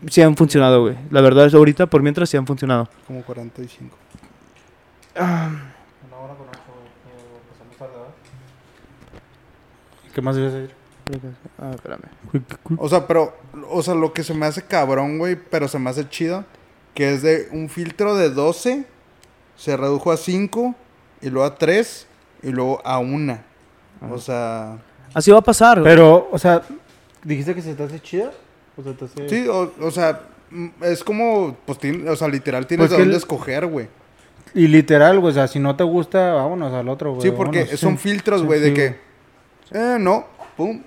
sí 0.07 0.21
han 0.21 0.35
funcionado, 0.35 0.81
güey. 0.81 0.95
La 1.09 1.21
verdad 1.21 1.45
es 1.45 1.53
ahorita, 1.53 1.87
por 1.87 2.01
mientras, 2.01 2.29
sí 2.29 2.37
han 2.37 2.47
funcionado. 2.47 2.87
Como 3.07 3.21
45. 3.23 3.95
¿Qué 10.13 10.21
más 10.21 10.37
ibas 10.37 10.53
a 10.53 10.55
decir? 10.57 10.75
Ah, 11.57 11.71
espérame. 11.73 12.03
O 12.77 12.87
sea, 12.87 13.07
pero, 13.07 13.33
o 13.69 13.81
sea, 13.81 13.95
lo 13.95 14.13
que 14.13 14.23
se 14.23 14.33
me 14.33 14.45
hace 14.45 14.61
cabrón, 14.63 15.17
güey, 15.17 15.35
pero 15.35 15.67
se 15.67 15.79
me 15.79 15.89
hace 15.89 16.07
chido, 16.07 16.45
que 16.93 17.13
es 17.13 17.21
de 17.21 17.49
un 17.51 17.69
filtro 17.69 18.15
de 18.15 18.29
12, 18.29 18.85
se 19.55 19.77
redujo 19.77 20.11
a 20.11 20.17
5, 20.17 20.75
y 21.21 21.29
luego 21.29 21.45
a 21.45 21.55
3, 21.57 22.07
y 22.43 22.49
luego 22.51 22.81
a 22.85 22.99
1. 22.99 23.50
O 24.09 24.17
sea, 24.17 24.77
Así 25.13 25.29
va 25.31 25.39
a 25.39 25.43
pasar. 25.43 25.81
Pero, 25.83 26.29
o 26.31 26.37
sea, 26.39 26.61
¿dijiste 27.23 27.53
que 27.53 27.61
se 27.61 27.75
te 27.75 27.83
hace 27.83 27.99
chida? 27.99 28.31
O 28.77 28.81
sea, 28.83 28.93
te 28.93 29.05
hace... 29.05 29.29
sí, 29.29 29.47
o, 29.47 29.71
o 29.81 29.91
sea, 29.91 30.21
mm, 30.49 30.67
es 30.83 31.03
como, 31.03 31.55
pues, 31.65 31.77
o 32.07 32.15
sea, 32.15 32.27
literal 32.27 32.65
tienes 32.65 32.87
Pues 32.87 32.95
que 32.95 33.01
dónde 33.01 33.15
el- 33.15 33.19
escoger, 33.19 33.65
güey. 33.67 33.87
Y 34.53 34.67
literal, 34.67 35.19
güey, 35.19 35.31
o 35.31 35.33
sea, 35.33 35.47
si 35.47 35.59
no 35.59 35.75
te 35.75 35.83
gusta, 35.83 36.33
vámonos 36.33 36.73
al 36.73 36.89
otro, 36.89 37.11
güey. 37.13 37.21
Sí, 37.21 37.31
porque 37.35 37.59
vámonos, 37.59 37.79
son 37.79 37.97
sí. 37.97 38.09
filtros, 38.09 38.41
Sí, 38.41 38.47
güey, 38.47 38.59
de 38.59 38.67
sí, 38.69 38.73
que, 38.73 38.85
eh, 39.71 39.97
no, 39.99 40.25
pum, 40.57 40.81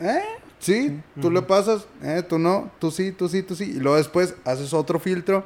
eh, 0.00 0.22
sí, 0.58 1.00
tú 1.20 1.30
le 1.30 1.42
pasas, 1.42 1.86
eh, 2.02 2.22
tú 2.28 2.38
no, 2.38 2.70
tú 2.78 2.90
sí, 2.90 3.12
tú 3.12 3.28
sí, 3.28 3.42
tú 3.42 3.54
sí, 3.54 3.74
y 3.76 3.80
luego 3.80 3.96
después 3.96 4.34
haces 4.44 4.72
otro 4.74 4.98
filtro, 4.98 5.44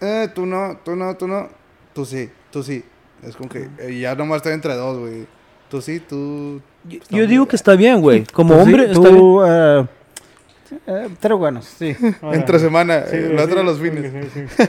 eh, 0.00 0.28
tú 0.34 0.44
no, 0.44 0.78
tú 0.84 0.96
no, 0.96 1.16
tú 1.16 1.26
no, 1.28 1.48
tú 1.94 2.04
sí, 2.04 2.28
tú 2.50 2.62
sí. 2.62 2.82
Es 3.22 3.36
como 3.36 3.48
que 3.50 3.68
eh, 3.78 3.98
ya 4.00 4.14
nomás 4.14 4.38
estoy 4.38 4.52
entre 4.54 4.74
dos, 4.74 4.98
güey. 4.98 5.26
Tú 5.70 5.80
sí, 5.80 6.00
tú. 6.00 6.60
Yo, 6.88 6.98
yo 7.10 7.26
digo 7.26 7.46
que 7.46 7.56
está 7.56 7.76
bien, 7.76 8.00
güey. 8.00 8.24
Como 8.32 8.54
Tú 8.54 8.64
sí, 8.64 8.66
hombre, 8.72 8.90
está 8.90 9.00
bien. 9.00 9.16
tú, 9.16 9.40
pero 11.20 11.38
bueno, 11.38 11.62
sí. 11.62 11.96
Entre 12.32 12.58
semana, 12.58 13.04
Sí, 13.06 13.16
eh, 13.16 13.32
la 13.34 13.44
otra 13.44 13.62
los 13.62 13.78
fines. 13.78 14.12
sí, 14.32 14.46
sí. 14.56 14.64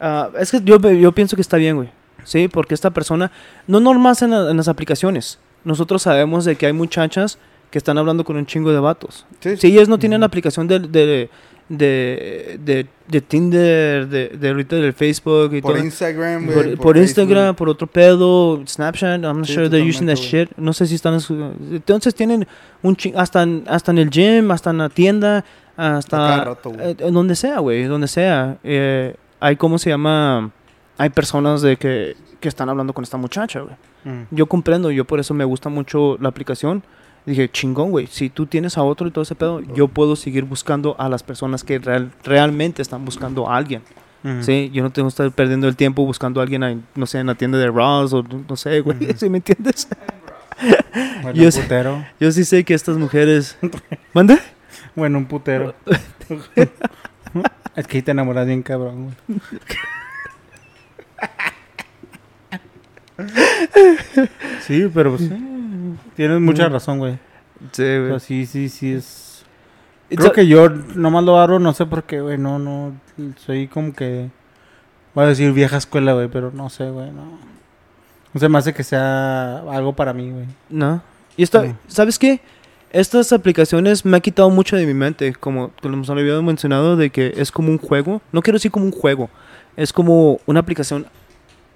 Ah, 0.00 0.30
es 0.38 0.52
que 0.52 0.60
yo, 0.62 0.78
yo 0.78 1.10
pienso 1.12 1.34
que 1.34 1.42
está 1.42 1.56
bien, 1.56 1.74
güey. 1.76 1.90
Sí, 2.24 2.46
porque 2.46 2.74
esta 2.74 2.90
persona, 2.90 3.32
no 3.66 3.80
normal 3.80 4.14
en, 4.20 4.30
la- 4.30 4.50
en 4.50 4.56
las 4.56 4.68
aplicaciones. 4.68 5.38
Nosotros 5.64 6.02
sabemos 6.02 6.44
de 6.44 6.54
que 6.56 6.66
hay 6.66 6.72
muchachas 6.72 7.38
que 7.70 7.78
están 7.78 7.98
hablando 7.98 8.22
con 8.24 8.36
un 8.36 8.46
chingo 8.46 8.70
de 8.70 8.78
vatos. 8.78 9.26
Sí, 9.40 9.56
Si 9.56 9.66
ellas 9.68 9.88
no 9.88 9.98
tienen 9.98 10.20
la 10.20 10.26
aplicación 10.26 10.68
de, 10.68 10.78
de, 10.78 11.30
de, 11.68 12.58
de, 12.64 12.86
de 13.08 13.20
Tinder, 13.20 14.08
de, 14.08 14.28
de 14.28 14.48
ahorita 14.48 14.76
del 14.76 14.92
Facebook 14.94 15.54
y 15.54 15.60
Por 15.60 15.74
todo. 15.74 15.84
Instagram, 15.84 16.46
por, 16.46 16.78
por 16.78 16.96
Instagram, 16.96 17.54
por 17.54 17.68
otro 17.68 17.86
pedo, 17.86 18.62
Snapchat, 18.66 19.22
I'm 19.22 19.38
not 19.38 19.46
Sí, 19.46 19.54
sure 19.54 19.68
they're 19.68 19.88
using 19.88 20.06
that 20.06 20.16
shit. 20.16 20.50
No 20.56 20.72
sé 20.72 20.86
si 20.86 20.94
están 20.94 21.14
en 21.14 21.20
su- 21.20 21.52
entonces 21.70 22.14
tienen 22.14 22.46
un 22.82 22.96
ching- 22.96 23.14
hasta 23.16 23.42
en, 23.42 23.64
hasta 23.66 23.92
en 23.92 23.98
el 23.98 24.10
gym, 24.10 24.50
hasta 24.50 24.70
en 24.70 24.78
la 24.78 24.88
tienda, 24.88 25.44
hasta 25.76 26.44
rato, 26.44 26.72
eh, 26.78 26.96
donde 27.10 27.36
sea, 27.36 27.58
güey, 27.60 27.84
donde 27.84 28.08
sea. 28.08 28.56
Eh, 28.64 29.14
hay 29.40 29.56
cómo 29.56 29.78
se 29.78 29.90
llama, 29.90 30.50
hay 30.96 31.10
personas 31.10 31.62
de 31.62 31.76
que, 31.76 32.16
que 32.40 32.48
están 32.48 32.68
hablando 32.68 32.92
con 32.92 33.04
esta 33.04 33.16
muchacha, 33.16 33.60
güey. 33.60 33.74
Mm. 34.04 34.22
Yo 34.30 34.46
comprendo, 34.46 34.90
yo 34.90 35.04
por 35.04 35.20
eso 35.20 35.34
me 35.34 35.44
gusta 35.44 35.68
mucho 35.68 36.16
la 36.20 36.28
aplicación. 36.30 36.82
Dije, 37.28 37.48
chingón, 37.50 37.90
güey, 37.90 38.06
si 38.06 38.30
tú 38.30 38.46
tienes 38.46 38.78
a 38.78 38.82
otro 38.82 39.06
y 39.06 39.10
todo 39.10 39.22
ese 39.22 39.34
pedo, 39.34 39.60
yo 39.60 39.86
puedo 39.88 40.16
seguir 40.16 40.44
buscando 40.44 40.96
a 40.98 41.08
las 41.08 41.22
personas 41.22 41.62
que 41.62 41.78
real- 41.78 42.10
realmente 42.24 42.80
están 42.82 43.04
buscando 43.04 43.48
a 43.50 43.56
alguien. 43.56 43.82
Sí, 44.40 44.70
yo 44.74 44.82
no 44.82 44.90
tengo 44.90 45.06
que 45.08 45.10
estar 45.10 45.30
perdiendo 45.30 45.68
el 45.68 45.76
tiempo 45.76 46.04
buscando 46.04 46.40
a 46.40 46.42
alguien, 46.42 46.84
no 46.94 47.06
sé, 47.06 47.18
en 47.20 47.26
la 47.28 47.34
tienda 47.34 47.56
de 47.56 47.68
Ross 47.68 48.12
o 48.12 48.22
no 48.22 48.56
sé, 48.56 48.80
güey, 48.80 48.96
¿sí 49.16 49.28
me 49.30 49.38
entiendes? 49.38 49.88
Bueno, 51.22 51.32
Yo 51.38 51.44
un 51.46 51.52
sé- 51.52 51.62
putero. 51.62 52.04
Yo 52.18 52.32
sí 52.32 52.44
sé 52.44 52.64
que 52.64 52.74
estas 52.74 52.96
mujeres... 52.96 53.56
¿Mande? 54.14 54.38
Bueno, 54.96 55.18
un 55.18 55.26
putero. 55.26 55.74
es 57.76 57.86
que 57.86 57.98
ahí 57.98 58.02
te 58.02 58.10
enamoras 58.10 58.46
bien, 58.46 58.62
cabrón, 58.62 59.14
güey. 59.26 59.40
sí, 64.66 64.90
pero 64.92 65.16
pues, 65.16 65.30
tienes 66.16 66.40
mucha 66.40 66.68
razón, 66.68 66.98
güey. 66.98 67.18
Sí, 67.72 67.82
O 67.82 67.98
güey. 68.00 68.08
sea, 68.10 68.18
sí, 68.20 68.46
sí, 68.46 68.68
sí 68.68 68.92
es... 68.92 69.44
Creo 70.10 70.32
que 70.32 70.46
yo 70.46 70.70
nomás 70.70 71.24
lo 71.24 71.36
agarro, 71.36 71.58
no 71.58 71.72
sé 71.74 71.84
por 71.84 72.04
qué, 72.04 72.20
güey, 72.20 72.38
no, 72.38 72.58
no, 72.58 72.94
soy 73.36 73.68
como 73.68 73.92
que... 73.92 74.30
Voy 75.14 75.24
a 75.24 75.28
decir 75.28 75.52
vieja 75.52 75.76
escuela, 75.76 76.12
güey, 76.14 76.28
pero 76.28 76.50
no 76.52 76.70
sé, 76.70 76.88
güey, 76.90 77.10
no. 77.10 77.38
No 78.32 78.40
se 78.40 78.48
me 78.48 78.58
hace 78.58 78.72
que 78.72 78.84
sea 78.84 79.58
algo 79.70 79.94
para 79.94 80.12
mí, 80.12 80.30
güey. 80.30 80.46
No. 80.70 81.02
Y 81.36 81.42
esto. 81.42 81.64
¿sabes 81.88 82.18
qué? 82.18 82.40
Estas 82.90 83.32
aplicaciones 83.32 84.04
me 84.04 84.16
han 84.16 84.20
quitado 84.20 84.48
mucho 84.50 84.76
de 84.76 84.86
mi 84.86 84.94
mente, 84.94 85.34
como 85.34 85.72
nos 85.82 86.08
había 86.10 86.40
mencionado, 86.40 86.96
de 86.96 87.10
que 87.10 87.34
es 87.36 87.50
como 87.52 87.70
un 87.70 87.78
juego. 87.78 88.22
No 88.32 88.40
quiero 88.42 88.56
decir 88.56 88.70
como 88.70 88.86
un 88.86 88.92
juego, 88.92 89.28
es 89.76 89.92
como 89.92 90.40
una 90.46 90.60
aplicación 90.60 91.06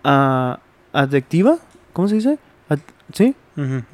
ah, 0.04 0.58
adictiva. 0.92 1.56
¿Cómo 1.92 2.08
se 2.08 2.14
dice? 2.16 2.38
Ad- 2.68 2.78
¿Sí? 3.12 3.34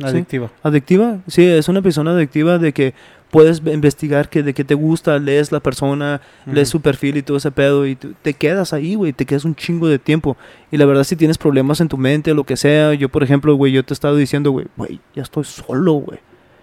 Adictiva. 0.03 0.51
Adictiva. 0.63 1.19
Sí, 1.27 1.45
es 1.45 1.69
una 1.69 1.83
persona 1.83 2.13
adictiva 2.13 2.59
de 2.59 2.73
que 2.73 2.95
puedes 3.31 3.63
ve- 3.63 3.73
investigar 3.75 4.29
que 4.31 4.43
de 4.43 4.55
qué 4.55 4.65
te 4.65 4.75
gusta, 4.75 5.19
lees 5.19 5.53
la 5.53 5.61
persona, 5.61 6.21
lees 6.47 6.69
su 6.69 6.81
perfil 6.81 7.17
y 7.19 7.23
todo 7.23 7.37
ese 7.37 7.51
pedo 7.51 7.87
y 7.87 7.95
te 7.97 8.33
quedas 8.35 8.73
ahí, 8.73 8.95
güey, 8.95 9.13
te 9.13 9.27
quedas 9.27 9.45
un 9.45 9.55
chingo 9.55 9.87
de 9.89 9.99
tiempo. 9.99 10.37
Y 10.71 10.77
la 10.79 10.87
verdad 10.87 11.05
si 11.05 11.17
tienes 11.17 11.37
problemas 11.39 11.81
en 11.81 11.89
tu 11.89 11.99
mente, 11.99 12.33
lo 12.35 12.45
que 12.45 12.57
sea, 12.57 12.95
yo 12.95 13.09
por 13.09 13.23
ejemplo, 13.23 13.55
güey, 13.55 13.73
yo 13.73 13.83
te 13.85 13.93
he 13.93 13.95
estado 13.95 14.17
diciendo, 14.17 14.51
güey, 14.53 14.67
güey, 14.77 15.01
ya 15.15 15.23
estoy 15.23 15.45
solo, 15.45 15.95
güey. 15.95 16.19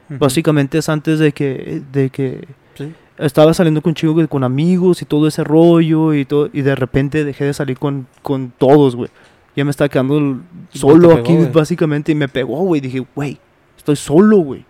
Básicamente 0.10 0.78
es 0.78 0.88
antes 0.90 1.20
de 1.20 1.32
que, 1.32 1.82
de 1.92 2.10
que 2.10 2.48
Sí. 2.76 2.94
estaba 3.18 3.54
saliendo 3.54 3.82
con 3.82 3.94
chingo 3.94 4.28
con 4.28 4.44
amigos 4.44 5.02
y 5.02 5.06
todo 5.06 5.28
ese 5.28 5.44
rollo 5.44 6.14
y 6.14 6.26
todo, 6.26 6.50
y 6.52 6.62
de 6.62 6.76
repente 6.76 7.24
dejé 7.24 7.46
de 7.46 7.54
salir 7.54 7.78
con, 7.80 8.06
con 8.22 8.52
todos, 8.58 8.96
güey. 8.96 9.10
Ya 9.56 9.64
me 9.64 9.72
estaba 9.72 9.88
quedando 9.90 10.42
solo 10.74 11.10
pegó, 11.10 11.20
aquí, 11.22 11.38
básicamente, 11.54 12.12
y 12.12 12.16
me 12.16 12.28
pegó, 12.28 12.58
güey. 12.64 12.82
Dije, 12.82 13.06
güey, 13.16 13.40
estoy 13.78 13.96
solo, 13.96 14.38
güey. 14.38 14.66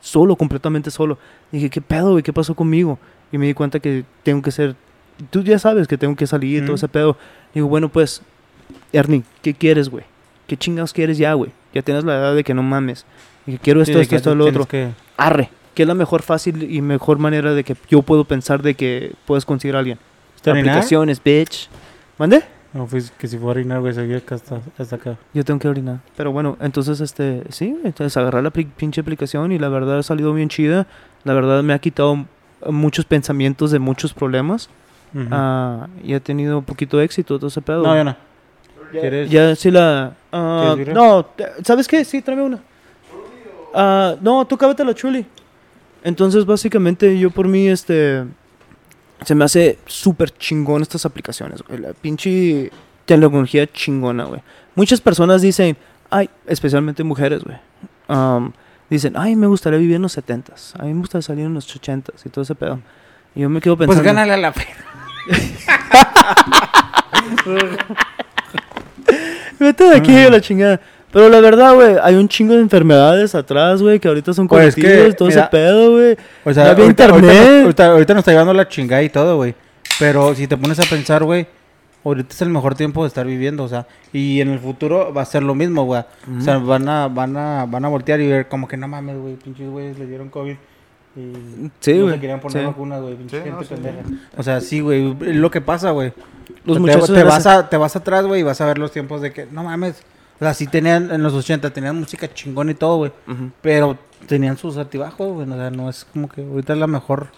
Solo, 0.00 0.34
completamente 0.36 0.90
solo. 0.90 1.18
Dije, 1.52 1.68
¿qué 1.68 1.80
pedo, 1.80 2.12
güey? 2.12 2.22
¿Qué 2.22 2.32
pasó 2.32 2.54
conmigo? 2.54 2.98
Y 3.30 3.38
me 3.38 3.46
di 3.46 3.54
cuenta 3.54 3.80
que 3.80 4.04
tengo 4.22 4.40
que 4.40 4.50
ser. 4.50 4.74
Tú 5.30 5.42
ya 5.42 5.58
sabes 5.58 5.86
que 5.86 5.98
tengo 5.98 6.16
que 6.16 6.26
salir 6.26 6.62
y 6.62 6.66
todo 6.66 6.76
ese 6.76 6.88
pedo. 6.88 7.18
Digo, 7.52 7.68
bueno, 7.68 7.90
pues, 7.90 8.22
Ernie, 8.92 9.22
¿qué 9.42 9.52
quieres, 9.52 9.90
güey? 9.90 10.04
¿Qué 10.46 10.56
chingados 10.56 10.92
quieres 10.94 11.18
ya, 11.18 11.34
güey? 11.34 11.50
Ya 11.74 11.82
tienes 11.82 12.04
la 12.04 12.14
edad 12.16 12.34
de 12.34 12.42
que 12.42 12.54
no 12.54 12.62
mames. 12.62 13.04
Dije, 13.44 13.58
quiero 13.62 13.84
Sí, 13.84 13.90
esto, 13.90 13.98
de 13.98 14.02
esto, 14.04 14.16
esto, 14.16 14.34
lo 14.34 14.46
otro. 14.46 14.64
que- 14.66 14.88
Arre. 15.18 15.50
Que 15.74 15.82
es 15.82 15.88
la 15.88 15.94
mejor 15.94 16.22
fácil 16.22 16.62
y 16.72 16.80
mejor 16.80 17.18
manera 17.18 17.52
de 17.54 17.62
que 17.62 17.76
yo 17.88 18.02
puedo 18.02 18.24
pensar 18.24 18.62
de 18.62 18.74
que 18.74 19.12
puedes 19.26 19.44
conseguir 19.44 19.76
a 19.76 19.80
alguien. 19.80 19.98
¿Te 20.42 20.50
orinar? 20.50 20.70
Aplicaciones, 20.70 21.22
bitch. 21.22 21.68
¿Mande? 22.18 22.42
No, 22.72 22.86
pues 22.86 23.10
que 23.10 23.26
si 23.26 23.36
fue 23.36 23.48
a 23.48 23.50
orinar, 23.50 23.80
güey, 23.80 23.92
seguía 23.92 24.18
acá 24.18 24.36
hasta, 24.36 24.60
hasta 24.78 24.96
acá. 24.96 25.16
Yo 25.34 25.44
tengo 25.44 25.58
que 25.58 25.68
orinar. 25.68 25.98
Pero 26.16 26.30
bueno, 26.30 26.56
entonces, 26.60 27.00
este, 27.00 27.42
sí, 27.48 27.76
entonces 27.82 28.16
agarrar 28.16 28.44
la 28.44 28.50
pinche 28.50 29.00
aplicación 29.00 29.50
y 29.50 29.58
la 29.58 29.68
verdad 29.68 29.98
ha 29.98 30.02
salido 30.02 30.32
bien 30.32 30.48
chida. 30.48 30.86
La 31.24 31.34
verdad 31.34 31.62
me 31.64 31.72
ha 31.72 31.80
quitado 31.80 32.26
muchos 32.68 33.04
pensamientos 33.04 33.70
de 33.70 33.78
muchos 33.78 34.12
problemas. 34.12 34.68
Ah, 35.32 35.88
y 36.04 36.14
he 36.14 36.20
tenido 36.20 36.58
un 36.58 36.64
poquito 36.64 36.98
de 36.98 37.04
éxito, 37.04 37.38
todo 37.38 37.48
ese 37.48 37.60
pedo. 37.60 37.82
no, 37.82 37.94
ya 37.96 38.04
no. 38.04 38.16
¿Quieres? 38.92 39.30
Ya 39.30 39.54
sí 39.54 39.70
la... 39.70 40.12
¿Quieres 40.30 40.76
birria? 40.76 40.94
no, 40.94 41.26
¿sabes 41.64 41.86
qué? 41.86 42.04
Sí, 42.04 42.22
tráeme 42.22 42.42
una. 42.42 42.60
Ah, 43.74 44.16
no, 44.20 44.44
tú 44.46 44.56
cábate 44.56 44.84
la 44.84 44.94
chuli. 44.94 45.24
Entonces, 46.02 46.44
básicamente, 46.46 47.18
yo 47.18 47.30
por 47.30 47.46
mí, 47.46 47.68
este... 47.68 48.24
Se 49.24 49.34
me 49.34 49.44
hace 49.44 49.78
súper 49.86 50.30
chingón 50.36 50.82
estas 50.82 51.06
aplicaciones, 51.06 51.62
güey. 51.62 51.80
La 51.80 51.92
pinche 51.92 52.70
tecnología 53.04 53.66
chingona, 53.66 54.24
güey. 54.24 54.40
Muchas 54.74 55.00
personas 55.00 55.42
dicen, 55.42 55.76
ay, 56.10 56.30
especialmente 56.46 57.04
mujeres, 57.04 57.42
güey. 57.44 57.56
um, 58.08 58.52
dicen, 58.88 59.14
ay, 59.16 59.36
me 59.36 59.46
gustaría 59.46 59.78
vivir 59.78 59.96
en 59.96 60.02
los 60.02 60.16
70s. 60.16 60.78
A 60.78 60.84
mí 60.84 60.94
me 60.94 61.00
gustaría 61.00 61.22
salir 61.22 61.46
en 61.46 61.54
los 61.54 61.74
80s 61.74 62.24
y 62.24 62.28
todo 62.28 62.42
ese 62.42 62.54
pedo. 62.54 62.80
Y 63.34 63.40
yo 63.40 63.48
me 63.48 63.60
quedo 63.60 63.76
pensando... 63.76 64.02
Pues 64.02 64.04
gánale 64.04 64.32
a 64.32 64.36
la 64.36 64.52
fe. 64.52 64.66
Vete 69.58 69.84
de 69.84 69.96
aquí, 69.96 70.30
la 70.30 70.40
chingada. 70.40 70.80
Pero 71.12 71.28
la 71.28 71.40
verdad, 71.40 71.74
güey, 71.74 71.96
hay 72.02 72.14
un 72.14 72.28
chingo 72.28 72.54
de 72.54 72.60
enfermedades 72.60 73.34
atrás, 73.34 73.82
güey, 73.82 73.98
que 73.98 74.06
ahorita 74.08 74.32
son 74.32 74.46
Pues 74.46 74.68
es 74.68 74.74
que, 74.76 75.12
todo 75.14 75.28
mira, 75.28 75.40
ese 75.42 75.50
pedo, 75.50 75.90
güey. 75.92 76.16
O 76.44 76.52
sea, 76.54 76.70
había 76.70 76.84
ahorita, 76.84 77.04
ahorita 77.06 77.26
internet. 77.26 77.50
nos- 77.52 77.62
ahorita- 77.64 77.86
ahorita 77.92 78.14
nos 78.14 78.20
está 78.20 78.30
llevando 78.32 78.54
la 78.54 78.68
chingada 78.68 79.02
y 79.02 79.08
todo, 79.08 79.36
güey. 79.36 79.54
Pero 79.98 80.34
si 80.34 80.46
te 80.46 80.56
pones 80.56 80.78
a 80.78 80.84
pensar, 80.84 81.24
güey, 81.24 81.46
ahorita 82.04 82.32
es 82.32 82.42
el 82.42 82.50
mejor 82.50 82.74
tiempo 82.76 83.02
de 83.02 83.08
estar 83.08 83.26
viviendo, 83.26 83.64
o 83.64 83.68
sea, 83.68 83.86
y 84.12 84.40
en 84.40 84.50
el 84.50 84.58
futuro 84.60 85.12
va 85.12 85.22
a 85.22 85.24
ser 85.26 85.42
lo 85.42 85.54
mismo, 85.54 85.84
güey. 85.84 86.02
O 86.38 86.40
sea, 86.42 86.58
van 86.58 86.88
a, 86.88 87.08
van 87.08 87.36
a, 87.36 87.66
van 87.66 87.84
a 87.84 87.88
voltear 87.88 88.20
y 88.20 88.28
ver 88.28 88.48
como 88.48 88.68
que 88.68 88.76
no 88.76 88.86
mames, 88.88 89.16
güey, 89.18 89.34
pinches 89.34 89.68
güeyes 89.68 89.98
le 89.98 90.06
dieron 90.06 90.28
COVID. 90.30 90.54
Y 91.16 91.32
Sí, 91.80 91.94
no 91.94 92.02
güey, 92.04 92.14
se 92.14 92.20
querían 92.20 92.40
poner 92.40 92.60
sí. 92.62 92.66
vacunas, 92.66 93.00
güey, 93.02 93.16
Sí, 93.16 93.30
gente 93.30 93.50
no, 93.50 93.62
sí, 93.64 93.68
pendeja. 93.74 93.96
O 94.36 94.42
sea, 94.44 94.60
sí, 94.60 94.78
güey, 94.80 95.16
es 95.22 95.34
lo 95.36 95.50
que 95.50 95.60
pasa, 95.60 95.90
güey. 95.90 96.12
Los 96.64 96.76
te, 96.76 96.80
muchachos 96.80 97.12
te 97.12 97.24
vas 97.24 97.46
a, 97.46 97.68
te 97.68 97.76
vas 97.76 97.96
atrás, 97.96 98.24
güey, 98.26 98.40
y 98.40 98.44
vas 98.44 98.60
a 98.60 98.66
ver 98.66 98.78
los 98.78 98.92
tiempos 98.92 99.20
de 99.20 99.32
que, 99.32 99.46
no 99.50 99.64
mames. 99.64 100.02
O 100.40 100.44
sea, 100.44 100.54
sí 100.54 100.66
tenían, 100.66 101.10
en 101.10 101.22
los 101.22 101.34
80 101.34 101.70
tenían 101.70 101.98
música 102.00 102.32
chingón 102.32 102.70
y 102.70 102.74
todo, 102.74 102.96
güey. 102.96 103.12
Ujú. 103.28 103.50
Pero 103.60 103.98
tenían 104.26 104.56
sus 104.56 104.76
altibajos, 104.78 105.32
güey. 105.34 105.48
O 105.50 105.54
sea, 105.54 105.70
no 105.70 105.90
es 105.90 106.06
como 106.12 106.28
que 106.28 106.42
ahorita 106.42 106.72
es 106.72 106.78
la 106.78 106.86
mejor. 106.86 107.28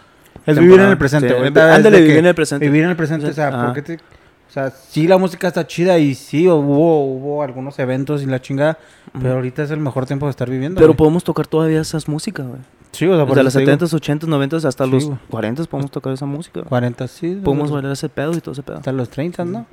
Es 0.47 0.55
Temporada. 0.55 0.61
vivir 0.67 0.81
en 0.81 0.89
el 0.91 0.99
presente. 0.99 1.29
Sí, 1.29 1.35
ahorita 1.35 1.75
ándale, 1.75 2.01
vivir 2.01 2.17
en 2.19 2.27
el 2.27 2.35
presente. 2.35 2.65
Vivir 2.67 2.85
en 2.85 2.91
el 2.91 2.97
presente, 2.97 3.27
o 3.27 3.33
sea, 3.33 3.49
Ajá. 3.49 3.65
¿por 3.67 3.75
qué 3.75 3.83
te- 3.83 3.95
O 3.97 4.53
sea, 4.53 4.71
sí 4.71 5.07
la 5.09 5.17
música 5.19 5.49
está 5.49 5.67
chida 5.67 5.99
y 5.99 6.15
sí 6.15 6.47
hubo, 6.49 7.05
hubo 7.05 7.43
algunos 7.43 7.79
eventos 7.79 8.23
y 8.23 8.27
la 8.27 8.41
chingada, 8.41 8.79
pero 9.21 9.35
ahorita 9.35 9.63
es 9.63 9.71
el 9.71 9.81
mejor 9.81 10.07
tiempo 10.07 10.27
de 10.27 10.31
estar 10.31 10.49
viviendo. 10.51 10.79
Pero 10.79 10.89
güey. 10.89 10.97
podemos 10.99 11.25
tocar 11.25 11.47
todavía 11.47 11.81
esas 11.81 12.07
músicas, 12.09 12.47
güey. 12.47 12.61
sí, 12.93 13.07
o 13.07 13.17
sea, 13.17 13.25
por 13.27 13.35
Desde 13.37 13.45
los 13.45 13.53
eso 13.57 13.59
te 13.65 13.71
digo, 13.71 13.87
70s, 13.87 14.21
80s, 14.21 14.29
90s 14.29 14.65
hasta 14.67 14.85
Sí, 14.85 14.91
los 14.91 15.05
güey. 15.07 15.19
40s 15.31 15.67
podemos 15.69 15.91
tocar 15.91 16.13
esa 16.13 16.27
música. 16.27 16.61
güey. 16.61 16.69
40, 16.69 17.09
sí. 17.09 17.41
Podemos 17.43 17.71
bailar 17.71 17.93
ese 17.93 18.09
pedo 18.09 18.33
y 18.37 18.41
todo 18.41 18.53
ese 18.53 18.63
pedo. 18.63 18.77
Hasta 18.79 18.93
los 18.93 19.09
30, 19.09 19.45
¿no? 19.45 19.67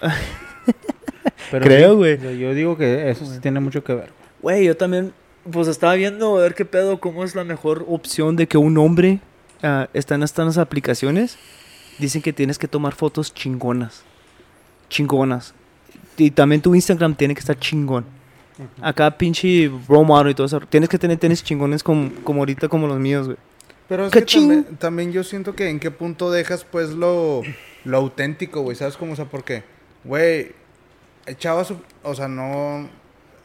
Pero 1.50 1.64
Creo, 1.64 1.96
güey. 1.96 2.18
yo 2.38 2.54
digo 2.54 2.76
que 2.76 3.10
eso 3.10 3.24
sí 3.26 3.40
tiene 3.40 3.60
mucho 3.60 3.82
que 3.84 3.94
ver. 3.94 4.10
Güey, 4.42 4.64
yo 4.64 4.76
también, 4.76 5.12
pues 5.50 5.68
estaba 5.68 5.94
viendo 5.94 6.36
a 6.36 6.42
ver 6.42 6.54
qué 6.54 6.64
pedo, 6.64 7.00
cómo 7.00 7.24
es 7.24 7.34
la 7.34 7.44
mejor 7.44 7.84
opción 7.88 8.36
de 8.36 8.46
que 8.46 8.58
un 8.58 8.78
hombre 8.78 9.20
ah, 9.62 9.88
está 9.92 10.14
en 10.14 10.22
estas 10.22 10.58
aplicaciones. 10.58 11.38
Dicen 11.98 12.22
que 12.22 12.32
tienes 12.32 12.58
que 12.58 12.68
tomar 12.68 12.94
fotos 12.94 13.34
chingonas. 13.34 14.02
Chingonas. 14.88 15.54
Y 16.16 16.30
también 16.30 16.60
tu 16.62 16.74
Instagram 16.74 17.14
tiene 17.14 17.34
que 17.34 17.40
estar 17.40 17.58
chingón. 17.58 18.04
Acá 18.80 19.10
pinche 19.16 19.70
model 19.88 20.30
y 20.30 20.34
todo 20.34 20.46
eso. 20.46 20.60
Tienes 20.60 20.88
que 20.88 20.98
tener 20.98 21.16
tenis 21.18 21.42
chingones 21.42 21.82
como, 21.82 22.10
como 22.24 22.40
ahorita 22.40 22.68
como 22.68 22.86
los 22.86 22.98
míos, 22.98 23.26
güey. 23.26 23.38
Pero 23.88 24.06
es 24.06 24.12
que 24.12 24.22
también, 24.22 24.64
también 24.78 25.12
yo 25.12 25.24
siento 25.24 25.54
que 25.54 25.68
en 25.70 25.80
qué 25.80 25.90
punto 25.90 26.30
dejas 26.30 26.64
pues 26.64 26.90
lo, 26.90 27.42
lo 27.84 27.96
auténtico, 27.96 28.60
güey. 28.60 28.76
¿Sabes 28.76 28.96
cómo? 28.96 29.12
O 29.12 29.16
sea, 29.16 29.24
porque, 29.24 29.62
güey, 30.04 30.52
chavas, 31.36 31.72
o 32.02 32.14
sea, 32.14 32.28
no... 32.28 32.88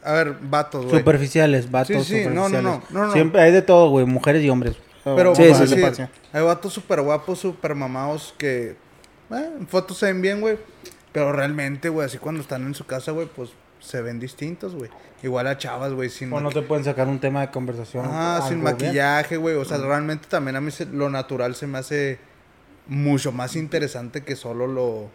A 0.02 0.12
ver, 0.12 0.36
vatos, 0.42 0.84
güey. 0.86 0.98
Superficiales, 0.98 1.70
vatos 1.70 2.04
Sí, 2.06 2.22
sí, 2.24 2.28
no, 2.28 2.48
no, 2.48 2.48
superficiales. 2.48 2.90
no, 2.90 3.00
no, 3.00 3.06
no. 3.06 3.12
Siempre 3.12 3.40
hay 3.40 3.52
de 3.52 3.62
todo, 3.62 3.88
güey, 3.88 4.04
mujeres 4.04 4.42
y 4.42 4.50
hombres. 4.50 4.76
Pero 5.02 5.34
Sí, 5.34 5.44
a 5.50 5.54
sí, 5.54 5.66
sí. 5.66 6.02
hay 6.32 6.42
vatos 6.42 6.72
súper 6.72 7.00
guapos, 7.02 7.38
súper 7.38 7.74
mamados 7.74 8.34
que 8.38 8.70
eh, 9.30 9.50
en 9.58 9.66
fotos 9.66 9.98
se 9.98 10.06
ven 10.06 10.20
bien, 10.22 10.40
güey. 10.40 10.58
Pero 11.12 11.32
realmente, 11.32 11.88
güey, 11.88 12.06
así 12.06 12.18
cuando 12.18 12.40
están 12.42 12.66
en 12.66 12.74
su 12.74 12.84
casa, 12.86 13.12
güey, 13.12 13.26
pues 13.34 13.50
se 13.80 14.02
ven 14.02 14.18
distintos, 14.20 14.74
güey. 14.74 14.90
Igual 15.22 15.46
a 15.46 15.56
chavas, 15.56 15.92
güey, 15.94 16.10
sin, 16.10 16.30
O 16.32 16.40
no 16.40 16.50
te 16.50 16.60
pueden 16.62 16.84
sacar 16.84 17.06
un 17.08 17.18
tema 17.18 17.40
de 17.40 17.50
conversación. 17.50 18.04
Ah, 18.08 18.44
sin 18.46 18.62
maquillaje, 18.62 19.36
güey. 19.38 19.54
O 19.56 19.64
sea, 19.64 19.78
realmente 19.78 20.26
también 20.28 20.56
a 20.56 20.60
mí 20.60 20.70
se- 20.70 20.86
lo 20.86 21.08
natural 21.08 21.54
se 21.54 21.66
me 21.66 21.78
hace 21.78 22.18
mucho 22.86 23.32
más 23.32 23.56
interesante 23.56 24.22
que 24.22 24.36
solo 24.36 24.66
lo, 24.66 25.08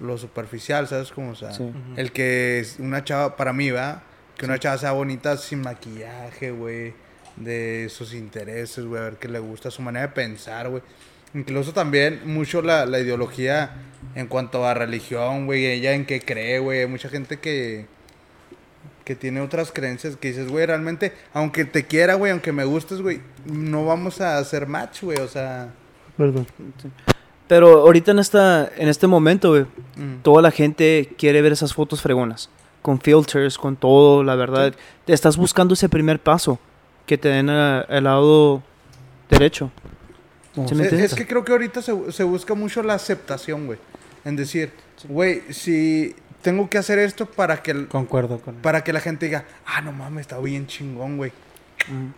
lo 0.00 0.16
superficial, 0.18 0.86
¿sabes? 0.88 1.10
Como, 1.12 1.30
o 1.30 1.34
sea, 1.34 1.52
Sí. 1.52 1.70
el 1.96 2.12
que 2.12 2.60
es 2.60 2.76
una 2.78 3.04
chava, 3.04 3.36
para 3.36 3.52
mí, 3.52 3.70
va, 3.70 4.02
que 4.36 4.46
una 4.46 4.58
chava 4.58 4.78
sea 4.78 4.92
bonita 4.92 5.36
sin 5.36 5.60
maquillaje, 5.62 6.50
güey, 6.52 6.94
de 7.36 7.88
sus 7.90 8.14
intereses, 8.14 8.84
güey, 8.84 9.00
a 9.00 9.04
ver 9.04 9.16
qué 9.16 9.28
le 9.28 9.38
gusta, 9.38 9.70
su 9.70 9.82
manera 9.82 10.06
de 10.08 10.12
pensar, 10.12 10.68
güey. 10.68 10.82
Incluso 11.34 11.72
también 11.72 12.20
mucho 12.24 12.62
la, 12.62 12.86
la 12.86 13.00
ideología 13.00 13.72
en 14.14 14.26
cuanto 14.28 14.64
a 14.66 14.74
religión, 14.74 15.46
güey, 15.46 15.66
ella 15.66 15.92
en 15.92 16.06
qué 16.06 16.20
cree, 16.20 16.58
güey. 16.58 16.80
Hay 16.80 16.86
mucha 16.86 17.08
gente 17.08 17.38
que, 17.38 17.86
que 19.04 19.14
tiene 19.14 19.40
otras 19.40 19.70
creencias 19.72 20.16
que 20.16 20.28
dices, 20.28 20.48
güey, 20.48 20.64
realmente, 20.66 21.12
aunque 21.34 21.64
te 21.64 21.84
quiera, 21.86 22.14
güey, 22.14 22.32
aunque 22.32 22.52
me 22.52 22.64
gustes, 22.64 23.02
güey, 23.02 23.20
no 23.44 23.84
vamos 23.84 24.20
a 24.20 24.38
hacer 24.38 24.66
match, 24.66 25.02
güey, 25.02 25.18
o 25.18 25.28
sea... 25.28 25.68
Perdón. 26.16 26.46
Pero 27.48 27.80
ahorita 27.80 28.10
en, 28.12 28.18
esta, 28.18 28.70
en 28.76 28.88
este 28.88 29.06
momento, 29.06 29.50
güey, 29.50 29.62
mm. 29.96 30.22
toda 30.22 30.42
la 30.42 30.50
gente 30.50 31.08
quiere 31.18 31.40
ver 31.42 31.52
esas 31.52 31.72
fotos 31.74 32.02
fregonas. 32.02 32.50
Con 32.82 33.00
filters, 33.00 33.58
con 33.58 33.74
todo, 33.76 34.22
la 34.22 34.34
verdad. 34.36 34.74
Te 35.04 35.12
estás 35.12 35.36
buscando 35.36 35.74
ese 35.74 35.88
primer 35.88 36.20
paso 36.20 36.58
que 37.06 37.18
te 37.18 37.28
den 37.28 37.50
a- 37.50 37.80
al 37.80 38.04
lado 38.04 38.62
derecho. 39.30 39.70
Como 40.54 40.68
¿Sí 40.68 40.74
me 40.74 40.86
Es, 40.86 41.14
que 41.14 41.26
creo 41.26 41.44
que 41.44 41.52
ahorita 41.52 41.82
se, 41.82 42.12
se 42.12 42.22
busca 42.24 42.54
mucho 42.54 42.82
la 42.82 42.94
aceptación, 42.94 43.66
güey. 43.66 43.78
En 44.24 44.36
decir, 44.36 44.72
güey, 45.08 45.42
si 45.50 46.14
tengo 46.42 46.68
que 46.68 46.78
hacer 46.78 46.98
esto 46.98 47.26
para 47.26 47.62
que, 47.62 47.70
el- 47.72 47.88
Concuerdo 47.88 48.40
con 48.40 48.54
para 48.56 48.84
que 48.84 48.92
la 48.92 49.00
gente 49.00 49.26
diga, 49.26 49.44
ah, 49.66 49.80
no 49.80 49.92
mames, 49.92 50.22
está 50.22 50.38
bien 50.38 50.66
chingón, 50.66 51.16
güey. 51.16 51.32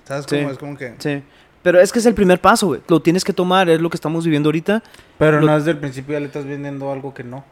¿Sabes 0.04 0.26
Sí. 0.28 0.36
cómo? 0.38 0.50
Es 0.50 0.58
como 0.58 0.76
que... 0.76 0.94
Sí. 0.98 1.22
Pero 1.62 1.80
es 1.80 1.92
que 1.92 1.98
es 1.98 2.06
el 2.06 2.14
primer 2.14 2.40
paso, 2.40 2.68
güey. 2.68 2.80
Lo 2.88 3.00
tienes 3.00 3.22
que 3.24 3.32
tomar, 3.32 3.68
es 3.68 3.80
lo 3.80 3.90
que 3.90 3.96
estamos 3.96 4.24
viviendo 4.24 4.48
ahorita. 4.48 4.82
Pero 5.18 5.40
Lo- 5.40 5.46
no 5.46 5.56
desde 5.58 5.72
el 5.72 5.78
principio 5.78 6.14
ya 6.14 6.20
le 6.20 6.26
estás 6.26 6.44
vendiendo 6.46 6.90
algo 6.90 7.12
que 7.12 7.22
no. 7.24 7.44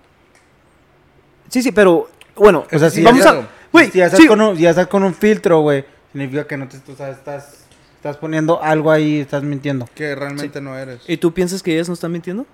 Sí, 1.48 1.62
sí, 1.62 1.72
pero 1.72 2.08
bueno, 2.36 2.64
O 2.72 2.78
sea, 2.78 2.90
si 2.90 3.02
vamos 3.02 3.22
ya, 3.24 3.30
a... 3.30 3.48
Güey, 3.72 3.90
si 3.90 3.98
ya 3.98 4.06
estás, 4.06 4.20
sí. 4.20 4.26
con 4.26 4.40
un, 4.40 4.56
ya 4.56 4.70
estás 4.70 4.86
con 4.86 5.02
un 5.04 5.14
filtro, 5.14 5.60
güey, 5.60 5.84
significa 6.12 6.46
que 6.46 6.56
no 6.56 6.68
te 6.68 6.78
o 6.90 6.96
sea, 6.96 7.10
estás, 7.10 7.64
estás 7.96 8.16
poniendo 8.16 8.62
algo 8.62 8.90
ahí, 8.90 9.20
estás 9.20 9.42
mintiendo. 9.42 9.86
Que 9.94 10.14
realmente 10.14 10.60
no 10.60 10.76
eres. 10.76 11.02
¿Y 11.06 11.16
tú 11.18 11.32
piensas 11.34 11.62
que 11.62 11.74
ellas 11.74 11.88
no 11.88 11.94
están 11.94 12.12
mintiendo? 12.12 12.46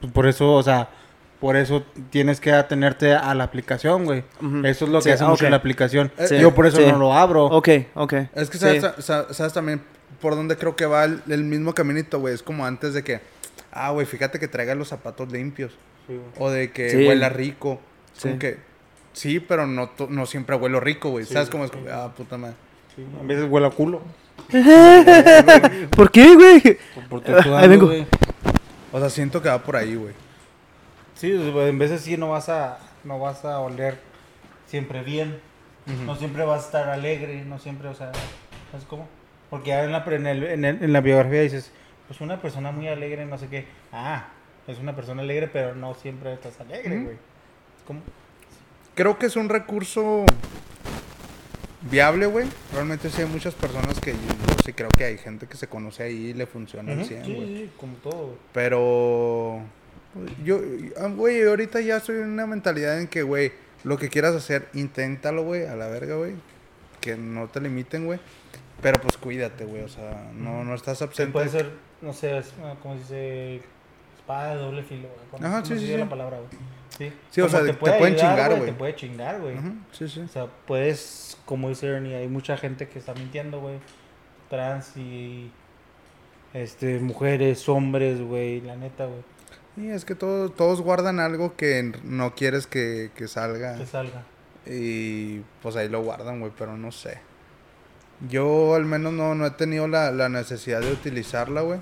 Pues 0.00 0.12
por 0.12 0.26
eso, 0.26 0.52
o 0.54 0.62
sea, 0.62 0.88
por 1.40 1.56
eso 1.56 1.84
tienes 2.10 2.40
que 2.40 2.52
atenerte 2.52 3.14
a 3.14 3.34
la 3.34 3.44
aplicación, 3.44 4.04
güey. 4.04 4.24
Eso 4.64 4.84
es 4.84 4.90
lo 4.90 5.00
que 5.00 5.12
hace 5.12 5.24
mucho 5.24 5.44
ok. 5.46 5.50
la 5.50 5.56
aplicación. 5.56 6.12
Sí, 6.26 6.38
Yo 6.38 6.54
por 6.54 6.66
eso 6.66 6.76
sí. 6.78 6.86
no 6.86 6.98
lo 6.98 7.14
abro. 7.14 7.46
Ok, 7.46 7.68
ok. 7.94 8.12
Es 8.34 8.50
que 8.50 8.58
sabes, 8.58 8.84
sa- 8.98 9.32
sabes 9.32 9.52
también 9.52 9.80
por 10.20 10.36
dónde 10.36 10.56
creo 10.56 10.76
que 10.76 10.84
va 10.86 11.04
el, 11.04 11.22
el 11.28 11.44
mismo 11.44 11.72
caminito, 11.74 12.20
güey. 12.20 12.34
Es 12.34 12.42
como 12.42 12.66
antes 12.66 12.92
de 12.94 13.02
que, 13.02 13.20
ah, 13.72 13.90
güey, 13.90 14.06
fíjate 14.06 14.38
que 14.38 14.48
traiga 14.48 14.74
los 14.74 14.88
zapatos 14.88 15.32
limpios. 15.32 15.72
Sí, 16.06 16.14
güey. 16.14 16.28
O 16.38 16.50
de 16.50 16.70
que 16.72 16.90
Sí. 16.90 17.06
huela 17.08 17.28
rico. 17.30 17.80
Como 18.20 18.38
que, 18.38 18.58
sí, 19.14 19.40
pero 19.40 19.66
no, 19.66 19.88
to- 19.90 20.08
no 20.10 20.26
siempre 20.26 20.56
huelo 20.56 20.78
rico, 20.80 21.08
güey. 21.10 21.24
Sí, 21.24 21.32
¿Sabes 21.32 21.48
cómo 21.48 21.64
es? 21.64 21.70
Ah, 21.90 22.10
puta 22.14 22.36
madre. 22.36 22.56
Sí, 22.94 23.02
A 23.18 23.26
veces 23.26 23.46
huele 23.48 23.66
a 23.66 23.70
culo. 23.70 24.02
¿Por 25.96 26.10
qué, 26.10 26.34
güey? 26.34 26.60
Por, 27.08 27.22
por 27.22 27.42
sudando, 27.42 27.86
güey. 27.86 28.06
O 28.92 28.98
sea, 28.98 29.08
siento 29.10 29.40
que 29.40 29.48
va 29.48 29.62
por 29.62 29.76
ahí, 29.76 29.94
güey. 29.94 30.12
Sí, 31.20 31.38
pues, 31.52 31.68
en 31.68 31.78
veces 31.78 32.00
sí 32.00 32.16
no 32.16 32.30
vas 32.30 32.48
a, 32.48 32.78
no 33.04 33.18
vas 33.18 33.44
a 33.44 33.60
oler 33.60 33.98
siempre 34.66 35.02
bien. 35.02 35.38
No 36.06 36.14
siempre 36.16 36.44
vas 36.44 36.62
a 36.62 36.66
estar 36.66 36.88
alegre, 36.88 37.44
no 37.44 37.58
siempre, 37.58 37.88
o 37.88 37.94
sea, 37.94 38.10
¿sabes 38.70 38.86
cómo? 38.88 39.06
Porque 39.50 39.68
ya 39.70 39.84
en 39.84 39.92
la, 39.92 40.02
en, 40.06 40.26
el- 40.26 40.44
en 40.44 40.64
el- 40.64 40.82
en 40.84 40.92
la 40.94 41.00
biografía 41.00 41.42
dices, 41.42 41.72
pues 42.08 42.20
una 42.22 42.40
persona 42.40 42.70
muy 42.72 42.88
alegre, 42.88 43.26
no 43.26 43.36
sé 43.36 43.48
qué. 43.48 43.66
Ah, 43.92 44.28
es 44.66 44.78
una 44.78 44.94
persona 44.96 45.20
alegre, 45.22 45.48
pero 45.48 45.74
no 45.74 45.94
siempre 45.94 46.32
estás 46.32 46.58
alegre, 46.60 47.02
güey. 47.02 47.16
¿Cómo? 47.86 48.00
Creo 48.94 49.18
que 49.18 49.26
es 49.26 49.36
un 49.36 49.48
recurso 49.48 50.24
viable, 51.90 52.26
güey. 52.26 52.46
Realmente 52.72 53.10
sí 53.10 53.20
hay 53.22 53.28
muchas 53.28 53.54
personas 53.54 53.98
que 54.00 54.12
yo, 54.12 54.18
sí 54.64 54.72
creo 54.72 54.90
que 54.90 55.04
hay 55.04 55.18
gente 55.18 55.46
que 55.46 55.56
se 55.56 55.66
conoce 55.66 56.04
ahí 56.04 56.26
y 56.28 56.34
le 56.34 56.46
funciona 56.46 56.92
al 56.92 56.98
Ujú, 56.98 57.08
100, 57.08 57.24
sí, 57.24 57.34
güey. 57.34 57.46
sí, 57.48 57.70
como 57.78 57.94
todo, 57.96 58.26
güey. 58.26 58.38
Pero 58.52 59.60
yo, 60.44 60.60
ah, 60.98 61.06
güey, 61.08 61.42
ahorita 61.42 61.80
ya 61.80 61.96
estoy 61.98 62.16
en 62.16 62.28
una 62.30 62.46
mentalidad 62.46 63.00
en 63.00 63.06
que, 63.08 63.22
güey, 63.22 63.52
lo 63.84 63.96
que 63.96 64.08
quieras 64.08 64.34
hacer, 64.34 64.68
inténtalo, 64.74 65.44
güey, 65.44 65.66
a 65.66 65.76
la 65.76 65.88
verga, 65.88 66.16
güey. 66.16 66.34
Que 67.00 67.16
no 67.16 67.48
te 67.48 67.60
limiten, 67.60 68.04
güey. 68.06 68.18
Pero 68.82 69.00
pues 69.00 69.16
cuídate, 69.16 69.64
güey, 69.64 69.82
o 69.82 69.88
sea, 69.88 70.30
no, 70.34 70.64
no 70.64 70.74
estás 70.74 70.98
Sí, 70.98 71.04
absente. 71.04 71.32
puede 71.32 71.48
ser, 71.48 71.70
no 72.00 72.12
sé, 72.12 72.32
ah, 72.62 72.74
como 72.82 72.94
se 72.94 73.00
dice, 73.00 73.60
espada 74.18 74.54
de 74.54 74.60
doble 74.62 74.82
filo, 74.82 75.08
güey. 75.08 75.20
¿Cómo- 75.30 75.46
Ajá, 75.46 75.64
sí, 75.64 75.74
se 75.74 75.80
sí, 75.80 75.86
sí. 75.86 75.96
la 75.96 76.08
palabra, 76.08 76.38
güey? 76.38 76.48
Sí, 76.98 77.12
Sí, 77.30 77.40
o 77.40 77.48
sea, 77.48 77.62
te 77.64 77.72
puede 77.74 77.98
pueden 77.98 78.14
ayudar, 78.14 78.30
chingar, 78.36 78.50
güey. 78.56 78.66
Te 78.70 78.72
puede 78.76 78.94
chingar, 78.96 79.40
güey. 79.40 79.56
Sí, 79.92 80.08
sí. 80.08 80.20
O 80.20 80.28
sea, 80.28 80.46
puedes, 80.66 81.38
como 81.46 81.68
dice 81.68 81.86
Ernie, 81.86 82.14
hay 82.16 82.28
mucha 82.28 82.56
gente 82.56 82.88
que 82.88 82.98
está 82.98 83.14
mintiendo, 83.14 83.60
güey. 83.60 83.78
Trans 84.50 84.96
y. 84.96 85.50
este, 86.52 86.98
mujeres, 86.98 87.68
hombres, 87.68 88.20
güey, 88.20 88.60
la 88.60 88.76
neta, 88.76 89.06
güey, 89.06 89.20
Sí, 89.80 89.90
es 89.90 90.04
que 90.04 90.14
todos, 90.14 90.54
todos 90.56 90.82
guardan 90.82 91.20
algo 91.20 91.56
que 91.56 91.92
no 92.04 92.34
quieres 92.34 92.66
que, 92.66 93.10
que 93.14 93.28
salga. 93.28 93.76
que 93.78 93.86
salga. 93.86 94.24
Y 94.66 95.38
pues 95.62 95.74
ahí 95.76 95.88
lo 95.88 96.02
guardan, 96.02 96.38
güey, 96.40 96.52
pero 96.58 96.76
no 96.76 96.92
sé. 96.92 97.18
Yo 98.28 98.74
al 98.74 98.84
menos 98.84 99.14
no, 99.14 99.34
no 99.34 99.46
he 99.46 99.50
tenido 99.52 99.88
la, 99.88 100.10
la 100.10 100.28
necesidad 100.28 100.80
de 100.82 100.92
utilizarla, 100.92 101.62
güey. 101.62 101.80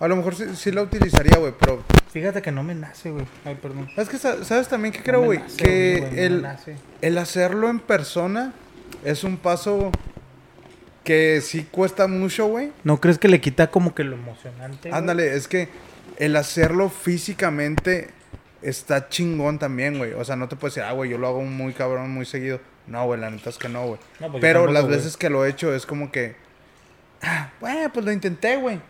A 0.00 0.08
lo 0.08 0.16
mejor 0.16 0.34
sí, 0.34 0.44
sí 0.56 0.72
la 0.72 0.80
utilizaría, 0.82 1.36
güey, 1.36 1.52
pero... 1.60 1.82
Fíjate 2.10 2.40
que 2.40 2.50
no 2.52 2.62
me 2.62 2.74
nace, 2.74 3.10
güey. 3.10 3.26
Ay, 3.44 3.58
perdón. 3.60 3.90
Es 3.98 4.08
que, 4.08 4.16
sa- 4.16 4.42
¿sabes 4.42 4.68
también 4.68 4.92
qué 4.92 4.98
No 5.00 5.04
creo, 5.04 5.24
güey? 5.24 5.40
Que 5.58 6.24
el, 6.24 6.40
nace. 6.40 6.76
el 7.02 7.18
hacerlo 7.18 7.68
en 7.68 7.80
persona 7.80 8.54
es 9.04 9.24
un 9.24 9.36
paso 9.36 9.90
que 11.04 11.40
sí 11.42 11.66
cuesta 11.70 12.06
mucho, 12.08 12.46
güey. 12.46 12.72
¿No 12.82 12.98
crees 13.00 13.18
que 13.18 13.28
le 13.28 13.40
quita 13.42 13.70
como 13.70 13.94
que 13.94 14.04
lo 14.04 14.16
emocionante? 14.16 14.90
Ándale, 14.92 15.34
es 15.34 15.46
que 15.48 15.68
el 16.18 16.36
hacerlo 16.36 16.88
físicamente 16.88 18.10
está 18.62 19.08
chingón 19.08 19.58
también, 19.58 19.98
güey. 19.98 20.12
O 20.14 20.24
sea, 20.24 20.36
no 20.36 20.48
te 20.48 20.56
puedes 20.56 20.74
decir, 20.74 20.88
ah, 20.88 20.92
güey, 20.92 21.10
yo 21.10 21.18
lo 21.18 21.28
hago 21.28 21.42
muy 21.42 21.72
cabrón, 21.72 22.10
muy 22.10 22.26
seguido. 22.26 22.60
No, 22.86 23.04
güey, 23.06 23.20
la 23.20 23.30
neta 23.30 23.50
es 23.50 23.58
que 23.58 23.68
no, 23.68 23.86
güey. 23.86 24.00
No, 24.20 24.30
pues 24.30 24.40
Pero 24.40 24.60
tampoco, 24.60 24.72
las 24.72 24.84
güey. 24.84 24.96
veces 24.96 25.16
que 25.16 25.30
lo 25.30 25.44
he 25.44 25.50
hecho 25.50 25.74
es 25.74 25.86
como 25.86 26.10
que, 26.10 26.36
ah, 27.22 27.50
bueno, 27.60 27.90
pues 27.92 28.04
lo 28.04 28.12
intenté, 28.12 28.56
güey. 28.56 28.80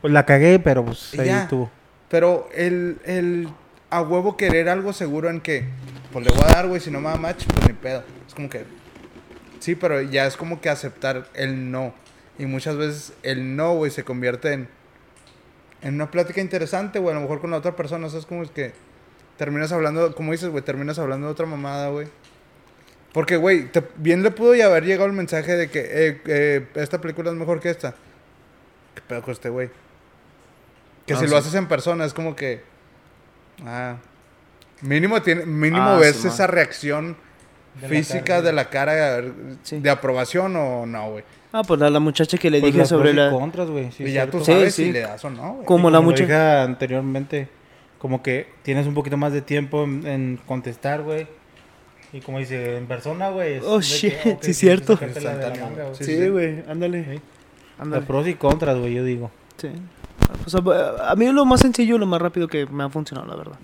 Pues 0.00 0.12
la 0.12 0.26
cagué, 0.26 0.58
pero 0.58 0.84
pues 0.84 1.14
ahí 1.18 1.26
ya. 1.26 1.42
estuvo. 1.42 1.70
Pero 2.08 2.48
el, 2.54 2.98
el 3.04 3.48
a 3.90 4.02
huevo 4.02 4.36
querer 4.36 4.68
algo 4.68 4.92
seguro 4.92 5.30
en 5.30 5.40
que, 5.40 5.64
pues 6.12 6.24
le 6.26 6.32
voy 6.32 6.42
a 6.42 6.54
dar, 6.54 6.66
güey, 6.66 6.80
si 6.80 6.90
no 6.90 7.00
me 7.00 7.08
da 7.08 7.16
match, 7.16 7.44
pues 7.46 7.66
ni 7.66 7.72
pedo. 7.74 8.02
Es 8.26 8.34
como 8.34 8.50
que, 8.50 8.64
sí, 9.60 9.74
pero 9.74 10.00
ya 10.02 10.26
es 10.26 10.36
como 10.36 10.60
que 10.60 10.68
aceptar 10.68 11.28
el 11.34 11.70
no. 11.70 11.94
Y 12.38 12.46
muchas 12.46 12.76
veces 12.76 13.12
el 13.22 13.56
no, 13.56 13.74
güey, 13.74 13.90
se 13.90 14.04
convierte 14.04 14.52
en, 14.52 14.68
en 15.82 15.94
una 15.94 16.10
plática 16.10 16.40
interesante, 16.40 16.98
güey, 16.98 17.12
a 17.12 17.18
lo 17.18 17.22
mejor 17.22 17.40
con 17.40 17.50
la 17.50 17.56
otra 17.58 17.74
persona. 17.76 18.06
O 18.06 18.10
sea, 18.10 18.20
es 18.20 18.26
como 18.26 18.42
es 18.42 18.50
que 18.50 18.72
terminas 19.36 19.72
hablando, 19.72 20.14
como 20.14 20.32
dices, 20.32 20.48
güey, 20.48 20.62
terminas 20.64 20.98
hablando 20.98 21.26
de 21.26 21.32
otra 21.32 21.46
mamada, 21.46 21.88
güey. 21.90 22.06
Porque, 23.12 23.36
güey, 23.36 23.70
te- 23.70 23.82
bien 23.96 24.22
le 24.22 24.30
pudo 24.30 24.54
ya 24.54 24.66
haber 24.66 24.84
llegado 24.84 25.06
el 25.06 25.12
mensaje 25.12 25.56
de 25.56 25.68
que 25.70 25.80
eh, 25.80 26.20
eh, 26.26 26.66
esta 26.76 27.00
película 27.00 27.30
es 27.30 27.36
mejor 27.36 27.60
que 27.60 27.68
esta. 27.70 27.94
¿Qué 28.94 29.02
pedo 29.06 29.22
con 29.22 29.32
este, 29.32 29.48
güey? 29.50 29.70
Que 31.06 31.14
Ah, 31.14 31.18
si 31.18 31.24
sí. 31.24 31.30
lo 31.30 31.36
haces 31.36 31.54
en 31.54 31.66
persona 31.66 32.04
es 32.04 32.14
como 32.14 32.34
que. 32.36 32.62
Ah. 33.66 33.96
Mínimo, 34.80 35.20
tiene, 35.22 35.44
mínimo 35.46 35.82
Ah, 35.82 35.96
ves 35.98 36.16
sí, 36.16 36.28
esa 36.28 36.46
reacción 36.46 37.16
De 37.76 37.82
la 37.82 37.88
física 37.88 38.24
cara, 38.24 38.42
de 38.42 38.52
la 38.52 38.70
cara 38.70 39.22
Sí. 39.62 39.78
de 39.80 39.90
aprobación 39.90 40.56
o 40.56 40.86
no, 40.86 41.10
güey. 41.10 41.24
Ah, 41.52 41.62
pues 41.62 41.78
la, 41.80 41.90
la 41.90 42.00
muchacha 42.00 42.38
que 42.38 42.50
le 42.50 42.60
Pues 42.60 42.72
dije 42.72 42.78
las 42.80 42.88
sobre 42.88 43.12
pros 43.12 43.26
y 43.26 43.30
la... 43.30 43.30
contras, 43.38 43.68
güey. 43.70 43.92
sí, 43.92 44.04
y 44.04 44.06
ya 44.12 44.22
cierto. 44.22 44.38
tú 44.38 44.44
sabes 44.44 44.74
sí. 44.74 44.86
si 44.86 44.92
le 44.92 45.00
das 45.00 45.24
o 45.24 45.30
no, 45.30 45.52
güey. 45.54 45.66
Como 45.66 45.90
la 45.90 45.98
lo 45.98 46.02
mucha- 46.04 46.22
dije 46.24 46.34
anteriormente, 46.34 47.48
como 47.98 48.22
que 48.22 48.48
tienes 48.62 48.86
un 48.86 48.94
poquito 48.94 49.16
más 49.16 49.32
de 49.32 49.42
tiempo 49.42 49.84
en, 49.84 50.06
en 50.06 50.40
contestar, 50.46 51.02
güey. 51.02 51.26
Y 52.14 52.20
como 52.20 52.38
dice, 52.38 52.76
en 52.76 52.86
persona, 52.86 53.30
güey. 53.30 53.54
es 53.54 53.62
Oh, 53.64 53.76
de 53.78 53.80
que, 53.80 53.84
shit, 53.86 54.14
ok, 54.26 54.42
sí, 54.42 54.54
cierto. 54.54 54.98
manga, 55.00 55.94
sí, 55.94 56.28
güey, 56.28 56.62
ándale. 56.68 57.20
Ándale. 57.78 58.00
Los 58.00 58.06
pros 58.06 58.26
y 58.28 58.34
contras, 58.34 58.78
güey, 58.78 58.94
yo 58.94 59.04
digo. 59.04 59.30
Sí. 59.56 59.68
Pues, 60.42 60.54
a, 60.54 61.10
a 61.10 61.16
mí 61.16 61.30
lo 61.32 61.44
más 61.44 61.60
sencillo, 61.60 61.98
lo 61.98 62.06
más 62.06 62.20
rápido 62.20 62.48
que 62.48 62.66
me 62.66 62.84
ha 62.84 62.88
funcionado, 62.88 63.28
la 63.28 63.36
verdad. 63.36 63.58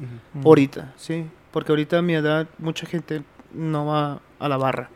Ahorita, 0.44 0.92
sí. 0.96 1.26
Porque 1.52 1.72
ahorita 1.72 1.98
a 1.98 2.02
mi 2.02 2.14
edad, 2.14 2.46
mucha 2.58 2.86
gente 2.86 3.22
no 3.52 3.86
va 3.86 4.20
a 4.38 4.48
la 4.48 4.56
barra. 4.56 4.90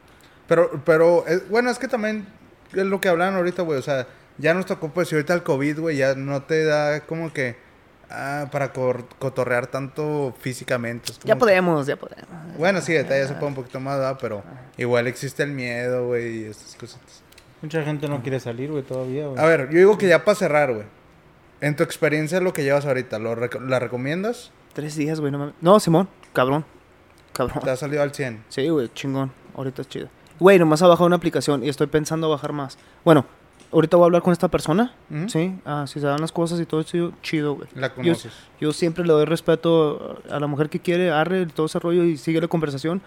Pero, 0.46 0.82
pero, 0.84 1.26
es- 1.26 1.48
bueno, 1.48 1.70
es 1.70 1.78
que 1.78 1.88
también 1.88 2.26
es 2.74 2.86
lo 2.86 3.00
que 3.00 3.08
hablan 3.08 3.34
ahorita, 3.34 3.62
güey. 3.62 3.78
O 3.78 3.82
sea, 3.82 4.06
ya 4.38 4.54
nos 4.54 4.66
tocó, 4.66 4.88
pues, 4.90 5.08
si 5.08 5.14
ahorita 5.14 5.34
el 5.34 5.42
COVID, 5.42 5.78
güey, 5.80 5.96
ya 5.96 6.14
no 6.14 6.42
te 6.42 6.64
da 6.64 7.00
como 7.00 7.32
que. 7.32 7.56
ah, 8.14 8.48
para 8.52 8.72
cotorrear 8.74 9.68
tanto 9.68 10.34
físicamente. 10.38 11.12
Ya 11.24 11.32
que- 11.34 11.40
podemos, 11.40 11.86
ya 11.86 11.96
podemos. 11.96 12.26
Bueno, 12.58 12.82
sí, 12.82 12.92
ya 12.92 13.06
se 13.26 13.32
puede 13.34 13.46
un 13.46 13.54
poquito 13.54 13.80
más, 13.80 13.96
¿verdad? 13.98 14.18
Pero 14.20 14.42
igual 14.76 15.06
existe 15.06 15.42
el 15.42 15.52
miedo, 15.52 16.08
güey, 16.08 16.40
y 16.40 16.44
estas 16.44 16.74
cositas. 16.76 17.22
Mucha 17.62 17.82
gente 17.84 18.08
no 18.08 18.20
quiere 18.22 18.38
salir, 18.38 18.70
güey, 18.70 18.82
todavía, 18.82 19.28
güey. 19.28 19.38
A 19.42 19.46
ver, 19.46 19.70
yo 19.70 19.78
digo 19.78 19.96
que 19.96 20.08
ya 20.08 20.24
para 20.26 20.34
cerrar, 20.34 20.74
güey. 20.74 20.84
En 21.62 21.74
tu 21.74 21.84
experiencia, 21.84 22.38
lo 22.40 22.52
que 22.52 22.64
llevas 22.64 22.84
ahorita, 22.84 23.18
¿lo 23.18 23.34
reco- 23.34 23.60
¿la 23.66 23.78
recomiendas? 23.78 24.50
Tres 24.74 24.94
días, 24.96 25.18
güey. 25.20 25.32
No, 25.32 25.38
mames. 25.38 25.54
no, 25.62 25.80
Simón, 25.80 26.06
cabrón. 26.34 26.66
Cabrón. 27.32 27.60
¿Te 27.64 27.70
ha 27.70 27.76
salido 27.76 28.02
al 28.02 28.12
100? 28.12 28.44
Sí, 28.50 28.68
güey, 28.68 28.90
chingón. 28.92 29.32
Ahorita 29.54 29.80
es 29.80 29.88
chido. 29.88 30.08
Güey, 30.42 30.58
nomás 30.58 30.82
ha 30.82 30.88
bajado 30.88 31.06
una 31.06 31.14
aplicación 31.16 31.62
y 31.62 31.68
estoy 31.68 31.86
pensando 31.86 32.28
bajar 32.28 32.52
más. 32.52 32.76
Bueno, 33.04 33.24
ahorita 33.70 33.96
voy 33.96 34.04
a 34.04 34.06
hablar 34.06 34.22
con 34.22 34.32
esta 34.32 34.48
persona. 34.48 34.92
Ujú. 35.08 35.28
Sí, 35.28 35.54
ah, 35.64 35.84
si 35.86 36.00
se 36.00 36.06
dan 36.06 36.20
las 36.20 36.32
cosas 36.32 36.58
y 36.60 36.66
todo 36.66 36.82
chido, 36.82 37.12
chido, 37.22 37.54
güey. 37.54 37.68
La 37.76 37.94
conoces. 37.94 38.32
Yo 38.60 38.72
siempre 38.72 39.04
le 39.06 39.12
doy 39.12 39.24
respeto 39.24 40.20
a 40.28 40.40
la 40.40 40.48
mujer 40.48 40.68
que 40.68 40.80
quiere, 40.80 41.12
arre 41.12 41.46
todo 41.46 41.66
ese 41.66 41.78
rollo 41.78 42.02
y 42.02 42.16
sigue 42.16 42.40
la 42.40 42.48
conversación 42.48 43.00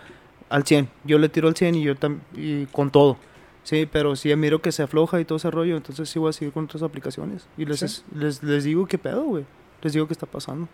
al 0.49 0.63
100. 0.63 0.87
Yo 1.03 1.17
le 1.19 1.27
tiro 1.27 1.49
al 1.49 1.57
100 1.57 1.75
y 1.75 1.83
yo 1.83 1.93
y 2.35 2.67
con 2.67 2.89
todo. 2.89 3.17
Sí, 3.63 3.85
pero 3.91 4.15
si 4.15 4.29
ya 4.29 4.37
miro 4.37 4.61
que 4.61 4.71
se 4.71 4.83
afloja 4.83 5.19
y 5.19 5.25
todo 5.25 5.37
ese 5.37 5.51
rollo, 5.51 5.75
entonces 5.75 6.07
sí 6.07 6.19
voy 6.19 6.29
a 6.29 6.33
seguir 6.33 6.53
con 6.53 6.63
otras 6.65 6.83
aplicaciones. 6.83 7.47
Y 7.57 7.65
les, 7.65 7.79
Sí. 7.81 8.01
les, 8.15 8.41
les 8.43 8.63
digo 8.63 8.85
qué 8.85 8.97
pedo, 8.97 9.23
güey. 9.23 9.43
Les 9.81 9.91
digo 9.91 10.07
qué 10.07 10.13
está 10.13 10.25
pasando. 10.25 10.69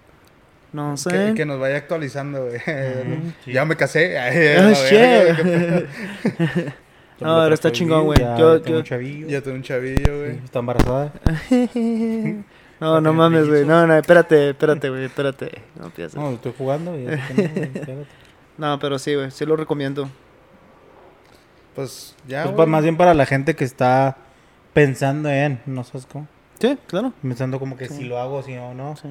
No 0.73 0.95
sé. 0.97 1.09
Que, 1.09 1.33
que 1.35 1.45
nos 1.45 1.59
vaya 1.59 1.77
actualizando, 1.77 2.45
güey. 2.47 2.59
Ya 3.45 3.65
me 3.65 3.75
casé. 3.75 4.17
Ay, 4.19 4.55
Ah, 4.57 4.73
No, 7.19 7.39
pero 7.43 7.53
está 7.53 7.71
chingón, 7.71 8.05
güey. 8.05 8.19
ya 8.19 8.35
Yo- 8.37 8.61
tengo 8.61 8.75
yo- 8.75 8.79
un 8.79 8.83
chavillo. 8.85 9.27
Ya 9.27 9.41
tengo 9.41 9.57
un 9.57 9.63
chavillo, 9.63 10.19
güey. 10.19 10.31
Está 10.43 10.59
embarazada. 10.59 11.13
no, 12.79 12.99
no 13.01 13.13
mames, 13.13 13.47
güey. 13.47 13.63
No, 13.65 13.85
no, 13.85 13.95
espérate, 13.95 14.49
espérate, 14.51 14.89
güey. 14.89 15.05
Espérate. 15.05 15.51
No 15.79 15.89
pienses. 15.91 16.17
No, 16.19 16.31
estoy 16.31 16.53
jugando 16.57 16.97
y 16.97 17.03
no, 17.03 17.11
güey, 17.35 17.45
espérate. 17.53 18.05
No, 18.57 18.79
pero 18.79 18.97
sí, 18.97 19.13
güey. 19.13 19.29
Sí 19.31 19.45
lo 19.45 19.55
recomiendo. 19.55 20.09
Pues 21.75 22.15
ya, 22.27 22.51
Pues, 22.53 22.67
más 22.67 22.83
bien 22.83 22.97
para 22.97 23.13
la 23.13 23.25
gente 23.25 23.55
que 23.55 23.63
está 23.63 24.17
pensando 24.73 25.29
en, 25.29 25.61
no 25.65 25.83
sabes 25.83 26.05
cómo, 26.05 26.27
Sí, 26.59 26.77
claro. 26.87 27.13
pensando 27.21 27.59
como 27.59 27.77
que 27.77 27.87
Sí. 27.87 27.95
si 27.97 28.03
lo 28.05 28.19
hago, 28.19 28.43
si 28.43 28.53
no, 28.55 28.73
no. 28.73 28.95
Sí. 28.97 29.07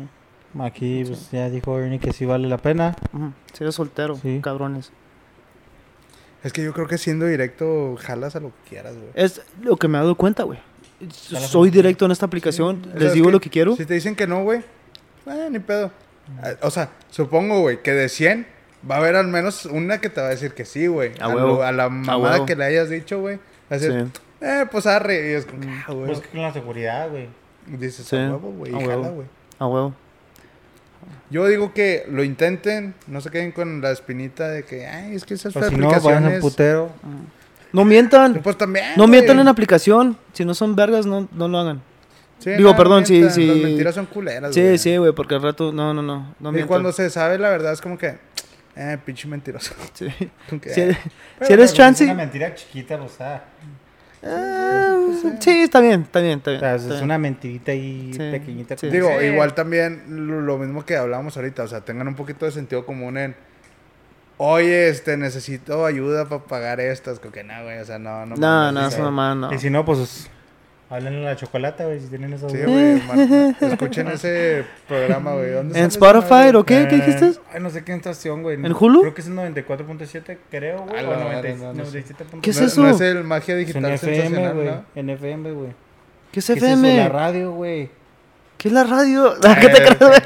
Aquí 0.58 1.04
pues 1.06 1.30
ya 1.30 1.48
dijo 1.48 1.78
Ernie 1.78 2.00
que 2.00 2.12
sí 2.12 2.24
vale 2.26 2.48
la 2.48 2.58
pena. 2.58 2.96
Si 3.52 3.62
eres 3.62 3.74
soltero, 3.74 4.16
Sí. 4.16 4.40
cabrones. 4.42 4.90
Es 6.42 6.52
que 6.52 6.64
yo 6.64 6.72
creo 6.72 6.86
que 6.88 6.98
siendo 6.98 7.26
directo, 7.26 7.96
jalas 8.00 8.34
a 8.34 8.40
lo 8.40 8.48
que 8.48 8.70
quieras, 8.70 8.94
güey. 8.96 9.08
Es 9.14 9.42
lo 9.62 9.76
que 9.76 9.88
me 9.88 9.98
he 9.98 10.00
dado 10.00 10.14
cuenta, 10.14 10.42
güey. 10.42 10.58
Soy 11.10 11.70
directo 11.70 12.04
en 12.06 12.10
esta 12.12 12.26
aplicación. 12.26 12.80
O 12.80 12.84
sea, 12.84 12.94
Les 12.94 13.08
es 13.08 13.12
digo 13.14 13.30
lo 13.30 13.40
que 13.40 13.50
quiero. 13.50 13.76
Si 13.76 13.84
te 13.86 13.94
dicen 13.94 14.16
que 14.16 14.26
no, 14.26 14.42
güey, 14.42 14.60
eh, 15.26 15.48
ni 15.50 15.58
pedo. 15.58 15.90
Ah, 16.42 16.54
O 16.62 16.70
sea, 16.70 16.90
supongo, 17.10 17.60
güey, 17.60 17.82
que 17.82 17.92
de 17.92 18.08
100 18.08 18.46
va 18.90 18.96
a 18.96 18.98
haber 18.98 19.16
al 19.16 19.28
menos 19.28 19.66
una 19.66 20.00
que 20.00 20.08
te 20.08 20.20
va 20.20 20.28
a 20.28 20.30
decir 20.30 20.54
que 20.54 20.64
sí, 20.64 20.86
güey. 20.86 21.12
A 21.20 21.26
A, 21.26 21.68
a 21.68 21.72
la 21.72 21.88
mamada 21.90 22.44
que 22.46 22.56
le 22.56 22.64
hayas 22.64 22.88
dicho, 22.88 23.20
güey. 23.20 23.36
Va 23.36 23.76
a 23.76 23.78
decir, 23.78 23.92
Sí. 24.12 24.20
eh, 24.40 24.66
pues 24.70 24.86
arre. 24.86 25.30
Y 25.30 25.34
es 25.34 25.46
como, 25.46 25.62
ah, 25.86 25.92
güey. 25.92 26.06
Pues 26.06 26.20
con 26.26 26.42
la 26.42 26.52
seguridad, 26.52 27.08
güey. 27.10 27.28
Dices, 27.66 28.06
Sí, 28.06 28.16
a 28.16 28.30
huevo, 28.32 28.50
güey. 28.52 28.74
a 28.74 28.80
y 28.80 28.86
huevo. 28.86 29.02
jala, 29.02 29.14
güey. 29.14 29.26
A 29.58 29.66
huevo. 29.66 29.94
Yo 31.30 31.46
digo 31.46 31.72
que 31.72 32.04
lo 32.10 32.24
intenten, 32.24 32.94
no 33.06 33.20
se 33.20 33.30
queden 33.30 33.52
con 33.52 33.80
la 33.80 33.92
espinita 33.92 34.48
de 34.48 34.64
que, 34.64 34.86
ay, 34.86 35.14
es 35.14 35.24
que 35.24 35.34
esas 35.34 35.54
O 35.54 35.62
si 35.62 35.76
no, 35.76 35.86
vayan 35.88 35.94
aplicaciones... 36.00 36.40
putero. 36.40 36.92
No 37.72 37.84
mientan. 37.84 38.40
Pues 38.42 38.58
también, 38.58 38.86
No 38.96 39.04
güey. 39.04 39.10
mientan 39.12 39.38
en 39.38 39.46
aplicación. 39.46 40.16
Si 40.32 40.44
no 40.44 40.54
son 40.54 40.74
vergas, 40.74 41.06
no, 41.06 41.28
no 41.32 41.46
lo 41.46 41.58
hagan. 41.58 41.82
Sí, 42.40 42.50
Digo, 42.50 42.70
no, 42.70 42.76
perdón, 42.76 43.06
sí, 43.06 43.28
sí. 43.30 43.46
Las 43.46 43.56
mentiras 43.58 43.94
son 43.94 44.06
culeras, 44.06 44.54
Sí, 44.54 44.62
güey. 44.62 44.78
sí, 44.78 44.96
güey, 44.96 45.12
porque 45.12 45.34
al 45.36 45.42
rato. 45.42 45.70
No, 45.72 45.94
no, 45.94 46.02
no. 46.02 46.34
No 46.40 46.48
y 46.48 46.52
mientan. 46.52 46.68
cuando 46.68 46.90
se 46.92 47.08
sabe 47.10 47.38
la 47.38 47.50
verdad 47.50 47.72
es 47.74 47.80
como 47.80 47.96
que, 47.98 48.16
eh, 48.74 48.98
pinche 49.04 49.28
mentiroso. 49.28 49.72
Sí. 49.92 50.08
Que, 50.60 50.70
Si, 50.74 50.80
eh, 50.80 50.98
si 51.42 51.52
eres 51.52 51.72
chancy. 51.74 52.04
Es 52.04 52.10
una 52.10 52.16
mentira 52.22 52.52
chiquita, 52.54 52.98
pues, 52.98 53.20
ah. 53.20 53.44
Ah, 54.22 54.96
sí, 55.40 55.50
está 55.62 55.80
bien, 55.80 56.02
está 56.02 56.20
bien, 56.20 56.38
está 56.38 56.50
O 56.50 56.52
bien. 56.52 56.60
sea, 56.60 56.74
está 56.74 56.86
es 56.88 56.92
bien. 56.94 57.04
una 57.04 57.18
mentirita 57.18 57.72
ahí 57.72 58.10
Sí, 58.12 58.18
pequeñita. 58.18 58.76
sí. 58.76 58.86
como- 58.88 58.92
Digo, 58.92 59.08
Sí. 59.20 59.26
igual 59.26 59.54
también 59.54 60.02
lo, 60.28 60.40
lo 60.40 60.58
mismo 60.58 60.84
que 60.84 60.96
hablábamos 60.96 61.36
ahorita, 61.36 61.62
o 61.62 61.68
sea, 61.68 61.80
tengan 61.82 62.06
un 62.08 62.14
poquito 62.14 62.44
de 62.44 62.52
sentido 62.52 62.84
común 62.84 63.16
en, 63.16 63.34
oye, 64.36 64.88
este, 64.88 65.16
necesito 65.16 65.86
ayuda 65.86 66.28
para 66.28 66.42
pagar 66.44 66.80
estas, 66.80 67.18
como 67.18 67.32
que 67.32 67.44
no, 67.44 67.62
güey, 67.62 67.78
o 67.78 67.84
sea, 67.84 67.98
no, 67.98 68.26
no. 68.26 68.36
No, 68.36 68.72
no, 68.72 68.86
eso 68.88 69.02
nomás 69.02 69.36
no. 69.36 69.52
Y 69.54 69.58
si 69.58 69.70
no, 69.70 69.84
pues, 69.84 70.28
háblenle 70.90 71.26
a 71.26 71.30
la 71.30 71.36
chocolata, 71.36 71.84
güey, 71.84 72.00
si 72.00 72.08
tienen 72.08 72.32
esa 72.32 72.48
Sí, 72.50 72.56
duda. 72.58 72.66
güey, 72.66 73.00
man- 73.06 73.56
escuchen 73.60 74.08
ese 74.08 74.64
programa, 74.88 75.34
güey. 75.34 75.52
¿dónde 75.52 75.78
¿En 75.78 75.86
Spotify 75.86 76.54
o 76.54 76.64
qué? 76.64 76.86
¿Qué 76.88 76.96
Eh, 76.96 76.98
dijiste? 76.98 77.32
Ay, 77.52 77.60
no 77.60 77.70
sé 77.70 77.84
qué 77.84 77.94
estación, 77.94 78.42
güey. 78.42 78.56
¿En 78.56 78.72
Hulu? 78.78 79.00
Creo 79.02 79.14
que 79.14 79.20
es 79.20 79.26
el 79.28 79.34
94.7, 79.36 80.36
creo, 80.50 80.80
güey. 80.86 81.04
O 81.04 81.10
la 81.10 81.16
90 81.16 81.34
madre, 81.34 81.56
no, 81.56 81.72
no 81.72 81.84
sé. 81.86 82.02
97.7. 82.04 82.40
¿Qué 82.42 82.50
es 82.50 82.60
No- 82.60 82.66
eso? 82.66 82.82
No 82.82 82.90
es 82.90 83.00
el 83.00 83.24
magia 83.24 83.54
Es 83.54 83.60
en 83.60 83.66
digital 83.66 83.92
FM, 83.92 84.52
güey. 84.52 84.66
¿no? 84.66 84.84
En 84.94 85.10
FM, 85.10 85.52
güey. 85.52 85.68
¿Qué 86.32 86.40
es 86.40 86.46
¿Qué 86.46 86.52
es 86.52 86.58
eso? 86.58 86.66
FM? 86.66 86.96
La 86.96 87.08
radio, 87.08 87.52
güey. 87.52 87.90
¿Qué 88.58 88.68
es 88.68 88.74
la 88.74 88.84
radio? 88.84 89.34
¿Qué 89.40 89.68
te 89.68 89.82
Eh, 89.82 89.96
crees? 89.96 90.22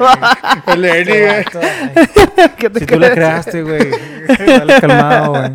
El 0.67 0.85
Ernie, 0.85 1.21
güey. 1.27 1.45
¿Qué 2.59 2.71
te 2.71 2.81
Si 2.81 2.87
tú 2.87 2.99
la 2.99 3.11
creaste, 3.13 3.63
güey. 3.63 3.91
Dale 4.47 4.81
calmado, 4.81 5.31
güey. 5.31 5.53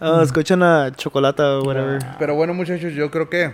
Ah, 0.00 0.20
escuchan 0.22 0.62
a 0.62 0.92
Chocolata 0.92 1.58
o 1.58 1.64
whatever. 1.64 1.98
Pero 2.18 2.34
bueno, 2.34 2.54
muchachos, 2.54 2.92
yo 2.92 3.10
creo 3.10 3.28
que 3.28 3.50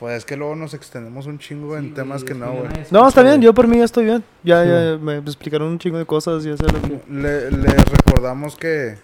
Pues 0.00 0.16
es 0.16 0.24
que 0.24 0.34
luego 0.36 0.56
nos 0.56 0.72
extendemos 0.74 1.26
un 1.26 1.38
chingo 1.38 1.76
en 1.76 1.92
temas 1.94 2.24
que 2.24 2.32
no, 2.34 2.52
güey. 2.52 2.68
No, 2.90 3.06
está 3.06 3.22
bien, 3.22 3.40
yo 3.42 3.52
por 3.52 3.68
mí 3.68 3.76
ya 3.78 3.84
estoy 3.84 4.06
bien. 4.06 4.24
Ya, 4.42 4.64
ya 4.64 4.98
me 5.00 5.18
explicaron 5.18 5.68
un 5.68 5.78
chingo 5.78 5.98
de 5.98 6.06
cosas, 6.06 6.42
ya 6.42 6.56
sé 6.56 6.62
lo 6.64 6.80
que... 6.80 7.00
Le, 7.12 7.50
les 7.50 7.84
recordamos 7.84 8.56
que. 8.56 8.96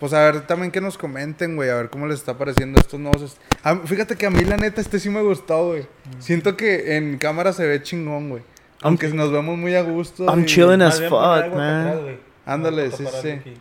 Pues 0.00 0.12
a 0.14 0.20
ver 0.30 0.46
también 0.46 0.70
que 0.70 0.80
nos 0.80 0.96
comenten, 0.96 1.56
güey, 1.56 1.68
a 1.70 1.74
ver 1.74 1.90
cómo 1.90 2.06
les 2.06 2.20
está 2.20 2.38
pareciendo 2.38 2.80
estos 2.80 2.98
nuevos. 3.00 3.36
A- 3.64 3.76
fíjate 3.76 4.16
que 4.16 4.26
a 4.26 4.30
mí, 4.30 4.42
la 4.44 4.56
neta, 4.56 4.80
este 4.80 4.98
sí 5.00 5.10
me 5.10 5.20
gustó, 5.20 5.66
güey. 5.70 5.82
Mm. 5.82 6.20
Siento 6.20 6.56
que 6.56 6.96
en 6.96 7.18
cámara 7.18 7.52
se 7.52 7.66
ve 7.66 7.82
chingón, 7.82 8.30
güey. 8.30 8.42
Aunque 8.80 9.08
nos 9.08 9.30
vemos 9.32 9.58
muy 9.58 9.74
a 9.74 9.82
gusto. 9.82 10.24
I'm 10.24 10.42
y- 10.42 10.46
chilling 10.46 10.80
as 10.82 11.00
fuck, 11.02 11.52
man. 11.52 12.16
Ándale, 12.46 12.90
sí, 12.92 13.04
sí. 13.20 13.28
aquí. 13.30 13.54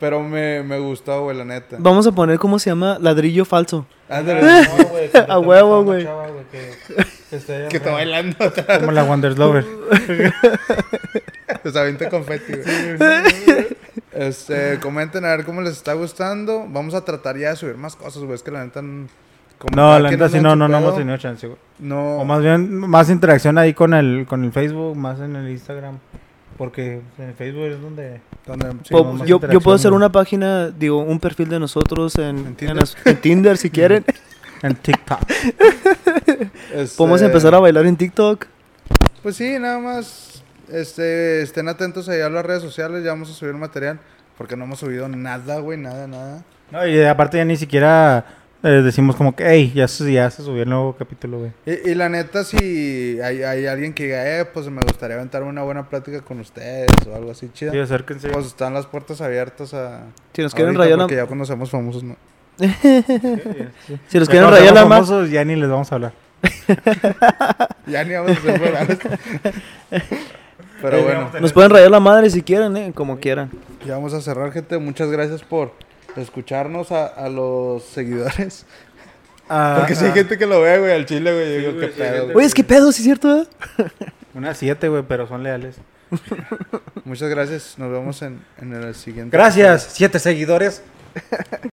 Pero 0.00 0.22
me, 0.22 0.62
me 0.62 0.78
gustó, 0.78 1.24
güey, 1.24 1.36
la 1.36 1.44
neta. 1.44 1.76
Vamos 1.78 2.06
a 2.06 2.12
poner, 2.12 2.38
¿cómo 2.38 2.58
se 2.58 2.70
llama? 2.70 2.96
Ladrillo 3.00 3.44
falso. 3.44 3.86
Ándale. 4.08 4.40
No, 4.78 4.84
güey, 4.88 5.10
A 5.28 5.38
huevo, 5.38 5.84
güey. 5.84 6.06
que- 6.50 6.74
que 7.30 7.36
esté 7.36 7.54
allá 7.56 7.68
que 7.68 7.76
está 7.76 7.92
bailando. 7.92 8.36
Como 8.80 8.92
la 8.92 9.04
Wanderslover. 9.04 9.64
Se 11.70 11.78
avienta 11.78 12.08
confeti, 12.08 12.52
güey. 12.54 13.66
Este, 14.12 14.78
comenten 14.80 15.24
a 15.24 15.28
ver 15.36 15.44
cómo 15.44 15.60
les 15.60 15.74
está 15.74 15.92
gustando. 15.92 16.66
Vamos 16.68 16.94
a 16.94 17.04
tratar 17.04 17.36
ya 17.36 17.50
de 17.50 17.56
subir 17.56 17.76
más 17.76 17.96
cosas, 17.96 18.22
güey. 18.22 18.34
Es 18.34 18.42
que 18.42 18.50
la 18.50 18.64
neta. 18.64 18.82
No, 18.82 19.98
la 19.98 20.10
neta 20.10 20.28
sí, 20.28 20.40
no, 20.40 20.56
no, 20.56 20.66
no 20.68 20.78
hemos 20.78 20.96
tenido 20.96 21.16
chance, 21.18 21.46
güey. 21.46 21.58
No. 21.78 22.16
O 22.18 22.24
más 22.24 22.40
bien, 22.40 22.74
más 22.74 23.10
interacción 23.10 23.58
ahí 23.58 23.74
con 23.74 23.94
el, 23.94 24.26
con 24.28 24.44
el 24.44 24.52
Facebook, 24.52 24.96
más 24.96 25.20
en 25.20 25.36
el 25.36 25.50
Instagram. 25.50 25.98
Porque 26.60 27.00
en 27.16 27.34
Facebook 27.36 27.68
es 27.68 27.80
donde... 27.80 28.20
donde- 28.46 28.70
sí, 28.84 28.90
Po- 28.90 29.02
no, 29.04 29.12
más 29.14 29.26
yo, 29.26 29.40
yo 29.50 29.62
puedo 29.62 29.74
hacer 29.76 29.94
una 29.94 30.12
página, 30.12 30.68
digo, 30.68 30.98
un 30.98 31.18
perfil 31.18 31.48
de 31.48 31.58
nosotros 31.58 32.16
en, 32.16 32.36
¿En 32.36 32.46
en 32.48 32.54
Tinder? 32.54 32.76
las- 32.76 32.96
en 33.06 33.16
Tinder 33.18 33.56
si 33.56 33.70
quieren. 33.76 34.04
En 34.62 34.74
TikTok. 34.74 35.20
este, 36.74 36.96
Podemos 36.98 37.22
empezar 37.22 37.54
a 37.54 37.60
bailar 37.60 37.86
en 37.86 37.96
TikTok. 37.96 38.44
Pues 39.22 39.36
sí, 39.36 39.58
nada 39.58 39.78
más. 39.78 40.42
Este, 40.70 41.40
estén 41.40 41.66
atentos 41.68 42.10
ahí 42.10 42.20
a 42.20 42.28
las 42.28 42.44
redes 42.44 42.60
sociales. 42.62 43.02
Ya 43.04 43.12
vamos 43.12 43.30
a 43.30 43.32
subir 43.32 43.54
material. 43.54 43.98
Porque 44.36 44.54
no 44.54 44.64
hemos 44.64 44.80
subido 44.80 45.08
nada, 45.08 45.60
güey. 45.60 45.78
Nada, 45.78 46.06
nada. 46.06 46.44
No, 46.70 46.86
y 46.86 47.02
aparte 47.02 47.38
ya 47.38 47.44
ni 47.46 47.56
siquiera 47.56 48.24
eh, 48.62 48.68
decimos 48.82 49.16
como 49.16 49.34
que, 49.34 49.44
hey, 49.48 49.72
ya, 49.74 49.88
se- 49.88 50.12
ya 50.12 50.30
se 50.30 50.42
subió 50.42 50.62
el 50.64 50.68
nuevo 50.68 50.94
capítulo, 50.96 51.38
güey. 51.38 51.52
Y, 51.66 51.90
y 51.90 51.94
la 51.94 52.08
neta, 52.08 52.44
si 52.44 53.18
hay, 53.22 53.42
hay 53.42 53.66
alguien 53.66 53.92
que 53.94 54.04
diga, 54.04 54.40
eh, 54.40 54.44
pues 54.44 54.66
me 54.68 54.82
gustaría 54.82 55.16
aventarme 55.16 55.48
una 55.48 55.62
buena 55.62 55.88
plática 55.88 56.20
con 56.20 56.40
ustedes 56.40 56.88
o 57.10 57.14
algo 57.14 57.30
así 57.30 57.48
chido. 57.52 57.72
Sí, 57.72 57.78
acérquense. 57.78 58.28
Pues 58.28 58.46
están 58.46 58.74
las 58.74 58.86
puertas 58.86 59.20
abiertas 59.20 59.72
a. 59.74 60.02
Si 60.34 60.42
nos 60.42 60.54
quieren 60.54 60.74
rayar 60.74 60.98
la, 60.98 61.04
Porque 61.04 61.16
ya 61.16 61.26
cuando 61.26 61.44
seamos 61.44 61.70
famosos, 61.70 62.02
no. 62.02 62.16
Sí, 62.58 62.68
sí. 63.86 63.98
si 64.08 64.18
nos 64.18 64.28
quieren 64.28 64.50
rayar 64.50 64.74
la 64.74 64.80
seamos 64.82 64.88
ma- 64.88 64.94
famosos, 65.06 65.30
ya 65.30 65.44
ni 65.44 65.56
les 65.56 65.68
vamos 65.70 65.90
a 65.90 65.94
hablar. 65.94 66.12
Ya 67.86 68.04
ni 68.04 68.14
vamos 68.14 68.30
a 68.36 68.40
ser 68.40 68.60
morales. 68.60 68.98
Pero 70.82 70.96
Eh, 70.96 71.02
bueno, 71.02 71.30
nos 71.40 71.52
pueden 71.52 71.70
rayar 71.70 71.90
la 71.90 72.00
madre 72.00 72.30
si 72.30 72.42
quieren, 72.42 72.76
eh, 72.76 72.92
como 72.94 73.18
quieran. 73.18 73.50
ya 73.86 73.94
vamos 73.94 74.14
a 74.14 74.20
cerrar, 74.20 74.50
gente. 74.52 74.78
Muchas 74.78 75.10
gracias 75.10 75.42
por 75.42 75.72
escucharnos 76.16 76.92
a, 76.92 77.06
a 77.06 77.28
los 77.28 77.84
seguidores. 77.84 78.66
Porque 79.76 79.96
si 79.96 80.04
hay 80.04 80.12
gente 80.12 80.38
que 80.38 80.46
lo 80.46 80.60
ve, 80.60 80.78
güey, 80.78 80.92
al 80.92 81.06
chile, 81.06 81.32
güey. 81.32 81.46
Sí, 81.46 81.58
Digo, 81.58 81.72
güey, 81.72 81.86
qué 81.86 81.92
sí 81.92 81.98
pedo, 81.98 82.24
güey. 82.24 82.36
Oye, 82.36 82.46
es 82.46 82.54
que 82.54 82.64
pedo, 82.64 82.92
sí 82.92 82.98
es 83.00 83.04
cierto, 83.04 83.42
eh? 83.42 83.46
Unas 84.34 84.56
siete, 84.58 84.88
güey, 84.88 85.02
pero 85.08 85.26
son 85.26 85.42
leales. 85.42 85.76
Muchas 87.04 87.28
gracias. 87.30 87.74
Nos 87.76 87.90
vemos 87.90 88.22
en, 88.22 88.40
en 88.60 88.72
el 88.74 88.94
siguiente. 88.94 89.36
Gracias, 89.36 89.88
siete 89.92 90.18
seguidores. 90.20 90.82